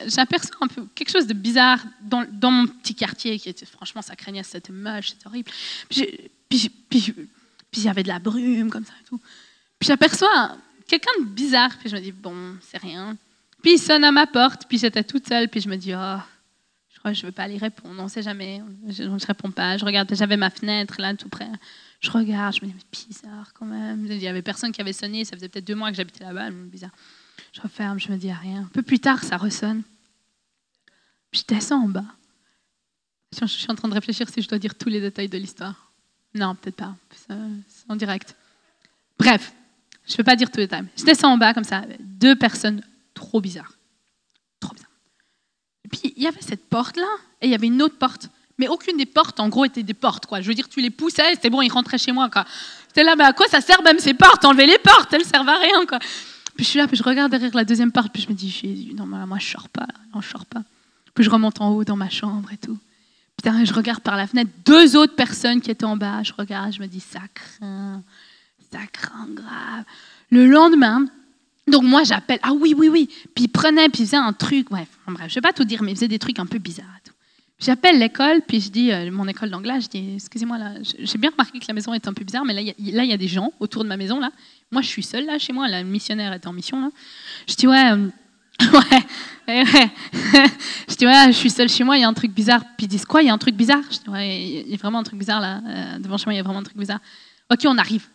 j'aperçois 0.07 0.57
un 0.61 0.67
peu 0.67 0.87
quelque 0.95 1.11
chose 1.11 1.27
de 1.27 1.35
bizarre 1.35 1.77
dans, 2.01 2.25
mon 2.49 2.65
petit 2.65 2.95
quartier 2.95 3.37
qui 3.37 3.49
était, 3.49 3.67
franchement, 3.67 4.01
ça 4.01 4.15
craignait, 4.15 4.41
c'était 4.41 4.73
moche, 4.73 5.09
c'était 5.09 5.27
horrible. 5.27 5.51
Puis 5.89 6.71
il 6.89 7.83
y 7.83 7.87
avait 7.87 8.01
de 8.01 8.07
la 8.07 8.17
brume 8.17 8.71
comme 8.71 8.83
ça 8.83 8.93
et 8.99 9.07
tout. 9.07 9.21
Puis 9.77 9.89
j'aperçois 9.89 10.57
quelqu'un 10.87 11.11
de 11.19 11.25
bizarre. 11.25 11.77
Puis 11.79 11.89
je 11.89 11.95
me 11.95 12.01
dis, 12.01 12.11
bon, 12.11 12.55
c'est 12.61 12.77
rien. 12.77 13.17
Puis 13.61 13.73
il 13.73 13.79
sonne 13.79 14.03
à 14.03 14.11
ma 14.11 14.27
porte, 14.27 14.65
puis 14.67 14.77
j'étais 14.77 15.03
toute 15.03 15.27
seule, 15.27 15.47
puis 15.47 15.61
je 15.61 15.69
me 15.69 15.77
dis, 15.77 15.93
oh, 15.93 16.17
je 16.93 16.99
crois 16.99 17.11
que 17.11 17.17
je 17.17 17.23
ne 17.23 17.27
veux 17.27 17.31
pas 17.31 17.43
aller 17.43 17.57
répondre, 17.57 17.95
on 17.99 18.03
ne 18.03 18.09
sait 18.09 18.21
jamais. 18.21 18.61
Je 18.89 19.03
ne 19.03 19.25
réponds 19.25 19.51
pas. 19.51 19.77
Je 19.77 19.85
regarde, 19.85 20.13
j'avais 20.13 20.37
ma 20.37 20.49
fenêtre 20.49 20.95
là, 20.99 21.15
tout 21.15 21.29
près. 21.29 21.49
Je 22.01 22.11
regarde, 22.11 22.55
je 22.55 22.65
me 22.65 22.71
dis, 22.71 22.75
mais 22.75 23.05
bizarre 23.07 23.53
quand 23.53 23.65
même. 23.65 24.05
Il 24.05 24.17
n'y 24.17 24.27
avait 24.27 24.41
personne 24.41 24.71
qui 24.71 24.81
avait 24.81 24.93
sonné, 24.93 25.23
ça 25.23 25.37
faisait 25.37 25.47
peut-être 25.47 25.65
deux 25.65 25.75
mois 25.75 25.89
que 25.89 25.95
j'habitais 25.95 26.25
là-bas, 26.25 26.49
bizarre. 26.51 26.91
Je 27.53 27.61
referme, 27.61 27.99
je 27.99 28.11
me 28.11 28.17
dis, 28.17 28.31
rien. 28.31 28.63
Un 28.63 28.69
peu 28.73 28.81
plus 28.81 28.99
tard, 28.99 29.23
ça 29.23 29.37
ressonne. 29.37 29.83
Je 31.31 31.41
descends 31.47 31.83
en 31.83 31.87
bas. 31.87 32.05
Je 33.39 33.45
suis 33.45 33.71
en 33.71 33.75
train 33.75 33.87
de 33.87 33.93
réfléchir 33.93 34.29
si 34.29 34.41
je 34.41 34.47
dois 34.47 34.59
dire 34.59 34.75
tous 34.75 34.89
les 34.89 35.01
détails 35.01 35.29
de 35.29 35.37
l'histoire. 35.37 35.91
Non, 36.35 36.55
peut-être 36.55 36.75
pas. 36.75 36.95
C'est 37.11 37.33
en 37.89 37.95
direct. 37.95 38.35
Bref, 39.17 39.53
je 40.05 40.13
ne 40.13 40.17
peux 40.17 40.23
pas 40.23 40.35
dire 40.35 40.49
tous 40.49 40.57
les 40.57 40.65
détails. 40.65 40.85
Je 40.97 41.03
descends 41.03 41.33
en 41.33 41.37
bas 41.37 41.53
comme 41.53 41.63
ça, 41.63 41.83
deux 41.99 42.35
personnes 42.35 42.81
trop 43.13 43.41
bizarres. 43.41 43.73
Trop 44.59 44.73
bizarres. 44.73 44.89
Et 45.85 45.89
puis 45.89 46.13
il 46.15 46.23
y 46.23 46.27
avait 46.27 46.41
cette 46.41 46.69
porte-là, 46.69 47.07
et 47.41 47.47
il 47.47 47.51
y 47.51 47.55
avait 47.55 47.67
une 47.67 47.81
autre 47.81 47.97
porte. 47.97 48.29
Mais 48.59 48.67
aucune 48.67 48.97
des 48.97 49.05
portes, 49.05 49.39
en 49.39 49.49
gros, 49.49 49.65
était 49.65 49.81
des 49.81 49.95
portes. 49.95 50.27
Quoi. 50.27 50.41
Je 50.41 50.47
veux 50.47 50.53
dire, 50.53 50.69
tu 50.69 50.79
les 50.79 50.91
poussais, 50.91 51.33
c'était 51.33 51.49
bon, 51.49 51.61
ils 51.61 51.71
rentraient 51.71 51.97
chez 51.97 52.11
moi. 52.11 52.29
C'était 52.87 53.03
là, 53.03 53.15
mais 53.15 53.23
à 53.23 53.33
quoi 53.33 53.47
ça 53.47 53.61
sert 53.61 53.81
même 53.81 53.97
ces 53.97 54.13
portes? 54.13 54.45
Enlever 54.45 54.67
les 54.67 54.77
portes, 54.77 55.11
elles 55.11 55.25
servent 55.25 55.49
à 55.49 55.57
rien. 55.57 55.85
Quoi. 55.87 55.97
Puis 56.55 56.65
je 56.65 56.69
suis 56.69 56.79
là, 56.79 56.87
puis 56.87 56.95
je 56.95 57.03
regarde 57.03 57.31
derrière 57.31 57.55
la 57.55 57.65
deuxième 57.65 57.91
porte, 57.91 58.11
puis 58.13 58.21
je 58.21 58.29
me 58.29 58.33
dis, 58.33 58.49
Jésus, 58.49 58.93
non, 58.93 59.07
moi 59.07 59.39
je 59.39 59.47
sors 59.47 59.69
pas, 59.69 59.87
je 60.21 60.27
sors 60.27 60.45
pas. 60.45 60.61
Puis 61.15 61.23
je 61.23 61.29
remonte 61.29 61.59
en 61.61 61.69
haut 61.69 61.83
dans 61.83 61.95
ma 61.95 62.09
chambre 62.09 62.51
et 62.51 62.57
tout. 62.57 62.77
Putain, 63.35 63.65
je 63.65 63.73
regarde 63.73 64.01
par 64.01 64.17
la 64.17 64.27
fenêtre, 64.27 64.51
deux 64.63 64.95
autres 64.95 65.15
personnes 65.15 65.61
qui 65.61 65.71
étaient 65.71 65.85
en 65.85 65.97
bas, 65.97 66.21
je 66.21 66.33
regarde, 66.37 66.71
je 66.71 66.79
me 66.79 66.87
dis, 66.87 66.99
ça 66.99 67.21
craint 67.33 68.03
craint 68.91 69.27
grave. 69.29 69.83
Le 70.31 70.45
lendemain, 70.47 71.05
donc 71.67 71.83
moi 71.83 72.03
j'appelle, 72.03 72.39
ah 72.43 72.53
oui, 72.53 72.73
oui, 72.77 72.89
oui. 72.89 73.09
Puis 73.35 73.45
il 73.45 73.47
prenait, 73.49 73.89
puis 73.89 74.03
il 74.03 74.05
faisait 74.05 74.17
un 74.17 74.33
truc, 74.33 74.69
bref, 74.69 74.87
bref, 75.07 75.29
je 75.29 75.35
vais 75.35 75.41
pas 75.41 75.53
tout 75.53 75.63
dire, 75.63 75.83
mais 75.83 75.91
il 75.91 75.95
faisait 75.95 76.07
des 76.07 76.19
trucs 76.19 76.39
un 76.39 76.45
peu 76.45 76.59
bizarres. 76.59 76.87
J'appelle 77.63 77.97
l'école, 77.97 78.41
puis 78.45 78.59
je 78.59 78.69
dis, 78.69 78.91
euh, 78.91 79.09
mon 79.09 79.25
école 79.27 79.49
d'anglais, 79.49 79.79
je 79.79 79.87
dis, 79.87 80.15
excusez-moi, 80.15 80.57
j'ai 80.99 81.17
bien 81.17 81.29
remarqué 81.29 81.59
que 81.59 81.65
la 81.65 81.73
maison 81.73 81.93
est 81.93 82.05
un 82.07 82.13
peu 82.13 82.25
bizarre, 82.25 82.43
mais 82.43 82.53
là, 82.53 82.59
il 82.61 82.73
y, 82.77 83.13
a 83.13 83.17
des 83.17 83.27
gens 83.29 83.53
autour 83.59 83.83
de 83.83 83.89
ma 83.89 83.95
maison, 83.95 84.19
là. 84.19 84.31
Moi, 84.69 84.81
je 84.81 84.87
suis 84.87 85.03
seule, 85.03 85.25
là, 85.25 85.39
chez 85.39 85.53
moi, 85.53 85.69
la 85.69 85.81
missionnaire 85.83 86.33
est 86.33 86.45
en 86.45 86.51
mission, 86.51 86.81
là. 86.81 86.89
Je 87.47 87.55
dis, 87.55 87.65
ouais, 87.65 87.91
euh, 87.91 88.09
ouais, 88.59 89.63
ouais. 89.63 89.91
je 90.89 90.95
dis, 90.95 91.05
ouais, 91.05 91.27
je 91.27 91.37
suis 91.37 91.49
seule 91.49 91.69
chez 91.69 91.85
moi, 91.85 91.97
il 91.97 92.01
y 92.01 92.03
a 92.03 92.09
un 92.09 92.13
truc 92.13 92.33
bizarre. 92.33 92.63
Puis 92.75 92.85
ils 92.85 92.89
disent, 92.89 93.05
quoi, 93.05 93.21
il 93.21 93.27
y 93.27 93.29
a 93.29 93.33
un 93.33 93.37
truc 93.37 93.55
bizarre? 93.55 93.83
Je 93.89 93.99
dis, 93.99 94.09
ouais, 94.09 94.41
il 94.65 94.69
y 94.69 94.73
a 94.73 94.77
vraiment 94.77 94.99
un 94.99 95.03
truc 95.03 95.19
bizarre, 95.19 95.39
là. 95.39 95.61
Euh, 95.65 95.99
devant 95.99 96.17
chez 96.17 96.25
moi, 96.25 96.33
il 96.33 96.37
y 96.37 96.39
a 96.41 96.43
vraiment 96.43 96.59
un 96.59 96.63
truc 96.63 96.77
bizarre. 96.77 96.99
Ok, 97.49 97.61
on 97.65 97.77
arrive. 97.77 98.07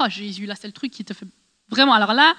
Oh 0.00 0.04
Jésus, 0.08 0.46
là 0.46 0.54
c'est 0.54 0.66
le 0.66 0.72
truc 0.72 0.92
qui 0.92 1.04
te 1.04 1.12
fait 1.12 1.26
vraiment. 1.68 1.94
Alors 1.94 2.12
là, 2.12 2.34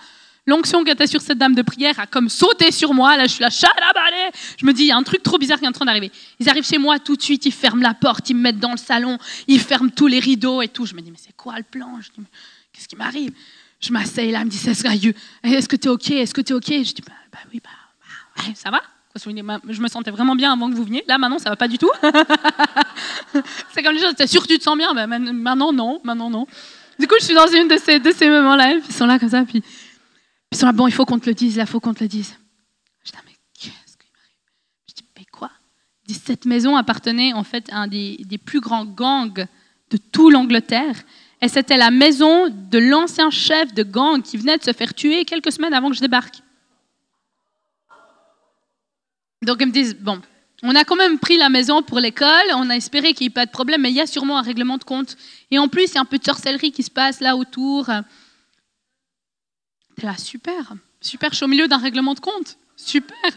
l'onction 0.45 0.83
qui 0.83 0.91
était 0.91 1.07
sur 1.07 1.21
cette 1.21 1.37
dame 1.37 1.55
de 1.55 1.61
prière 1.61 1.99
a 1.99 2.07
comme 2.07 2.29
sauté 2.29 2.71
sur 2.71 2.93
moi. 2.93 3.17
Là, 3.17 3.25
je 3.25 3.33
suis 3.33 3.41
là, 3.41 3.49
chalabalé. 3.49 4.31
Je 4.57 4.65
me 4.65 4.73
dis, 4.73 4.83
il 4.83 4.87
y 4.87 4.91
a 4.91 4.97
un 4.97 5.03
truc 5.03 5.23
trop 5.23 5.37
bizarre 5.37 5.59
qui 5.59 5.65
est 5.65 5.67
en 5.67 5.73
train 5.73 5.85
d'arriver. 5.85 6.11
Ils 6.39 6.49
arrivent 6.49 6.65
chez 6.65 6.77
moi 6.77 6.99
tout 6.99 7.15
de 7.15 7.21
suite, 7.21 7.45
ils 7.45 7.51
ferment 7.51 7.81
la 7.81 7.93
porte, 7.93 8.29
ils 8.29 8.35
me 8.35 8.41
mettent 8.41 8.59
dans 8.59 8.71
le 8.71 8.77
salon, 8.77 9.17
ils 9.47 9.59
ferment 9.59 9.89
tous 9.89 10.07
les 10.07 10.19
rideaux 10.19 10.61
et 10.61 10.67
tout. 10.67 10.85
Je 10.85 10.93
me 10.93 11.01
dis, 11.01 11.11
mais 11.11 11.17
c'est 11.19 11.35
quoi 11.35 11.57
le 11.57 11.63
plan? 11.63 11.99
Qu'est-ce 12.73 12.87
qui 12.87 12.95
m'arrive? 12.95 13.31
Je 13.79 13.91
m'asseye 13.91 14.31
là, 14.31 14.39
elle 14.39 14.45
me 14.45 14.51
dit, 14.51 14.61
est-ce 14.67 15.67
que 15.67 15.75
tu 15.75 15.87
es 15.87 15.91
OK? 15.91 16.11
Est-ce 16.11 16.33
que 16.33 16.41
tu 16.41 16.53
es 16.53 16.55
OK? 16.55 16.67
Je 16.67 16.93
dis, 16.93 17.03
bah, 17.05 17.13
bah 17.31 17.39
oui, 17.51 17.61
bah, 17.63 17.69
bah 18.37 18.43
ça 18.55 18.71
va 18.71 18.81
je 19.17 19.81
me 19.81 19.87
sentais 19.87 20.11
vraiment 20.11 20.35
bien 20.35 20.51
avant 20.51 20.69
que 20.69 20.75
vous 20.75 20.83
veniez. 20.83 21.03
Là, 21.07 21.17
maintenant, 21.17 21.39
ça 21.39 21.49
va 21.49 21.55
pas 21.55 21.67
du 21.67 21.77
tout. 21.77 21.89
c'est 23.73 23.81
comme 23.81 23.93
les 23.93 24.01
choses, 24.01 24.15
t'es 24.15 24.27
sûr 24.27 24.41
que 24.41 24.47
tu 24.47 24.57
te 24.57 24.63
sens 24.63 24.77
bien? 24.77 24.93
Ben, 24.93 25.07
Maintenant, 25.07 25.71
non. 25.71 26.01
Maintenant, 26.03 26.29
non. 26.29 26.47
Du 26.99 27.07
coup, 27.07 27.15
je 27.19 27.25
suis 27.25 27.33
dans 27.33 27.47
une 27.47 27.67
de 27.67 27.77
ces, 27.77 28.29
moments-là. 28.29 28.73
Ils 28.73 28.93
sont 28.93 29.05
là 29.05 29.19
comme 29.19 29.29
ça, 29.29 29.43
puis, 29.43 29.61
ils 30.51 30.57
sont 30.57 30.65
là, 30.65 30.71
bon, 30.71 30.87
il 30.87 30.93
faut 30.93 31.05
qu'on 31.05 31.19
te 31.19 31.29
le 31.29 31.35
dise, 31.35 31.57
il 31.57 31.65
faut 31.65 31.79
qu'on 31.79 31.93
te 31.93 32.03
le 32.03 32.07
dise. 32.07 32.37
Je 33.03 33.11
dis, 33.11 33.17
ah, 33.17 33.23
mais 33.25 33.33
qu'est-ce 33.53 33.97
qui 33.97 34.07
m'arrive? 34.13 34.87
Je 34.87 34.93
dis, 34.93 35.03
mais 35.17 35.25
quoi? 35.25 35.51
Cette 36.07 36.45
maison 36.45 36.75
appartenait 36.75 37.33
en 37.33 37.43
fait 37.43 37.69
à 37.71 37.79
un 37.79 37.87
des, 37.87 38.17
des 38.25 38.37
plus 38.37 38.61
grands 38.61 38.85
gangs 38.85 39.47
de 39.89 39.97
tout 39.97 40.29
l'Angleterre. 40.29 40.95
Et 41.41 41.47
c'était 41.47 41.77
la 41.77 41.91
maison 41.91 42.47
de 42.49 42.77
l'ancien 42.77 43.29
chef 43.29 43.73
de 43.73 43.83
gang 43.83 44.21
qui 44.21 44.37
venait 44.37 44.57
de 44.57 44.63
se 44.63 44.73
faire 44.73 44.93
tuer 44.93 45.25
quelques 45.25 45.51
semaines 45.51 45.73
avant 45.73 45.89
que 45.89 45.95
je 45.95 46.01
débarque. 46.01 46.41
Donc 49.41 49.57
ils 49.59 49.67
me 49.67 49.71
disent, 49.71 49.95
bon, 49.95 50.21
on 50.63 50.75
a 50.75 50.83
quand 50.83 50.95
même 50.95 51.19
pris 51.19 51.37
la 51.37 51.49
maison 51.49 51.81
pour 51.81 51.99
l'école, 51.99 52.45
on 52.55 52.69
a 52.69 52.75
espéré 52.75 53.13
qu'il 53.13 53.25
n'y 53.25 53.27
ait 53.27 53.33
pas 53.33 53.45
de 53.45 53.51
problème, 53.51 53.81
mais 53.81 53.91
il 53.91 53.95
y 53.95 54.01
a 54.01 54.07
sûrement 54.07 54.37
un 54.37 54.41
règlement 54.41 54.77
de 54.77 54.83
compte. 54.83 55.17
Et 55.51 55.59
en 55.59 55.67
plus, 55.67 55.91
il 55.91 55.95
y 55.95 55.97
a 55.97 56.01
un 56.01 56.05
peu 56.05 56.17
de 56.17 56.23
sorcellerie 56.23 56.71
qui 56.71 56.83
se 56.83 56.91
passe 56.91 57.19
là 57.19 57.35
autour. 57.35 57.89
T'es 59.97 60.05
là, 60.05 60.17
super, 60.17 60.73
super, 61.01 61.31
je 61.31 61.37
suis 61.37 61.45
au 61.45 61.49
milieu 61.49 61.67
d'un 61.67 61.77
règlement 61.77 62.13
de 62.13 62.19
compte, 62.19 62.57
super. 62.75 63.31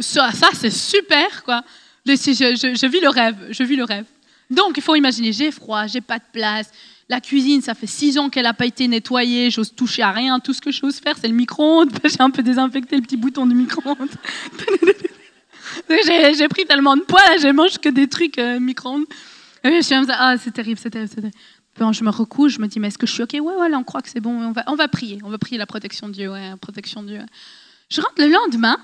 Ça, 0.00 0.30
c'est 0.54 0.70
super, 0.70 1.44
quoi. 1.44 1.62
Je, 2.06 2.14
je, 2.14 2.74
je, 2.74 2.86
vis 2.86 3.00
le 3.00 3.08
rêve, 3.08 3.36
je 3.50 3.62
vis 3.62 3.76
le 3.76 3.84
rêve. 3.84 4.06
Donc, 4.50 4.76
il 4.76 4.82
faut 4.82 4.94
imaginer, 4.94 5.32
j'ai 5.32 5.50
froid, 5.50 5.86
j'ai 5.86 6.00
pas 6.00 6.18
de 6.18 6.24
place. 6.32 6.70
La 7.08 7.20
cuisine, 7.20 7.60
ça 7.62 7.74
fait 7.74 7.86
six 7.86 8.18
ans 8.18 8.28
qu'elle 8.28 8.44
n'a 8.44 8.54
pas 8.54 8.66
été 8.66 8.88
nettoyée, 8.88 9.50
j'ose 9.50 9.74
toucher 9.74 10.02
à 10.02 10.12
rien. 10.12 10.40
Tout 10.40 10.52
ce 10.52 10.60
que 10.60 10.70
j'ose 10.72 10.98
faire, 10.98 11.16
c'est 11.18 11.28
le 11.28 11.34
micro-ondes. 11.34 11.92
J'ai 12.04 12.20
un 12.20 12.30
peu 12.30 12.42
désinfecté 12.42 12.96
le 12.96 13.02
petit 13.02 13.16
bouton 13.16 13.46
du 13.46 13.54
micro-ondes. 13.54 14.08
j'ai 16.36 16.48
pris 16.48 16.64
tellement 16.64 16.96
de 16.96 17.02
poids, 17.02 17.20
là, 17.28 17.36
je 17.36 17.48
mange 17.48 17.78
que 17.78 17.88
des 17.88 18.08
trucs 18.08 18.38
euh, 18.38 18.58
micro-ondes. 18.58 19.04
je 19.64 19.80
suis 19.80 19.94
comme 19.94 20.06
ça, 20.06 20.16
ah, 20.18 20.36
c'est 20.38 20.50
terrible, 20.50 20.78
c'est 20.80 20.90
terrible, 20.90 21.10
c'est 21.10 21.20
terrible. 21.20 21.36
Je 21.78 22.04
me 22.04 22.10
recouche, 22.10 22.54
je 22.54 22.60
me 22.60 22.68
dis, 22.68 22.78
mais 22.78 22.88
est-ce 22.88 22.98
que 22.98 23.06
je 23.06 23.12
suis 23.12 23.22
OK? 23.22 23.32
Ouais, 23.32 23.40
ouais, 23.40 23.74
on 23.74 23.82
croit 23.82 24.02
que 24.02 24.08
c'est 24.08 24.20
bon. 24.20 24.30
On 24.30 24.52
va, 24.52 24.62
on 24.68 24.76
va 24.76 24.88
prier. 24.88 25.18
On 25.24 25.30
va 25.30 25.38
prier 25.38 25.58
la 25.58 25.66
protection 25.66 26.08
de 26.08 26.12
Dieu. 26.12 26.30
Ouais, 26.30 26.54
protection 26.60 27.02
de 27.02 27.08
Dieu. 27.08 27.20
Je 27.88 28.00
rentre 28.00 28.14
le 28.18 28.28
lendemain. 28.28 28.76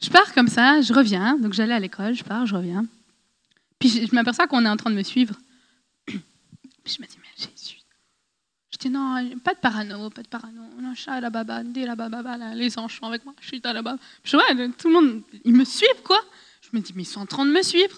Je 0.00 0.08
pars 0.08 0.32
comme 0.32 0.48
ça. 0.48 0.80
Je 0.80 0.92
reviens. 0.94 1.36
Donc, 1.38 1.52
j'allais 1.52 1.74
à 1.74 1.78
l'école. 1.78 2.14
Je 2.14 2.24
pars, 2.24 2.46
je 2.46 2.54
reviens. 2.54 2.86
Puis, 3.78 4.06
je, 4.06 4.14
m'aperçois 4.14 4.46
qu'on 4.46 4.64
est 4.64 4.68
en 4.68 4.76
train 4.76 4.90
de 4.90 4.96
me 4.96 5.02
suivre. 5.02 5.34
Puis, 6.06 6.20
je 6.86 7.02
me 7.02 7.06
dis. 7.06 7.16
Je 8.82 8.88
dis, 8.88 8.94
non, 8.94 9.14
pas 9.44 9.54
de 9.54 9.58
parano, 9.60 10.10
pas 10.10 10.22
de 10.22 10.28
parano. 10.28 10.62
Les 12.54 12.78
anges 12.78 12.98
sont 12.98 13.06
avec 13.06 13.24
moi. 13.24 13.32
Je 13.40 13.54
là 13.62 13.74
baba. 13.74 13.96
Je 14.24 14.36
vois, 14.36 14.44
tout 14.76 14.88
le 14.88 14.94
monde, 14.94 15.22
ils 15.44 15.52
me 15.52 15.64
suivent, 15.64 16.02
quoi. 16.02 16.20
Je 16.62 16.76
me 16.76 16.82
dis, 16.82 16.92
mais 16.96 17.02
ils 17.02 17.06
sont 17.06 17.20
en 17.20 17.26
train 17.26 17.46
de 17.46 17.52
me 17.52 17.62
suivre. 17.62 17.96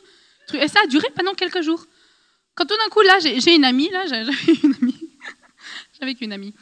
Et 0.52 0.68
ça 0.68 0.80
a 0.84 0.86
duré 0.86 1.06
pendant 1.16 1.32
quelques 1.32 1.62
jours. 1.62 1.86
Quand 2.54 2.66
tout 2.66 2.76
d'un 2.76 2.90
coup, 2.90 3.00
là, 3.00 3.18
j'ai 3.20 3.54
une 3.54 3.64
amie, 3.64 3.88
là, 3.90 4.04
j'avais 4.08 4.30
une 4.62 4.74
amie. 4.82 5.10
j'avais 5.98 6.14
qu'une 6.14 6.32
amie. 6.34 6.52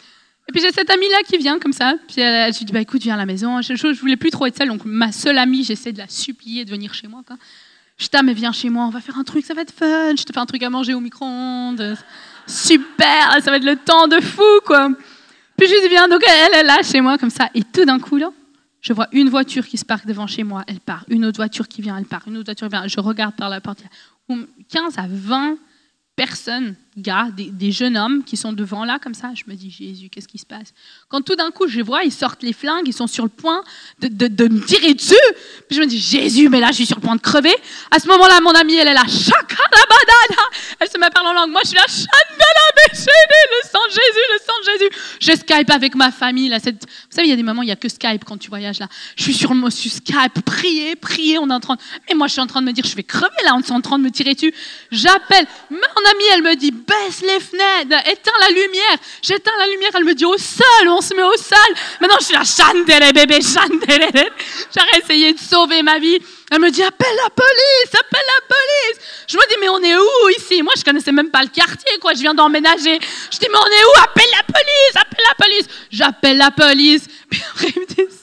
Et 0.48 0.52
puis 0.52 0.60
j'ai 0.60 0.70
cette 0.70 0.90
amie-là 0.90 1.22
qui 1.26 1.36
vient 1.38 1.58
comme 1.58 1.72
ça. 1.72 1.94
Puis 2.06 2.20
elle, 2.20 2.52
je 2.52 2.58
lui 2.60 2.66
dis, 2.66 2.72
bah 2.72 2.80
écoute, 2.80 3.02
viens 3.02 3.14
à 3.14 3.18
la 3.18 3.26
maison. 3.26 3.60
Je, 3.60 3.74
je, 3.74 4.00
voulais 4.00 4.16
plus 4.16 4.30
trop 4.30 4.46
être 4.46 4.56
seule, 4.56 4.68
donc 4.68 4.84
ma 4.84 5.10
seule 5.10 5.38
amie, 5.38 5.64
j'essaie 5.64 5.92
de 5.92 5.98
la 5.98 6.08
supplier 6.08 6.64
de 6.64 6.70
venir 6.70 6.94
chez 6.94 7.08
moi. 7.08 7.22
Quoi. 7.26 7.36
Je 7.98 8.06
dis, 8.06 8.24
mais 8.24 8.34
viens 8.34 8.52
chez 8.52 8.68
moi, 8.68 8.84
on 8.84 8.90
va 8.90 9.00
faire 9.00 9.18
un 9.18 9.24
truc, 9.24 9.44
ça 9.44 9.54
va 9.54 9.62
être 9.62 9.72
fun. 9.72 10.14
Je 10.16 10.22
te 10.22 10.32
fais 10.32 10.38
un 10.38 10.46
truc 10.46 10.62
à 10.62 10.70
manger 10.70 10.94
au 10.94 11.00
micro-ondes. 11.00 11.96
Super, 12.46 13.38
ça 13.42 13.50
va 13.50 13.56
être 13.56 13.64
le 13.64 13.76
temps 13.76 14.08
de 14.08 14.20
fou, 14.20 14.60
quoi. 14.64 14.90
Puis 15.56 15.68
je 15.68 15.82
dis, 15.82 15.88
viens, 15.88 16.08
donc 16.08 16.22
elle 16.26 16.54
est 16.54 16.62
là 16.62 16.78
chez 16.82 17.00
moi 17.00 17.18
comme 17.18 17.30
ça. 17.30 17.48
Et 17.54 17.62
tout 17.62 17.84
d'un 17.84 17.98
coup, 17.98 18.16
là, 18.16 18.30
je 18.80 18.92
vois 18.92 19.06
une 19.12 19.28
voiture 19.28 19.66
qui 19.66 19.78
se 19.78 19.84
parque 19.84 20.06
devant 20.06 20.26
chez 20.26 20.42
moi, 20.42 20.64
elle 20.66 20.80
part. 20.80 21.04
Une 21.08 21.24
autre 21.24 21.36
voiture 21.36 21.68
qui 21.68 21.82
vient, 21.82 21.96
elle 21.96 22.04
part. 22.04 22.22
Une 22.26 22.36
autre 22.36 22.46
voiture 22.46 22.68
qui 22.68 22.72
vient. 22.74 22.88
Je 22.88 23.00
regarde 23.00 23.34
par 23.36 23.48
la 23.48 23.60
porte. 23.60 23.82
15 24.28 24.98
à 24.98 25.06
20 25.08 25.56
personnes, 26.16 26.74
gars, 26.96 27.28
des, 27.32 27.72
jeunes 27.72 27.96
hommes 27.96 28.22
qui 28.24 28.36
sont 28.36 28.52
devant 28.52 28.84
là 28.84 28.98
comme 29.02 29.14
ça. 29.14 29.30
Je 29.34 29.44
me 29.46 29.54
dis, 29.54 29.70
Jésus, 29.70 30.08
qu'est-ce 30.08 30.28
qui 30.28 30.38
se 30.38 30.46
passe? 30.46 30.74
Quand 31.08 31.22
tout 31.22 31.36
d'un 31.36 31.50
coup, 31.50 31.66
je 31.66 31.80
vois, 31.80 32.04
ils 32.04 32.12
sortent 32.12 32.42
les 32.42 32.52
flingues, 32.52 32.86
ils 32.86 32.92
sont 32.92 33.06
sur 33.06 33.24
le 33.24 33.30
point 33.30 33.62
de, 34.00 34.08
de, 34.08 34.48
me 34.48 34.60
tirer 34.64 34.94
dessus. 34.94 35.14
Je 35.70 35.80
me 35.80 35.86
dis, 35.86 35.98
Jésus, 35.98 36.48
mais 36.48 36.60
là, 36.60 36.68
je 36.68 36.76
suis 36.76 36.86
sur 36.86 36.96
le 36.96 37.02
point 37.02 37.16
de 37.16 37.20
crever. 37.20 37.54
À 37.90 37.98
ce 37.98 38.08
moment-là, 38.08 38.40
mon 38.40 38.52
amie, 38.52 38.76
elle 38.76 38.88
est 38.88 38.94
là, 38.94 39.04
banana. 39.04 40.42
Elle 40.80 40.90
se 40.90 40.98
met 40.98 41.06
à 41.06 41.10
parler 41.10 41.30
en 41.30 41.34
langue. 41.34 41.50
Moi, 41.50 41.60
je 41.64 41.68
suis 41.68 41.76
là, 41.76 41.86
le 43.52 43.68
sang 43.68 43.78
de 43.88 43.92
Jésus, 43.92 44.26
le 44.32 44.38
sang 44.44 44.52
de 44.60 44.70
Jésus. 44.72 44.90
Je 45.20 45.32
Skype 45.32 45.70
avec 45.70 45.94
ma 45.94 46.10
famille. 46.10 46.48
Là. 46.48 46.58
Vous 46.58 46.70
savez, 47.10 47.28
il 47.28 47.30
y 47.30 47.32
a 47.32 47.36
des 47.36 47.42
moments, 47.42 47.62
il 47.62 47.66
n'y 47.66 47.72
a 47.72 47.76
que 47.76 47.88
Skype 47.88 48.24
quand 48.24 48.38
tu 48.38 48.48
voyages 48.48 48.78
là. 48.78 48.88
Je 49.16 49.22
suis 49.22 49.34
sur 49.34 49.52
sur 49.70 49.92
Skype, 49.92 50.40
prier, 50.44 50.96
prier. 50.96 51.38
On 51.38 51.48
est 51.50 51.54
en 51.54 51.60
train 51.60 51.76
Mais 52.08 52.14
moi, 52.14 52.26
je 52.26 52.32
suis 52.32 52.40
en 52.40 52.46
train 52.46 52.60
de 52.60 52.66
me 52.66 52.72
dire, 52.72 52.84
je 52.84 52.94
vais 52.94 53.02
crever 53.02 53.30
là, 53.44 53.54
on 53.54 53.60
est 53.60 53.70
en 53.70 53.80
train 53.80 53.98
de 53.98 54.04
me 54.04 54.10
tirer 54.10 54.34
dessus. 54.34 54.54
J'appelle. 54.90 55.46
Mon 55.70 55.78
amie, 55.78 56.24
elle 56.34 56.42
me 56.42 56.56
dit, 56.56 56.72
baisse 56.86 57.20
les 57.22 57.40
fenêtres, 57.40 58.08
éteins 58.10 58.32
la 58.40 58.48
lumière. 58.48 58.96
J'éteins 59.22 59.56
la 59.58 59.66
lumière, 59.68 59.90
elle 59.94 60.04
me 60.04 60.14
dit, 60.14 60.24
au 60.24 60.36
sol, 60.38 60.88
on 60.88 61.00
se 61.00 61.14
met 61.14 61.22
au 61.22 61.36
sol. 61.36 61.74
Maintenant, 62.00 62.16
je 62.20 62.26
suis 62.26 62.34
là, 62.34 62.42
chandelle, 62.44 63.12
bébé, 63.12 63.40
chandelle. 63.40 64.30
J'aurais 64.74 64.98
essayé 65.02 65.32
de 65.32 65.38
sauver 65.38 65.82
ma 65.82 65.98
vie. 65.98 66.18
Elle 66.50 66.60
me 66.60 66.70
dit, 66.70 66.82
appelle 66.82 67.16
la 67.22 67.30
police, 67.30 67.94
appelle 67.94 68.26
la 68.26 68.46
police. 68.46 69.00
Je 69.28 69.36
me 69.36 69.48
dis, 69.48 69.56
mais 69.60 69.68
on 69.68 69.82
est 69.82 69.96
où 69.96 70.28
ici? 70.38 70.62
Moi, 70.62 70.74
je 70.76 70.84
connaissais 70.84 71.12
même 71.12 71.30
pas 71.30 71.42
le 71.42 71.48
quartier, 71.48 71.98
quoi. 72.00 72.12
Je 72.14 72.20
viens 72.20 72.34
d'emménager. 72.34 72.98
Je 73.30 73.38
dis, 73.38 73.46
mais 73.50 73.58
on 73.58 73.66
est 73.66 73.84
où? 73.84 74.02
Appelle 74.02 74.30
la 74.30 74.42
police, 74.42 74.96
appelle 74.96 75.24
la 75.28 75.44
police. 75.44 75.66
J'appelle 75.90 76.36
la 76.36 76.50
police. 76.50 77.06
Puis 77.30 77.42
après, 77.50 77.72
me 77.80 78.21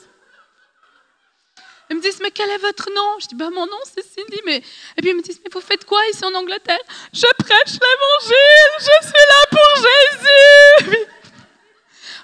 ils 1.90 1.96
me 1.96 2.02
disent, 2.02 2.20
mais 2.22 2.32
quel 2.32 2.50
est 2.50 2.58
votre 2.58 2.90
nom? 2.94 3.20
Je 3.20 3.28
dis, 3.28 3.36
bah, 3.36 3.50
mon 3.50 3.66
nom, 3.66 3.80
c'est 3.84 4.04
Cindy. 4.04 4.40
Mais... 4.46 4.58
Et 4.58 5.02
puis 5.02 5.10
ils 5.10 5.16
me 5.16 5.22
disent, 5.22 5.40
mais 5.44 5.50
vous 5.52 5.62
faites 5.62 5.86
quoi 5.86 6.00
ici 6.12 6.24
en 6.24 6.34
Angleterre? 6.34 6.80
Je 7.14 7.26
prêche 7.38 7.74
l'évangile, 7.74 8.74
je 8.80 9.08
suis 9.08 9.26
là 9.32 9.46
pour 9.52 10.94
Jésus. 10.96 11.06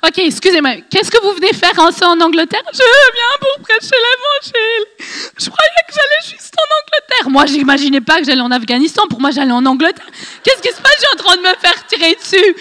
Ok, 0.08 0.20
excusez-moi, 0.20 0.82
qu'est-ce 0.88 1.10
que 1.10 1.20
vous 1.20 1.34
venez 1.34 1.52
faire 1.52 1.74
en, 1.80 1.90
en 1.90 2.22
Angleterre? 2.22 2.62
Je 2.72 2.78
viens 2.78 3.38
pour 3.40 3.64
prêcher 3.64 3.96
l'évangile. 3.96 4.86
Je 5.36 5.50
croyais 5.50 5.84
que 5.88 5.94
j'allais 5.96 6.32
juste 6.38 6.54
en 6.60 6.68
Angleterre. 6.78 7.30
Moi, 7.32 7.46
j'imaginais 7.48 8.02
pas 8.02 8.20
que 8.20 8.26
j'allais 8.26 8.42
en 8.42 8.52
Afghanistan. 8.52 9.08
Pour 9.10 9.20
moi, 9.20 9.32
j'allais 9.32 9.52
en 9.52 9.66
Angleterre. 9.66 10.06
Qu'est-ce 10.44 10.62
qui 10.62 10.76
se 10.76 10.80
passe? 10.80 10.94
Je 10.98 11.06
suis 11.08 11.14
en 11.14 11.24
train 11.24 11.38
de 11.38 11.42
me 11.42 11.56
faire 11.56 11.88
tirer 11.88 12.14
dessus. 12.14 12.56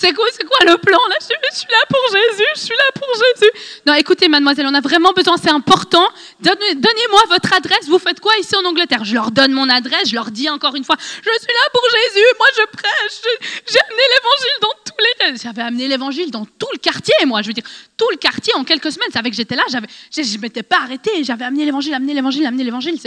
C'est 0.00 0.12
quoi, 0.12 0.24
c'est 0.30 0.44
quoi 0.44 0.58
le 0.64 0.78
plan 0.78 0.98
là? 1.10 1.16
Je, 1.20 1.56
suis 1.58 1.66
là 1.68 1.78
pour 1.88 2.00
Jésus, 2.12 2.44
je 2.54 2.60
suis 2.60 2.76
là 2.76 2.84
pour 2.94 3.08
Jésus. 3.14 3.50
Non, 3.84 3.94
écoutez, 3.94 4.28
mademoiselle, 4.28 4.66
on 4.68 4.74
a 4.74 4.80
vraiment 4.80 5.12
besoin, 5.12 5.36
c'est 5.36 5.50
important. 5.50 6.06
Donnez-moi 6.40 7.20
votre 7.28 7.52
adresse. 7.52 7.88
Vous 7.88 7.98
faites 7.98 8.20
quoi 8.20 8.32
ici 8.38 8.54
en 8.54 8.64
Angleterre? 8.64 9.04
Je 9.04 9.14
leur 9.14 9.32
donne 9.32 9.50
mon 9.50 9.68
adresse, 9.68 10.10
je 10.10 10.14
leur 10.14 10.30
dis 10.30 10.48
encore 10.48 10.76
une 10.76 10.84
fois, 10.84 10.94
je 11.00 11.30
suis 11.40 11.52
là 11.52 11.70
pour 11.72 11.82
Jésus, 11.90 12.26
moi 12.38 12.46
je 12.56 12.76
prêche. 12.76 13.38
J'ai 13.66 13.80
amené 13.80 14.02
l'évangile 14.14 14.58
dans 14.60 14.74
tous 14.84 14.98
les. 15.02 15.36
J'avais 15.36 15.62
amené 15.62 15.88
l'évangile 15.88 16.30
dans 16.30 16.44
tout 16.44 16.68
le 16.72 16.78
quartier, 16.78 17.14
moi. 17.26 17.42
Je 17.42 17.48
veux 17.48 17.54
dire, 17.54 17.66
tout 17.96 18.08
le 18.12 18.18
quartier 18.18 18.54
en 18.54 18.62
quelques 18.62 18.92
semaines 18.92 19.10
savait 19.12 19.30
que 19.30 19.36
j'étais 19.36 19.56
là. 19.56 19.64
J'avais, 19.68 19.88
je 20.16 20.38
m'étais 20.38 20.62
pas 20.62 20.78
arrêtée. 20.84 21.24
J'avais 21.24 21.44
amené 21.44 21.64
l'évangile, 21.64 21.94
amené 21.94 22.14
l'évangile, 22.14 22.46
amené 22.46 22.62
l'évangile. 22.62 23.00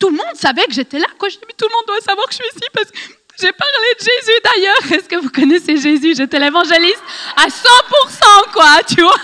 Tout 0.00 0.10
le 0.10 0.16
monde 0.16 0.34
savait 0.34 0.64
que 0.64 0.74
j'étais 0.74 0.98
là. 0.98 1.06
Quoi. 1.18 1.28
Je 1.28 1.36
dis, 1.36 1.44
mais 1.46 1.54
tout 1.56 1.66
le 1.68 1.72
monde 1.72 1.84
doit 1.86 2.00
savoir 2.00 2.26
que 2.26 2.32
je 2.32 2.38
suis 2.38 2.48
ici 2.52 2.66
parce 2.72 2.90
que 2.90 2.98
j'ai 3.40 3.52
parlé 3.52 3.94
de 3.98 4.04
Jésus 4.04 4.38
d'ailleurs. 4.44 4.92
Est-ce 4.92 5.08
que 5.08 5.16
vous 5.16 5.30
connaissez 5.30 5.76
Jésus? 5.76 6.14
J'étais 6.16 6.38
l'évangéliste 6.38 7.02
à 7.36 7.48
100%, 7.48 8.52
quoi, 8.52 8.82
tu 8.86 9.02
vois? 9.02 9.14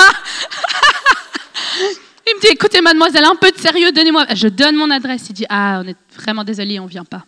Il 2.27 2.37
me 2.37 2.41
dit, 2.41 2.49
écoutez, 2.49 2.81
mademoiselle, 2.81 3.25
un 3.25 3.37
peu 3.37 3.51
de 3.51 3.59
sérieux, 3.59 3.91
donnez-moi. 3.93 4.27
Je 4.35 4.49
donne 4.49 4.77
mon 4.77 4.91
adresse. 4.91 5.27
Il 5.31 5.33
dit, 5.33 5.47
ah, 5.49 5.81
on 5.83 5.89
est 5.89 5.97
vraiment 6.15 6.45
désolé, 6.45 6.79
on 6.79 6.87
vient 6.87 7.05
pas. 7.05 7.25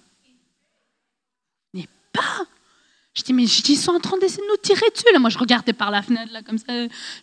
Mais 1.73 1.87
pas. 2.13 2.45
Je 3.15 3.23
dis, 3.23 3.33
mais 3.33 3.45
ils 3.45 3.77
sont 3.77 3.93
en 3.93 4.01
train 4.01 4.19
d'essayer 4.19 4.43
de 4.43 4.49
nous 4.49 4.57
tirer 4.59 4.87
dessus. 4.95 5.13
Là. 5.13 5.19
Moi, 5.19 5.31
je 5.31 5.39
regardais 5.39 5.73
par 5.73 5.91
la 5.91 6.03
fenêtre, 6.03 6.33
là, 6.33 6.43
comme 6.43 6.59
ça. 6.59 6.67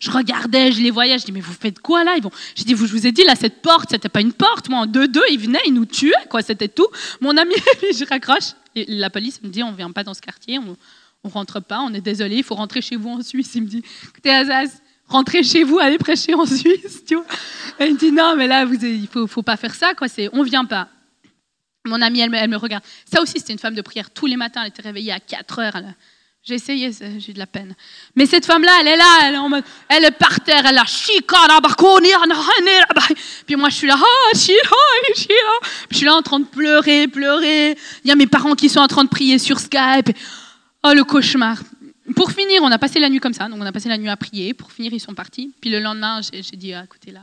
Je 0.00 0.10
regardais, 0.10 0.72
je 0.72 0.80
les 0.80 0.90
voyais. 0.90 1.18
Je 1.18 1.24
dis, 1.24 1.32
mais 1.32 1.40
vous 1.40 1.52
faites 1.52 1.78
quoi, 1.78 2.04
là? 2.04 2.14
Ils 2.16 2.22
vont... 2.22 2.32
Je 2.56 2.64
dis, 2.64 2.72
je 2.72 2.84
vous 2.84 3.06
ai 3.06 3.12
dit, 3.12 3.24
là, 3.24 3.34
cette 3.36 3.62
porte, 3.62 3.90
c'était 3.90 4.08
pas 4.08 4.20
une 4.20 4.32
porte. 4.32 4.68
Moi, 4.68 4.80
en 4.80 4.86
deux-deux, 4.86 5.24
ils 5.30 5.38
venaient, 5.38 5.62
ils 5.66 5.74
nous 5.74 5.86
tuaient, 5.86 6.12
quoi. 6.28 6.42
C'était 6.42 6.68
tout. 6.68 6.88
Mon 7.20 7.36
ami, 7.36 7.54
je 7.82 8.04
raccroche 8.08 8.54
la 8.88 9.10
police 9.10 9.42
me 9.42 9.48
dit, 9.48 9.62
on 9.62 9.72
ne 9.72 9.76
vient 9.76 9.90
pas 9.90 10.04
dans 10.04 10.14
ce 10.14 10.20
quartier, 10.20 10.58
on 10.58 10.76
ne 11.24 11.30
rentre 11.30 11.60
pas, 11.60 11.80
on 11.80 11.92
est 11.92 12.00
désolé, 12.00 12.36
il 12.36 12.44
faut 12.44 12.54
rentrer 12.54 12.80
chez 12.80 12.96
vous 12.96 13.10
en 13.10 13.22
Suisse. 13.22 13.54
Il 13.54 13.62
me 13.62 13.68
dit, 13.68 13.82
écoutez, 14.08 14.30
Azaz, 14.30 14.80
rentrez 15.06 15.42
chez 15.42 15.64
vous, 15.64 15.78
allez 15.78 15.98
prêcher 15.98 16.34
en 16.34 16.46
Suisse. 16.46 17.04
Tu 17.06 17.16
il 17.80 17.94
me 17.94 17.98
dit, 17.98 18.12
non, 18.12 18.34
mais 18.36 18.46
là, 18.46 18.64
vous, 18.64 18.74
il 18.74 19.08
ne 19.14 19.26
faut, 19.26 19.42
pas 19.42 19.56
faire 19.56 19.74
ça, 19.74 19.92
on 20.32 20.44
ne 20.44 20.48
vient 20.48 20.64
pas. 20.64 20.88
Mon 21.86 22.00
amie, 22.02 22.20
elle, 22.20 22.34
elle, 22.34 22.50
me 22.50 22.56
regarde. 22.56 22.84
Ça 23.10 23.22
aussi, 23.22 23.34
c'était 23.38 23.52
une 23.52 23.58
femme 23.58 23.74
de 23.74 23.82
prière. 23.82 24.10
Tous 24.10 24.26
les 24.26 24.36
matins, 24.36 24.62
elle 24.62 24.68
était 24.68 24.82
réveillée 24.82 25.12
à 25.12 25.20
4 25.20 25.58
heures. 25.60 25.82
J'ai 26.48 26.54
essayé, 26.54 26.90
j'ai 27.18 27.34
de 27.34 27.38
la 27.38 27.46
peine. 27.46 27.74
Mais 28.16 28.24
cette 28.24 28.46
femme-là, 28.46 28.72
elle 28.80 28.88
est 28.88 28.96
là, 28.96 29.18
elle 29.24 29.34
est, 29.34 29.36
en 29.36 29.50
mode, 29.50 29.64
elle 29.86 30.06
est 30.06 30.10
par 30.10 30.40
terre, 30.40 30.64
elle 30.64 30.78
a 30.78 30.84
Puis 33.46 33.56
moi, 33.56 33.68
je 33.68 33.74
suis 33.74 33.86
là, 33.86 33.96
ah, 33.98 34.30
Puis 34.32 35.26
je 35.90 35.96
suis 35.98 36.06
là 36.06 36.14
en 36.14 36.22
train 36.22 36.40
de 36.40 36.46
pleurer, 36.46 37.06
pleurer. 37.06 37.76
Il 38.02 38.08
y 38.08 38.10
a 38.10 38.16
mes 38.16 38.26
parents 38.26 38.54
qui 38.54 38.70
sont 38.70 38.80
en 38.80 38.86
train 38.88 39.04
de 39.04 39.10
prier 39.10 39.38
sur 39.38 39.60
Skype. 39.60 40.08
Oh, 40.84 40.92
le 40.94 41.04
cauchemar. 41.04 41.58
Pour 42.16 42.32
finir, 42.32 42.62
on 42.62 42.72
a 42.72 42.78
passé 42.78 42.98
la 42.98 43.10
nuit 43.10 43.20
comme 43.20 43.34
ça. 43.34 43.46
Donc, 43.46 43.58
on 43.60 43.66
a 43.66 43.72
passé 43.72 43.90
la 43.90 43.98
nuit 43.98 44.08
à 44.08 44.16
prier. 44.16 44.54
Pour 44.54 44.72
finir, 44.72 44.94
ils 44.94 45.00
sont 45.00 45.12
partis. 45.12 45.52
Puis 45.60 45.68
le 45.68 45.80
lendemain, 45.80 46.22
j'ai 46.32 46.56
dit, 46.56 46.72
ah, 46.72 46.84
écoutez, 46.84 47.10
là, 47.10 47.20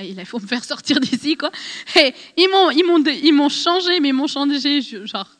il 0.00 0.22
faut 0.26 0.38
me 0.38 0.46
faire 0.46 0.64
sortir 0.64 1.00
d'ici, 1.00 1.34
quoi. 1.38 1.50
Et 1.96 2.12
ils 2.36 3.32
m'ont 3.32 3.48
changé, 3.48 4.00
mais 4.00 4.08
ils 4.08 4.12
m'ont 4.12 4.26
changé, 4.26 4.82
genre, 4.82 5.30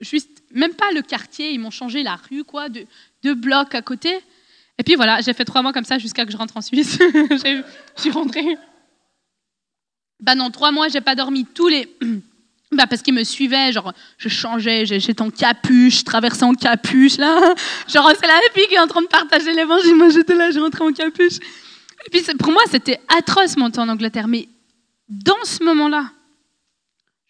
juste 0.00 0.35
même 0.52 0.74
pas 0.74 0.92
le 0.92 1.02
quartier, 1.02 1.52
ils 1.52 1.58
m'ont 1.58 1.70
changé 1.70 2.02
la 2.02 2.16
rue, 2.16 2.44
quoi, 2.44 2.68
de 2.68 2.86
deux 3.22 3.34
blocs 3.34 3.74
à 3.74 3.82
côté. 3.82 4.18
Et 4.78 4.82
puis 4.82 4.94
voilà, 4.94 5.20
j'ai 5.20 5.32
fait 5.32 5.44
trois 5.44 5.62
mois 5.62 5.72
comme 5.72 5.84
ça 5.84 5.98
jusqu'à 5.98 6.24
que 6.24 6.32
je 6.32 6.36
rentre 6.36 6.56
en 6.56 6.60
Suisse. 6.60 6.98
suis 7.96 8.10
rentrée. 8.10 8.56
Bah 10.20 10.34
non, 10.34 10.50
trois 10.50 10.72
mois, 10.72 10.88
j'ai 10.88 11.00
pas 11.00 11.14
dormi 11.14 11.44
tous 11.44 11.68
les. 11.68 11.88
Bah 12.72 12.88
parce 12.88 13.00
qu'ils 13.00 13.14
me 13.14 13.22
suivaient, 13.22 13.70
genre 13.70 13.92
je 14.18 14.28
changeais, 14.28 14.86
j'étais 14.86 15.22
en 15.22 15.30
capuche, 15.30 16.00
je 16.00 16.04
traversais 16.04 16.42
en 16.42 16.52
capuche 16.52 17.16
là. 17.16 17.54
Genre 17.88 18.10
c'est 18.18 18.26
la 18.26 18.40
fille 18.52 18.66
qui 18.66 18.74
est 18.74 18.80
en 18.80 18.88
train 18.88 19.02
de 19.02 19.06
partager 19.06 19.52
l'évangile, 19.52 19.94
moi 19.94 20.08
j'étais 20.08 20.34
là, 20.34 20.50
je 20.50 20.58
rentrais 20.58 20.84
en 20.84 20.92
capuche. 20.92 21.36
Et 21.36 22.10
puis 22.10 22.22
pour 22.36 22.50
moi 22.50 22.62
c'était 22.68 22.98
atroce 23.16 23.56
mon 23.56 23.70
temps 23.70 23.84
en 23.84 23.88
Angleterre, 23.88 24.26
mais 24.26 24.48
dans 25.08 25.44
ce 25.44 25.62
moment-là, 25.62 26.10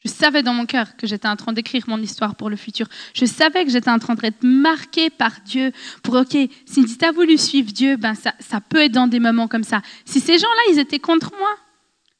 Je 0.06 0.12
savais 0.12 0.44
dans 0.44 0.54
mon 0.54 0.66
cœur 0.66 0.96
que 0.96 1.04
j'étais 1.04 1.26
en 1.26 1.34
train 1.34 1.52
d'écrire 1.52 1.82
mon 1.88 1.98
histoire 1.98 2.36
pour 2.36 2.48
le 2.48 2.54
futur. 2.54 2.86
Je 3.12 3.26
savais 3.26 3.64
que 3.64 3.72
j'étais 3.72 3.90
en 3.90 3.98
train 3.98 4.14
d'être 4.14 4.44
marquée 4.44 5.10
par 5.10 5.32
Dieu. 5.44 5.72
Pour, 6.04 6.14
ok, 6.14 6.36
si 6.64 6.84
tu 6.84 7.04
as 7.04 7.10
voulu 7.10 7.36
suivre 7.36 7.72
Dieu, 7.72 7.96
ben 7.96 8.14
ça, 8.14 8.32
ça 8.38 8.60
peut 8.60 8.82
être 8.82 8.92
dans 8.92 9.08
des 9.08 9.18
moments 9.18 9.48
comme 9.48 9.64
ça. 9.64 9.82
Si 10.04 10.20
ces 10.20 10.38
gens-là, 10.38 10.72
ils 10.72 10.78
étaient 10.78 11.00
contre 11.00 11.32
moi, 11.36 11.50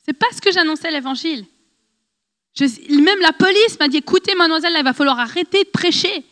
c'est 0.04 0.14
parce 0.14 0.40
que 0.40 0.50
j'annonçais 0.50 0.90
l'évangile. 0.90 1.44
même 2.60 3.20
la 3.20 3.32
police 3.32 3.78
m'a 3.78 3.86
dit, 3.86 3.98
écoutez, 3.98 4.34
mademoiselle, 4.34 4.74
il 4.76 4.82
va 4.82 4.92
falloir 4.92 5.20
arrêter 5.20 5.62
de 5.62 5.68
prêcher. 5.68 6.24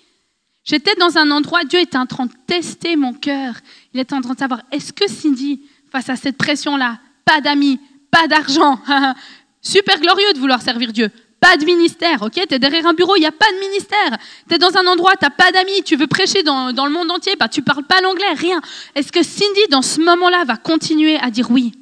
J'étais 0.65 0.97
dans 0.97 1.19
un 1.19 1.31
endroit, 1.31 1.63
Dieu 1.63 1.79
était 1.79 1.99
en 1.99 2.07
train 2.07 2.27
de 2.27 2.33
tester 2.49 2.97
mon 2.97 3.13
cœur. 3.15 3.55
Il 3.93 4.01
était 4.01 4.15
en 4.15 4.23
train 4.23 4.35
de 4.35 4.41
savoir, 4.41 4.63
est-ce 4.73 4.93
que 4.93 5.09
Cindy, 5.09 5.63
face 5.93 6.09
à 6.09 6.17
cette 6.17 6.37
pression-là, 6.37 6.99
pas 7.25 7.41
d'amis, 7.41 7.79
pas 8.11 8.27
d'argent, 8.27 8.81
super 9.63 10.01
glorieux 10.01 10.33
de 10.33 10.41
vouloir 10.41 10.63
servir 10.63 10.93
Dieu, 10.93 11.13
pas 11.41 11.57
de 11.57 11.65
ministère, 11.65 12.23
ok? 12.23 12.33
Tu 12.49 12.55
es 12.55 12.59
derrière 12.59 12.87
un 12.87 12.95
bureau, 12.95 13.17
il 13.17 13.21
n'y 13.21 13.27
a 13.27 13.33
pas 13.33 13.51
de 13.53 13.61
ministère. 13.61 14.19
Tu 14.49 14.55
es 14.55 14.59
dans 14.59 14.77
un 14.77 14.87
endroit, 14.87 15.13
tu 15.17 15.25
n'as 15.25 15.31
pas 15.31 15.53
d'amis, 15.53 15.83
tu 15.85 15.97
veux 15.97 16.07
prêcher 16.07 16.43
dans, 16.43 16.71
le 16.71 16.91
monde 16.91 17.11
entier, 17.11 17.37
bah, 17.37 17.49
tu 17.49 17.63
parles 17.63 17.85
pas 17.85 18.01
l'anglais, 18.01 18.33
rien. 18.35 18.61
Est-ce 18.95 19.13
que 19.13 19.23
Cindy, 19.23 19.69
dans 19.71 19.83
ce 19.83 20.01
moment-là, 20.01 20.45
va 20.45 20.57
continuer 20.57 21.17
à 21.17 21.31
dire 21.31 21.51
oui? 21.51 21.73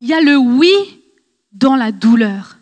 Il 0.00 0.08
y 0.08 0.14
a 0.14 0.20
le 0.20 0.36
oui 0.36 0.74
dans 1.52 1.76
la 1.76 1.92
douleur. 1.92 2.55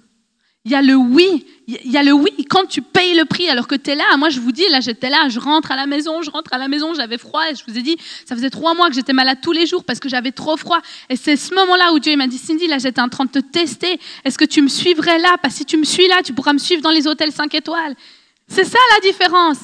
Il 0.67 0.73
y 0.73 0.75
a 0.75 0.81
le 0.81 0.95
oui. 0.95 1.47
Il 1.67 1.91
y 1.91 1.99
a 1.99 2.03
le 2.03 2.13
oui 2.13 2.31
quand 2.49 2.67
tu 2.67 2.81
payes 2.81 3.15
le 3.15 3.27
prix 3.27 3.49
alors 3.51 3.67
que 3.67 3.75
tu 3.75 3.91
es 3.91 3.95
là. 3.95 4.17
Moi, 4.17 4.31
je 4.31 4.41
vous 4.41 4.53
dis, 4.53 4.67
là, 4.71 4.81
j'étais 4.81 5.11
là, 5.11 5.29
je 5.29 5.39
rentre 5.39 5.71
à 5.73 5.77
la 5.77 5.87
maison, 5.87 6.23
je 6.23 6.31
rentre 6.31 6.55
à 6.55 6.59
la 6.59 6.69
maison, 6.69 6.95
j'avais 6.95 7.19
froid. 7.19 7.43
Et 7.51 7.55
je 7.55 7.63
vous 7.67 7.77
ai 7.79 7.83
dit, 7.83 7.97
ça 8.25 8.35
faisait 8.35 8.49
trois 8.49 8.75
mois 8.75 8.89
que 8.89 8.95
j'étais 8.95 9.13
malade 9.13 9.39
tous 9.43 9.53
les 9.53 9.67
jours 9.67 9.85
parce 9.85 10.01
que 10.01 10.09
j'avais 10.09 10.33
trop 10.33 10.57
froid. 10.57 10.81
Et 11.11 11.17
c'est 11.17 11.37
ce 11.37 11.55
moment-là 11.55 11.93
où 11.93 11.99
Dieu 11.99 12.17
m'a 12.17 12.27
dit, 12.27 12.39
Cindy, 12.39 12.67
là, 12.67 12.79
j'étais 12.79 13.03
en 13.03 13.11
train 13.11 13.27
de 13.27 13.31
te 13.31 13.41
tester. 13.41 14.01
Est-ce 14.25 14.39
que 14.39 14.47
tu 14.47 14.63
me 14.63 14.69
suivrais 14.69 15.19
là? 15.19 15.37
Parce 15.43 15.55
que 15.55 15.59
si 15.59 15.65
tu 15.67 15.77
me 15.77 15.85
suis 15.85 16.09
là, 16.09 16.23
tu 16.25 16.33
pourras 16.33 16.55
me 16.55 16.59
suivre 16.59 16.81
dans 16.81 16.91
les 16.91 17.07
hôtels 17.07 17.33
5 17.33 17.55
étoiles. 17.55 17.95
C'est 18.49 18.65
ça 18.65 18.79
la 18.95 19.11
différence. 19.11 19.59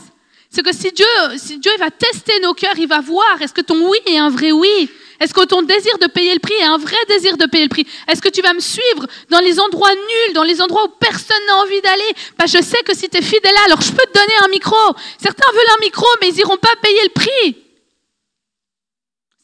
C'est 0.51 0.65
que 0.65 0.75
si 0.75 0.91
Dieu, 0.91 1.07
si 1.37 1.59
Dieu 1.59 1.71
va 1.79 1.91
tester 1.91 2.39
nos 2.41 2.55
cœurs, 2.55 2.77
il 2.77 2.89
va 2.89 3.01
voir, 3.01 3.41
est-ce 3.41 3.53
que 3.53 3.61
ton 3.61 3.89
oui 3.89 3.99
est 4.07 4.19
un 4.19 4.31
vrai 4.31 4.51
oui? 4.51 4.91
Est-ce 5.21 5.33
que 5.35 5.45
ton 5.45 5.63
désir 5.63 5.97
de 5.99 6.07
payer 6.07 6.33
le 6.33 6.41
prix 6.41 6.55
est 6.55 6.65
un 6.65 6.79
vrai 6.79 6.97
désir 7.07 7.37
de 7.37 7.45
payer 7.47 7.65
le 7.65 7.69
prix? 7.69 7.87
Est-ce 8.09 8.23
que 8.23 8.31
tu 8.31 8.41
vas 8.41 8.55
me 8.55 8.61
suivre 8.61 9.07
dans 9.29 9.41
les 9.41 9.61
endroits 9.61 9.95
nuls, 9.95 10.35
dans 10.35 10.43
les 10.43 10.61
endroits 10.61 10.85
où 10.85 10.89
personne 10.99 11.45
n'a 11.47 11.57
envie 11.59 11.81
d'aller? 11.83 12.11
Bah, 12.39 12.47
Je 12.47 12.61
sais 12.63 12.83
que 12.83 12.97
si 12.97 13.09
tu 13.09 13.19
es 13.19 13.23
fidèle 13.23 13.55
alors 13.67 13.81
je 13.81 13.93
peux 13.93 14.07
te 14.07 14.19
donner 14.19 14.35
un 14.43 14.49
micro. 14.49 14.77
Certains 15.23 15.53
veulent 15.53 15.75
un 15.79 15.85
micro, 15.85 16.07
mais 16.21 16.29
ils 16.31 16.37
n'iront 16.37 16.57
pas 16.57 16.75
payer 16.83 17.03
le 17.05 17.11
prix. 17.11 17.57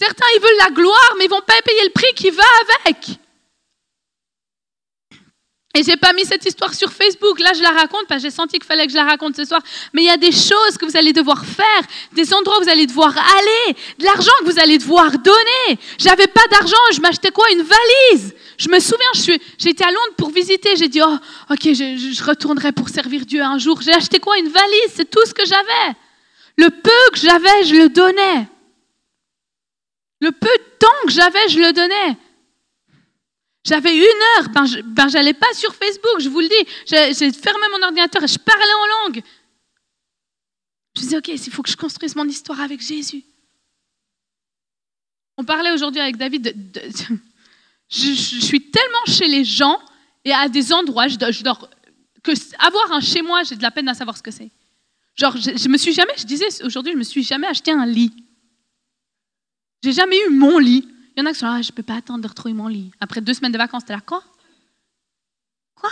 Certains, 0.00 0.26
ils 0.36 0.42
veulent 0.42 0.58
la 0.58 0.70
gloire, 0.70 1.14
mais 1.18 1.24
ils 1.24 1.30
vont 1.30 1.40
pas 1.40 1.60
payer 1.64 1.84
le 1.84 1.90
prix 1.90 2.12
qui 2.14 2.30
va 2.30 2.42
avec. 2.84 3.18
Et 5.76 5.82
j'ai 5.82 5.98
pas 5.98 6.14
mis 6.14 6.24
cette 6.24 6.46
histoire 6.46 6.72
sur 6.72 6.90
Facebook. 6.90 7.38
Là, 7.38 7.52
je 7.54 7.60
la 7.60 7.68
raconte 7.70 8.06
parce 8.08 8.22
que 8.22 8.28
j'ai 8.28 8.34
senti 8.34 8.58
qu'il 8.58 8.64
fallait 8.64 8.86
que 8.86 8.92
je 8.92 8.96
la 8.96 9.04
raconte 9.04 9.36
ce 9.36 9.44
soir. 9.44 9.60
Mais 9.92 10.04
il 10.04 10.06
y 10.06 10.10
a 10.10 10.16
des 10.16 10.32
choses 10.32 10.78
que 10.80 10.86
vous 10.86 10.96
allez 10.96 11.12
devoir 11.12 11.44
faire, 11.44 11.82
des 12.14 12.32
endroits 12.32 12.58
où 12.58 12.64
vous 12.64 12.70
allez 12.70 12.86
devoir 12.86 13.14
aller, 13.14 13.76
de 13.98 14.04
l'argent 14.06 14.30
que 14.40 14.46
vous 14.46 14.58
allez 14.58 14.78
devoir 14.78 15.10
donner. 15.18 15.78
J'avais 15.98 16.28
pas 16.28 16.46
d'argent, 16.50 16.80
je 16.94 17.00
m'achetais 17.02 17.30
quoi? 17.30 17.44
Une 17.52 17.62
valise. 17.62 18.34
Je 18.56 18.70
me 18.70 18.80
souviens, 18.80 19.36
été 19.66 19.84
à 19.84 19.90
Londres 19.90 20.14
pour 20.16 20.30
visiter. 20.30 20.76
J'ai 20.76 20.88
dit, 20.88 21.02
oh, 21.02 21.18
ok, 21.50 21.60
je, 21.64 22.14
je 22.14 22.24
retournerai 22.24 22.72
pour 22.72 22.88
servir 22.88 23.26
Dieu 23.26 23.42
un 23.42 23.58
jour. 23.58 23.82
J'ai 23.82 23.92
acheté 23.92 24.18
quoi? 24.18 24.38
Une 24.38 24.48
valise. 24.48 24.92
C'est 24.94 25.10
tout 25.10 25.26
ce 25.26 25.34
que 25.34 25.44
j'avais. 25.44 25.94
Le 26.56 26.70
peu 26.70 27.10
que 27.12 27.18
j'avais, 27.18 27.64
je 27.64 27.74
le 27.74 27.90
donnais. 27.90 28.48
Le 30.22 30.32
peu 30.32 30.48
de 30.48 30.78
temps 30.78 31.04
que 31.04 31.12
j'avais, 31.12 31.48
je 31.50 31.58
le 31.58 31.74
donnais. 31.74 32.16
J'avais 33.66 33.96
une 33.96 34.02
heure, 34.02 34.48
ben, 34.50 34.64
je 34.64 34.80
ben, 34.80 35.34
pas 35.34 35.52
sur 35.52 35.74
Facebook, 35.74 36.20
je 36.20 36.28
vous 36.28 36.38
le 36.38 36.46
dis. 36.48 36.70
J'ai 36.86 37.32
fermé 37.32 37.66
mon 37.72 37.82
ordinateur 37.82 38.22
et 38.22 38.28
je 38.28 38.38
parlais 38.38 38.62
en 38.62 39.06
langue. 39.06 39.22
Je 40.94 41.00
me 41.00 41.04
disais, 41.04 41.16
OK, 41.16 41.28
il 41.28 41.52
faut 41.52 41.62
que 41.62 41.70
je 41.70 41.76
construise 41.76 42.14
mon 42.14 42.28
histoire 42.28 42.60
avec 42.60 42.80
Jésus. 42.80 43.24
On 45.36 45.44
parlait 45.44 45.72
aujourd'hui 45.72 46.00
avec 46.00 46.16
David 46.16 46.54
je, 47.90 48.14
suis 48.14 48.70
tellement 48.70 49.04
chez 49.06 49.26
les 49.26 49.44
gens 49.44 49.80
et 50.24 50.32
à 50.32 50.48
des 50.48 50.72
endroits, 50.72 51.08
je 51.08 51.16
dors, 51.16 51.68
que 52.22 52.32
avoir 52.64 52.92
un 52.92 53.00
chez 53.00 53.20
moi, 53.20 53.42
j'ai 53.42 53.56
de 53.56 53.62
la 53.62 53.72
peine 53.72 53.88
à 53.88 53.94
savoir 53.94 54.16
ce 54.16 54.22
que 54.22 54.30
c'est. 54.30 54.50
Genre, 55.16 55.36
je, 55.36 55.56
je, 55.56 55.68
me 55.68 55.76
suis 55.76 55.92
jamais, 55.92 56.12
je 56.16 56.24
disais 56.24 56.62
aujourd'hui, 56.62 56.92
je 56.92 56.98
me 56.98 57.02
suis 57.02 57.24
jamais 57.24 57.48
acheté 57.48 57.72
un 57.72 57.84
lit. 57.84 58.12
J'ai 59.82 59.92
jamais 59.92 60.18
eu 60.28 60.30
mon 60.30 60.58
lit. 60.58 60.88
Il 61.16 61.20
y 61.20 61.22
en 61.22 61.26
a 61.26 61.32
qui 61.32 61.38
sont 61.38 61.46
là, 61.46 61.62
je 61.62 61.70
ne 61.70 61.74
peux 61.74 61.82
pas 61.82 61.96
attendre 61.96 62.22
de 62.22 62.28
retrouver 62.28 62.52
mon 62.52 62.68
lit. 62.68 62.92
Après 63.00 63.22
deux 63.22 63.32
semaines 63.32 63.52
de 63.52 63.58
vacances, 63.58 63.86
t'es 63.86 63.94
là, 63.94 64.00
quoi? 64.00 64.22
Quoi? 65.74 65.90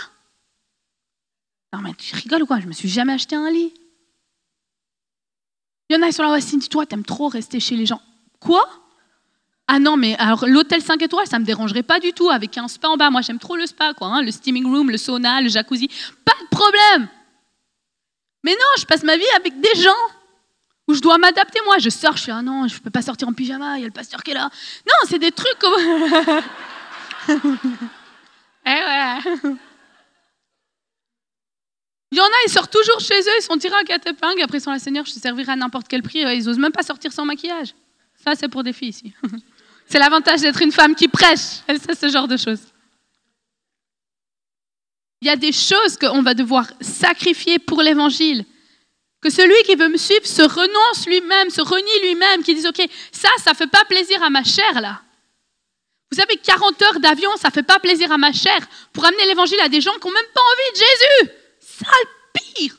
Non, 1.73 1.79
mais 1.81 1.93
tu 1.95 2.15
rigoles 2.15 2.43
ou 2.43 2.45
quoi? 2.45 2.59
Je 2.59 2.67
me 2.67 2.73
suis 2.73 2.89
jamais 2.89 3.13
acheté 3.13 3.35
un 3.35 3.49
lit. 3.49 3.73
Il 5.89 5.95
y 5.95 5.97
en 5.97 6.01
a 6.03 6.07
qui 6.07 6.13
sont 6.13 6.23
là, 6.23 6.31
ouais, 6.31 6.41
Cindy, 6.41 6.69
toi, 6.69 6.85
t'aimes 6.85 7.05
trop 7.05 7.27
rester 7.27 7.59
chez 7.59 7.75
les 7.75 7.87
gens. 7.87 8.01
Quoi? 8.39 8.67
Ah 9.67 9.79
non, 9.79 9.97
mais 9.97 10.15
alors 10.17 10.45
l'hôtel 10.47 10.81
5 10.81 11.01
étoiles, 11.01 11.25
ça 11.25 11.39
me 11.39 11.45
dérangerait 11.45 11.81
pas 11.81 11.99
du 11.99 12.13
tout 12.13 12.29
avec 12.29 12.55
un 12.59 12.67
spa 12.67 12.87
en 12.89 12.97
bas. 12.97 13.09
Moi, 13.09 13.21
j'aime 13.21 13.39
trop 13.39 13.55
le 13.55 13.65
spa, 13.65 13.95
quoi. 13.95 14.07
Hein, 14.07 14.21
le 14.21 14.31
steaming 14.31 14.65
room, 14.65 14.91
le 14.91 14.97
sauna, 14.97 15.41
le 15.41 15.49
jacuzzi. 15.49 15.87
Pas 16.23 16.35
de 16.39 16.47
problème. 16.49 17.09
Mais 18.43 18.51
non, 18.51 18.77
je 18.77 18.85
passe 18.85 19.01
ma 19.01 19.17
vie 19.17 19.23
avec 19.37 19.59
des 19.59 19.81
gens 19.81 19.89
où 20.87 20.93
je 20.93 21.01
dois 21.01 21.17
m'adapter 21.17 21.59
moi. 21.65 21.77
Je 21.79 21.89
sors, 21.89 22.15
je 22.17 22.23
suis 22.23 22.31
ah 22.31 22.41
non, 22.41 22.67
je 22.67 22.79
peux 22.79 22.89
pas 22.89 23.01
sortir 23.01 23.27
en 23.27 23.33
pyjama, 23.33 23.77
il 23.77 23.81
y 23.81 23.83
a 23.83 23.87
le 23.87 23.93
pasteur 23.93 24.23
qui 24.23 24.31
est 24.31 24.35
là. 24.35 24.49
Non, 24.87 24.93
c'est 25.07 25.19
des 25.19 25.31
trucs 25.31 25.57
comme... 25.59 25.73
eh 28.65 28.69
ouais. 28.69 29.19
Il 32.11 32.17
y 32.17 32.21
en 32.21 32.25
a, 32.25 32.45
ils 32.45 32.51
sortent 32.51 32.71
toujours 32.71 32.99
chez 32.99 33.19
eux, 33.19 33.37
ils 33.39 33.43
sont 33.43 33.57
tirés 33.57 33.75
en 33.75 33.83
cataping, 33.83 34.41
après 34.41 34.59
ils 34.59 34.61
sont 34.61 34.71
là, 34.71 34.79
Seigneur, 34.79 35.05
je 35.05 35.13
te 35.13 35.19
servirai 35.19 35.51
à 35.51 35.55
n'importe 35.55 35.87
quel 35.87 36.01
prix, 36.01 36.19
ils 36.19 36.47
osent 36.47 36.59
même 36.59 36.71
pas 36.71 36.83
sortir 36.83 37.11
sans 37.11 37.25
maquillage. 37.25 37.73
Ça, 38.23 38.35
c'est 38.35 38.47
pour 38.47 38.63
des 38.63 38.73
filles 38.73 38.89
ici. 38.89 39.13
c'est 39.87 39.99
l'avantage 39.99 40.41
d'être 40.41 40.61
une 40.61 40.71
femme 40.71 40.95
qui 40.95 41.07
prêche, 41.07 41.61
c'est 41.67 41.99
ce 41.99 42.09
genre 42.09 42.27
de 42.27 42.37
choses. 42.37 42.61
Il 45.21 45.27
y 45.27 45.31
a 45.31 45.35
des 45.35 45.51
choses 45.51 45.97
qu'on 45.97 46.21
va 46.21 46.33
devoir 46.33 46.67
sacrifier 46.79 47.57
pour 47.57 47.81
l'évangile. 47.81 48.45
Que 49.25 49.31
celui 49.31 49.59
qui 49.63 49.73
veut 49.73 49.87
me 49.87 49.97
suivre 49.97 50.27
se 50.27 50.43
renonce 50.43 51.07
lui-même, 51.07 51.49
se 51.49 51.59
renie 51.59 51.99
lui-même, 52.03 52.43
qui 52.43 52.53
dise, 52.53 52.67
OK, 52.67 52.87
ça, 53.11 53.27
ça 53.43 53.53
ne 53.53 53.55
fait 53.55 53.65
pas 53.65 53.83
plaisir 53.85 54.21
à 54.21 54.29
ma 54.29 54.43
chair, 54.43 54.79
là. 54.79 55.01
Vous 56.11 56.19
savez, 56.19 56.37
40 56.37 56.79
heures 56.83 56.99
d'avion, 56.99 57.35
ça 57.35 57.47
ne 57.47 57.53
fait 57.53 57.63
pas 57.63 57.79
plaisir 57.79 58.11
à 58.11 58.19
ma 58.19 58.31
chair 58.31 58.59
pour 58.93 59.03
amener 59.03 59.25
l'évangile 59.25 59.59
à 59.61 59.67
des 59.67 59.81
gens 59.81 59.93
qui 59.93 60.07
n'ont 60.07 60.13
même 60.13 60.31
pas 60.31 60.41
envie 60.41 60.71
de 60.73 60.85
Jésus. 60.85 61.31
Ça, 61.59 61.87
le 62.03 62.39
pire. 62.39 62.77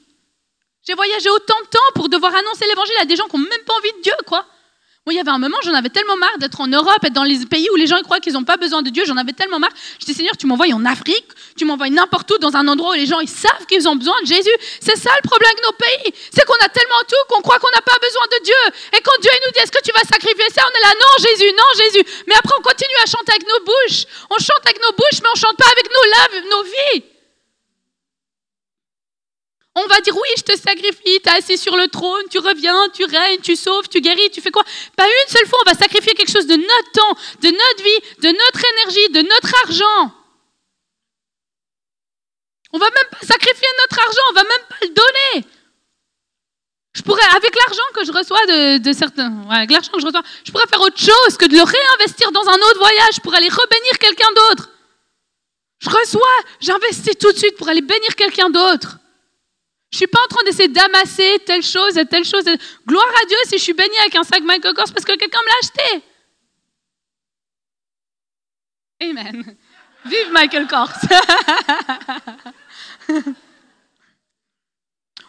J'ai 0.87 0.95
voyagé 0.95 1.29
autant 1.31 1.61
de 1.63 1.67
temps 1.67 1.93
pour 1.97 2.09
devoir 2.09 2.33
annoncer 2.33 2.65
l'évangile 2.69 2.95
à 3.01 3.07
des 3.07 3.17
gens 3.17 3.27
qui 3.27 3.37
n'ont 3.39 3.43
même 3.43 3.65
pas 3.67 3.75
envie 3.75 3.93
de 3.99 4.03
Dieu, 4.03 4.15
quoi. 4.25 4.47
Il 5.09 5.15
y 5.15 5.21
avait 5.21 5.31
un 5.31 5.39
moment, 5.39 5.57
j'en 5.63 5.73
avais 5.73 5.89
tellement 5.89 6.17
marre 6.17 6.37
d'être 6.39 6.61
en 6.61 6.67
Europe, 6.67 6.99
être 7.05 7.13
dans 7.13 7.23
les 7.23 7.47
pays 7.47 7.69
où 7.71 7.77
les 7.77 7.87
gens 7.87 7.95
croient 8.03 8.19
qu'ils 8.19 8.33
n'ont 8.33 8.43
pas 8.43 8.57
besoin 8.57 8.83
de 8.83 8.91
Dieu. 8.91 9.05
J'en 9.07 9.17
avais 9.17 9.33
tellement 9.33 9.61
marre. 9.61 9.71
Je 10.01 10.05
dis, 10.05 10.15
Seigneur, 10.15 10.37
tu 10.37 10.49
m'envoies 10.49 10.75
en 10.75 10.85
Afrique, 10.85 11.27
tu 11.57 11.65
m'envoies 11.65 11.91
n'importe 11.91 12.29
où, 12.33 12.39
dans 12.39 12.57
un 12.57 12.67
endroit 12.67 12.91
où 12.91 12.99
les 12.99 13.07
gens 13.07 13.21
ils 13.21 13.29
savent 13.29 13.67
qu'ils 13.69 13.87
ont 13.87 13.95
besoin 13.95 14.21
de 14.23 14.27
Jésus. 14.27 14.51
C'est 14.81 14.97
ça 14.97 15.11
le 15.23 15.29
problème 15.29 15.55
de 15.55 15.63
nos 15.63 15.77
pays. 15.79 16.13
C'est 16.35 16.45
qu'on 16.45 16.59
a 16.59 16.69
tellement 16.69 16.99
tout 17.07 17.23
qu'on 17.29 17.41
croit 17.41 17.61
qu'on 17.61 17.71
n'a 17.71 17.83
pas 17.83 17.99
besoin 18.03 18.27
de 18.35 18.45
Dieu. 18.45 18.63
Et 18.99 19.01
quand 19.01 19.15
Dieu 19.23 19.31
nous 19.47 19.53
dit, 19.53 19.61
est-ce 19.61 19.71
que 19.71 19.83
tu 19.85 19.93
vas 19.93 20.03
sacrifier 20.11 20.51
ça? 20.53 20.63
On 20.67 20.75
est 20.75 20.83
là, 20.83 20.93
non, 20.99 21.15
Jésus, 21.23 21.53
non, 21.55 21.71
Jésus. 21.85 22.25
Mais 22.27 22.35
après, 22.35 22.55
on 22.59 22.63
continue 22.63 22.99
à 23.05 23.07
chanter 23.07 23.31
avec 23.31 23.47
nos 23.47 23.65
bouches. 23.65 24.11
On 24.31 24.39
chante 24.43 24.67
avec 24.67 24.83
nos 24.83 24.91
bouches, 24.91 25.23
mais 25.23 25.31
on 25.33 25.39
chante 25.39 25.57
pas 25.57 25.71
avec 25.71 25.87
nos 25.87 26.35
lèvres, 26.35 26.47
nos 26.51 26.63
vies. 26.65 27.16
On 29.79 29.87
va 29.89 30.01
dire 30.01 30.17
oui, 30.17 30.29
je 30.39 30.43
te 30.43 30.57
sacrifie, 30.57 31.21
tu 31.23 31.29
assis 31.29 31.59
sur 31.59 31.77
le 31.77 31.87
trône, 31.89 32.25
tu 32.31 32.39
reviens, 32.39 32.89
tu 32.95 33.05
règnes, 33.05 33.41
tu 33.43 33.57
sauves, 33.57 33.89
tu 33.91 34.01
guéris, 34.01 34.31
tu 34.31 34.41
fais 34.41 34.51
quoi? 34.51 34.65
Pas 34.97 35.05
une 35.05 35.29
seule 35.29 35.47
fois, 35.47 35.59
on 35.67 35.71
va 35.71 35.77
sacrifier 35.77 36.15
quelque 36.15 36.33
chose 36.33 36.47
de 36.47 36.57
notre 36.57 36.93
temps, 36.93 37.15
de 37.43 37.49
notre 37.49 37.83
vie, 37.85 38.23
de 38.23 38.29
notre 38.29 38.65
énergie, 38.73 39.09
de 39.11 39.21
notre 39.21 39.55
argent. 39.65 40.15
On 42.73 42.79
va 42.79 42.87
même 42.87 43.11
pas 43.11 43.27
sacrifier 43.27 43.69
notre 43.83 44.01
argent, 44.01 44.23
on 44.31 44.33
va 44.33 44.43
même 44.45 44.67
pas 44.67 44.77
le 44.81 44.89
donner. 44.89 45.47
Je 46.95 47.03
pourrais, 47.03 47.37
avec 47.37 47.55
l'argent 47.55 47.83
que 47.95 48.05
je 48.07 48.13
reçois 48.13 48.47
de, 48.79 48.93
certains, 48.95 49.47
avec 49.51 49.71
l'argent 49.71 49.93
que 49.93 50.01
je 50.01 50.07
reçois, 50.07 50.23
je 50.43 50.53
pourrais 50.53 50.67
faire 50.69 50.81
autre 50.81 50.99
chose 50.99 51.37
que 51.37 51.45
de 51.45 51.55
le 51.55 51.63
réinvestir 51.63 52.33
dans 52.33 52.49
un 52.49 52.57
autre 52.57 52.79
voyage 52.79 53.21
pour 53.23 53.35
aller 53.35 53.51
rebénir 53.51 53.99
quelqu'un 54.01 54.33
d'autre. 54.35 54.71
Je 55.81 55.91
reçois, 55.91 56.37
j'investis 56.61 57.19
tout 57.19 57.31
de 57.31 57.37
suite 57.37 57.59
pour 57.59 57.69
aller 57.69 57.83
bénir 57.83 58.17
quelqu'un 58.17 58.49
d'autre. 58.49 58.97
Je 59.97 60.01
suis 60.01 60.09
pas 60.09 60.23
en 60.23 60.29
train 60.29 60.45
d'essayer 60.45 60.69
d'amasser 60.69 61.39
telle 61.47 61.63
chose 61.63 61.97
et 61.97 62.05
telle 62.05 62.27
chose. 62.27 62.45
Gloire 62.87 63.09
à 63.23 63.25
Dieu 63.25 63.37
si 63.47 63.57
je 63.57 63.63
suis 63.63 63.73
bénie 63.73 63.97
avec 64.01 64.15
un 64.15 64.25
sac 64.25 64.43
Michael 64.43 64.75
Kors 64.75 64.93
parce 64.93 65.07
que 65.07 65.17
quelqu'un 65.17 65.39
me 65.41 65.49
l'a 65.49 65.55
acheté. 65.63 66.05
Amen. 69.01 69.57
Vive 70.05 70.33
Michael 70.33 70.67
Kors. 70.67 70.93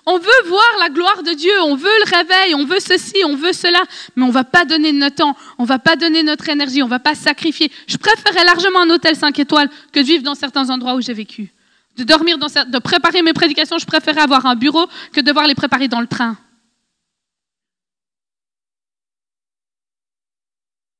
On 0.05 0.20
veut 0.20 0.47
voir 0.47 0.76
la 0.80 0.89
gloire 0.89 1.24
de 1.24 1.32
Dieu, 1.32 1.61
on 1.61 1.76
veut 1.76 1.89
le 2.05 2.18
réveil, 2.18 2.55
on 2.55 2.65
veut 2.65 2.80
ceci, 2.80 3.24
on 3.26 3.36
veut 3.36 3.51
cela, 3.51 3.84
mais 4.15 4.24
on 4.24 4.32
va 4.32 4.45
pas 4.45 4.63
donner 4.63 4.93
notre 4.93 5.18
temps, 5.18 5.36
on 5.57 5.65
va 5.65 5.80
pas 5.80 5.97
donner 5.97 6.24
notre 6.24 6.47
énergie, 6.47 6.82
on 6.82 6.88
va 6.88 6.99
pas 6.99 7.13
sacrifier. 7.13 7.70
Je 7.88 7.97
préférais 7.97 8.45
largement 8.45 8.82
un 8.82 8.89
hôtel 8.89 9.18
5 9.18 9.38
étoiles 9.39 9.70
que 9.91 9.99
de 9.99 10.05
vivre 10.05 10.24
dans 10.24 10.36
certains 10.36 10.70
endroits 10.70 10.95
où 10.95 11.01
j'ai 11.01 11.13
vécu. 11.13 11.53
De 11.97 12.03
dormir 12.03 12.37
dans 12.37 12.47
cer- 12.47 12.69
de 12.69 12.79
préparer 12.79 13.21
mes 13.23 13.33
prédications, 13.33 13.77
je 13.79 13.85
préférais 13.85 14.21
avoir 14.21 14.45
un 14.45 14.55
bureau 14.55 14.87
que 15.13 15.21
devoir 15.21 15.47
les 15.47 15.55
préparer 15.55 15.87
dans 15.87 15.99
le 16.01 16.07
train. 16.07 16.37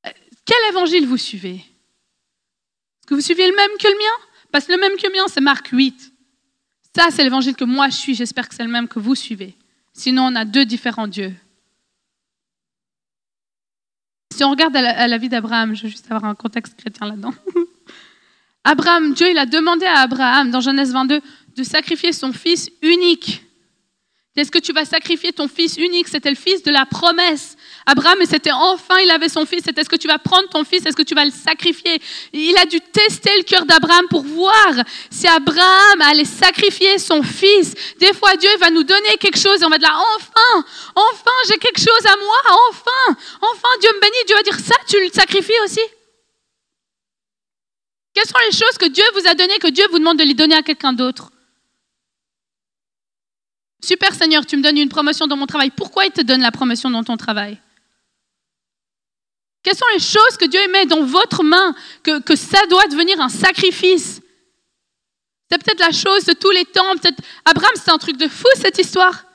Euh, 0.06 0.10
Quel 0.46 0.58
évangile 0.72 1.06
vous 1.06 1.18
suivez? 1.18 1.56
Est-ce 1.56 3.08
que 3.08 3.14
vous 3.16 3.22
suivez 3.22 3.48
le 3.48 3.56
même 3.56 3.72
que 3.80 3.88
le 3.88 3.94
mien? 3.94 4.26
Parce 4.52 4.66
que 4.66 4.72
le 4.74 4.80
même 4.80 4.98
que 4.98 5.06
le 5.08 5.14
mien, 5.14 5.28
c'est 5.28 5.42
Marc 5.42 5.68
8. 5.68 6.14
Ça, 6.96 7.10
c'est 7.12 7.24
l'évangile 7.24 7.56
que 7.56 7.64
moi 7.66 7.90
je 7.90 7.96
suis. 7.96 8.16
J'espère 8.16 8.50
que 8.50 8.56
c'est 8.56 8.64
le 8.64 8.72
même 8.72 8.88
que 8.88 9.00
vous 9.00 9.14
suivez. 9.16 9.56
Sinon, 9.94 10.24
on 10.28 10.36
a 10.36 10.46
deux 10.46 10.66
différents 10.66 11.08
dieux. 11.08 11.34
Si 14.34 14.44
on 14.44 14.50
regarde 14.50 14.76
à 14.76 14.82
la, 14.82 15.00
à 15.00 15.08
la 15.08 15.18
vie 15.18 15.30
d'Abraham, 15.30 15.76
je 15.76 15.84
veux 15.84 15.90
juste 15.90 16.06
avoir 16.12 16.26
un 16.26 16.36
contexte 16.36 16.76
chrétien 16.76 17.08
là-dedans. 17.08 17.34
Abraham, 18.70 19.14
Dieu, 19.14 19.30
il 19.30 19.38
a 19.38 19.46
demandé 19.46 19.86
à 19.86 20.00
Abraham, 20.02 20.52
dans 20.52 20.60
Genèse 20.60 20.92
22, 20.92 21.22
de 21.56 21.64
sacrifier 21.64 22.12
son 22.12 22.34
fils 22.34 22.70
unique. 22.82 23.42
Est-ce 24.36 24.52
que 24.52 24.60
tu 24.60 24.74
vas 24.74 24.84
sacrifier 24.84 25.32
ton 25.32 25.48
fils 25.48 25.78
unique? 25.78 26.10
C'était 26.10 26.30
le 26.30 26.36
fils 26.36 26.64
de 26.64 26.70
la 26.70 26.86
promesse. 26.86 27.56
Abraham, 27.86 28.18
c'était 28.30 28.52
enfin, 28.52 28.98
il 29.02 29.10
avait 29.10 29.30
son 29.30 29.46
fils. 29.46 29.62
C'était 29.64 29.80
est-ce 29.80 29.90
que 29.90 29.96
tu 29.96 30.10
vas 30.10 30.18
prendre 30.20 30.50
ton 30.50 30.66
fils? 30.66 30.86
Est-ce 30.86 30.98
que 30.98 31.02
tu 31.02 31.16
vas 31.16 31.24
le 31.24 31.32
sacrifier? 31.32 31.98
Il 32.34 32.58
a 32.58 32.66
dû 32.66 32.82
tester 32.82 33.32
le 33.38 33.44
cœur 33.44 33.66
d'Abraham 33.66 34.06
pour 34.10 34.24
voir 34.24 34.74
si 35.10 35.28
Abraham 35.28 36.02
allait 36.02 36.26
sacrifier 36.26 37.00
son 37.00 37.24
fils. 37.24 37.74
Des 38.02 38.14
fois, 38.14 38.36
Dieu 38.36 38.52
va 38.60 38.70
nous 38.70 38.84
donner 38.84 39.16
quelque 39.18 39.40
chose 39.40 39.62
et 39.62 39.66
on 39.66 39.70
va 39.70 39.78
dire 39.78 39.98
enfin, 40.18 40.66
enfin, 40.94 41.38
j'ai 41.48 41.58
quelque 41.58 41.80
chose 41.80 42.06
à 42.06 42.18
moi, 42.18 42.38
enfin, 42.70 43.18
enfin, 43.42 43.70
Dieu 43.80 43.90
me 43.96 44.02
bénit. 44.02 44.26
Dieu 44.28 44.36
va 44.36 44.44
dire 44.44 44.60
ça, 44.60 44.76
tu 44.90 45.02
le 45.02 45.10
sacrifies 45.10 45.64
aussi? 45.64 45.82
Quelles 48.18 48.26
sont 48.26 48.50
les 48.50 48.58
choses 48.58 48.80
que 48.80 48.88
Dieu 48.88 49.04
vous 49.14 49.28
a 49.28 49.36
données, 49.36 49.60
que 49.60 49.68
Dieu 49.68 49.86
vous 49.92 50.00
demande 50.00 50.18
de 50.18 50.24
les 50.24 50.34
donner 50.34 50.56
à 50.56 50.64
quelqu'un 50.64 50.92
d'autre? 50.92 51.30
Super 53.80 54.16
Seigneur, 54.16 54.44
tu 54.44 54.58
me 54.58 54.64
donnes 54.64 54.80
une 54.80 54.90
promotion 54.90 55.28
dans 55.28 55.38
mon 55.38 55.46
travail. 55.46 55.70
Pourquoi 55.70 56.06
il 56.06 56.12
te 56.12 56.22
donne 56.22 56.42
la 56.42 56.52
promotion 56.52 56.90
dans 56.90 57.04
ton 57.04 57.16
travail? 57.16 57.62
Quelles 59.62 59.78
sont 59.78 59.86
les 59.94 60.00
choses 60.00 60.36
que 60.36 60.46
Dieu 60.46 60.60
met 60.72 60.88
dans 60.88 61.04
votre 61.04 61.44
main, 61.44 61.76
que, 62.02 62.36
ça 62.36 62.66
doit 62.66 62.88
devenir 62.88 63.22
un 63.22 63.30
sacrifice? 63.30 64.20
C'est 65.52 65.64
peut-être 65.64 65.82
la 65.82 65.92
chose 65.92 66.26
de 66.26 66.34
tous 66.34 66.50
les 66.50 66.66
temps. 66.66 66.96
Peut-être 66.96 67.22
Abraham, 67.46 67.74
c'est 67.76 67.92
un 67.92 68.00
truc 68.00 68.18
de 68.18 68.28
fou 68.28 68.48
cette 68.56 68.80
histoire. 68.80 69.26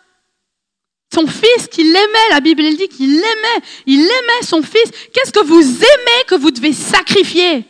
Son 1.15 1.29
fils 1.29 1.69
qu'il 1.71 1.87
aimait, 1.87 2.31
la 2.31 2.41
Bible 2.41 2.65
dit 2.65 2.89
qu'il 2.89 3.15
l'aimait, 3.15 3.65
il 3.87 4.01
aimait 4.01 4.43
son 4.45 4.61
fils. 4.61 4.91
Qu'est-ce 5.15 5.31
que 5.33 5.45
vous 5.45 5.63
aimez 5.63 6.25
que 6.27 6.35
vous 6.35 6.51
devez 6.51 6.73
sacrifier? 6.73 7.65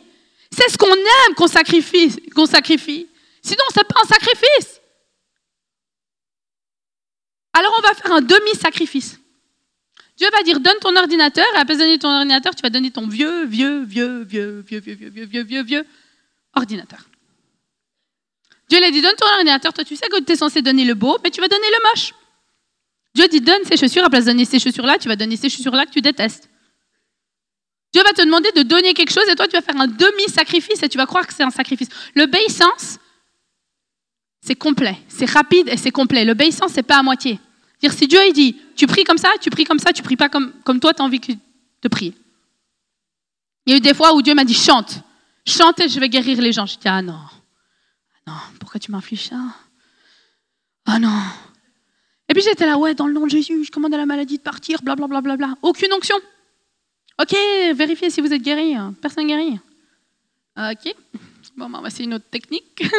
C'est 0.55 0.69
ce 0.69 0.77
qu'on 0.77 0.93
aime 0.93 1.35
qu'on 1.35 1.47
sacrifie, 1.47 2.15
qu'on 2.35 2.45
sacrifie. 2.45 3.07
Sinon, 3.41 3.63
c'est 3.73 3.87
pas 3.87 4.01
un 4.03 4.07
sacrifice. 4.07 4.81
Alors 7.53 7.73
on 7.77 7.81
va 7.81 7.93
faire 7.93 8.11
un 8.11 8.21
demi-sacrifice. 8.21 9.19
Dieu 10.17 10.27
va 10.31 10.43
dire 10.43 10.59
donne 10.59 10.77
ton 10.79 10.95
ordinateur 10.95 11.45
et 11.55 11.57
à 11.57 11.65
place 11.65 11.77
de 11.77 11.83
donner 11.83 11.99
ton 11.99 12.09
ordinateur, 12.09 12.53
tu 12.55 12.61
vas 12.61 12.69
donner 12.69 12.91
ton 12.91 13.07
vieux, 13.07 13.45
vieux, 13.45 13.83
vieux, 13.83 14.21
vieux, 14.21 14.63
vieux, 14.65 14.79
vieux, 14.79 14.95
vieux, 14.95 15.09
vieux, 15.09 15.25
vieux, 15.25 15.43
vieux, 15.43 15.63
vieux 15.63 15.85
ordinateur. 16.55 16.99
Dieu 18.69 18.79
lui 18.79 18.85
a 18.85 18.91
dit 18.91 19.01
donne 19.01 19.15
ton 19.15 19.27
ordinateur, 19.27 19.73
toi 19.73 19.83
tu 19.83 19.95
sais 19.95 20.07
que 20.07 20.19
tu 20.19 20.31
es 20.31 20.35
censé 20.35 20.61
donner 20.61 20.85
le 20.85 20.93
beau, 20.93 21.17
mais 21.23 21.31
tu 21.31 21.41
vas 21.41 21.47
donner 21.47 21.67
le 21.67 21.89
moche. 21.89 22.13
Dieu 23.15 23.27
dit 23.27 23.41
donne 23.41 23.63
ces 23.65 23.77
chaussures 23.77 24.03
à 24.03 24.09
place 24.09 24.25
de 24.25 24.31
donner 24.31 24.45
ces 24.45 24.59
chaussures-là, 24.59 24.97
tu 24.97 25.07
vas 25.07 25.15
donner 25.15 25.35
ces 25.35 25.49
chaussures-là 25.49 25.85
que 25.85 25.91
tu 25.91 26.01
détestes. 26.01 26.49
Dieu 27.93 28.01
va 28.03 28.11
te 28.11 28.21
demander 28.23 28.51
de 28.55 28.63
donner 28.63 28.93
quelque 28.93 29.11
chose 29.11 29.27
et 29.29 29.35
toi 29.35 29.47
tu 29.47 29.55
vas 29.55 29.61
faire 29.61 29.79
un 29.79 29.87
demi-sacrifice 29.87 30.81
et 30.81 30.89
tu 30.89 30.97
vas 30.97 31.05
croire 31.05 31.27
que 31.27 31.33
c'est 31.33 31.43
un 31.43 31.51
sacrifice. 31.51 31.89
L'obéissance, 32.15 32.97
c'est 34.41 34.55
complet, 34.55 34.97
c'est 35.07 35.29
rapide 35.29 35.69
et 35.69 35.77
c'est 35.77 35.91
complet. 35.91 36.25
L'obéissance, 36.25 36.71
c'est 36.73 36.83
pas 36.83 36.97
à 36.97 37.03
moitié. 37.03 37.39
Dire 37.79 37.93
si 37.93 38.07
Dieu 38.07 38.19
il 38.27 38.33
dit, 38.33 38.57
tu 38.75 38.87
pries 38.87 39.03
comme 39.03 39.19
ça, 39.19 39.29
tu 39.39 39.49
pries 39.51 39.65
comme 39.65 39.77
ça, 39.77 39.93
tu 39.93 40.01
pries 40.01 40.15
pas 40.15 40.27
comme, 40.27 40.51
comme 40.63 40.79
toi, 40.79 40.93
tu 40.93 41.01
as 41.01 41.05
envie 41.05 41.19
de 41.19 41.87
prier. 41.87 42.15
Il 43.65 43.71
y 43.71 43.73
a 43.75 43.77
eu 43.77 43.81
des 43.81 43.93
fois 43.93 44.13
où 44.15 44.21
Dieu 44.21 44.33
m'a 44.33 44.43
dit, 44.43 44.55
chante, 44.55 45.01
chante 45.45 45.79
et 45.79 45.87
je 45.87 45.99
vais 45.99 46.09
guérir 46.09 46.41
les 46.41 46.51
gens. 46.51 46.65
Je 46.65 46.77
dis, 46.77 46.87
ah 46.87 47.01
non, 47.01 47.13
ah 47.13 48.19
non, 48.25 48.33
pourquoi 48.59 48.79
tu 48.79 48.91
m'infliges 48.91 49.29
ça? 49.29 49.37
Ah 50.85 50.97
non. 50.97 51.21
Et 52.27 52.33
puis 52.33 52.41
j'étais 52.41 52.65
là, 52.65 52.77
ouais, 52.77 52.95
dans 52.95 53.05
le 53.05 53.13
nom 53.13 53.25
de 53.25 53.29
Jésus, 53.31 53.63
je 53.63 53.69
commande 53.69 53.93
à 53.93 53.97
la 53.97 54.05
maladie 54.07 54.37
de 54.37 54.43
partir, 54.43 54.81
blablabla. 54.81 55.21
Bla, 55.21 55.37
bla, 55.37 55.47
bla. 55.47 55.57
Aucune 55.61 55.93
onction. 55.93 56.15
Ok, 57.21 57.35
vérifiez 57.75 58.09
si 58.09 58.21
vous 58.21 58.33
êtes 58.33 58.41
guéri. 58.41 58.75
Personne 59.01 59.27
guéri. 59.27 59.59
Ok. 60.57 60.93
Bon, 61.55 61.69
c'est 61.89 62.03
une 62.03 62.15
autre 62.15 62.29
technique. 62.29 62.83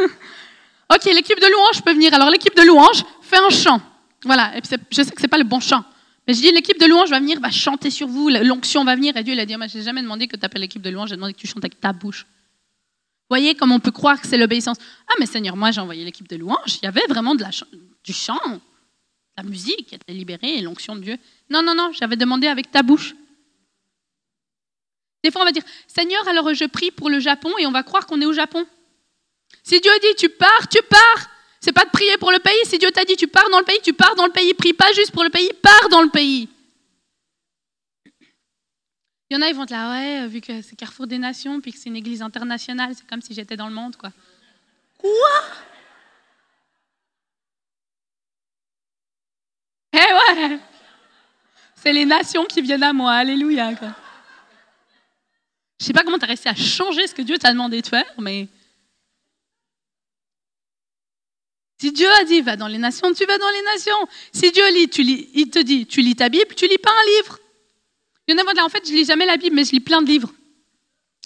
Ok, 0.95 1.07
l'équipe 1.07 1.41
de 1.41 1.47
louange 1.51 1.83
peut 1.83 1.93
venir. 1.93 2.13
Alors 2.13 2.31
l'équipe 2.31 2.55
de 2.55 2.63
louange 2.63 3.05
fait 3.23 3.39
un 3.39 3.49
chant. 3.51 3.81
Voilà, 4.25 4.53
je 4.91 5.03
sais 5.03 5.11
que 5.11 5.21
c'est 5.21 5.29
pas 5.29 5.39
le 5.39 5.45
bon 5.45 5.61
chant. 5.61 5.83
Mais 6.27 6.35
je 6.35 6.41
dis 6.41 6.53
l'équipe 6.53 6.79
de 6.79 6.87
louange 6.87 7.11
va 7.11 7.21
venir, 7.21 7.41
va 7.41 7.51
chanter 7.51 7.91
sur 7.91 8.07
vous, 8.07 8.29
l'onction 8.29 8.85
va 8.85 8.95
venir. 8.95 9.17
Et 9.17 9.23
Dieu 9.23 9.35
il 9.35 9.41
a 9.41 9.47
dit, 9.47 9.57
moi 9.57 9.67
j'ai 9.67 9.83
jamais 9.83 10.03
demandé 10.03 10.27
que 10.27 10.37
tu 10.37 10.45
appelles 10.45 10.63
l'équipe 10.63 10.83
de 10.83 10.91
louange, 10.91 11.11
j'ai 11.11 11.17
demandé 11.17 11.33
que 11.33 11.39
tu 11.39 11.47
chantes 11.47 11.65
avec 11.65 11.81
ta 11.81 11.93
bouche. 11.93 12.27
Voyez 13.29 13.55
comme 13.55 13.73
on 13.73 13.81
peut 13.81 13.91
croire 13.91 14.21
que 14.21 14.27
c'est 14.27 14.39
l'obéissance? 14.39 14.77
Ah 15.09 15.15
mais 15.19 15.27
Seigneur, 15.27 15.57
moi 15.57 15.71
j'ai 15.71 15.81
envoyé 15.81 16.05
l'équipe 16.05 16.29
de 16.29 16.37
louange, 16.37 16.79
il 16.83 16.85
y 16.85 16.87
avait 16.87 17.07
vraiment 17.09 17.35
de 17.35 17.43
la 17.43 17.51
du 18.05 18.13
chant, 18.13 18.39
la 19.37 19.43
musique 19.43 19.87
qui 19.87 19.95
était 19.95 20.13
libérée 20.13 20.61
l'onction 20.61 20.97
de 20.97 21.01
Dieu. 21.01 21.17
Non, 21.51 21.63
non, 21.63 21.75
non, 21.75 21.91
j'avais 21.93 22.17
demandé 22.17 22.47
avec 22.47 22.71
ta 22.71 22.83
bouche. 22.83 23.15
Des 25.25 25.31
fois 25.31 25.41
on 25.43 25.47
va 25.47 25.53
dire, 25.53 25.65
Seigneur, 25.89 26.29
alors 26.29 26.53
je 26.53 26.67
prie 26.67 26.91
pour 26.91 27.09
le 27.09 27.19
Japon 27.19 27.51
et 27.59 27.67
on 27.67 27.73
va 27.73 27.83
croire 27.83 28.07
qu'on 28.07 28.21
est 28.21 28.27
au 28.27 28.35
Japon. 28.35 28.65
Si 29.63 29.81
Dieu 29.81 29.91
dit 30.03 30.15
tu 30.19 30.29
pars, 30.29 30.69
tu 30.71 30.83
pars. 30.83 31.31
C'est 31.61 31.73
pas 31.73 31.87
de 31.87 31.91
prier 31.91 32.19
pour 32.19 32.31
le 32.31 32.39
pays. 32.41 32.53
Si 32.65 32.77
Dieu 32.77 32.91
t'a 32.91 33.07
dit 33.07 33.17
tu 33.17 33.27
pars 33.27 33.49
dans 33.51 33.59
le 33.59 33.65
pays, 33.65 33.81
tu 33.83 33.95
pars 33.95 34.15
dans 34.17 34.27
le 34.27 34.33
pays. 34.33 34.53
Prie 34.53 34.75
pas 34.75 34.93
juste 34.93 35.13
pour 35.13 35.25
le 35.25 35.31
pays, 35.31 35.49
pars 35.63 35.89
dans 35.89 36.03
le 36.03 36.11
pays. 36.11 36.51
Il 39.31 39.35
y 39.35 39.37
en 39.39 39.41
a, 39.41 39.49
ils 39.49 39.55
vont 39.55 39.63
être 39.63 39.71
là, 39.71 39.91
ouais, 39.93 40.27
vu 40.29 40.43
que 40.43 40.61
c'est 40.61 40.77
Carrefour 40.77 41.07
des 41.07 41.17
Nations, 41.17 41.59
puis 41.63 41.73
que 41.73 41.79
c'est 41.79 41.89
une 41.89 41.97
église 41.97 42.21
internationale, 42.21 42.93
c'est 42.95 43.07
comme 43.07 43.23
si 43.23 43.33
j'étais 43.33 43.57
dans 43.57 43.67
le 43.67 43.73
monde, 43.73 43.97
quoi. 43.97 44.13
Quoi? 44.99 45.11
Eh 49.95 49.97
ouais 49.97 50.59
C'est 51.77 51.95
les 51.95 52.05
nations 52.05 52.45
qui 52.45 52.61
viennent 52.61 52.83
à 52.83 52.93
moi, 52.93 53.13
alléluia, 53.13 53.75
quoi. 53.75 53.97
Je 55.81 55.87
sais 55.87 55.93
pas 55.93 56.03
comment 56.05 56.19
tu 56.19 56.25
as 56.25 56.29
réussi 56.29 56.49
à 56.49 56.55
changer 56.55 57.07
ce 57.07 57.15
que 57.15 57.23
Dieu 57.23 57.39
t'a 57.39 57.53
demandé 57.53 57.83
de 57.83 57.87
faire, 57.87 58.07
mais 58.19 58.49
Si 61.85 61.93
Dieu 61.93 62.09
a 62.21 62.25
dit 62.25 62.41
va 62.41 62.57
dans 62.57 62.67
les 62.67 62.79
nations, 62.79 63.13
tu 63.13 63.27
vas 63.27 63.37
dans 63.37 63.51
les 63.51 63.63
nations. 63.75 64.09
Si 64.33 64.51
Dieu 64.53 64.63
lit, 64.73 64.89
tu 64.89 65.03
lis, 65.03 65.29
il 65.35 65.51
te 65.51 65.59
dit 65.59 65.85
tu 65.87 66.01
lis 66.01 66.17
ta 66.17 66.31
Bible, 66.31 66.55
tu 66.57 66.67
lis 66.67 66.79
pas 66.79 66.91
un 66.91 67.07
livre. 67.19 67.39
Il 68.27 68.35
y 68.35 68.41
en 68.41 68.43
a 68.43 68.55
là, 68.55 68.65
en 68.65 68.71
fait, 68.71 68.89
je 68.89 68.93
lis 68.93 69.05
jamais 69.05 69.27
la 69.27 69.37
Bible, 69.37 69.55
mais 69.55 69.65
je 69.65 69.73
lis 69.73 69.81
plein 69.81 70.01
de 70.01 70.07
livres. 70.07 70.33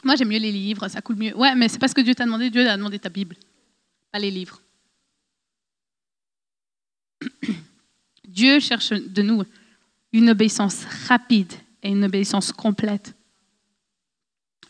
Moi, 0.03 0.17
j'aime 0.17 0.29
mieux 0.29 0.39
les 0.39 0.51
livres, 0.51 0.89
ça 0.89 1.01
coule 1.01 1.17
mieux. 1.17 1.37
Ouais, 1.37 1.55
mais 1.55 1.69
c'est 1.69 1.79
parce 1.79 1.95
que 1.95 2.01
Dieu 2.01 2.15
t'a 2.15 2.25
demandé, 2.25 2.51
Dieu 2.51 2.69
a 2.69 2.77
demandé 2.77 2.99
ta 2.99 3.09
Bible, 3.09 3.37
pas 4.11 4.19
les 4.19 4.33
livres. 4.33 4.61
Dieu 8.27 8.59
cherche 8.59 8.91
de 8.91 9.23
nous 9.23 9.45
une 10.13 10.31
obéissance 10.31 10.85
rapide 11.09 11.53
et 11.83 11.89
une 11.91 12.05
obéissance 12.05 12.51
complète. 12.51 13.15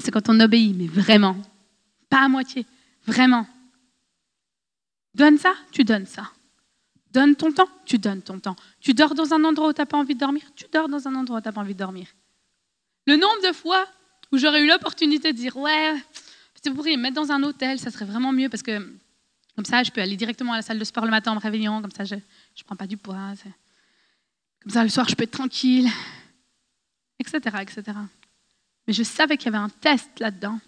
C'est 0.00 0.10
quand 0.10 0.28
on 0.28 0.40
obéit, 0.40 0.76
mais 0.76 0.86
vraiment, 0.86 1.36
pas 2.08 2.24
à 2.24 2.28
moitié, 2.28 2.66
vraiment. 3.06 3.46
Donne 5.14 5.38
ça, 5.38 5.54
tu 5.72 5.84
donnes 5.84 6.06
ça. 6.06 6.30
Donne 7.10 7.34
ton 7.34 7.50
temps, 7.52 7.68
tu 7.84 7.98
donnes 7.98 8.22
ton 8.22 8.38
temps. 8.38 8.56
Tu 8.80 8.94
dors 8.94 9.14
dans 9.14 9.32
un 9.32 9.42
endroit 9.44 9.68
où 9.68 9.72
tu 9.72 9.80
n'as 9.80 9.86
pas 9.86 9.96
envie 9.96 10.14
de 10.14 10.20
dormir, 10.20 10.42
tu 10.54 10.66
dors 10.72 10.88
dans 10.88 11.08
un 11.08 11.14
endroit 11.14 11.38
où 11.38 11.40
tu 11.40 11.48
n'as 11.48 11.52
pas 11.52 11.60
envie 11.60 11.74
de 11.74 11.78
dormir. 11.78 12.06
Le 13.06 13.16
nombre 13.16 13.48
de 13.48 13.52
fois 13.52 13.86
où 14.30 14.38
j'aurais 14.38 14.62
eu 14.62 14.68
l'opportunité 14.68 15.32
de 15.32 15.38
dire 15.38 15.56
Ouais, 15.56 15.94
vous 16.66 16.74
pourriez 16.74 16.96
me 16.96 17.02
mettre 17.02 17.16
dans 17.16 17.32
un 17.32 17.42
hôtel, 17.42 17.78
ça 17.78 17.90
serait 17.90 18.04
vraiment 18.04 18.32
mieux 18.32 18.48
parce 18.48 18.62
que 18.62 18.78
comme 19.58 19.64
ça, 19.64 19.82
je 19.82 19.90
peux 19.90 20.00
aller 20.00 20.16
directement 20.16 20.52
à 20.52 20.56
la 20.56 20.62
salle 20.62 20.78
de 20.78 20.84
sport 20.84 21.04
le 21.04 21.10
matin 21.10 21.32
en 21.32 21.34
me 21.34 21.40
réveillant, 21.40 21.82
comme 21.82 21.90
ça, 21.90 22.04
je 22.04 22.14
ne 22.14 22.20
prends 22.64 22.76
pas 22.76 22.86
du 22.86 22.96
poids. 22.96 23.32
Comme 24.62 24.70
ça, 24.70 24.84
le 24.84 24.88
soir, 24.88 25.08
je 25.08 25.16
peux 25.16 25.24
être 25.24 25.32
tranquille, 25.32 25.88
etc., 27.18 27.56
etc. 27.62 27.98
Mais 28.88 28.94
je 28.94 29.02
savais 29.02 29.36
qu'il 29.36 29.52
y 29.52 29.54
avait 29.54 29.62
un 29.62 29.68
test 29.68 30.18
là-dedans. 30.18 30.58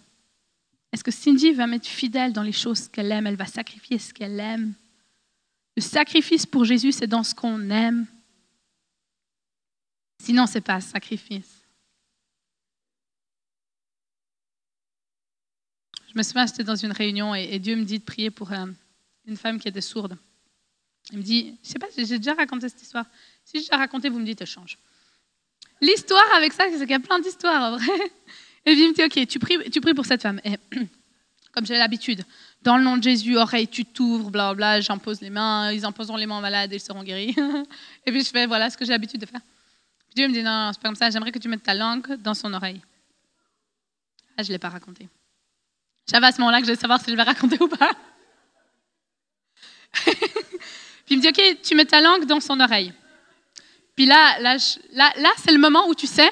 Est-ce 0.92 1.02
que 1.02 1.10
Cindy 1.10 1.52
va 1.52 1.66
m'être 1.66 1.86
fidèle 1.86 2.34
dans 2.34 2.42
les 2.42 2.52
choses 2.52 2.86
qu'elle 2.86 3.10
aime? 3.10 3.26
Elle 3.26 3.36
va 3.36 3.46
sacrifier 3.46 3.98
ce 3.98 4.12
qu'elle 4.12 4.38
aime? 4.38 4.74
Le 5.74 5.80
sacrifice 5.80 6.44
pour 6.44 6.66
Jésus, 6.66 6.92
c'est 6.92 7.06
dans 7.06 7.22
ce 7.22 7.34
qu'on 7.34 7.70
aime. 7.70 8.06
Sinon, 10.22 10.46
ce 10.46 10.54
n'est 10.54 10.60
pas 10.60 10.74
un 10.74 10.80
sacrifice. 10.80 11.64
Je 16.12 16.18
me 16.18 16.22
souviens, 16.22 16.44
j'étais 16.44 16.64
dans 16.64 16.76
une 16.76 16.92
réunion 16.92 17.34
et, 17.34 17.58
Dieu 17.58 17.74
me 17.74 17.84
dit 17.84 18.00
de 18.00 18.04
prier 18.04 18.30
pour 18.30 18.52
euh, 18.52 18.66
une 19.26 19.36
femme 19.36 19.58
qui 19.58 19.68
était 19.68 19.80
sourde. 19.80 20.18
Il 21.12 21.18
me 21.18 21.22
dit, 21.22 21.56
je 21.62 21.68
sais 21.68 21.78
pas, 21.78 21.86
j'ai 21.96 22.18
déjà 22.18 22.34
raconté 22.34 22.68
cette 22.68 22.82
histoire. 22.82 23.06
Si 23.44 23.58
j'ai 23.58 23.64
déjà 23.64 23.78
raconté, 23.78 24.10
vous 24.10 24.18
me 24.18 24.26
dites, 24.26 24.44
change. 24.44 24.76
L'histoire 25.80 26.26
avec 26.36 26.52
ça, 26.52 26.64
c'est 26.70 26.78
qu'il 26.78 26.90
y 26.90 26.94
a 26.94 27.00
plein 27.00 27.18
d'histoires, 27.20 27.72
en 27.72 27.76
vrai. 27.76 28.12
Et 28.66 28.72
puis 28.72 28.82
il 28.82 28.88
me 28.90 28.94
dit, 28.94 29.02
ok, 29.02 29.26
tu 29.26 29.38
pries, 29.38 29.70
tu 29.70 29.80
pries 29.80 29.94
pour 29.94 30.04
cette 30.04 30.22
femme. 30.22 30.40
Et 30.44 30.56
comme 31.52 31.64
j'ai 31.64 31.76
l'habitude, 31.76 32.24
dans 32.62 32.76
le 32.76 32.84
nom 32.84 32.96
de 32.98 33.02
Jésus, 33.02 33.36
oreille, 33.36 33.68
tu 33.68 33.84
t'ouvres, 33.84 34.30
blablabla, 34.30 34.80
j'impose 34.82 35.20
les 35.22 35.30
mains, 35.30 35.72
ils 35.72 35.84
imposeront 35.84 36.16
les 36.16 36.26
mains 36.26 36.40
malades 36.40 36.72
et 36.72 36.76
ils 36.76 36.80
seront 36.80 37.02
guéris. 37.02 37.34
et 38.06 38.12
puis 38.12 38.22
je 38.22 38.30
fais, 38.30 38.46
voilà 38.46 38.68
ce 38.68 38.76
que 38.76 38.84
j'ai 38.84 38.92
l'habitude 38.92 39.20
de 39.20 39.26
faire. 39.26 39.40
Dieu 40.14 40.28
me 40.28 40.32
dit, 40.32 40.42
non, 40.42 40.50
non 40.50 40.72
c'est 40.72 40.80
pas 40.80 40.88
comme 40.88 40.96
ça, 40.96 41.08
j'aimerais 41.08 41.32
que 41.32 41.38
tu 41.38 41.48
mettes 41.48 41.62
ta 41.62 41.74
langue 41.74 42.16
dans 42.16 42.34
son 42.34 42.52
oreille. 42.52 42.82
Ah, 44.36 44.42
je 44.42 44.48
ne 44.48 44.52
l'ai 44.52 44.58
pas 44.58 44.68
raconté. 44.68 45.08
J'avais 46.10 46.26
à 46.26 46.32
ce 46.32 46.40
moment-là 46.40 46.60
que 46.60 46.66
je 46.66 46.72
vais 46.72 46.78
savoir 46.78 47.00
si 47.00 47.10
je 47.10 47.16
vais 47.16 47.22
raconter 47.22 47.56
ou 47.60 47.68
pas. 47.68 47.90
puis 50.04 50.14
il 51.10 51.16
me 51.18 51.22
dit, 51.22 51.28
ok, 51.28 51.62
tu 51.62 51.74
mets 51.74 51.84
ta 51.84 52.00
langue 52.00 52.26
dans 52.26 52.40
son 52.40 52.58
oreille. 52.60 52.92
Puis 54.00 54.06
là, 54.06 54.38
là, 54.40 54.56
là, 54.94 55.30
c'est 55.36 55.52
le 55.52 55.58
moment 55.58 55.86
où 55.86 55.94
tu 55.94 56.06
sais, 56.06 56.30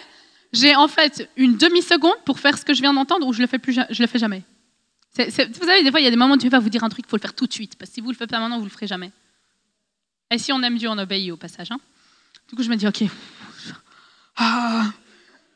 j'ai 0.54 0.74
en 0.74 0.88
fait 0.88 1.28
une 1.36 1.58
demi-seconde 1.58 2.16
pour 2.24 2.40
faire 2.40 2.56
ce 2.56 2.64
que 2.64 2.72
je 2.72 2.80
viens 2.80 2.94
d'entendre 2.94 3.26
ou 3.26 3.34
je 3.34 3.42
le 3.42 3.46
fais 3.46 3.58
plus, 3.58 3.74
je 3.90 4.02
le 4.02 4.06
fais 4.06 4.18
jamais. 4.18 4.42
vous 5.18 5.30
savez, 5.30 5.82
des 5.82 5.90
fois, 5.90 6.00
il 6.00 6.04
y 6.04 6.06
a 6.06 6.10
des 6.10 6.16
moments 6.16 6.32
où 6.32 6.38
Dieu 6.38 6.48
va 6.48 6.60
vous 6.60 6.70
dire 6.70 6.82
un 6.82 6.88
truc, 6.88 7.04
il 7.06 7.10
faut 7.10 7.18
le 7.18 7.20
faire 7.20 7.34
tout 7.34 7.46
de 7.46 7.52
suite. 7.52 7.76
Parce 7.76 7.90
que 7.90 7.96
si 7.96 8.00
vous 8.00 8.08
le 8.08 8.16
faites 8.16 8.30
pas 8.30 8.38
maintenant, 8.40 8.56
vous 8.56 8.64
le 8.64 8.70
ferez 8.70 8.86
jamais. 8.86 9.12
Et 10.30 10.38
si 10.38 10.50
on 10.50 10.62
aime 10.62 10.78
Dieu, 10.78 10.88
on 10.88 10.96
obéit 10.96 11.30
au 11.30 11.36
passage. 11.36 11.70
Hein. 11.70 11.78
Du 12.48 12.56
coup, 12.56 12.62
je 12.62 12.70
me 12.70 12.76
dis, 12.76 12.88
ok. 12.88 13.04
Ah. 14.38 14.86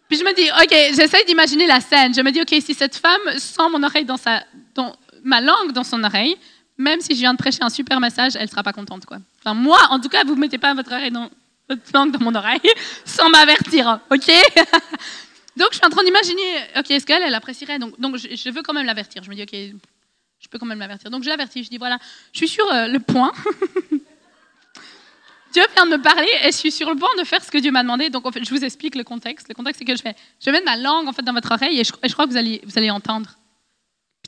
Puis 0.07 0.19
je 0.19 0.25
me 0.25 0.35
dis, 0.35 0.51
ok, 0.63 0.95
j'essaye 0.95 1.25
d'imaginer 1.25 1.67
la 1.67 1.81
scène. 1.81 2.13
Je 2.13 2.21
me 2.21 2.31
dis, 2.31 2.43
ok, 2.43 2.55
si 2.61 2.75
cette 2.75 2.97
femme 2.97 3.39
sent 3.39 3.71
mon 3.71 3.83
oreille 3.83 4.05
dans 4.05 4.19
sa, 4.19 4.45
dans, 4.75 4.95
ma 5.25 5.41
langue 5.41 5.73
dans 5.73 5.85
son 5.85 6.05
oreille, 6.05 6.37
même 6.77 7.01
si 7.01 7.15
je 7.15 7.21
viens 7.21 7.33
de 7.33 7.39
prêcher 7.39 7.63
un 7.63 7.71
super 7.71 8.01
message, 8.01 8.33
elle 8.37 8.51
sera 8.51 8.63
pas 8.63 8.75
contente, 8.75 9.07
quoi. 9.07 9.17
Enfin, 9.39 9.55
moi, 9.55 9.79
en 9.89 9.99
tout 9.99 10.11
cas, 10.11 10.25
vous 10.25 10.37
mettez 10.37 10.59
pas 10.59 10.75
votre 10.75 10.93
oreille 10.93 11.11
dans 11.11 11.31
langue 11.95 12.13
dans 12.13 12.21
mon 12.21 12.35
oreille 12.35 12.61
sans 13.05 13.29
m'avertir, 13.31 14.01
ok? 14.11 14.31
Donc 15.57 15.69
je 15.73 15.77
suis 15.77 15.87
en 15.87 15.91
train 15.91 16.03
d'imaginer, 16.05 16.65
ok, 16.77 16.91
est-ce 16.91 17.05
qu'elle, 17.05 17.23
elle 17.23 17.35
apprécierait? 17.35 17.79
Donc, 17.79 18.17
je, 18.17 18.51
veux 18.51 18.63
quand 18.63 18.73
même 18.73 18.87
l'avertir. 18.87 19.23
Je 19.23 19.29
me 19.29 19.35
dis, 19.35 19.43
ok, 19.43 19.55
je 20.41 20.49
peux 20.49 20.59
quand 20.59 20.67
même 20.67 20.79
l'avertir. 20.79 21.11
Donc 21.11 21.23
je 21.23 21.29
l'avertis. 21.29 21.63
Je 21.63 21.69
dis, 21.69 21.77
voilà, 21.79 21.99
je 22.33 22.39
suis 22.39 22.49
sur 22.49 22.67
euh, 22.73 22.87
le 22.87 22.99
point. 23.01 23.33
Dieu 25.53 25.63
vient 25.75 25.85
de 25.85 25.91
me 25.91 26.03
parler 26.03 26.31
et 26.45 26.47
je 26.47 26.57
suis 26.57 26.73
sur 26.73 26.89
le 26.89 26.97
point 26.97 27.15
de 27.19 27.25
faire 27.25 27.45
ce 27.45 27.51
que 27.51 27.59
Dieu 27.59 27.71
m'a 27.71 27.83
demandé. 27.83 28.09
Donc 28.09 28.25
en 28.25 28.33
fait, 28.33 28.43
je 28.43 28.49
vous 28.49 28.65
explique 28.65 28.95
le 28.95 29.05
contexte. 29.05 29.49
Le 29.49 29.55
contexte, 29.55 29.81
c'est 29.81 29.85
que 29.85 29.95
je 29.95 30.01
fais, 30.01 30.17
je 30.41 30.51
mettre 30.51 30.65
ma 30.65 30.79
langue 30.79 31.07
en 31.07 31.13
fait 31.13 31.23
dans 31.23 31.35
votre 31.35 31.53
oreille 31.53 31.79
et 31.79 31.85
je, 31.85 31.93
crois 31.93 32.25
que 32.25 32.31
vous 32.31 32.39
allez, 32.39 32.63
vous 32.65 32.79
allez 32.79 32.91
entendre. 32.91 33.37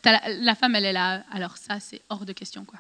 La, 0.05 0.21
la, 0.27 0.55
femme, 0.55 0.75
elle 0.75 0.85
est 0.85 0.93
là. 0.93 1.25
Alors 1.33 1.57
ça, 1.57 1.81
c'est 1.81 2.03
hors 2.11 2.27
de 2.27 2.35
question, 2.35 2.67
quoi. 2.67 2.79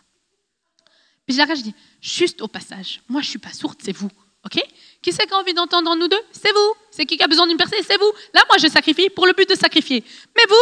Puis 1.27 1.35
je 1.35 1.39
l'arrête, 1.39 1.57
je 1.57 1.63
dis, 1.63 1.75
juste 2.03 2.43
au 2.43 2.49
passage, 2.49 3.01
moi 3.09 3.23
je 3.23 3.31
suis 3.31 3.39
pas 3.39 3.53
sourde, 3.53 3.79
c'est 3.83 3.97
vous. 3.97 4.11
OK? 4.45 4.63
Qui 5.03 5.13
c'est 5.13 5.27
qui 5.27 5.35
a 5.35 5.37
envie 5.37 5.55
d'entendre 5.55 5.95
nous 5.97 6.09
deux? 6.09 6.21
C'est 6.33 6.53
vous. 6.53 6.75
C'est 6.91 7.05
qui 7.05 7.17
qui 7.17 7.23
a 7.23 7.27
besoin 7.27 7.47
d'une 7.47 7.57
personne 7.57 7.79
C'est 7.87 7.99
vous. 7.99 8.11
Là, 8.33 8.43
moi, 8.49 8.57
je 8.59 8.69
sacrifie 8.69 9.11
pour 9.11 9.27
le 9.27 9.33
but 9.33 9.49
de 9.49 9.55
sacrifier. 9.55 10.03
Mais 10.37 10.45
vous, 10.49 10.55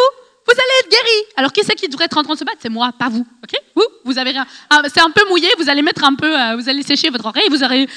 vous 0.47 0.53
allez 0.53 0.81
être 0.81 0.91
guéri. 0.91 1.27
Alors, 1.37 1.53
qui 1.53 1.63
c'est 1.65 1.75
qui 1.75 1.89
devrait 1.89 2.07
être 2.07 2.19
en 2.19 2.23
train 2.23 2.35
de 2.35 2.39
se 2.39 2.45
battre? 2.45 2.59
C'est 2.61 2.69
moi, 2.69 2.93
pas 2.99 3.09
vous. 3.09 3.27
OK? 3.43 3.61
Vous, 3.75 3.87
vous 4.05 4.19
avez 4.19 4.31
rien. 4.31 4.47
Ah, 4.71 4.83
c'est 4.93 5.01
un 5.01 5.11
peu 5.11 5.29
mouillé, 5.29 5.49
vous 5.59 5.69
allez 5.69 5.83
mettre 5.83 6.05
un 6.05 6.15
peu, 6.15 6.39
euh, 6.39 6.57
vous 6.57 6.69
allez 6.69 6.83
sécher 6.83 7.11
votre 7.11 7.27
oreille, 7.27 7.49
vous 7.51 7.63
aurez. 7.63 7.89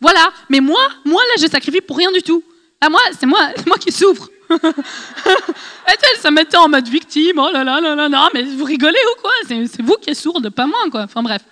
Voilà. 0.00 0.30
Mais 0.48 0.60
moi, 0.60 0.86
moi, 1.04 1.22
là, 1.22 1.42
je 1.42 1.46
sacrifie 1.50 1.80
pour 1.80 1.96
rien 1.96 2.12
du 2.12 2.22
tout. 2.22 2.42
Là, 2.82 2.90
moi, 2.90 3.00
c'est 3.18 3.26
moi, 3.26 3.50
moi 3.66 3.78
qui 3.78 3.92
souffre. 3.92 4.28
elle 4.50 6.20
se 6.20 6.28
mettait 6.28 6.58
en 6.58 6.68
mode 6.68 6.86
victime. 6.88 7.38
Oh 7.38 7.50
là 7.50 7.64
là 7.64 7.80
là 7.80 7.94
là, 7.94 8.08
non, 8.08 8.28
mais 8.34 8.42
vous 8.42 8.64
rigolez 8.64 8.98
ou 9.12 9.20
quoi? 9.20 9.30
C'est 9.48 9.82
vous 9.82 9.96
qui 9.96 10.10
êtes 10.10 10.16
sourde, 10.16 10.50
pas 10.50 10.66
moi, 10.66 10.80
quoi. 10.90 11.02
Enfin, 11.02 11.22
bref. 11.22 11.42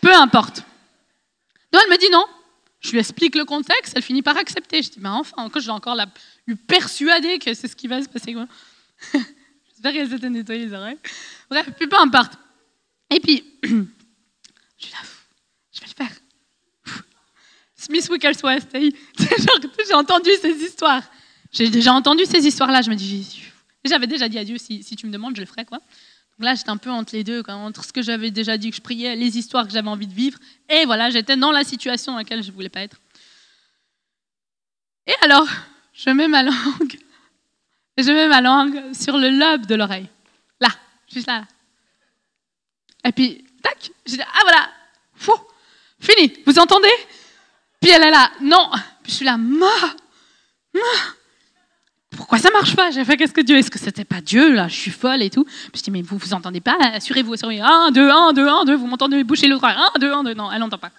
Peu 0.00 0.12
importe. 0.12 0.62
Donc, 1.72 1.82
elle 1.84 1.90
me 1.90 1.96
dit 1.96 2.10
non. 2.10 2.24
Je 2.80 2.92
lui 2.92 2.98
explique 2.98 3.34
le 3.34 3.44
contexte, 3.44 3.92
elle 3.94 4.02
finit 4.02 4.22
par 4.22 4.36
accepter. 4.36 4.82
Je 4.82 4.90
dis, 4.90 5.00
mais 5.00 5.10
enfin, 5.10 5.42
encore, 5.42 5.60
je 5.60 5.66
vais 5.66 5.72
encore 5.72 5.94
la, 5.94 6.06
lui 6.46 6.56
persuader 6.56 7.38
que 7.38 7.52
c'est 7.52 7.68
ce 7.68 7.76
qui 7.76 7.86
va 7.86 8.02
se 8.02 8.08
passer. 8.08 8.34
J'espère 9.12 9.92
qu'elle 9.92 10.08
s'était 10.08 10.30
nettoyée 10.30 10.66
les 10.66 10.72
oreilles. 10.72 10.98
Bref, 11.50 11.68
puis 11.76 11.86
peu 11.86 11.98
importe. 11.98 12.32
Et 13.10 13.20
puis, 13.20 13.44
je 13.62 13.68
suis 14.78 14.92
là, 14.92 14.98
je 15.72 15.80
vais 15.80 15.86
le 15.86 16.04
faire. 16.04 16.16
Smith 17.76 18.08
Wickersworth, 18.10 18.68
j'ai 18.74 19.94
entendu 19.94 20.30
ces 20.40 20.54
histoires. 20.64 21.02
J'ai 21.52 21.68
déjà 21.68 21.92
entendu 21.92 22.24
ces 22.24 22.46
histoires-là. 22.46 22.82
Je 22.82 22.90
me 22.90 22.94
dis, 22.94 23.50
j'avais 23.84 24.06
déjà 24.06 24.28
dit 24.28 24.38
à 24.38 24.44
Dieu, 24.44 24.58
si, 24.58 24.82
si, 24.82 24.96
tu 24.96 25.06
me 25.06 25.12
demandes, 25.12 25.34
je 25.34 25.40
le 25.40 25.46
ferai. 25.46 25.64
Quoi 25.64 25.80
là, 26.44 26.54
j'étais 26.54 26.70
un 26.70 26.76
peu 26.76 26.90
entre 26.90 27.14
les 27.14 27.24
deux, 27.24 27.42
entre 27.48 27.84
ce 27.84 27.92
que 27.92 28.02
j'avais 28.02 28.30
déjà 28.30 28.56
dit 28.56 28.70
que 28.70 28.76
je 28.76 28.80
priais, 28.80 29.16
les 29.16 29.38
histoires 29.38 29.66
que 29.66 29.72
j'avais 29.72 29.88
envie 29.88 30.06
de 30.06 30.14
vivre, 30.14 30.38
et 30.68 30.84
voilà, 30.86 31.10
j'étais 31.10 31.36
dans 31.36 31.52
la 31.52 31.64
situation 31.64 32.12
dans 32.12 32.18
laquelle 32.18 32.42
je 32.42 32.48
ne 32.50 32.54
voulais 32.54 32.68
pas 32.68 32.80
être. 32.80 33.00
Et 35.06 35.14
alors, 35.22 35.48
je 35.92 36.10
mets 36.10 36.28
ma 36.28 36.42
langue, 36.42 36.98
je 37.98 38.10
mets 38.10 38.28
ma 38.28 38.40
langue 38.40 38.94
sur 38.94 39.16
le 39.16 39.30
lobe 39.30 39.66
de 39.66 39.74
l'oreille, 39.74 40.08
là, 40.60 40.68
juste 41.12 41.26
là. 41.26 41.44
Et 43.04 43.12
puis, 43.12 43.44
tac, 43.62 43.90
je 44.06 44.12
dis, 44.12 44.22
ah 44.22 44.40
voilà, 44.42 44.70
fou, 45.14 45.32
fini, 45.98 46.32
vous 46.46 46.58
entendez? 46.58 46.88
Puis 47.80 47.90
elle 47.90 48.02
est 48.02 48.10
là, 48.10 48.30
non, 48.40 48.70
puis 49.02 49.12
je 49.12 49.16
suis 49.16 49.24
là, 49.24 49.36
ma, 49.36 49.66
ma, 50.74 50.80
pourquoi 52.16 52.38
ça 52.38 52.50
marche 52.50 52.74
pas? 52.74 52.90
J'ai 52.90 53.04
fait 53.04 53.16
qu'est-ce 53.16 53.32
que 53.32 53.40
Dieu? 53.40 53.56
Est-ce 53.56 53.70
que 53.70 53.78
c'était 53.78 54.04
pas 54.04 54.20
Dieu 54.20 54.52
là? 54.52 54.68
Je 54.68 54.74
suis 54.74 54.90
folle 54.90 55.22
et 55.22 55.30
tout. 55.30 55.44
Puis 55.44 55.78
je 55.78 55.82
dis 55.82 55.90
mais 55.90 56.02
vous 56.02 56.18
vous 56.18 56.34
entendez 56.34 56.60
pas? 56.60 56.76
Assurez-vous, 56.80 57.34
assurez-vous. 57.34 57.64
Un, 57.64 57.90
deux, 57.92 58.10
un, 58.10 58.32
deux, 58.32 58.48
un, 58.48 58.64
deux. 58.64 58.74
Vous 58.74 58.86
m'entendez 58.86 59.22
boucher 59.22 59.48
droit. 59.48 59.70
Un, 59.70 59.98
deux, 59.98 60.12
un, 60.12 60.24
deux. 60.24 60.34
Non, 60.34 60.50
elle 60.50 60.58
n'entend 60.58 60.78
pas. 60.78 60.90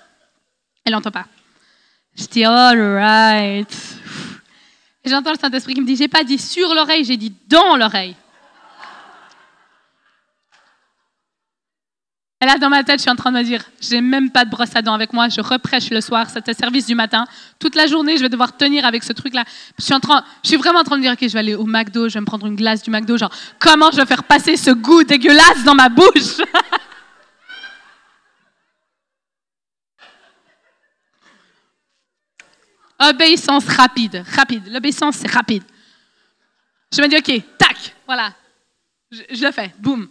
Elle 0.85 0.93
n'entend 0.93 1.11
pas. 1.11 1.25
Je 2.15 2.25
dis 2.25 2.45
all 2.45 2.79
right. 2.97 3.73
J'entends 5.05 5.31
le 5.31 5.37
Saint-Esprit 5.37 5.73
qui 5.73 5.81
me 5.81 5.85
dit 5.85 5.95
j'ai 5.95 6.07
pas 6.07 6.23
dit 6.23 6.37
sur 6.37 6.73
l'oreille, 6.73 7.03
j'ai 7.03 7.17
dit 7.17 7.33
dans 7.47 7.75
l'oreille. 7.75 8.15
Et 12.41 12.45
là, 12.45 12.57
dans 12.57 12.69
ma 12.69 12.83
tête, 12.83 12.97
je 12.97 13.03
suis 13.03 13.11
en 13.11 13.15
train 13.15 13.31
de 13.31 13.37
me 13.37 13.43
dire, 13.43 13.63
j'ai 13.79 14.01
même 14.01 14.31
pas 14.31 14.45
de 14.45 14.49
brosse 14.49 14.75
à 14.75 14.81
dents 14.81 14.95
avec 14.95 15.13
moi, 15.13 15.29
je 15.29 15.39
reprêche 15.41 15.91
le 15.91 16.01
soir, 16.01 16.27
c'était 16.27 16.55
service 16.55 16.87
du 16.87 16.95
matin. 16.95 17.27
Toute 17.59 17.75
la 17.75 17.85
journée, 17.85 18.17
je 18.17 18.23
vais 18.23 18.29
devoir 18.29 18.57
tenir 18.57 18.83
avec 18.83 19.03
ce 19.03 19.13
truc-là. 19.13 19.43
Je 19.77 19.83
suis, 19.83 19.93
je 20.43 20.47
suis 20.47 20.57
vraiment 20.57 20.79
en 20.79 20.83
train 20.83 20.97
de 20.97 21.03
dire, 21.03 21.11
ok, 21.11 21.19
je 21.21 21.27
vais 21.27 21.37
aller 21.39 21.53
au 21.53 21.67
McDo, 21.67 22.09
je 22.09 22.15
vais 22.15 22.19
me 22.19 22.25
prendre 22.25 22.47
une 22.47 22.55
glace 22.55 22.81
du 22.81 22.89
McDo, 22.89 23.15
genre, 23.15 23.29
comment 23.59 23.91
je 23.91 23.97
vais 23.97 24.07
faire 24.07 24.23
passer 24.23 24.57
ce 24.57 24.71
goût 24.71 25.03
dégueulasse 25.03 25.63
dans 25.63 25.75
ma 25.75 25.89
bouche? 25.89 26.07
Obéissance 32.99 33.67
rapide, 33.67 34.23
rapide. 34.35 34.67
L'obéissance, 34.67 35.17
c'est 35.17 35.29
rapide. 35.31 35.61
Je 36.91 37.01
me 37.03 37.07
dis, 37.07 37.17
ok, 37.17 37.39
tac, 37.59 37.95
voilà. 38.07 38.33
Je, 39.11 39.21
je 39.29 39.45
le 39.45 39.51
fais, 39.51 39.75
boum. 39.77 40.09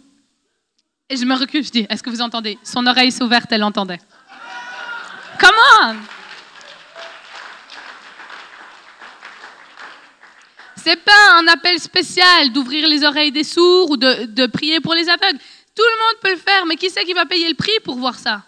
Je 1.13 1.25
me 1.25 1.35
recule, 1.35 1.61
je 1.63 1.71
dis, 1.71 1.85
est-ce 1.89 2.01
que 2.01 2.09
vous 2.09 2.21
entendez? 2.21 2.57
Son 2.63 2.87
oreille 2.87 3.11
s'est 3.11 3.23
ouverte, 3.23 3.51
elle 3.51 3.63
entendait. 3.63 3.99
Comment 5.37 5.99
C'est 10.77 10.95
pas 10.95 11.33
un 11.37 11.47
appel 11.47 11.79
spécial 11.79 12.53
d'ouvrir 12.53 12.87
les 12.87 13.03
oreilles 13.03 13.33
des 13.33 13.43
sourds 13.43 13.91
ou 13.91 13.97
de, 13.97 14.23
de, 14.25 14.45
prier 14.47 14.79
pour 14.79 14.93
les 14.93 15.09
aveugles. 15.09 15.37
Tout 15.75 15.83
le 15.83 16.05
monde 16.05 16.21
peut 16.21 16.31
le 16.31 16.37
faire, 16.37 16.65
mais 16.65 16.77
qui 16.77 16.89
c'est 16.89 17.03
qui 17.03 17.13
va 17.13 17.25
payer 17.25 17.49
le 17.49 17.55
prix 17.55 17.77
pour 17.83 17.97
voir 17.97 18.17
ça? 18.17 18.43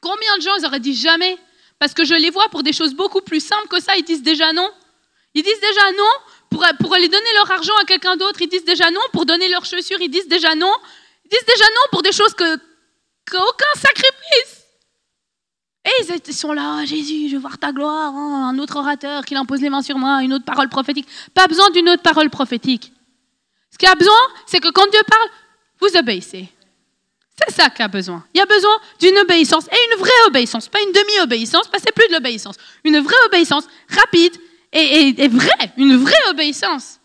Combien 0.00 0.36
de 0.38 0.42
gens 0.42 0.56
ils 0.58 0.66
auraient 0.66 0.80
dit 0.80 0.94
jamais? 0.94 1.36
Parce 1.78 1.92
que 1.92 2.04
je 2.04 2.14
les 2.14 2.30
vois 2.30 2.48
pour 2.48 2.62
des 2.62 2.72
choses 2.72 2.94
beaucoup 2.94 3.20
plus 3.20 3.44
simples 3.44 3.68
que 3.68 3.80
ça, 3.80 3.96
ils 3.96 4.02
disent 4.02 4.22
déjà 4.22 4.52
non. 4.54 4.70
Ils 5.34 5.42
disent 5.42 5.60
déjà 5.60 5.92
non 5.92 6.12
pour, 6.50 6.64
pour 6.80 6.94
aller 6.94 7.08
donner 7.08 7.32
leur 7.34 7.50
argent 7.50 7.74
à 7.82 7.84
quelqu'un 7.84 8.16
d'autre, 8.16 8.40
ils 8.40 8.48
disent 8.48 8.64
déjà 8.64 8.90
non 8.90 9.00
pour 9.12 9.26
donner 9.26 9.48
leurs 9.48 9.64
chaussures, 9.64 10.00
ils 10.00 10.10
disent 10.10 10.28
déjà 10.28 10.54
non 10.54 10.72
disent 11.32 11.46
déjà 11.46 11.64
non 11.64 11.86
pour 11.90 12.02
des 12.02 12.12
choses 12.12 12.34
que 12.34 12.56
qu'aucun 13.30 13.74
sacrifice. 13.80 14.62
Et 15.84 16.06
ils 16.28 16.34
sont 16.34 16.52
là, 16.52 16.84
Jésus, 16.84 17.28
je 17.28 17.34
veux 17.34 17.40
voir 17.40 17.58
ta 17.58 17.72
gloire, 17.72 18.14
hein, 18.14 18.50
un 18.54 18.58
autre 18.58 18.76
orateur 18.76 19.24
qui 19.24 19.34
impose 19.34 19.60
les 19.60 19.70
mains 19.70 19.82
sur 19.82 19.98
moi, 19.98 20.22
une 20.22 20.32
autre 20.32 20.44
parole 20.44 20.68
prophétique. 20.68 21.08
Pas 21.34 21.48
besoin 21.48 21.70
d'une 21.70 21.88
autre 21.88 22.02
parole 22.02 22.30
prophétique. 22.30 22.92
Ce 23.70 23.78
qu'il 23.78 23.88
a 23.88 23.94
besoin, 23.96 24.14
c'est 24.46 24.60
que 24.60 24.70
quand 24.70 24.88
Dieu 24.90 25.00
parle, 25.08 25.28
vous 25.80 25.96
obéissez. 25.96 26.48
C'est 27.36 27.52
ça 27.52 27.70
qu'il 27.70 27.84
a 27.84 27.88
besoin. 27.88 28.24
Il 28.32 28.38
y 28.38 28.40
a 28.40 28.46
besoin 28.46 28.78
d'une 29.00 29.18
obéissance, 29.18 29.66
et 29.66 29.92
une 29.92 29.98
vraie 29.98 30.10
obéissance, 30.28 30.68
pas 30.68 30.80
une 30.80 30.92
demi-obéissance, 30.92 31.66
parce 31.66 31.82
que 31.82 31.88
c'est 31.88 31.94
plus 31.94 32.06
de 32.08 32.12
l'obéissance. 32.12 32.56
Une 32.84 33.00
vraie 33.00 33.24
obéissance, 33.26 33.64
rapide 33.88 34.36
et, 34.72 35.14
et 35.18 35.28
vraie, 35.28 35.72
une 35.78 35.96
vraie 35.96 36.28
obéissance. 36.30 37.00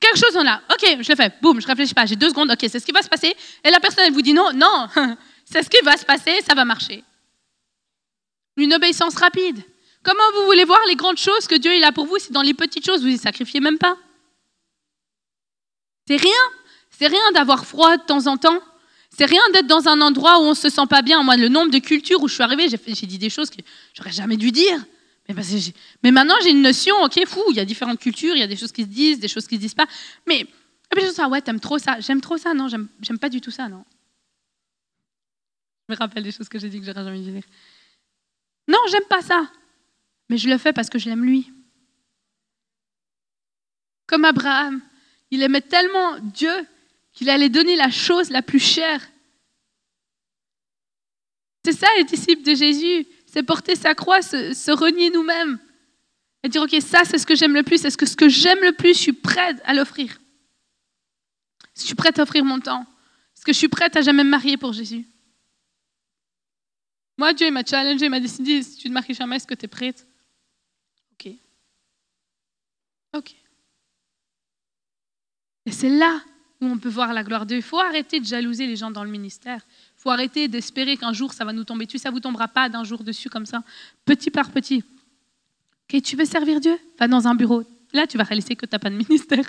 Quelque 0.00 0.18
chose 0.18 0.36
en 0.36 0.46
a. 0.46 0.60
Ok, 0.70 0.98
je 1.00 1.08
le 1.08 1.16
fais. 1.16 1.32
Boum, 1.40 1.60
je 1.60 1.66
réfléchis 1.66 1.94
pas. 1.94 2.06
J'ai 2.06 2.16
deux 2.16 2.28
secondes. 2.28 2.50
Ok, 2.50 2.58
c'est 2.60 2.78
ce 2.78 2.84
qui 2.84 2.92
va 2.92 3.02
se 3.02 3.08
passer. 3.08 3.34
Et 3.64 3.70
la 3.70 3.80
personne, 3.80 4.04
elle 4.06 4.12
vous 4.12 4.22
dit 4.22 4.34
non, 4.34 4.50
non, 4.54 4.88
c'est 5.44 5.62
ce 5.62 5.70
qui 5.70 5.82
va 5.84 5.96
se 5.96 6.04
passer, 6.04 6.40
ça 6.46 6.54
va 6.54 6.64
marcher. 6.64 7.04
Une 8.56 8.74
obéissance 8.74 9.14
rapide. 9.16 9.62
Comment 10.02 10.22
vous 10.34 10.44
voulez 10.44 10.64
voir 10.64 10.80
les 10.86 10.96
grandes 10.96 11.16
choses 11.16 11.46
que 11.46 11.54
Dieu 11.54 11.74
il 11.74 11.82
a 11.82 11.90
pour 11.90 12.06
vous 12.06 12.18
si 12.18 12.30
dans 12.30 12.42
les 12.42 12.54
petites 12.54 12.84
choses 12.84 13.02
vous 13.02 13.08
ne 13.08 13.16
sacrifiez 13.16 13.60
même 13.60 13.78
pas? 13.78 13.96
C'est 16.06 16.16
rien. 16.16 16.32
C'est 16.90 17.06
rien 17.06 17.32
d'avoir 17.32 17.64
froid 17.64 17.96
de 17.96 18.02
temps 18.02 18.26
en 18.26 18.36
temps. 18.36 18.60
C'est 19.16 19.24
rien 19.24 19.42
d'être 19.52 19.66
dans 19.66 19.88
un 19.88 20.00
endroit 20.00 20.38
où 20.40 20.42
on 20.42 20.54
se 20.54 20.68
sent 20.68 20.86
pas 20.88 21.02
bien. 21.02 21.22
Moi, 21.22 21.36
le 21.36 21.48
nombre 21.48 21.70
de 21.70 21.78
cultures 21.78 22.22
où 22.22 22.28
je 22.28 22.34
suis 22.34 22.42
arrivée, 22.42 22.68
j'ai 22.68 23.06
dit 23.06 23.18
des 23.18 23.30
choses 23.30 23.48
que 23.48 23.58
j'aurais 23.94 24.12
jamais 24.12 24.36
dû 24.36 24.50
dire. 24.50 24.78
Mais, 25.28 25.34
mais 26.02 26.10
maintenant, 26.10 26.34
j'ai 26.42 26.50
une 26.50 26.62
notion, 26.62 26.94
ok, 27.02 27.26
fou, 27.26 27.42
il 27.50 27.56
y 27.56 27.60
a 27.60 27.64
différentes 27.64 27.98
cultures, 27.98 28.34
il 28.34 28.40
y 28.40 28.42
a 28.42 28.46
des 28.46 28.56
choses 28.56 28.72
qui 28.72 28.82
se 28.82 28.88
disent, 28.88 29.20
des 29.20 29.28
choses 29.28 29.46
qui 29.46 29.56
se 29.56 29.60
disent 29.60 29.74
pas. 29.74 29.86
Mais, 30.26 30.46
je 30.92 31.00
me 31.00 31.12
dis, 31.12 31.32
ouais, 31.32 31.40
t'aimes 31.40 31.60
trop 31.60 31.78
ça. 31.78 31.98
J'aime 32.00 32.20
trop 32.20 32.36
ça, 32.36 32.52
non, 32.52 32.68
j'aime 32.68 33.18
pas 33.18 33.30
du 33.30 33.40
tout 33.40 33.50
ça, 33.50 33.68
non? 33.68 33.84
Je 35.88 35.94
me 35.94 35.98
rappelle 35.98 36.22
des 36.22 36.32
choses 36.32 36.48
que 36.48 36.58
j'ai 36.58 36.68
dit 36.68 36.80
que 36.80 36.86
j'aurais 36.86 37.04
jamais 37.04 37.20
dû 37.20 37.30
dire. 37.30 37.42
Non, 38.68 38.78
j'aime 38.90 39.04
pas 39.08 39.22
ça. 39.22 39.50
Mais 40.28 40.38
je 40.38 40.48
le 40.48 40.56
fais 40.56 40.72
parce 40.72 40.88
que 40.88 40.98
je 40.98 41.08
l'aime 41.08 41.24
lui. 41.24 41.50
Comme 44.06 44.24
Abraham, 44.24 44.80
il 45.30 45.42
aimait 45.42 45.60
tellement 45.60 46.18
Dieu 46.20 46.66
qu'il 47.12 47.28
allait 47.30 47.48
donner 47.48 47.76
la 47.76 47.90
chose 47.90 48.30
la 48.30 48.42
plus 48.42 48.60
chère. 48.60 49.00
C'est 51.64 51.72
ça 51.72 51.86
les 51.96 52.04
disciples 52.04 52.42
de 52.42 52.54
Jésus, 52.54 53.06
c'est 53.34 53.42
porter 53.42 53.74
sa 53.74 53.96
croix, 53.96 54.22
se, 54.22 54.70
renier 54.70 55.10
nous-mêmes 55.10 55.58
et 56.44 56.48
dire, 56.48 56.62
OK, 56.62 56.76
ça 56.80 57.04
c'est 57.04 57.18
ce 57.18 57.26
que 57.26 57.34
j'aime 57.34 57.52
le 57.52 57.64
plus, 57.64 57.84
est-ce 57.84 57.96
que 57.96 58.06
ce 58.06 58.14
que 58.14 58.28
j'aime 58.28 58.60
le 58.60 58.70
plus, 58.70 58.94
je 58.94 59.00
suis 59.00 59.12
prête 59.12 59.60
à 59.64 59.74
l'offrir? 59.74 60.20
Je 61.74 61.82
suis 61.82 61.96
prête 61.96 62.20
à 62.20 62.22
offrir 62.22 62.44
mon 62.44 62.60
temps 62.60 62.86
Est-ce 63.34 63.44
que 63.44 63.52
je 63.52 63.58
suis 63.58 63.66
prête 63.66 63.96
à 63.96 64.02
jamais 64.02 64.22
me 64.22 64.30
marier 64.30 64.56
pour 64.56 64.72
Jésus? 64.72 65.04
Moi, 67.18 67.32
Dieu 67.32 67.50
m'a 67.50 67.64
challengé, 67.64 68.04
il 68.04 68.10
m'a 68.10 68.20
décidé, 68.20 68.62
si 68.62 68.76
tu 68.76 68.88
te 68.88 68.92
maries 68.92 69.14
jamais, 69.14 69.34
est-ce 69.34 69.48
que 69.48 69.54
tu 69.54 69.64
es 69.64 69.68
prête? 69.68 70.06
OK. 71.14 71.32
OK. 73.14 73.34
Et 75.66 75.72
c'est 75.72 75.88
là 75.88 76.20
où 76.60 76.66
on 76.66 76.78
peut 76.78 76.88
voir 76.88 77.12
la 77.12 77.24
gloire 77.24 77.46
de 77.46 77.48
Dieu. 77.48 77.56
Il 77.56 77.62
faut 77.64 77.80
arrêter 77.80 78.20
de 78.20 78.26
jalouser 78.26 78.68
les 78.68 78.76
gens 78.76 78.92
dans 78.92 79.02
le 79.02 79.10
ministère. 79.10 79.66
Faut 80.04 80.10
arrêter 80.10 80.48
d'espérer 80.48 80.98
qu'un 80.98 81.14
jour 81.14 81.32
ça 81.32 81.46
va 81.46 81.54
nous 81.54 81.64
tomber 81.64 81.86
dessus. 81.86 81.96
Ça 81.96 82.10
vous 82.10 82.20
tombera 82.20 82.46
pas 82.46 82.68
d'un 82.68 82.84
jour 82.84 83.02
dessus 83.02 83.30
comme 83.30 83.46
ça, 83.46 83.62
petit 84.04 84.30
par 84.30 84.50
petit. 84.50 84.84
Ok, 85.90 86.02
tu 86.02 86.14
veux 86.14 86.26
servir 86.26 86.60
Dieu? 86.60 86.78
Va 86.98 87.08
dans 87.08 87.26
un 87.26 87.34
bureau. 87.34 87.64
Là, 87.94 88.06
tu 88.06 88.18
vas 88.18 88.24
réaliser 88.24 88.54
que 88.54 88.66
tu 88.66 88.74
n'as 88.74 88.78
pas 88.78 88.90
de 88.90 88.96
ministère. 88.96 89.46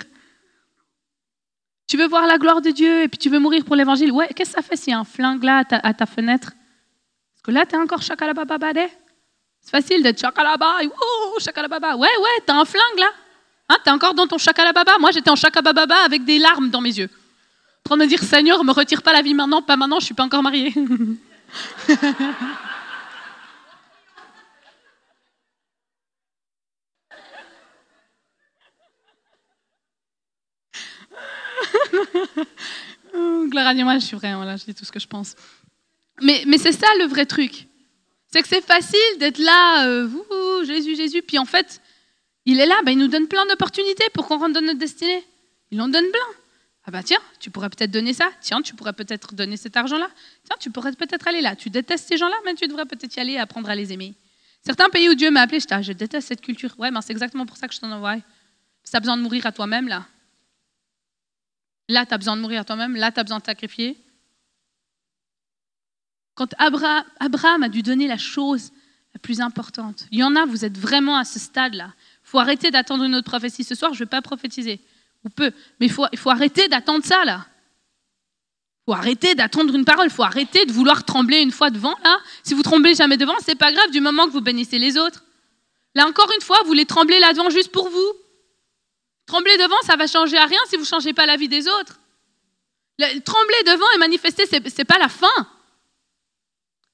Tu 1.86 1.98
veux 1.98 2.08
voir 2.08 2.26
la 2.26 2.38
gloire 2.38 2.62
de 2.62 2.70
Dieu 2.70 3.02
et 3.02 3.08
puis 3.08 3.18
tu 3.18 3.28
veux 3.28 3.38
mourir 3.38 3.66
pour 3.66 3.76
l'évangile? 3.76 4.10
Ouais, 4.10 4.28
qu'est-ce 4.34 4.52
que 4.52 4.56
ça 4.56 4.62
fait 4.62 4.76
s'il 4.76 4.92
y 4.92 4.94
a 4.94 4.98
un 4.98 5.04
flingue 5.04 5.44
là 5.44 5.62
à 5.70 5.92
ta, 5.92 6.06
fenêtre? 6.06 6.52
Parce 7.34 7.42
que 7.42 7.50
là, 7.50 7.66
tu 7.66 7.74
es 7.74 7.78
encore 7.78 8.00
chakalabababade. 8.00 8.88
C'est 9.60 9.70
facile 9.70 10.02
d'être 10.02 10.18
chakalaba, 10.18 10.78
chakalababa. 11.38 11.96
Ouais, 11.96 12.08
ouais, 12.08 12.42
tu 12.46 12.52
as 12.52 12.58
un 12.58 12.64
flingue 12.64 12.98
là. 12.98 13.10
Hein, 13.68 13.76
T'es 13.84 13.90
encore 13.90 14.14
dans 14.14 14.26
ton 14.26 14.38
chakalababa 14.38 14.96
Moi, 14.98 15.10
j'étais 15.10 15.30
en 15.30 15.36
chakabababa 15.36 15.96
avec 16.04 16.24
des 16.24 16.38
larmes 16.38 16.70
dans 16.70 16.80
mes 16.80 16.96
yeux. 16.96 17.10
Train 17.86 17.96
de 17.98 18.04
dire, 18.04 18.20
Seigneur, 18.20 18.64
me 18.64 18.72
retire 18.72 19.00
pas 19.00 19.12
la 19.12 19.22
vie 19.22 19.32
maintenant, 19.32 19.62
pas 19.62 19.76
maintenant, 19.76 20.00
je 20.00 20.06
suis 20.06 20.14
pas 20.14 20.24
encore 20.24 20.42
mariée. 20.42 20.74
Gloire 33.14 33.68
à 33.68 33.74
Dieu, 33.74 33.84
moi 33.84 33.94
je 34.00 34.04
suis 34.04 34.16
rien, 34.16 34.34
voilà, 34.36 34.56
je 34.56 34.64
dis 34.64 34.74
tout 34.74 34.84
ce 34.84 34.90
que 34.90 34.98
je 34.98 35.06
pense. 35.06 35.36
Mais, 36.20 36.42
mais 36.44 36.58
c'est 36.58 36.72
ça 36.72 36.88
le 36.98 37.04
vrai 37.04 37.24
truc. 37.24 37.68
C'est 38.32 38.42
que 38.42 38.48
c'est 38.48 38.66
facile 38.66 38.98
d'être 39.20 39.38
là, 39.38 39.86
euh, 39.86 40.08
Jésus, 40.64 40.96
Jésus, 40.96 41.22
puis 41.22 41.38
en 41.38 41.44
fait, 41.44 41.80
il 42.46 42.58
est 42.58 42.66
là, 42.66 42.74
ben, 42.84 42.90
il 42.90 42.98
nous 42.98 43.06
donne 43.06 43.28
plein 43.28 43.46
d'opportunités 43.46 44.06
pour 44.12 44.26
qu'on 44.26 44.38
rentre 44.38 44.54
dans 44.54 44.66
notre 44.66 44.80
destinée. 44.80 45.24
Il 45.70 45.80
en 45.80 45.86
donne 45.86 46.10
plein. 46.10 46.45
Ah 46.86 46.92
bah 46.92 47.02
tiens, 47.02 47.18
tu 47.40 47.50
pourrais 47.50 47.68
peut-être 47.68 47.90
donner 47.90 48.12
ça. 48.12 48.30
Tiens, 48.40 48.62
tu 48.62 48.74
pourrais 48.74 48.92
peut-être 48.92 49.34
donner 49.34 49.56
cet 49.56 49.76
argent-là. 49.76 50.08
Tiens, 50.44 50.56
tu 50.60 50.70
pourrais 50.70 50.92
peut-être 50.92 51.26
aller 51.26 51.40
là. 51.40 51.56
Tu 51.56 51.68
détestes 51.68 52.06
ces 52.08 52.16
gens-là, 52.16 52.36
mais 52.44 52.54
tu 52.54 52.68
devrais 52.68 52.86
peut-être 52.86 53.16
y 53.16 53.20
aller 53.20 53.32
et 53.32 53.38
apprendre 53.38 53.68
à 53.68 53.74
les 53.74 53.92
aimer. 53.92 54.14
Certains 54.64 54.88
pays 54.88 55.08
où 55.08 55.14
Dieu 55.14 55.30
m'a 55.30 55.42
appelé, 55.42 55.60
je 55.60 55.66
ah, 55.70 55.82
je 55.82 55.92
déteste 55.92 56.28
cette 56.28 56.40
culture. 56.40 56.74
Ouais, 56.78 56.90
mais 56.90 57.00
c'est 57.02 57.12
exactement 57.12 57.44
pour 57.44 57.56
ça 57.56 57.66
que 57.66 57.74
je 57.74 57.80
t'en 57.80 57.90
envoie. 57.90 58.16
As 58.92 59.00
besoin 59.00 59.16
de 59.16 59.22
mourir 59.22 59.44
à 59.46 59.52
toi-même, 59.52 59.88
là. 59.88 60.06
Là, 61.88 62.06
tu 62.06 62.14
as 62.14 62.18
besoin 62.18 62.36
de 62.36 62.40
mourir 62.40 62.60
à 62.60 62.64
toi-même. 62.64 62.94
Là, 62.94 63.10
tu 63.10 63.18
as 63.18 63.24
besoin 63.24 63.40
de 63.40 63.44
sacrifier. 63.44 63.96
Quand 66.34 66.54
Abraham 66.58 67.62
a 67.62 67.68
dû 67.68 67.82
donner 67.82 68.06
la 68.06 68.18
chose 68.18 68.72
la 69.12 69.18
plus 69.18 69.40
importante, 69.40 70.06
il 70.12 70.18
y 70.18 70.22
en 70.22 70.36
a, 70.36 70.44
vous 70.44 70.64
êtes 70.64 70.78
vraiment 70.78 71.16
à 71.16 71.24
ce 71.24 71.38
stade-là 71.38 71.92
faut 72.26 72.40
arrêter 72.40 72.72
d'attendre 72.72 73.04
une 73.04 73.14
autre 73.14 73.28
prophétie. 73.28 73.62
Ce 73.62 73.76
soir, 73.76 73.94
je 73.94 74.00
ne 74.00 74.04
vais 74.04 74.10
pas 74.10 74.20
prophétiser. 74.20 74.80
Ou 75.24 75.30
peu. 75.30 75.50
Mais 75.80 75.86
il 75.86 75.92
faut, 75.92 76.06
faut 76.16 76.30
arrêter 76.30 76.68
d'attendre 76.68 77.04
ça, 77.04 77.24
là. 77.24 77.46
Il 78.86 78.92
faut 78.92 78.98
arrêter 78.98 79.34
d'attendre 79.34 79.74
une 79.74 79.84
parole. 79.84 80.06
Il 80.06 80.12
faut 80.12 80.22
arrêter 80.22 80.64
de 80.66 80.72
vouloir 80.72 81.04
trembler 81.04 81.38
une 81.38 81.50
fois 81.50 81.70
devant, 81.70 81.96
là. 82.04 82.18
Si 82.42 82.54
vous 82.54 82.62
tremblez 82.62 82.94
jamais 82.94 83.16
devant, 83.16 83.34
c'est 83.44 83.56
pas 83.56 83.72
grave 83.72 83.90
du 83.90 84.00
moment 84.00 84.26
que 84.26 84.32
vous 84.32 84.40
bénissez 84.40 84.78
les 84.78 84.96
autres. 84.96 85.24
Là, 85.94 86.06
encore 86.06 86.30
une 86.34 86.42
fois, 86.42 86.58
vous 86.60 86.68
voulez 86.68 86.84
trembler 86.84 87.18
là 87.18 87.32
devant 87.32 87.50
juste 87.50 87.72
pour 87.72 87.88
vous. 87.88 88.12
Trembler 89.26 89.56
devant, 89.56 89.80
ça 89.82 89.96
va 89.96 90.06
changer 90.06 90.36
à 90.36 90.44
rien 90.44 90.60
si 90.68 90.76
vous 90.76 90.82
ne 90.82 90.86
changez 90.86 91.12
pas 91.12 91.26
la 91.26 91.36
vie 91.36 91.48
des 91.48 91.66
autres. 91.66 91.98
trembler 92.98 93.62
devant 93.64 93.90
et 93.94 93.98
manifester, 93.98 94.46
ce 94.46 94.56
n'est 94.56 94.84
pas 94.84 94.98
la 94.98 95.08
fin. 95.08 95.48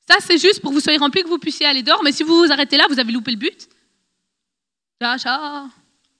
Ça, 0.09 0.16
c'est 0.20 0.39
juste 0.39 0.61
pour 0.61 0.70
que 0.70 0.77
vous 0.77 0.81
soyez 0.81 0.99
remplis, 0.99 1.23
que 1.23 1.28
vous 1.28 1.39
puissiez 1.39 1.66
aller 1.66 1.82
dehors. 1.82 2.03
Mais 2.03 2.12
si 2.12 2.23
vous 2.23 2.36
vous 2.36 2.53
arrêtez 2.53 2.77
là, 2.77 2.86
vous 2.89 2.99
avez 2.99 3.12
loupé 3.12 3.32
le 3.32 3.36
but. 3.36 3.69
Ça, 5.01 5.19
ça, 5.19 5.69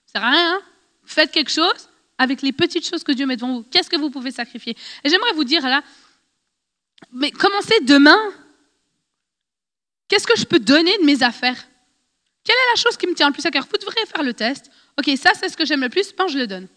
sert 0.07 0.25
à 0.25 0.31
rien. 0.31 0.55
Hein. 0.57 0.63
Faites 1.05 1.31
quelque 1.31 1.51
chose 1.51 1.89
avec 2.23 2.41
les 2.41 2.53
petites 2.53 2.89
choses 2.89 3.03
que 3.03 3.11
Dieu 3.11 3.27
met 3.27 3.37
devant 3.37 3.55
vous. 3.55 3.63
Qu'est-ce 3.65 3.91
que 3.91 3.97
vous 3.97 4.11
pouvez 4.11 4.31
sacrifier? 4.31 4.77
Et 5.03 5.09
j'aimerais 5.09 5.33
vous 5.33 5.43
dire 5.43 5.67
là, 5.67 5.83
mais 7.13 7.33
commencez 7.33 7.81
demain. 7.81 8.19
Qu'est-ce 10.07 10.27
que 10.27 10.39
je 10.39 10.45
peux 10.45 10.61
donner 10.61 10.97
de 10.99 11.05
mes 11.05 11.25
affaires? 11.25 11.67
Quelle 12.45 12.55
est 12.55 12.73
la 12.77 12.81
chose 12.81 12.97
qui 12.97 13.09
me 13.09 13.15
tient 13.15 13.27
le 13.27 13.33
plus 13.33 13.45
à 13.45 13.51
cœur? 13.51 13.67
Vous 13.69 13.77
devriez 13.77 14.07
faire 14.07 14.23
le 14.23 14.35
test. 14.35 14.71
Ok, 14.97 15.11
ça 15.17 15.31
c'est 15.35 15.49
ce 15.49 15.57
que 15.57 15.65
j'aime 15.65 15.81
le 15.81 15.89
plus, 15.89 16.15
ben, 16.15 16.29
je 16.29 16.39
le 16.39 16.47
donne. 16.47 16.69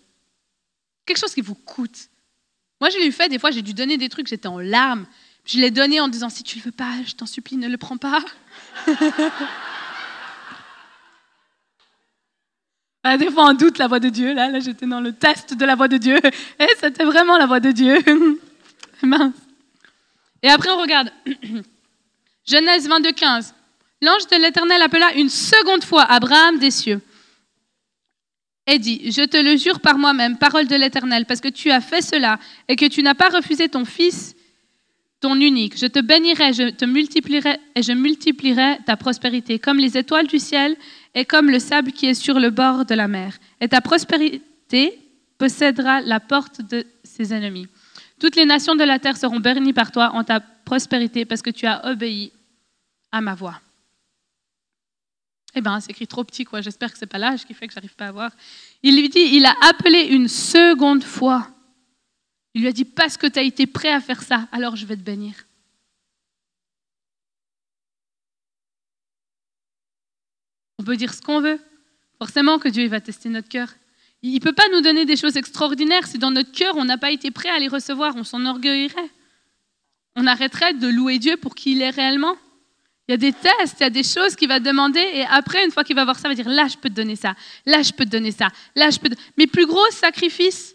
Quelque 1.05 1.19
chose 1.19 1.34
qui 1.34 1.41
vous 1.41 1.53
coûte. 1.53 2.09
Moi, 2.81 2.89
je 2.89 2.97
l'ai 2.97 3.11
fait, 3.11 3.30
des 3.30 3.38
fois, 3.38 3.51
j'ai 3.51 3.61
dû 3.61 3.76
donner 3.76 3.97
des 3.97 4.09
trucs, 4.09 4.27
j'étais 4.27 4.47
en 4.47 4.59
larmes. 4.59 5.05
Je 5.45 5.59
l'ai 5.59 5.69
donné 5.69 5.99
en 5.99 6.07
disant, 6.07 6.30
si 6.30 6.41
tu 6.41 6.57
ne 6.57 6.63
le 6.63 6.65
veux 6.65 6.72
pas, 6.72 6.91
je 7.05 7.13
t'en 7.13 7.27
supplie, 7.27 7.57
ne 7.57 7.67
le 7.67 7.77
prends 7.77 7.97
pas. 7.97 8.26
Ah, 13.07 13.18
des 13.18 13.30
fois, 13.30 13.52
on 13.52 13.53
doute 13.53 13.77
la 13.77 13.86
voix 13.86 13.99
de 13.99 14.10
Dieu. 14.10 14.34
Là, 14.34 14.60
j'étais 14.60 14.88
dans 14.88 14.99
le 14.99 15.14
test 15.14 15.53
de 15.53 15.64
la 15.64 15.76
voix 15.76 15.88
de 15.88 15.98
Dieu. 15.98 16.18
Et 16.60 16.68
c'était 16.80 17.03
vraiment 17.03 17.38
la 17.38 17.45
voix 17.45 17.60
de 17.60 17.72
Dieu. 17.72 17.99
Mince. 19.03 19.36
Et 20.41 20.49
après, 20.49 20.72
on 20.72 20.82
regarde. 20.82 21.11
Genèse 22.48 22.88
22, 22.88 23.11
15. 23.11 23.53
L'ange 24.02 24.26
de 24.26 24.41
l'Éternel 24.41 24.82
appela 24.82 25.14
une 25.14 25.30
seconde 25.30 25.84
fois 25.84 26.02
Abraham 26.02 26.57
des 26.57 26.72
cieux 26.72 26.99
et 28.65 28.80
dit, 28.80 29.11
je 29.11 29.23
te 29.23 29.38
le 29.38 29.56
jure 29.56 29.80
par 29.80 29.99
moi-même, 29.99 30.40
parole 30.40 30.65
de 30.65 30.76
l'Éternel, 30.76 31.27
parce 31.27 31.41
que 31.41 31.49
tu 31.49 31.69
as 31.69 31.82
fait 31.82 32.02
cela 32.02 32.40
et 32.68 32.76
que 32.76 32.88
tu 32.88 33.03
n'as 33.03 33.14
pas 33.14 33.30
refusé 33.30 33.69
ton 33.69 33.86
fils, 33.86 34.35
ton 35.19 35.35
unique. 35.39 35.77
Je 35.77 35.87
te 35.87 35.99
bénirai, 35.99 36.53
je 36.53 36.69
te 36.69 36.85
multiplierai 36.85 37.57
et 37.75 37.81
je 37.81 37.91
multiplierai 37.93 38.79
ta 38.85 38.97
prospérité 38.97 39.59
comme 39.59 39.77
les 39.77 39.97
étoiles 39.97 40.27
du 40.27 40.39
ciel 40.39 40.75
est 41.13 41.25
comme 41.25 41.49
le 41.49 41.59
sable 41.59 41.91
qui 41.91 42.07
est 42.07 42.13
sur 42.13 42.39
le 42.39 42.49
bord 42.49 42.85
de 42.85 42.95
la 42.95 43.07
mer. 43.07 43.37
Et 43.61 43.67
ta 43.67 43.81
prospérité 43.81 44.99
possédera 45.37 46.01
la 46.01 46.19
porte 46.19 46.61
de 46.61 46.85
ses 47.03 47.33
ennemis. 47.33 47.67
Toutes 48.19 48.35
les 48.35 48.45
nations 48.45 48.75
de 48.75 48.83
la 48.83 48.99
terre 48.99 49.17
seront 49.17 49.39
bénies 49.39 49.73
par 49.73 49.91
toi 49.91 50.11
en 50.13 50.23
ta 50.23 50.39
prospérité 50.39 51.25
parce 51.25 51.41
que 51.41 51.49
tu 51.49 51.65
as 51.65 51.85
obéi 51.85 52.31
à 53.11 53.21
ma 53.21 53.35
voix. 53.35 53.59
Eh 55.55 55.61
bien, 55.61 55.79
c'est 55.79 55.91
écrit 55.91 56.07
trop 56.07 56.23
petit, 56.23 56.43
quoi. 56.43 56.59
J'espère 56.59 56.91
que 56.91 56.97
ce 56.97 57.05
n'est 57.05 57.09
pas 57.09 57.17
l'âge 57.17 57.45
qui 57.45 57.53
fait 57.53 57.67
que 57.67 57.73
j'arrive 57.73 57.95
pas 57.95 58.07
à 58.07 58.11
voir. 58.11 58.31
Il 58.83 58.99
lui 58.99 59.07
dit, 59.07 59.29
il 59.33 59.45
a 59.45 59.55
appelé 59.69 60.01
une 60.01 60.27
seconde 60.27 61.03
fois. 61.03 61.47
Il 62.56 62.61
lui 62.61 62.69
a 62.69 62.72
dit, 62.72 62.86
parce 62.86 63.18
que 63.18 63.27
tu 63.27 63.38
as 63.38 63.44
été 63.44 63.68
prêt 63.68 63.91
à 63.91 63.99
faire 63.99 64.23
ça, 64.23 64.48
alors 64.53 64.77
je 64.77 64.86
vais 64.86 64.95
te 64.95 65.02
bénir. 65.02 65.36
On 70.80 70.84
peut 70.86 70.95
dire 70.95 71.14
ce 71.14 71.22
qu'on 71.22 71.41
veut. 71.41 71.60
Forcément 72.18 72.57
que 72.57 72.69
Dieu 72.69 72.88
va 72.88 73.02
tester 73.02 73.27
notre 73.27 73.49
cœur. 73.49 73.68
Il 74.22 74.34
ne 74.34 74.40
peut 74.40 74.53
pas 74.53 74.69
nous 74.72 74.80
donner 74.80 75.06
des 75.06 75.18
choses 75.18 75.36
extraordinaires 75.36 76.07
si 76.07 76.18
dans 76.18 76.32
notre 76.32 76.53
cœur 76.53 76.77
on 76.77 76.86
n'a 76.86 76.98
pas 76.98 77.11
été 77.11 77.30
prêt 77.30 77.49
à 77.49 77.60
les 77.60 77.68
recevoir. 77.68 78.15
On 78.15 78.23
s'enorgueillerait. 78.23 79.11
On 80.15 80.26
arrêterait 80.26 80.73
de 80.73 80.88
louer 80.88 81.19
Dieu 81.19 81.36
pour 81.36 81.56
qui 81.56 81.73
il 81.73 81.82
est 81.82 81.90
réellement. 81.90 82.38
Il 83.07 83.11
y 83.11 83.14
a 83.15 83.18
des 83.18 83.34
tests, 83.34 83.82
il 83.82 83.84
y 83.84 83.86
a 83.86 83.90
des 83.90 84.03
choses 84.03 84.36
qu'il 84.36 84.48
va 84.48 84.61
demander 84.61 85.02
et 85.02 85.26
après, 85.26 85.64
une 85.65 85.72
fois 85.72 85.84
qu'il 85.84 85.95
va 85.95 86.06
voir 86.06 86.18
ça, 86.18 86.30
il 86.30 86.36
va 86.38 86.44
dire 86.44 86.52
là 86.52 86.68
je 86.68 86.77
peux 86.77 86.90
te 86.90 86.95
donner 86.95 87.15
ça, 87.15 87.36
là 87.65 87.84
je 87.84 87.91
peux 87.91 88.06
te 88.06 88.10
donner 88.10 88.32
ça, 88.32 88.48
là 88.76 88.90
je 88.90 88.98
peux. 88.98 89.10
Te... 89.10 89.15
Mes 89.38 89.45
plus 89.45 89.68
gros 89.68 89.91
sacrifices 89.91 90.74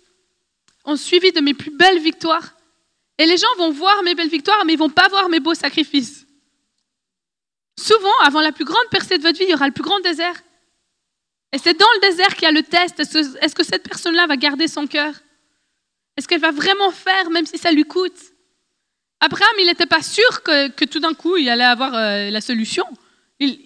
ont 0.84 0.96
suivi 0.96 1.32
de 1.32 1.40
mes 1.40 1.54
plus 1.54 1.70
belles 1.70 2.00
victoires. 2.00 2.56
Et 3.18 3.26
les 3.26 3.36
gens 3.36 3.54
vont 3.58 3.70
voir 3.70 4.02
mes 4.02 4.14
belles 4.14 4.28
victoires, 4.28 4.64
mais 4.64 4.72
ils 4.72 4.78
vont 4.78 4.88
pas 4.88 5.08
voir 5.08 5.28
mes 5.28 5.40
beaux 5.40 5.54
sacrifices. 5.54 6.26
Souvent, 7.78 8.18
avant 8.22 8.40
la 8.40 8.52
plus 8.52 8.64
grande 8.64 8.88
percée 8.90 9.18
de 9.18 9.22
votre 9.22 9.38
vie, 9.38 9.44
il 9.44 9.50
y 9.50 9.54
aura 9.54 9.66
le 9.66 9.72
plus 9.72 9.82
grand 9.82 10.00
désert. 10.00 10.42
Et 11.52 11.58
c'est 11.58 11.78
dans 11.78 11.90
le 11.96 12.00
désert 12.00 12.34
qu'il 12.34 12.44
y 12.44 12.46
a 12.46 12.52
le 12.52 12.62
test. 12.62 13.00
Est-ce 13.00 13.54
que 13.54 13.64
cette 13.64 13.82
personne-là 13.82 14.26
va 14.26 14.36
garder 14.36 14.68
son 14.68 14.86
cœur? 14.86 15.14
Est-ce 16.16 16.28
qu'elle 16.28 16.40
va 16.40 16.50
vraiment 16.50 16.90
faire, 16.90 17.30
même 17.30 17.46
si 17.46 17.58
ça 17.58 17.72
lui 17.72 17.84
coûte? 17.84 18.18
Abraham, 19.20 19.54
il 19.58 19.66
n'était 19.66 19.86
pas 19.86 20.02
sûr 20.02 20.42
que, 20.42 20.68
que, 20.68 20.84
tout 20.84 21.00
d'un 21.00 21.14
coup, 21.14 21.36
il 21.36 21.48
allait 21.48 21.64
avoir 21.64 21.94
euh, 21.94 22.30
la 22.30 22.40
solution. 22.40 22.84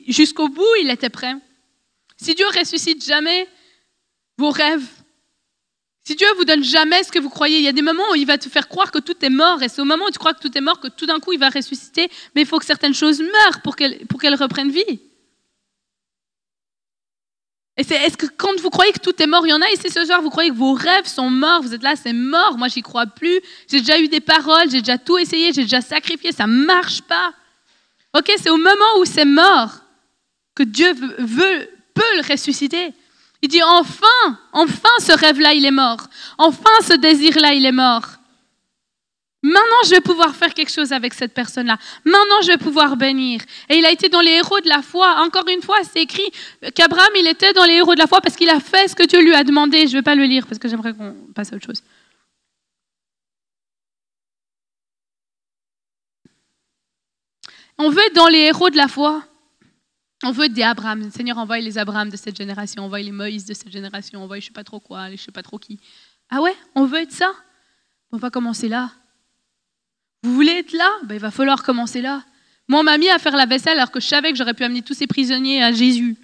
Jusqu'au 0.09 0.49
bout, 0.49 0.75
il 0.81 0.91
était 0.91 1.11
prêt. 1.11 1.35
Si 2.17 2.35
Dieu 2.35 2.47
ressuscite 2.47 3.05
jamais 3.05 3.49
vos 4.39 4.51
rêves, 4.51 4.87
si 6.07 6.15
Dieu 6.17 6.27
vous 6.37 6.45
donne 6.45 6.63
jamais 6.63 7.03
ce 7.03 7.11
que 7.11 7.19
vous 7.19 7.31
croyez, 7.31 7.59
il 7.59 7.65
y 7.65 7.69
a 7.69 7.73
des 7.73 7.83
moments 7.83 8.11
où 8.13 8.15
il 8.15 8.27
va 8.27 8.37
te 8.37 8.49
faire 8.51 8.69
croire 8.69 8.93
que 8.93 8.99
tout 8.99 9.17
est 9.25 9.31
mort, 9.31 9.63
et 9.63 9.69
c'est 9.69 9.81
au 9.81 9.87
moment 9.87 10.05
où 10.05 10.11
tu 10.11 10.19
crois 10.19 10.35
que 10.35 10.41
tout 10.41 10.57
est 10.57 10.61
mort 10.61 10.79
que 10.79 10.89
tout 10.89 11.07
d'un 11.07 11.19
coup 11.19 11.33
il 11.33 11.39
va 11.39 11.49
ressusciter, 11.49 12.11
mais 12.35 12.43
il 12.43 12.47
faut 12.47 12.59
que 12.59 12.67
certaines 12.67 12.95
choses 12.95 13.21
meurent 13.21 13.63
pour 13.63 13.75
qu'elles 13.77 14.35
reprennent 14.35 14.71
vie. 14.71 15.01
Et 17.77 17.83
c'est 17.83 17.97
est-ce 17.97 18.17
que 18.17 18.27
quand 18.27 18.61
vous 18.61 18.71
croyez 18.71 18.93
que 18.93 19.01
tout 19.01 19.21
est 19.21 19.27
mort, 19.27 19.47
il 19.47 19.51
y 19.51 19.53
en 19.53 19.63
a 19.63 19.71
ici 19.71 19.91
ce 19.91 20.05
soir, 20.05 20.23
vous 20.23 20.31
croyez 20.31 20.51
que 20.51 20.55
vos 20.55 20.75
rêves 20.75 21.07
sont 21.07 21.31
morts, 21.31 21.63
vous 21.63 21.75
êtes 21.75 21.83
là, 21.83 21.97
c'est 21.97 22.13
mort, 22.13 22.57
moi 22.57 22.69
j'y 22.69 22.83
crois 22.83 23.07
plus, 23.07 23.41
j'ai 23.69 23.81
déjà 23.81 23.99
eu 23.99 24.07
des 24.09 24.21
paroles, 24.21 24.71
j'ai 24.71 24.81
déjà 24.81 24.99
tout 24.99 25.19
essayé, 25.19 25.53
j'ai 25.53 25.63
déjà 25.63 25.81
sacrifié, 25.81 26.31
ça 26.33 26.47
marche 26.47 27.03
pas. 27.03 27.33
Ok, 28.17 28.31
c'est 28.41 28.51
au 28.51 28.59
moment 28.59 28.99
où 29.01 29.05
c'est 29.05 29.25
mort 29.25 29.81
que 30.55 30.63
Dieu 30.63 30.93
veut, 30.93 31.69
peut 31.95 32.17
le 32.17 32.31
ressusciter. 32.31 32.93
Il 33.45 33.49
dit 33.49 33.63
enfin, 33.63 34.39
enfin 34.55 34.89
ce 35.01 35.13
rêve-là, 35.13 35.53
il 35.53 35.67
est 35.67 35.71
mort. 35.71 36.07
Enfin 36.39 36.77
ce 36.81 36.95
désir-là, 36.95 37.53
il 37.53 37.67
est 37.67 37.73
mort. 37.73 38.07
Maintenant, 39.43 39.83
je 39.85 39.91
vais 39.91 40.01
pouvoir 40.01 40.35
faire 40.35 40.55
quelque 40.55 40.73
chose 40.73 40.95
avec 40.95 41.13
cette 41.13 41.35
personne-là. 41.35 41.77
Maintenant, 42.07 42.41
je 42.41 42.47
vais 42.47 42.57
pouvoir 42.57 42.97
bénir. 42.97 43.43
Et 43.69 43.77
il 43.77 43.85
a 43.85 43.93
été 43.93 44.09
dans 44.09 44.23
les 44.23 44.31
héros 44.31 44.61
de 44.61 44.69
la 44.71 44.81
foi. 44.81 45.17
Encore 45.19 45.47
une 45.47 45.61
fois, 45.61 45.77
c'est 45.83 46.01
écrit 46.01 46.31
qu'Abraham, 46.75 47.11
il 47.17 47.27
était 47.27 47.53
dans 47.53 47.65
les 47.65 47.75
héros 47.75 47.95
de 47.95 47.99
la 47.99 48.07
foi 48.07 48.23
parce 48.23 48.35
qu'il 48.35 48.49
a 48.49 48.61
fait 48.61 48.89
ce 48.89 48.95
que 48.95 49.03
Dieu 49.03 49.21
lui 49.21 49.35
a 49.35 49.45
demandé. 49.45 49.89
Je 49.89 49.93
ne 49.93 49.99
vais 49.99 50.03
pas 50.03 50.15
le 50.15 50.25
lire 50.25 50.47
parce 50.47 50.59
que 50.59 50.67
j'aimerais 50.67 50.95
qu'on 50.95 51.15
passe 51.35 51.53
à 51.53 51.57
autre 51.57 51.67
chose. 51.67 51.83
On 57.77 57.91
veut 57.91 58.07
être 58.07 58.15
dans 58.15 58.29
les 58.29 58.39
héros 58.39 58.71
de 58.71 58.79
la 58.79 58.89
foi. 58.89 59.23
On 60.25 60.31
veut 60.31 60.49
des 60.49 60.63
Abraham. 60.63 61.11
Seigneur, 61.11 61.37
envoie 61.37 61.59
les 61.59 61.77
Abraham 61.77 62.09
de 62.09 62.17
cette 62.17 62.37
génération, 62.37 62.85
envoie 62.85 63.01
les 63.01 63.13
Moïse 63.13 63.45
de 63.45 63.53
cette 63.53 63.71
génération, 63.71 64.23
envoie 64.23 64.41
je 64.41 64.47
sais 64.47 64.53
pas 64.53 64.65
trop 64.65 64.81
quoi, 64.81 65.11
je 65.11 65.17
sais 65.17 65.33
pas 65.33 65.43
trop 65.43 65.59
qui. 65.59 65.79
Ah 66.31 66.41
ouais, 66.41 66.55
on 66.75 66.87
veut 66.87 67.01
être 67.01 67.13
ça? 67.13 67.31
On 68.11 68.17
va 68.17 68.31
commencer 68.31 68.69
là. 68.69 68.91
Vous 70.23 70.35
voulez 70.35 70.53
être 70.53 70.73
là? 70.73 70.89
Ben, 71.05 71.17
Il 71.17 71.21
va 71.21 71.31
falloir 71.31 71.63
commencer 71.63 72.01
là. 72.01 72.23
Moi, 72.69 72.81
on 72.81 72.83
m'a 72.83 72.97
mis 72.97 73.11
à 73.11 73.19
faire 73.19 73.37
la 73.37 73.45
vaisselle 73.45 73.77
alors 73.77 73.91
que 73.91 74.01
je 74.01 74.07
savais 74.07 74.33
que 74.33 74.39
j'aurais 74.39 74.55
pu 74.55 74.65
amener 74.65 74.81
tous 74.81 74.95
ces 74.95 75.07
prisonniers 75.07 75.63
à 75.63 75.73
Jésus. 75.73 76.17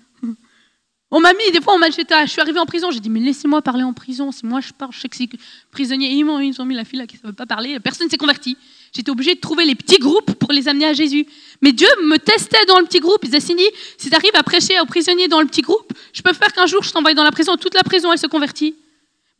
On 1.12 1.18
m'a 1.18 1.32
mis, 1.32 1.50
des 1.52 1.60
fois, 1.60 1.74
on 1.74 1.78
m'a 1.78 1.88
je 1.90 2.30
suis 2.30 2.40
arrivée 2.40 2.60
en 2.60 2.66
prison, 2.66 2.90
j'ai 2.92 3.00
dit, 3.00 3.10
mais 3.10 3.18
laissez-moi 3.18 3.62
parler 3.62 3.82
en 3.82 3.92
prison, 3.92 4.30
si 4.30 4.46
moi 4.46 4.60
je 4.60 4.72
parle, 4.72 4.92
je 4.92 5.00
sais 5.00 5.08
que 5.08 5.16
c'est 5.16 5.28
prisonnier. 5.72 6.08
ils 6.08 6.24
m'ont 6.24 6.38
ils 6.38 6.60
ont 6.62 6.64
mis 6.64 6.76
la 6.76 6.84
fille 6.84 7.00
là 7.00 7.06
qui 7.06 7.16
ne 7.22 7.28
veut 7.28 7.34
pas 7.34 7.46
parler, 7.46 7.80
personne 7.80 8.06
ne 8.06 8.10
s'est 8.10 8.16
converti. 8.16 8.56
J'étais 8.92 9.10
obligée 9.10 9.34
de 9.34 9.40
trouver 9.40 9.64
les 9.64 9.74
petits 9.74 9.98
groupes 9.98 10.32
pour 10.34 10.52
les 10.52 10.68
amener 10.68 10.86
à 10.86 10.92
Jésus. 10.92 11.26
Mais 11.62 11.72
Dieu 11.72 11.88
me 12.04 12.16
testait 12.16 12.64
dans 12.66 12.78
le 12.78 12.86
petit 12.86 12.98
groupe. 12.98 13.18
Il 13.22 13.26
disait, 13.30 13.40
Cindy, 13.40 13.64
si 13.96 14.08
tu 14.08 14.14
arrives 14.14 14.34
à 14.34 14.42
prêcher 14.42 14.80
aux 14.80 14.86
prisonniers 14.86 15.28
dans 15.28 15.40
le 15.40 15.46
petit 15.46 15.62
groupe, 15.62 15.92
je 16.12 16.22
peux 16.22 16.32
faire 16.32 16.52
qu'un 16.52 16.66
jour 16.66 16.82
je 16.82 16.92
t'envoie 16.92 17.14
dans 17.14 17.24
la 17.24 17.30
prison, 17.32 17.56
toute 17.56 17.74
la 17.74 17.82
prison 17.82 18.12
elle 18.12 18.18
se 18.18 18.26
convertit. 18.26 18.74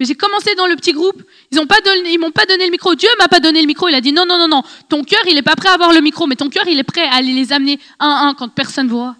Mais 0.01 0.07
j'ai 0.07 0.15
commencé 0.15 0.55
dans 0.55 0.67
le 0.67 0.77
petit 0.77 0.93
groupe. 0.93 1.23
Ils 1.53 1.59
ne 1.59 1.63
ils 2.09 2.19
m'ont 2.19 2.31
pas 2.31 2.47
donné 2.47 2.65
le 2.65 2.71
micro. 2.71 2.95
Dieu 2.95 3.09
m'a 3.19 3.29
pas 3.29 3.39
donné 3.39 3.61
le 3.61 3.67
micro. 3.67 3.87
Il 3.87 3.95
a 3.95 4.01
dit 4.01 4.13
non, 4.13 4.25
non, 4.27 4.39
non, 4.39 4.49
non. 4.49 4.63
Ton 4.89 5.05
cœur, 5.05 5.21
il 5.29 5.35
n'est 5.35 5.43
pas 5.43 5.55
prêt 5.55 5.69
à 5.69 5.75
avoir 5.75 5.93
le 5.93 6.01
micro, 6.01 6.27
mais 6.27 6.37
ton 6.37 6.49
cœur, 6.49 6.67
il 6.67 6.79
est 6.79 6.85
prêt 6.85 7.03
à 7.03 7.17
aller 7.17 7.33
les 7.33 7.53
amener 7.53 7.79
un 7.99 8.09
à 8.09 8.27
un 8.29 8.35
quand 8.35 8.49
personne 8.49 8.89
voit. 8.89 9.15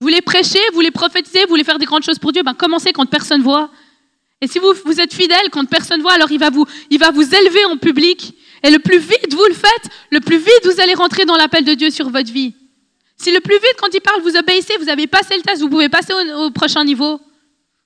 Vous 0.00 0.06
voulez 0.06 0.20
prêcher, 0.20 0.60
vous 0.68 0.74
voulez 0.74 0.90
prophétiser, 0.90 1.40
vous 1.42 1.48
voulez 1.48 1.64
faire 1.64 1.78
des 1.78 1.86
grandes 1.86 2.04
choses 2.04 2.18
pour 2.18 2.32
Dieu, 2.32 2.42
ben 2.42 2.54
commencez 2.54 2.92
quand 2.92 3.06
personne 3.06 3.42
voit. 3.42 3.70
Et 4.40 4.46
si 4.46 4.60
vous, 4.60 4.72
vous 4.84 5.00
êtes 5.00 5.12
fidèle 5.12 5.50
quand 5.50 5.64
personne 5.64 6.00
voit, 6.00 6.12
alors 6.12 6.30
il 6.30 6.38
va, 6.38 6.50
vous, 6.50 6.66
il 6.90 6.98
va 6.98 7.10
vous 7.10 7.34
élever 7.34 7.64
en 7.64 7.76
public. 7.76 8.34
Et 8.62 8.70
le 8.70 8.78
plus 8.78 8.98
vite 8.98 9.32
vous 9.32 9.44
le 9.48 9.54
faites, 9.54 9.90
le 10.10 10.20
plus 10.20 10.38
vite 10.38 10.64
vous 10.64 10.80
allez 10.80 10.94
rentrer 10.94 11.24
dans 11.24 11.36
l'appel 11.36 11.64
de 11.64 11.74
Dieu 11.74 11.90
sur 11.90 12.10
votre 12.10 12.32
vie. 12.32 12.54
Si 13.16 13.32
le 13.32 13.40
plus 13.40 13.56
vite, 13.56 13.74
quand 13.80 13.88
il 13.92 14.00
parle, 14.00 14.22
vous 14.22 14.36
obéissez, 14.36 14.74
vous 14.80 14.88
avez 14.88 15.08
passé 15.08 15.36
le 15.36 15.42
test, 15.42 15.60
vous 15.60 15.68
pouvez 15.68 15.88
passer 15.88 16.12
au 16.36 16.50
prochain 16.50 16.84
niveau. 16.84 17.20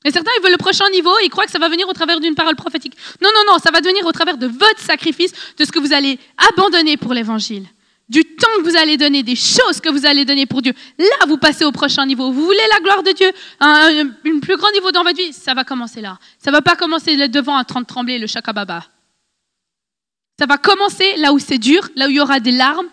Et 0.05 0.11
certains, 0.11 0.31
ils 0.39 0.43
veulent 0.43 0.53
le 0.53 0.59
prochain 0.59 0.89
niveau, 0.91 1.11
ils 1.25 1.31
croient 1.31 1.47
que 1.47 1.51
ça 1.51 1.59
va 1.59 1.71
venir 1.71 1.89
au 1.89 1.93
travers 1.95 2.21
d'une 2.21 2.35
parole 2.35 2.57
prophétique. 2.57 2.95
Non, 3.23 3.31
non, 3.35 3.53
non, 3.53 3.59
ça 3.59 3.71
va 3.71 3.81
venir 3.81 4.05
au 4.05 4.13
travers 4.13 4.37
de 4.37 4.47
votre 4.47 4.81
sacrifice, 4.81 5.33
de 5.57 5.65
ce 5.65 5.73
que 5.73 5.79
vous 5.79 5.95
allez 5.95 6.19
abandonner 6.51 6.99
pour 6.99 7.15
l'évangile. 7.15 7.67
Du 8.13 8.23
temps 8.25 8.47
que 8.59 8.69
vous 8.69 8.77
allez 8.77 8.99
donner, 8.99 9.23
des 9.23 9.37
choses 9.37 9.81
que 9.81 9.89
vous 9.89 10.05
allez 10.05 10.27
donner 10.27 10.45
pour 10.45 10.61
Dieu. 10.61 10.75
Là, 10.99 11.27
vous 11.27 11.39
passez 11.39 11.65
au 11.65 11.73
prochain 11.73 12.05
niveau. 12.05 12.31
Vous 12.31 12.45
voulez 12.45 12.67
la 12.71 12.81
gloire 12.81 13.03
de 13.03 13.11
Dieu, 13.13 13.33
un, 13.59 14.09
plus 14.39 14.59
grand 14.59 14.71
niveau 14.73 14.93
dans 14.93 15.03
votre 15.03 15.17
vie, 15.17 15.33
ça 15.33 15.55
va 15.55 15.65
commencer 15.65 16.03
là. 16.03 16.19
Ça 16.39 16.51
ne 16.51 16.57
va 16.57 16.61
pas 16.61 16.77
commencer 16.77 17.17
devant 17.29 17.57
un 17.57 17.65
train 17.65 17.81
de 17.81 17.87
trembler, 17.87 18.19
le 18.19 18.27
chakababa. 18.27 18.85
Ça 20.39 20.45
va 20.45 20.59
commencer 20.59 21.17
là 21.17 21.33
où 21.33 21.39
c'est 21.39 21.57
dur, 21.57 21.89
là 21.97 22.07
où 22.07 22.11
il 22.11 22.17
y 22.17 22.21
aura 22.21 22.39
des 22.39 22.51
larmes, 22.51 22.89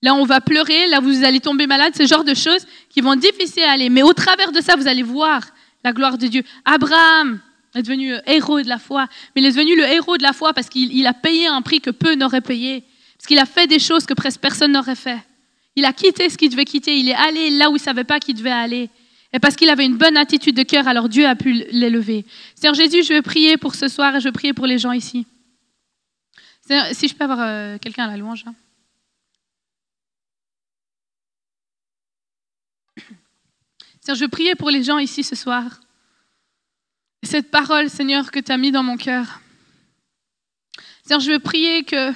là 0.00 0.14
où 0.14 0.16
on 0.16 0.24
va 0.24 0.40
pleurer, 0.40 0.86
là 0.86 1.00
où 1.00 1.02
vous 1.02 1.22
allez 1.22 1.40
tomber 1.40 1.66
malade, 1.66 1.92
ce 1.94 2.06
genre 2.06 2.24
de 2.24 2.32
choses 2.32 2.64
qui 2.88 3.02
vont 3.02 3.16
difficiles 3.16 3.64
à 3.64 3.72
aller. 3.72 3.90
Mais 3.90 4.02
au 4.02 4.14
travers 4.14 4.52
de 4.52 4.62
ça, 4.62 4.74
vous 4.74 4.88
allez 4.88 5.02
voir 5.02 5.42
la 5.84 5.92
gloire 5.92 6.16
de 6.16 6.28
Dieu. 6.28 6.44
Abraham 6.64 7.40
est 7.74 7.82
devenu 7.82 8.14
héros 8.26 8.62
de 8.62 8.68
la 8.70 8.78
foi, 8.78 9.06
mais 9.36 9.42
il 9.42 9.46
est 9.48 9.52
devenu 9.52 9.76
le 9.76 9.84
héros 9.84 10.16
de 10.16 10.22
la 10.22 10.32
foi 10.32 10.54
parce 10.54 10.70
qu'il 10.70 11.06
a 11.06 11.12
payé 11.12 11.46
un 11.46 11.60
prix 11.60 11.82
que 11.82 11.90
peu 11.90 12.14
n'auraient 12.14 12.40
payé, 12.40 12.84
parce 13.24 13.28
qu'il 13.30 13.38
a 13.38 13.46
fait 13.46 13.66
des 13.66 13.78
choses 13.78 14.04
que 14.04 14.12
presque 14.12 14.38
personne 14.38 14.72
n'aurait 14.72 14.94
fait. 14.94 15.18
Il 15.76 15.86
a 15.86 15.94
quitté 15.94 16.28
ce 16.28 16.36
qu'il 16.36 16.50
devait 16.50 16.66
quitter, 16.66 16.98
il 16.98 17.08
est 17.08 17.14
allé 17.14 17.48
là 17.48 17.70
où 17.70 17.76
il 17.76 17.78
ne 17.78 17.82
savait 17.82 18.04
pas 18.04 18.20
qu'il 18.20 18.36
devait 18.36 18.50
aller. 18.50 18.90
Et 19.32 19.38
parce 19.38 19.56
qu'il 19.56 19.70
avait 19.70 19.86
une 19.86 19.96
bonne 19.96 20.18
attitude 20.18 20.54
de 20.54 20.62
cœur, 20.62 20.86
alors 20.86 21.08
Dieu 21.08 21.26
a 21.26 21.34
pu 21.34 21.64
l'élever. 21.70 22.26
Seigneur 22.54 22.74
Jésus, 22.74 23.02
je 23.02 23.14
veux 23.14 23.22
prier 23.22 23.56
pour 23.56 23.76
ce 23.76 23.88
soir 23.88 24.14
et 24.14 24.20
je 24.20 24.26
veux 24.26 24.32
prier 24.32 24.52
pour 24.52 24.66
les 24.66 24.76
gens 24.76 24.92
ici. 24.92 25.26
si 26.92 27.08
je 27.08 27.14
peux 27.14 27.24
avoir 27.24 27.40
euh, 27.40 27.78
quelqu'un 27.78 28.04
à 28.04 28.08
la 28.08 28.18
louange. 28.18 28.44
Hein. 28.46 28.54
Seigneur, 34.02 34.16
je 34.18 34.24
veux 34.24 34.28
prier 34.28 34.54
pour 34.54 34.68
les 34.68 34.82
gens 34.82 34.98
ici 34.98 35.24
ce 35.24 35.34
soir. 35.34 35.80
Cette 37.22 37.50
parole, 37.50 37.88
Seigneur, 37.88 38.30
que 38.30 38.40
tu 38.40 38.52
as 38.52 38.58
mis 38.58 38.70
dans 38.70 38.82
mon 38.82 38.98
cœur. 38.98 39.40
Seigneur, 41.04 41.20
je 41.20 41.32
veux 41.32 41.38
prier 41.38 41.84
que 41.84 42.12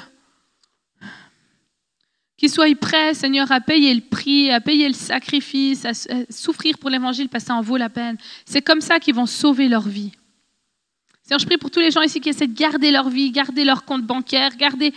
qu'ils 2.38 2.50
soient 2.50 2.72
prêts, 2.76 3.14
Seigneur, 3.14 3.50
à 3.50 3.60
payer 3.60 3.92
le 3.92 4.00
prix, 4.00 4.50
à 4.50 4.60
payer 4.60 4.86
le 4.86 4.94
sacrifice, 4.94 5.84
à 5.84 5.92
souffrir 6.30 6.78
pour 6.78 6.88
l'évangile 6.88 7.28
parce 7.28 7.44
que 7.44 7.48
ça 7.48 7.54
en 7.54 7.60
vaut 7.60 7.76
la 7.76 7.90
peine. 7.90 8.16
C'est 8.46 8.62
comme 8.62 8.80
ça 8.80 9.00
qu'ils 9.00 9.16
vont 9.16 9.26
sauver 9.26 9.68
leur 9.68 9.86
vie. 9.86 10.12
Seigneur, 11.24 11.40
je 11.40 11.46
prie 11.46 11.58
pour 11.58 11.70
tous 11.70 11.80
les 11.80 11.90
gens 11.90 12.00
ici 12.00 12.20
qui 12.20 12.28
essaient 12.28 12.46
de 12.46 12.56
garder 12.56 12.92
leur 12.92 13.10
vie, 13.10 13.32
garder 13.32 13.64
leur 13.64 13.84
compte 13.84 14.04
bancaire, 14.04 14.56
garder, 14.56 14.94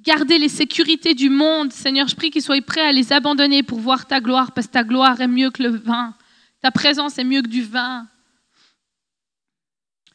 garder 0.00 0.38
les 0.38 0.48
sécurités 0.48 1.14
du 1.14 1.30
monde. 1.30 1.72
Seigneur, 1.72 2.06
je 2.06 2.14
prie 2.14 2.30
qu'ils 2.30 2.42
soient 2.42 2.62
prêts 2.62 2.86
à 2.86 2.92
les 2.92 3.12
abandonner 3.12 3.64
pour 3.64 3.80
voir 3.80 4.06
ta 4.06 4.20
gloire 4.20 4.52
parce 4.52 4.68
que 4.68 4.72
ta 4.72 4.84
gloire 4.84 5.20
est 5.20 5.28
mieux 5.28 5.50
que 5.50 5.64
le 5.64 5.76
vin. 5.76 6.14
Ta 6.62 6.70
présence 6.70 7.18
est 7.18 7.24
mieux 7.24 7.42
que 7.42 7.48
du 7.48 7.62
vin. 7.62 8.06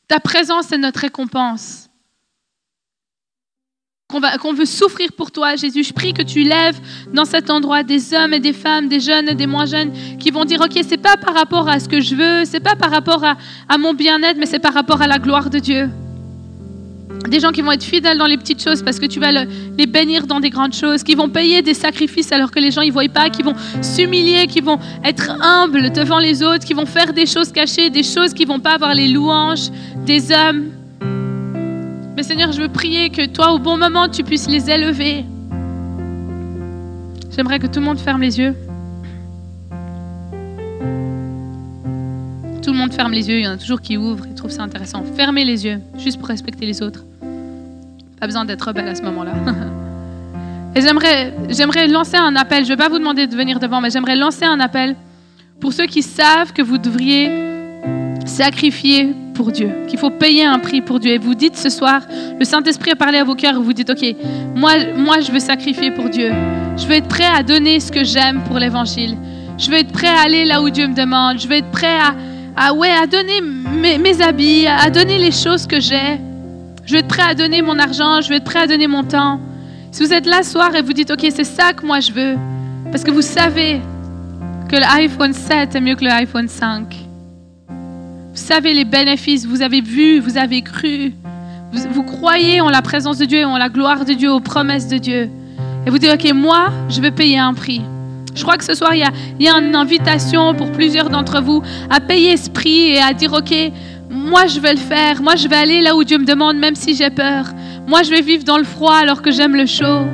Ta 0.07 0.21
présence 0.21 0.71
est 0.71 0.77
notre 0.77 1.01
récompense. 1.01 1.88
Qu'on 4.11 4.53
veut 4.53 4.65
souffrir 4.65 5.11
pour 5.15 5.29
toi, 5.29 5.55
Jésus. 5.55 5.83
Je 5.83 5.93
prie 5.93 6.15
que 6.15 6.23
tu 6.23 6.41
lèves 6.41 6.79
dans 7.13 7.25
cet 7.25 7.51
endroit 7.51 7.83
des 7.83 8.15
hommes 8.15 8.33
et 8.33 8.39
des 8.39 8.53
femmes, 8.53 8.87
des 8.87 8.99
jeunes 8.99 9.29
et 9.29 9.35
des 9.35 9.45
moins 9.45 9.67
jeunes, 9.67 9.91
qui 10.17 10.31
vont 10.31 10.45
dire, 10.45 10.61
OK, 10.61 10.79
c'est 10.83 10.97
pas 10.97 11.15
par 11.15 11.35
rapport 11.35 11.69
à 11.69 11.79
ce 11.79 11.87
que 11.87 12.01
je 12.01 12.15
veux, 12.15 12.43
c'est 12.43 12.59
pas 12.59 12.75
par 12.75 12.89
rapport 12.89 13.23
à 13.23 13.77
mon 13.77 13.93
bien-être, 13.93 14.37
mais 14.39 14.47
c'est 14.47 14.57
par 14.57 14.73
rapport 14.73 14.99
à 15.03 15.05
la 15.05 15.19
gloire 15.19 15.51
de 15.51 15.59
Dieu. 15.59 15.91
Des 17.29 17.39
gens 17.39 17.51
qui 17.51 17.61
vont 17.61 17.71
être 17.71 17.83
fidèles 17.83 18.17
dans 18.17 18.25
les 18.25 18.37
petites 18.37 18.63
choses 18.63 18.81
parce 18.81 18.99
que 18.99 19.05
tu 19.05 19.19
vas 19.19 19.31
les 19.31 19.85
bénir 19.85 20.25
dans 20.25 20.39
des 20.39 20.49
grandes 20.49 20.73
choses, 20.73 21.03
qui 21.03 21.13
vont 21.13 21.29
payer 21.29 21.61
des 21.61 21.75
sacrifices 21.75 22.31
alors 22.31 22.49
que 22.49 22.59
les 22.59 22.71
gens 22.71 22.81
ne 22.81 22.91
voient 22.91 23.07
pas, 23.13 23.29
qui 23.29 23.43
vont 23.43 23.53
s'humilier, 23.83 24.47
qui 24.47 24.61
vont 24.61 24.79
être 25.05 25.29
humbles 25.39 25.91
devant 25.91 26.17
les 26.17 26.41
autres, 26.41 26.65
qui 26.65 26.73
vont 26.73 26.87
faire 26.87 27.13
des 27.13 27.27
choses 27.27 27.51
cachées, 27.51 27.91
des 27.91 28.01
choses 28.01 28.33
qui 28.33 28.45
vont 28.45 28.59
pas 28.59 28.71
avoir 28.71 28.95
les 28.95 29.07
louanges 29.07 29.69
des 30.03 30.31
hommes. 30.31 30.78
Mais 32.19 32.23
Seigneur, 32.23 32.51
je 32.51 32.59
veux 32.59 32.67
prier 32.67 33.11
que 33.11 33.27
toi, 33.27 33.53
au 33.53 33.59
bon 33.59 33.77
moment, 33.77 34.09
tu 34.09 34.25
puisses 34.25 34.49
les 34.49 34.69
élever. 34.69 35.23
J'aimerais 37.31 37.59
que 37.59 37.67
tout 37.67 37.79
le 37.79 37.85
monde 37.85 37.97
ferme 37.97 38.19
les 38.19 38.37
yeux. 38.37 38.53
Tout 42.61 42.73
le 42.73 42.77
monde 42.77 42.91
ferme 42.91 43.13
les 43.13 43.29
yeux, 43.29 43.37
il 43.37 43.45
y 43.45 43.47
en 43.47 43.51
a 43.51 43.57
toujours 43.57 43.79
qui 43.79 43.95
ouvrent 43.95 44.25
et 44.25 44.35
trouvent 44.35 44.51
ça 44.51 44.63
intéressant. 44.63 45.05
Fermez 45.15 45.45
les 45.45 45.65
yeux, 45.65 45.79
juste 45.97 46.19
pour 46.19 46.27
respecter 46.27 46.65
les 46.65 46.81
autres. 46.81 47.05
Pas 48.19 48.25
besoin 48.25 48.43
d'être 48.43 48.67
rebelle 48.67 48.89
à 48.89 48.95
ce 48.95 49.03
moment-là. 49.03 49.31
Et 50.75 50.81
j'aimerais, 50.81 51.33
j'aimerais 51.47 51.87
lancer 51.87 52.17
un 52.17 52.35
appel. 52.35 52.65
Je 52.65 52.73
ne 52.73 52.75
vais 52.75 52.83
pas 52.83 52.89
vous 52.89 52.99
demander 52.99 53.27
de 53.27 53.35
venir 53.37 53.61
devant, 53.61 53.79
mais 53.79 53.91
j'aimerais 53.91 54.17
lancer 54.17 54.43
un 54.43 54.59
appel 54.59 54.97
pour 55.61 55.71
ceux 55.71 55.85
qui 55.85 56.01
savent 56.01 56.51
que 56.51 56.61
vous 56.61 56.79
devriez 56.79 57.31
sacrifier 58.25 59.15
pour 59.39 59.53
Dieu, 59.53 59.71
qu'il 59.87 59.97
faut 59.97 60.09
payer 60.09 60.43
un 60.43 60.59
prix 60.59 60.81
pour 60.81 60.99
Dieu. 60.99 61.13
Et 61.13 61.17
vous 61.17 61.33
dites 61.33 61.55
ce 61.55 61.69
soir, 61.69 62.01
le 62.37 62.43
Saint-Esprit 62.43 62.91
a 62.91 62.97
parlé 62.97 63.19
à 63.19 63.23
vos 63.23 63.35
cœurs 63.35 63.61
vous 63.61 63.71
dites, 63.71 63.89
OK, 63.89 64.05
moi, 64.53 64.71
moi 64.97 65.21
je 65.21 65.31
veux 65.31 65.39
sacrifier 65.39 65.91
pour 65.91 66.09
Dieu. 66.09 66.29
Je 66.75 66.85
veux 66.85 66.95
être 66.95 67.07
prêt 67.07 67.23
à 67.33 67.41
donner 67.41 67.79
ce 67.79 67.89
que 67.89 68.03
j'aime 68.03 68.43
pour 68.43 68.59
l'Évangile. 68.59 69.15
Je 69.57 69.71
veux 69.71 69.77
être 69.77 69.93
prêt 69.93 70.09
à 70.09 70.23
aller 70.25 70.43
là 70.43 70.61
où 70.61 70.69
Dieu 70.69 70.85
me 70.89 70.93
demande. 70.93 71.39
Je 71.39 71.47
veux 71.47 71.55
être 71.55 71.71
prêt 71.71 71.97
à, 71.97 72.15
à, 72.57 72.73
ouais, 72.73 72.91
à 72.91 73.07
donner 73.07 73.39
mes, 73.39 73.97
mes 73.97 74.21
habits, 74.21 74.67
à 74.67 74.89
donner 74.89 75.17
les 75.17 75.31
choses 75.31 75.65
que 75.65 75.79
j'ai. 75.79 76.19
Je 76.85 76.91
veux 76.91 76.99
être 76.99 77.07
prêt 77.07 77.23
à 77.23 77.33
donner 77.33 77.61
mon 77.61 77.79
argent, 77.79 78.19
je 78.19 78.27
veux 78.27 78.35
être 78.35 78.43
prêt 78.43 78.59
à 78.59 78.67
donner 78.67 78.87
mon 78.87 79.05
temps. 79.05 79.39
Si 79.93 80.03
vous 80.03 80.11
êtes 80.11 80.25
là 80.25 80.43
ce 80.43 80.51
soir 80.51 80.75
et 80.75 80.81
vous 80.81 80.91
dites, 80.91 81.11
OK, 81.11 81.25
c'est 81.29 81.45
ça 81.45 81.71
que 81.71 81.85
moi 81.85 82.01
je 82.01 82.11
veux, 82.11 82.35
parce 82.91 83.05
que 83.05 83.11
vous 83.11 83.21
savez 83.21 83.79
que 84.67 84.75
l'iPhone 84.75 85.31
7 85.31 85.75
est 85.75 85.79
mieux 85.79 85.95
que 85.95 86.03
l'iPhone 86.03 86.49
5. 86.49 87.08
Vous 88.31 88.45
savez 88.45 88.73
les 88.73 88.85
bénéfices, 88.85 89.45
vous 89.45 89.61
avez 89.61 89.81
vu, 89.81 90.19
vous 90.19 90.37
avez 90.37 90.61
cru, 90.61 91.13
vous, 91.71 92.03
croyez 92.03 92.61
en 92.61 92.69
la 92.69 92.81
présence 92.81 93.17
de 93.17 93.25
Dieu, 93.25 93.45
en 93.45 93.57
la 93.57 93.69
gloire 93.69 94.05
de 94.05 94.13
Dieu, 94.13 94.31
aux 94.31 94.39
promesses 94.39 94.87
de 94.87 94.97
Dieu. 94.97 95.29
Et 95.85 95.89
vous 95.89 95.97
dites, 95.97 96.11
OK, 96.11 96.31
moi, 96.33 96.69
je 96.89 96.99
vais 96.99 97.11
payer 97.11 97.37
un 97.37 97.53
prix. 97.53 97.81
Je 98.35 98.43
crois 98.43 98.57
que 98.57 98.63
ce 98.63 98.73
soir, 98.73 98.93
il 98.93 98.99
y 98.99 99.03
a, 99.03 99.11
il 99.39 99.45
y 99.45 99.49
a 99.49 99.57
une 99.57 99.75
invitation 99.75 100.53
pour 100.55 100.71
plusieurs 100.71 101.09
d'entre 101.09 101.41
vous 101.41 101.61
à 101.89 101.99
payer 101.99 102.37
ce 102.37 102.49
prix 102.49 102.89
et 102.89 102.99
à 102.99 103.13
dire, 103.13 103.33
OK, 103.33 103.53
moi, 104.09 104.47
je 104.47 104.59
vais 104.59 104.73
le 104.73 104.79
faire. 104.79 105.21
Moi, 105.21 105.35
je 105.35 105.47
vais 105.47 105.55
aller 105.55 105.81
là 105.81 105.95
où 105.95 106.03
Dieu 106.03 106.17
me 106.17 106.25
demande, 106.25 106.57
même 106.57 106.75
si 106.75 106.95
j'ai 106.95 107.09
peur. 107.09 107.45
Moi, 107.87 108.03
je 108.03 108.09
vais 108.09 108.21
vivre 108.21 108.43
dans 108.43 108.57
le 108.57 108.63
froid 108.63 108.95
alors 108.95 109.21
que 109.21 109.31
j'aime 109.31 109.55
le 109.55 109.65
chaud. 109.65 110.05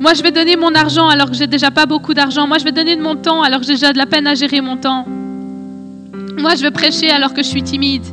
Moi, 0.00 0.14
je 0.14 0.22
vais 0.22 0.30
donner 0.30 0.56
mon 0.56 0.74
argent 0.74 1.08
alors 1.08 1.30
que 1.30 1.36
j'ai 1.36 1.46
déjà 1.46 1.70
pas 1.70 1.86
beaucoup 1.86 2.14
d'argent. 2.14 2.46
Moi, 2.46 2.58
je 2.58 2.64
vais 2.64 2.72
donner 2.72 2.96
de 2.96 3.02
mon 3.02 3.16
temps 3.16 3.42
alors 3.42 3.60
que 3.60 3.66
j'ai 3.66 3.74
déjà 3.74 3.92
de 3.92 3.98
la 3.98 4.06
peine 4.06 4.26
à 4.26 4.34
gérer 4.34 4.60
mon 4.60 4.76
temps. 4.76 5.06
Moi, 6.38 6.54
je 6.54 6.62
vais 6.62 6.70
prêcher 6.70 7.10
alors 7.10 7.32
que 7.32 7.42
je 7.42 7.48
suis 7.48 7.62
timide. 7.62 8.04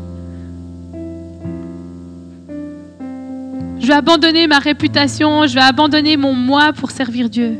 Je 3.79 3.87
vais 3.87 3.93
abandonner 3.93 4.47
ma 4.47 4.59
réputation, 4.59 5.45
je 5.45 5.55
vais 5.55 5.61
abandonner 5.61 6.15
mon 6.15 6.33
moi 6.33 6.71
pour 6.71 6.91
servir 6.91 7.29
Dieu. 7.29 7.59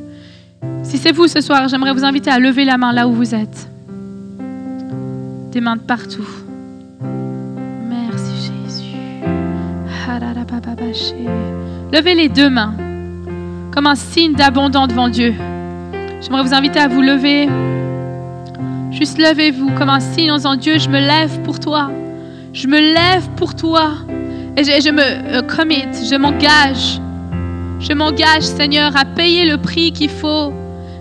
Si 0.84 0.98
c'est 0.98 1.12
vous 1.12 1.28
ce 1.28 1.42
soir, 1.42 1.68
j'aimerais 1.68 1.92
vous 1.92 2.06
inviter 2.06 2.32
à 2.32 2.40
lever 2.40 2.64
la 2.64 2.78
main 2.78 2.94
là 2.94 3.08
où 3.08 3.12
vous 3.12 3.36
êtes. 3.36 3.68
Des 5.52 5.60
mains 5.60 5.76
de 5.76 5.82
partout. 5.82 6.28
Merci 7.90 8.52
Jésus. 8.66 8.96
Levez 11.92 12.16
les 12.16 12.30
deux 12.30 12.50
mains 12.50 12.74
comme 13.74 13.88
un 13.88 13.96
signe 13.96 14.34
d'abondant 14.34 14.88
devant 14.88 15.10
Dieu. 15.10 15.34
J'aimerais 16.22 16.44
vous 16.44 16.54
inviter 16.54 16.80
à 16.80 16.88
vous 16.88 17.02
lever. 17.02 17.50
Juste 18.94 19.18
levez-vous 19.18 19.72
comme 19.72 19.90
un 19.90 20.00
signe 20.00 20.32
en 20.32 20.36
disant 20.38 20.56
Dieu, 20.56 20.78
je 20.78 20.88
me 20.88 21.00
lève 21.00 21.42
pour 21.42 21.60
toi. 21.60 21.90
Je 22.54 22.68
me 22.68 22.80
lève 22.80 23.28
pour 23.36 23.56
toi. 23.56 23.94
Et 24.56 24.64
je, 24.64 24.92
me 24.92 25.02
euh, 25.02 25.42
commit, 25.42 25.88
je 26.08 26.16
m'engage. 26.16 27.02
Je 27.80 27.92
m'engage, 27.94 28.44
Seigneur, 28.44 28.96
à 28.96 29.04
payer 29.04 29.46
le 29.50 29.58
prix 29.58 29.92
qu'il 29.92 30.12
faut. 30.12 30.54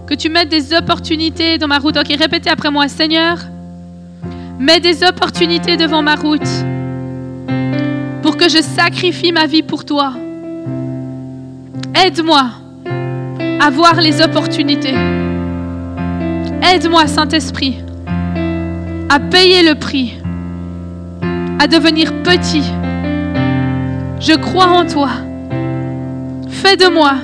Que 0.06 0.14
tu 0.14 0.30
mettes 0.30 0.48
des 0.48 0.72
opportunités 0.72 1.58
dans 1.58 1.68
ma 1.68 1.78
route. 1.78 1.98
Ok, 1.98 2.08
répétez 2.18 2.48
après 2.48 2.70
moi, 2.70 2.88
Seigneur, 2.88 3.36
mets 4.58 4.80
des 4.80 5.04
opportunités 5.04 5.76
devant 5.76 6.00
ma 6.00 6.14
route 6.14 6.48
pour 8.22 8.38
que 8.38 8.48
je 8.48 8.62
sacrifie 8.62 9.32
ma 9.32 9.46
vie 9.46 9.62
pour 9.62 9.84
toi. 9.84 10.14
Aide-moi 11.94 12.46
à 13.60 13.70
voir 13.70 14.00
les 14.00 14.22
opportunités. 14.22 14.94
Aide-moi, 16.64 17.08
Saint-Esprit, 17.08 17.78
à 19.08 19.18
payer 19.18 19.68
le 19.68 19.74
prix, 19.74 20.16
à 21.58 21.66
devenir 21.66 22.12
petit. 22.22 22.62
Je 24.20 24.34
crois 24.36 24.68
en 24.68 24.86
toi. 24.86 25.10
Fais 26.48 26.76
de 26.76 26.88
moi 26.88 27.14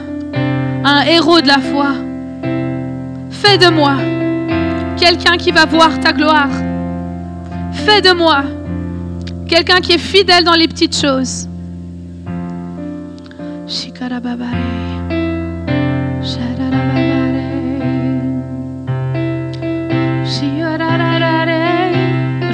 un 0.84 1.02
héros 1.02 1.40
de 1.40 1.46
la 1.46 1.58
foi. 1.58 1.90
Fais 3.30 3.58
de 3.58 3.70
moi 3.70 3.94
quelqu'un 4.96 5.36
qui 5.36 5.52
va 5.52 5.66
voir 5.66 6.00
ta 6.00 6.12
gloire. 6.12 6.50
Fais 7.72 8.02
de 8.02 8.12
moi 8.12 8.42
quelqu'un 9.48 9.80
qui 9.80 9.92
est 9.92 9.98
fidèle 9.98 10.42
dans 10.42 10.54
les 10.56 10.66
petites 10.66 10.96
choses. 10.96 11.48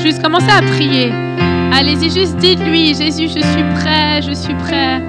Juste 0.05 0.20
commencez 0.20 0.51
à 0.51 0.60
prier. 0.60 1.10
Allez-y, 1.72 2.10
juste 2.10 2.36
dites-lui, 2.36 2.94
Jésus, 2.94 3.26
je 3.26 3.40
suis 3.40 3.64
prêt, 3.74 4.20
je 4.20 4.35
suis 4.35 4.52
prêt. 4.52 5.01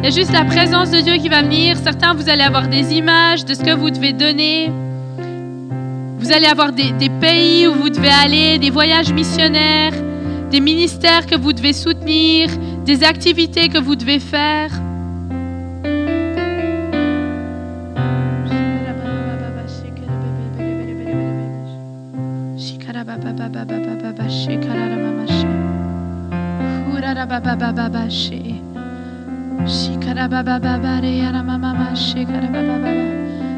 Il 0.00 0.04
y 0.04 0.06
a 0.06 0.10
juste 0.10 0.32
la 0.32 0.44
présence 0.44 0.90
de 0.90 1.00
Dieu 1.00 1.14
qui 1.18 1.28
va 1.28 1.42
venir. 1.42 1.76
Certains, 1.76 2.12
vous 2.12 2.28
allez 2.28 2.42
avoir 2.42 2.66
des 2.66 2.92
images 2.94 3.44
de 3.44 3.54
ce 3.54 3.62
que 3.62 3.70
vous 3.70 3.90
devez 3.90 4.12
donner. 4.12 4.72
Vous 6.18 6.32
allez 6.32 6.46
avoir 6.46 6.72
des, 6.72 6.90
des 6.90 7.08
pays 7.08 7.68
où 7.68 7.74
vous 7.74 7.90
devez 7.90 8.10
aller, 8.10 8.58
des 8.58 8.70
voyages 8.70 9.12
missionnaires, 9.12 9.92
des 10.50 10.58
ministères 10.58 11.24
que 11.24 11.36
vous 11.36 11.52
devez 11.52 11.72
soutenir, 11.72 12.48
des 12.84 13.04
activités 13.04 13.68
que 13.68 13.78
vous 13.78 13.94
devez 13.94 14.18
faire. 14.18 14.70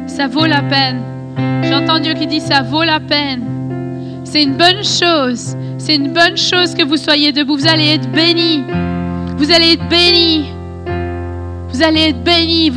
Ça 0.07 0.27
vaut 0.27 0.45
la 0.45 0.61
peine. 0.61 1.01
J'entends 1.63 1.99
Dieu 1.99 2.13
qui 2.13 2.27
dit 2.27 2.41
ça 2.41 2.61
vaut 2.61 2.83
la 2.83 2.99
peine. 2.99 3.41
C'est 4.23 4.43
une 4.43 4.55
bonne 4.55 4.83
chose. 4.83 5.55
C'est 5.77 5.95
une 5.95 6.13
bonne 6.13 6.37
chose 6.37 6.75
que 6.75 6.83
vous 6.85 6.97
soyez 6.97 7.31
debout. 7.31 7.57
Vous 7.57 7.67
allez 7.67 7.87
être 7.87 8.11
bénis. 8.11 8.63
Vous 9.37 9.51
allez 9.51 9.73
être 9.73 9.87
bénis. 9.89 10.45
Vous 11.69 11.81
allez 11.81 12.09
être 12.09 12.23
bénis. 12.23 12.71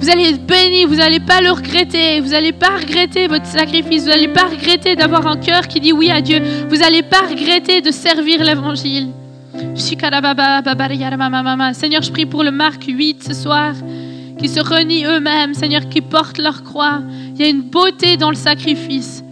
Vous, 0.00 0.08
allez 0.08 0.30
être 0.30 0.46
bénis. 0.46 0.84
Vous 0.84 0.96
n'allez 0.96 1.20
pas 1.20 1.40
le 1.40 1.50
regretter. 1.50 2.20
Vous 2.20 2.30
n'allez 2.30 2.52
pas 2.52 2.76
regretter 2.78 3.26
votre 3.28 3.46
sacrifice. 3.46 4.04
Vous 4.04 4.08
n'allez 4.08 4.28
pas 4.28 4.44
regretter 4.44 4.96
d'avoir 4.96 5.26
un 5.26 5.36
cœur 5.36 5.68
qui 5.68 5.80
dit 5.80 5.92
oui 5.92 6.10
à 6.10 6.20
Dieu. 6.20 6.40
Vous 6.68 6.76
n'allez 6.76 7.02
pas 7.02 7.22
regretter 7.28 7.80
de 7.80 7.90
servir 7.90 8.42
l'évangile. 8.42 9.08
Seigneur, 11.74 12.02
je 12.02 12.10
prie 12.10 12.26
pour 12.26 12.44
le 12.44 12.50
Marc 12.50 12.84
8 12.86 13.24
ce 13.24 13.34
soir, 13.34 13.74
qui 14.38 14.48
se 14.48 14.60
renient 14.60 15.06
eux-mêmes, 15.06 15.54
Seigneur, 15.54 15.88
qui 15.88 16.00
portent 16.00 16.38
leur 16.38 16.62
croix. 16.62 17.00
Il 17.34 17.40
y 17.40 17.44
a 17.44 17.48
une 17.48 17.62
beauté 17.62 18.16
dans 18.16 18.30
le 18.30 18.36
sacrifice. 18.36 19.22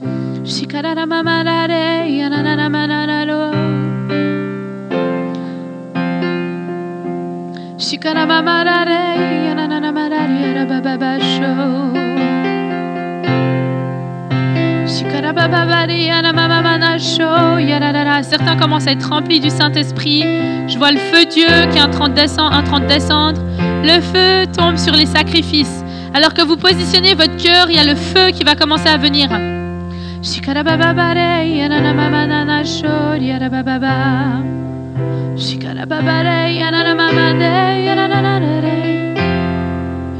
Certains 18.22 18.56
commencent 18.56 18.86
à 18.86 18.92
être 18.92 19.08
remplis 19.08 19.40
du 19.40 19.50
Saint-Esprit. 19.50 20.22
Je 20.66 20.76
vois 20.76 20.90
le 20.92 20.98
feu 20.98 21.24
Dieu 21.24 21.46
qui 21.70 21.78
est 21.78 21.82
en 21.82 21.90
train 21.90 22.08
de 22.08 22.14
descendre. 22.14 22.56
En 22.56 22.62
train 22.62 22.80
de 22.80 22.86
descendre. 22.86 23.40
Le 23.82 24.00
feu 24.00 24.50
tombe 24.56 24.76
sur 24.76 24.94
les 24.94 25.06
sacrifices. 25.06 25.84
Alors 26.14 26.34
que 26.34 26.42
vous 26.42 26.56
positionnez 26.56 27.14
votre 27.14 27.36
cœur, 27.36 27.66
il 27.70 27.76
y 27.76 27.78
a 27.78 27.84
le 27.84 27.94
feu 27.94 28.30
qui 28.30 28.44
va 28.44 28.54
commencer 28.54 28.88
à 28.88 28.96
venir. 28.96 29.28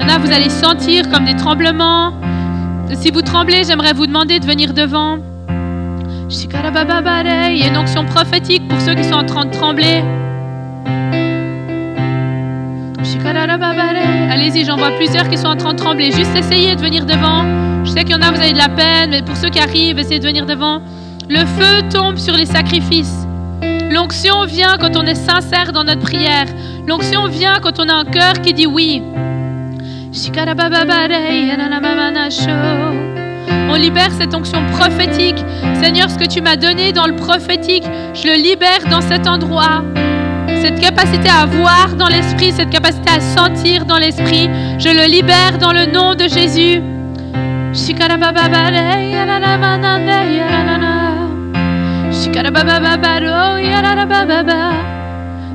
Là, 0.07 0.19
vous 0.19 0.31
allez 0.33 0.49
sentir 0.49 1.09
comme 1.11 1.25
des 1.25 1.37
tremblements. 1.37 2.13
Si 2.95 3.11
vous 3.11 3.23
tremblez, 3.23 3.65
j'aimerais 3.65 3.93
vous 3.93 4.07
demander 4.07 4.41
de 4.41 4.47
venir 4.47 4.73
devant. 4.73 5.19
Il 7.51 7.59
y 7.59 7.63
a 7.63 7.69
une 7.69 7.77
onction 7.77 8.05
prophétique 8.05 8.67
pour 8.69 8.81
ceux 8.81 8.95
qui 8.95 9.05
sont 9.05 9.15
en 9.15 9.25
train 9.25 9.45
de 9.45 9.51
trembler. 9.51 10.03
Allez-y, 14.31 14.65
j'en 14.65 14.77
vois 14.77 14.93
plusieurs 14.93 15.29
qui 15.29 15.37
sont 15.37 15.49
en 15.49 15.57
train 15.57 15.73
de 15.73 15.79
trembler. 15.79 16.13
Juste 16.13 16.35
essayez 16.37 16.77
de 16.77 16.81
venir 16.81 17.05
devant. 17.05 17.45
Je 17.85 17.91
sais 17.91 18.05
qu'il 18.05 18.15
y 18.15 18.15
en 18.15 18.23
a, 18.23 18.31
vous 18.31 18.41
avez 18.41 18.53
de 18.53 18.59
la 18.59 18.69
peine, 18.69 19.11
mais 19.11 19.23
pour 19.23 19.37
ceux 19.37 19.49
qui 19.51 19.59
arrivent, 19.59 19.99
essayez 19.99 20.21
de 20.21 20.27
venir 20.27 20.47
devant. 20.47 20.81
Le 21.29 21.41
feu 21.41 21.89
tombe 21.91 22.17
sur 22.17 22.35
les 22.35 22.47
sacrifices. 22.47 23.27
L'onction 23.91 24.45
vient 24.45 24.77
quand 24.79 24.97
on 24.97 25.07
est 25.07 25.15
sincère 25.15 25.73
dans 25.73 25.85
notre 25.85 26.03
prière. 26.03 26.47
L'onction 26.87 27.27
vient 27.27 27.59
quand 27.61 27.79
on 27.79 27.89
a 27.89 27.95
un 27.95 28.05
cœur 28.05 28.35
qui 28.43 28.53
dit 28.53 28.67
oui. 28.67 29.03
On 33.71 33.75
libère 33.75 34.11
cette 34.13 34.35
onction 34.35 34.65
prophétique. 34.73 35.37
Seigneur, 35.83 36.11
ce 36.11 36.19
que 36.19 36.27
tu 36.27 36.41
m'as 36.41 36.57
donné 36.57 36.93
dans 36.93 37.07
le 37.07 37.15
prophétique, 37.15 37.85
je 38.15 38.29
le 38.29 38.35
libère 38.43 38.81
dans 38.91 39.03
cet 39.03 39.27
endroit. 39.27 39.85
Cette 40.63 40.81
capacité 40.81 41.29
à 41.29 41.47
voir 41.47 41.95
dans 41.97 42.09
l'esprit, 42.09 42.53
cette 42.53 42.71
capacité 42.71 43.11
à 43.11 43.21
sentir 43.21 43.85
dans 43.85 43.99
l'esprit, 43.99 44.49
je 44.79 44.89
le 44.89 45.11
libère 45.11 45.59
dans 45.59 45.73
le 45.73 45.87
nom 45.87 46.15
de 46.15 46.27
Jésus. 46.27 46.83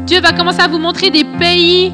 Dieu 0.06 0.22
va 0.22 0.32
commencer 0.32 0.62
à 0.62 0.68
vous 0.68 0.80
montrer 0.80 1.10
des 1.10 1.24
pays. 1.24 1.92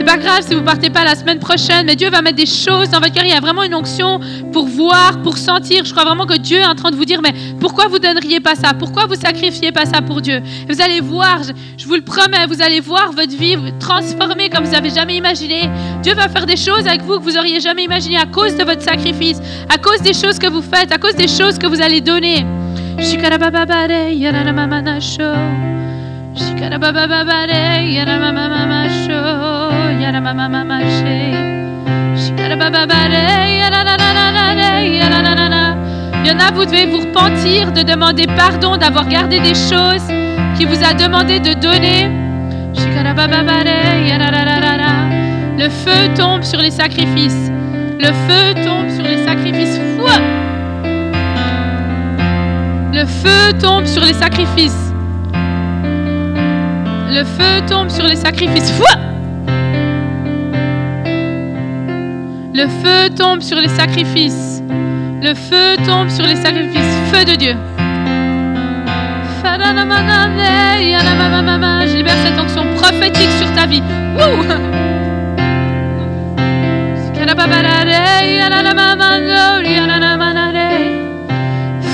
C'est 0.00 0.06
pas 0.06 0.16
grave 0.16 0.40
si 0.40 0.54
vous 0.54 0.62
partez 0.62 0.88
pas 0.88 1.04
la 1.04 1.14
semaine 1.14 1.38
prochaine, 1.38 1.84
mais 1.84 1.94
Dieu 1.94 2.08
va 2.08 2.22
mettre 2.22 2.38
des 2.38 2.46
choses 2.46 2.88
dans 2.88 3.00
votre 3.00 3.12
cœur. 3.12 3.24
Il 3.24 3.32
y 3.32 3.34
a 3.34 3.40
vraiment 3.40 3.64
une 3.64 3.74
onction 3.74 4.18
pour 4.50 4.66
voir, 4.66 5.20
pour 5.22 5.36
sentir. 5.36 5.84
Je 5.84 5.92
crois 5.92 6.06
vraiment 6.06 6.24
que 6.24 6.38
Dieu 6.38 6.56
est 6.56 6.64
en 6.64 6.74
train 6.74 6.90
de 6.90 6.96
vous 6.96 7.04
dire, 7.04 7.20
mais 7.20 7.34
pourquoi 7.60 7.86
vous 7.86 7.98
donneriez 7.98 8.40
pas 8.40 8.54
ça? 8.54 8.72
Pourquoi 8.72 9.04
vous 9.04 9.14
sacrifiez 9.14 9.72
pas 9.72 9.84
ça 9.84 10.00
pour 10.00 10.22
Dieu? 10.22 10.36
Et 10.36 10.72
Vous 10.72 10.80
allez 10.80 11.02
voir, 11.02 11.40
je, 11.76 11.84
vous 11.84 11.96
le 11.96 12.00
promets, 12.00 12.46
vous 12.48 12.62
allez 12.62 12.80
voir 12.80 13.12
votre 13.12 13.36
vie 13.36 13.58
transformée 13.78 14.48
comme 14.48 14.64
vous 14.64 14.72
n'avez 14.72 14.88
jamais 14.88 15.16
imaginé. 15.16 15.68
Dieu 16.02 16.14
va 16.14 16.28
faire 16.30 16.46
des 16.46 16.56
choses 16.56 16.86
avec 16.86 17.02
vous 17.02 17.18
que 17.18 17.24
vous 17.24 17.36
auriez 17.36 17.60
jamais 17.60 17.84
imaginé 17.84 18.16
à 18.16 18.24
cause 18.24 18.56
de 18.56 18.64
votre 18.64 18.80
sacrifice, 18.80 19.38
à 19.68 19.76
cause 19.76 20.00
des 20.00 20.14
choses 20.14 20.38
que 20.38 20.48
vous 20.48 20.62
faites, 20.62 20.90
à 20.92 20.96
cause 20.96 21.14
des 21.14 21.28
choses 21.28 21.58
que 21.58 21.66
vous 21.66 21.82
allez 21.82 22.00
donner. 22.00 22.46
Il 30.00 30.06
y 36.26 36.30
en 36.32 36.38
a, 36.38 36.50
vous 36.52 36.64
devez 36.64 36.86
vous 36.86 37.00
repentir 37.00 37.70
de 37.72 37.82
demander 37.82 38.26
pardon, 38.26 38.78
d'avoir 38.78 39.06
gardé 39.06 39.40
des 39.40 39.54
choses 39.54 40.06
qu'il 40.56 40.68
vous 40.68 40.82
a 40.82 40.94
demandé 40.94 41.38
de 41.38 41.52
donner. 41.52 42.08
Le 45.58 45.68
feu 45.68 46.08
tombe 46.16 46.42
sur 46.44 46.60
les 46.60 46.70
sacrifices. 46.70 47.50
Le 47.98 48.06
feu 48.06 48.54
tombe 48.64 48.88
sur 48.88 49.04
les 49.04 49.22
sacrifices. 49.24 49.78
Le 52.94 53.04
feu 53.04 53.52
tombe 53.60 53.84
sur 53.84 54.02
les 54.02 54.14
sacrifices. 54.14 54.94
Le 57.10 57.22
feu 57.24 57.60
tombe 57.68 57.90
sur 57.90 58.06
les 58.06 58.16
sacrifices. 58.16 58.72
Le 62.52 62.66
feu 62.66 63.10
tombe 63.16 63.40
sur 63.42 63.58
les 63.58 63.68
sacrifices. 63.68 64.60
Le 65.22 65.34
feu 65.34 65.76
tombe 65.86 66.08
sur 66.08 66.26
les 66.26 66.34
sacrifices. 66.34 66.96
Feu 67.12 67.24
de 67.24 67.36
Dieu. 67.36 67.54
Je 71.86 71.96
libère 71.96 72.16
cette 72.24 72.40
onction 72.40 72.64
prophétique 72.74 73.30
sur 73.38 73.52
ta 73.54 73.66
vie. 73.66 73.82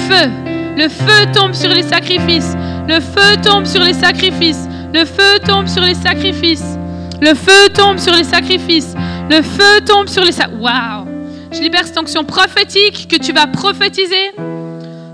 Feu. 0.08 0.30
Le 0.76 0.88
feu 0.88 1.26
tombe 1.34 1.52
sur 1.52 1.70
les 1.70 1.82
sacrifices. 1.82 2.56
Le 2.88 3.00
feu 3.00 3.36
tombe 3.42 3.66
sur 3.66 3.82
les 3.82 3.92
sacrifices. 3.92 4.66
Le 4.94 5.04
feu 5.04 5.38
tombe 5.46 5.66
sur 5.66 5.82
les 5.82 5.94
sacrifices. 5.94 6.78
Le 7.20 7.34
feu 7.34 7.68
tombe 7.74 7.98
sur 7.98 8.14
les 8.14 8.24
sacrifices. 8.24 8.94
Le 9.28 9.42
feu 9.42 9.80
tombe 9.84 10.08
sur 10.08 10.22
les. 10.22 10.32
Waouh! 10.58 11.06
Je 11.52 11.60
libère 11.60 11.84
cette 11.84 11.98
onction 11.98 12.24
prophétique 12.24 13.08
que 13.10 13.16
tu 13.16 13.32
vas 13.32 13.46
prophétiser. 13.46 14.32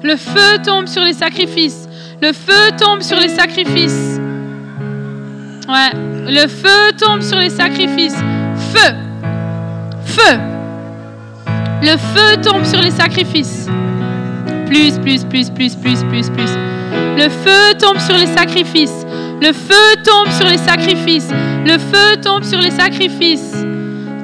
Le 0.03 0.17
feu 0.17 0.59
tombe 0.65 0.87
sur 0.87 1.03
les 1.03 1.15
sacrifices. 1.15 1.89
Le 2.21 2.33
feu 2.33 2.73
tombe 2.79 3.01
sur 3.01 3.19
les 3.19 3.29
sacrifices. 3.29 4.21
Ouais. 5.69 5.93
Le 6.27 6.47
feu 6.49 6.93
tombe 6.99 7.23
sur 7.23 7.39
les 7.39 7.51
sacrifices. 7.51 8.19
Feu. 8.75 8.95
Feu. 10.05 10.39
Le 11.83 11.97
feu 11.97 12.41
tombe 12.43 12.65
sur 12.65 12.81
les 12.83 12.91
sacrifices. 12.91 13.67
Plus, 14.67 14.99
plus, 14.99 15.25
plus, 15.25 15.51
plus, 15.51 15.75
plus, 15.75 16.05
plus, 16.05 16.31
plus. 16.31 16.57
Le 17.17 17.29
feu 17.29 17.75
tombe 17.79 17.99
sur 17.99 18.17
les 18.17 18.27
sacrifices. 18.27 19.07
Le 19.41 19.53
feu 19.53 20.03
tombe 20.05 20.31
sur 20.33 20.49
les 20.49 20.59
sacrifices. 20.59 21.31
Le 21.65 21.79
feu 21.79 22.21
tombe 22.23 22.45
sur 22.45 22.61
les 22.61 22.71
sacrifices. 22.71 23.65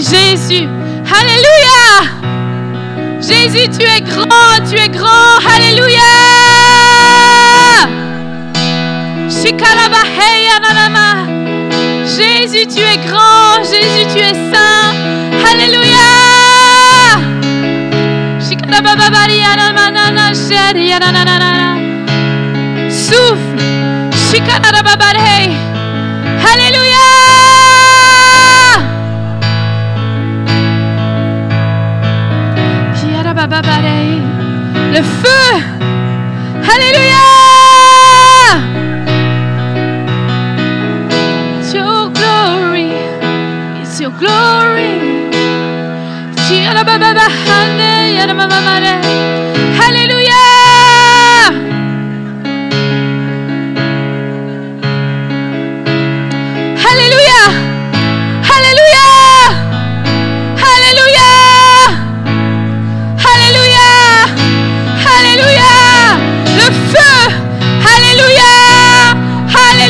Jésus. 0.00 0.68
Alléluia. 1.10 1.86
Jésus, 3.20 3.68
tu 3.68 3.84
es 3.84 4.02
grand, 4.02 4.60
tu 4.68 4.76
es 4.76 4.88
grand. 4.90 5.38
Alléluia. 5.54 6.00
Jésus, 12.04 12.66
tu 12.66 12.80
es 12.80 12.98
grand. 13.06 13.62
Jésus, 13.64 14.06
tu 14.12 14.18
es 14.18 14.34
saint. 14.52 14.94
Alléluia. 15.50 15.86
Souffle. 22.90 23.62
Alléluia. 26.52 27.55
Le 34.92 35.02
feu. 35.02 35.60
Alléluia. 36.72 37.26
It's 41.58 41.74
your 41.74 42.10
glory. 42.10 42.92
It's 43.82 44.00
your 44.00 44.12
glory. 44.12 44.56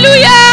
Hallelujah. 0.06 0.45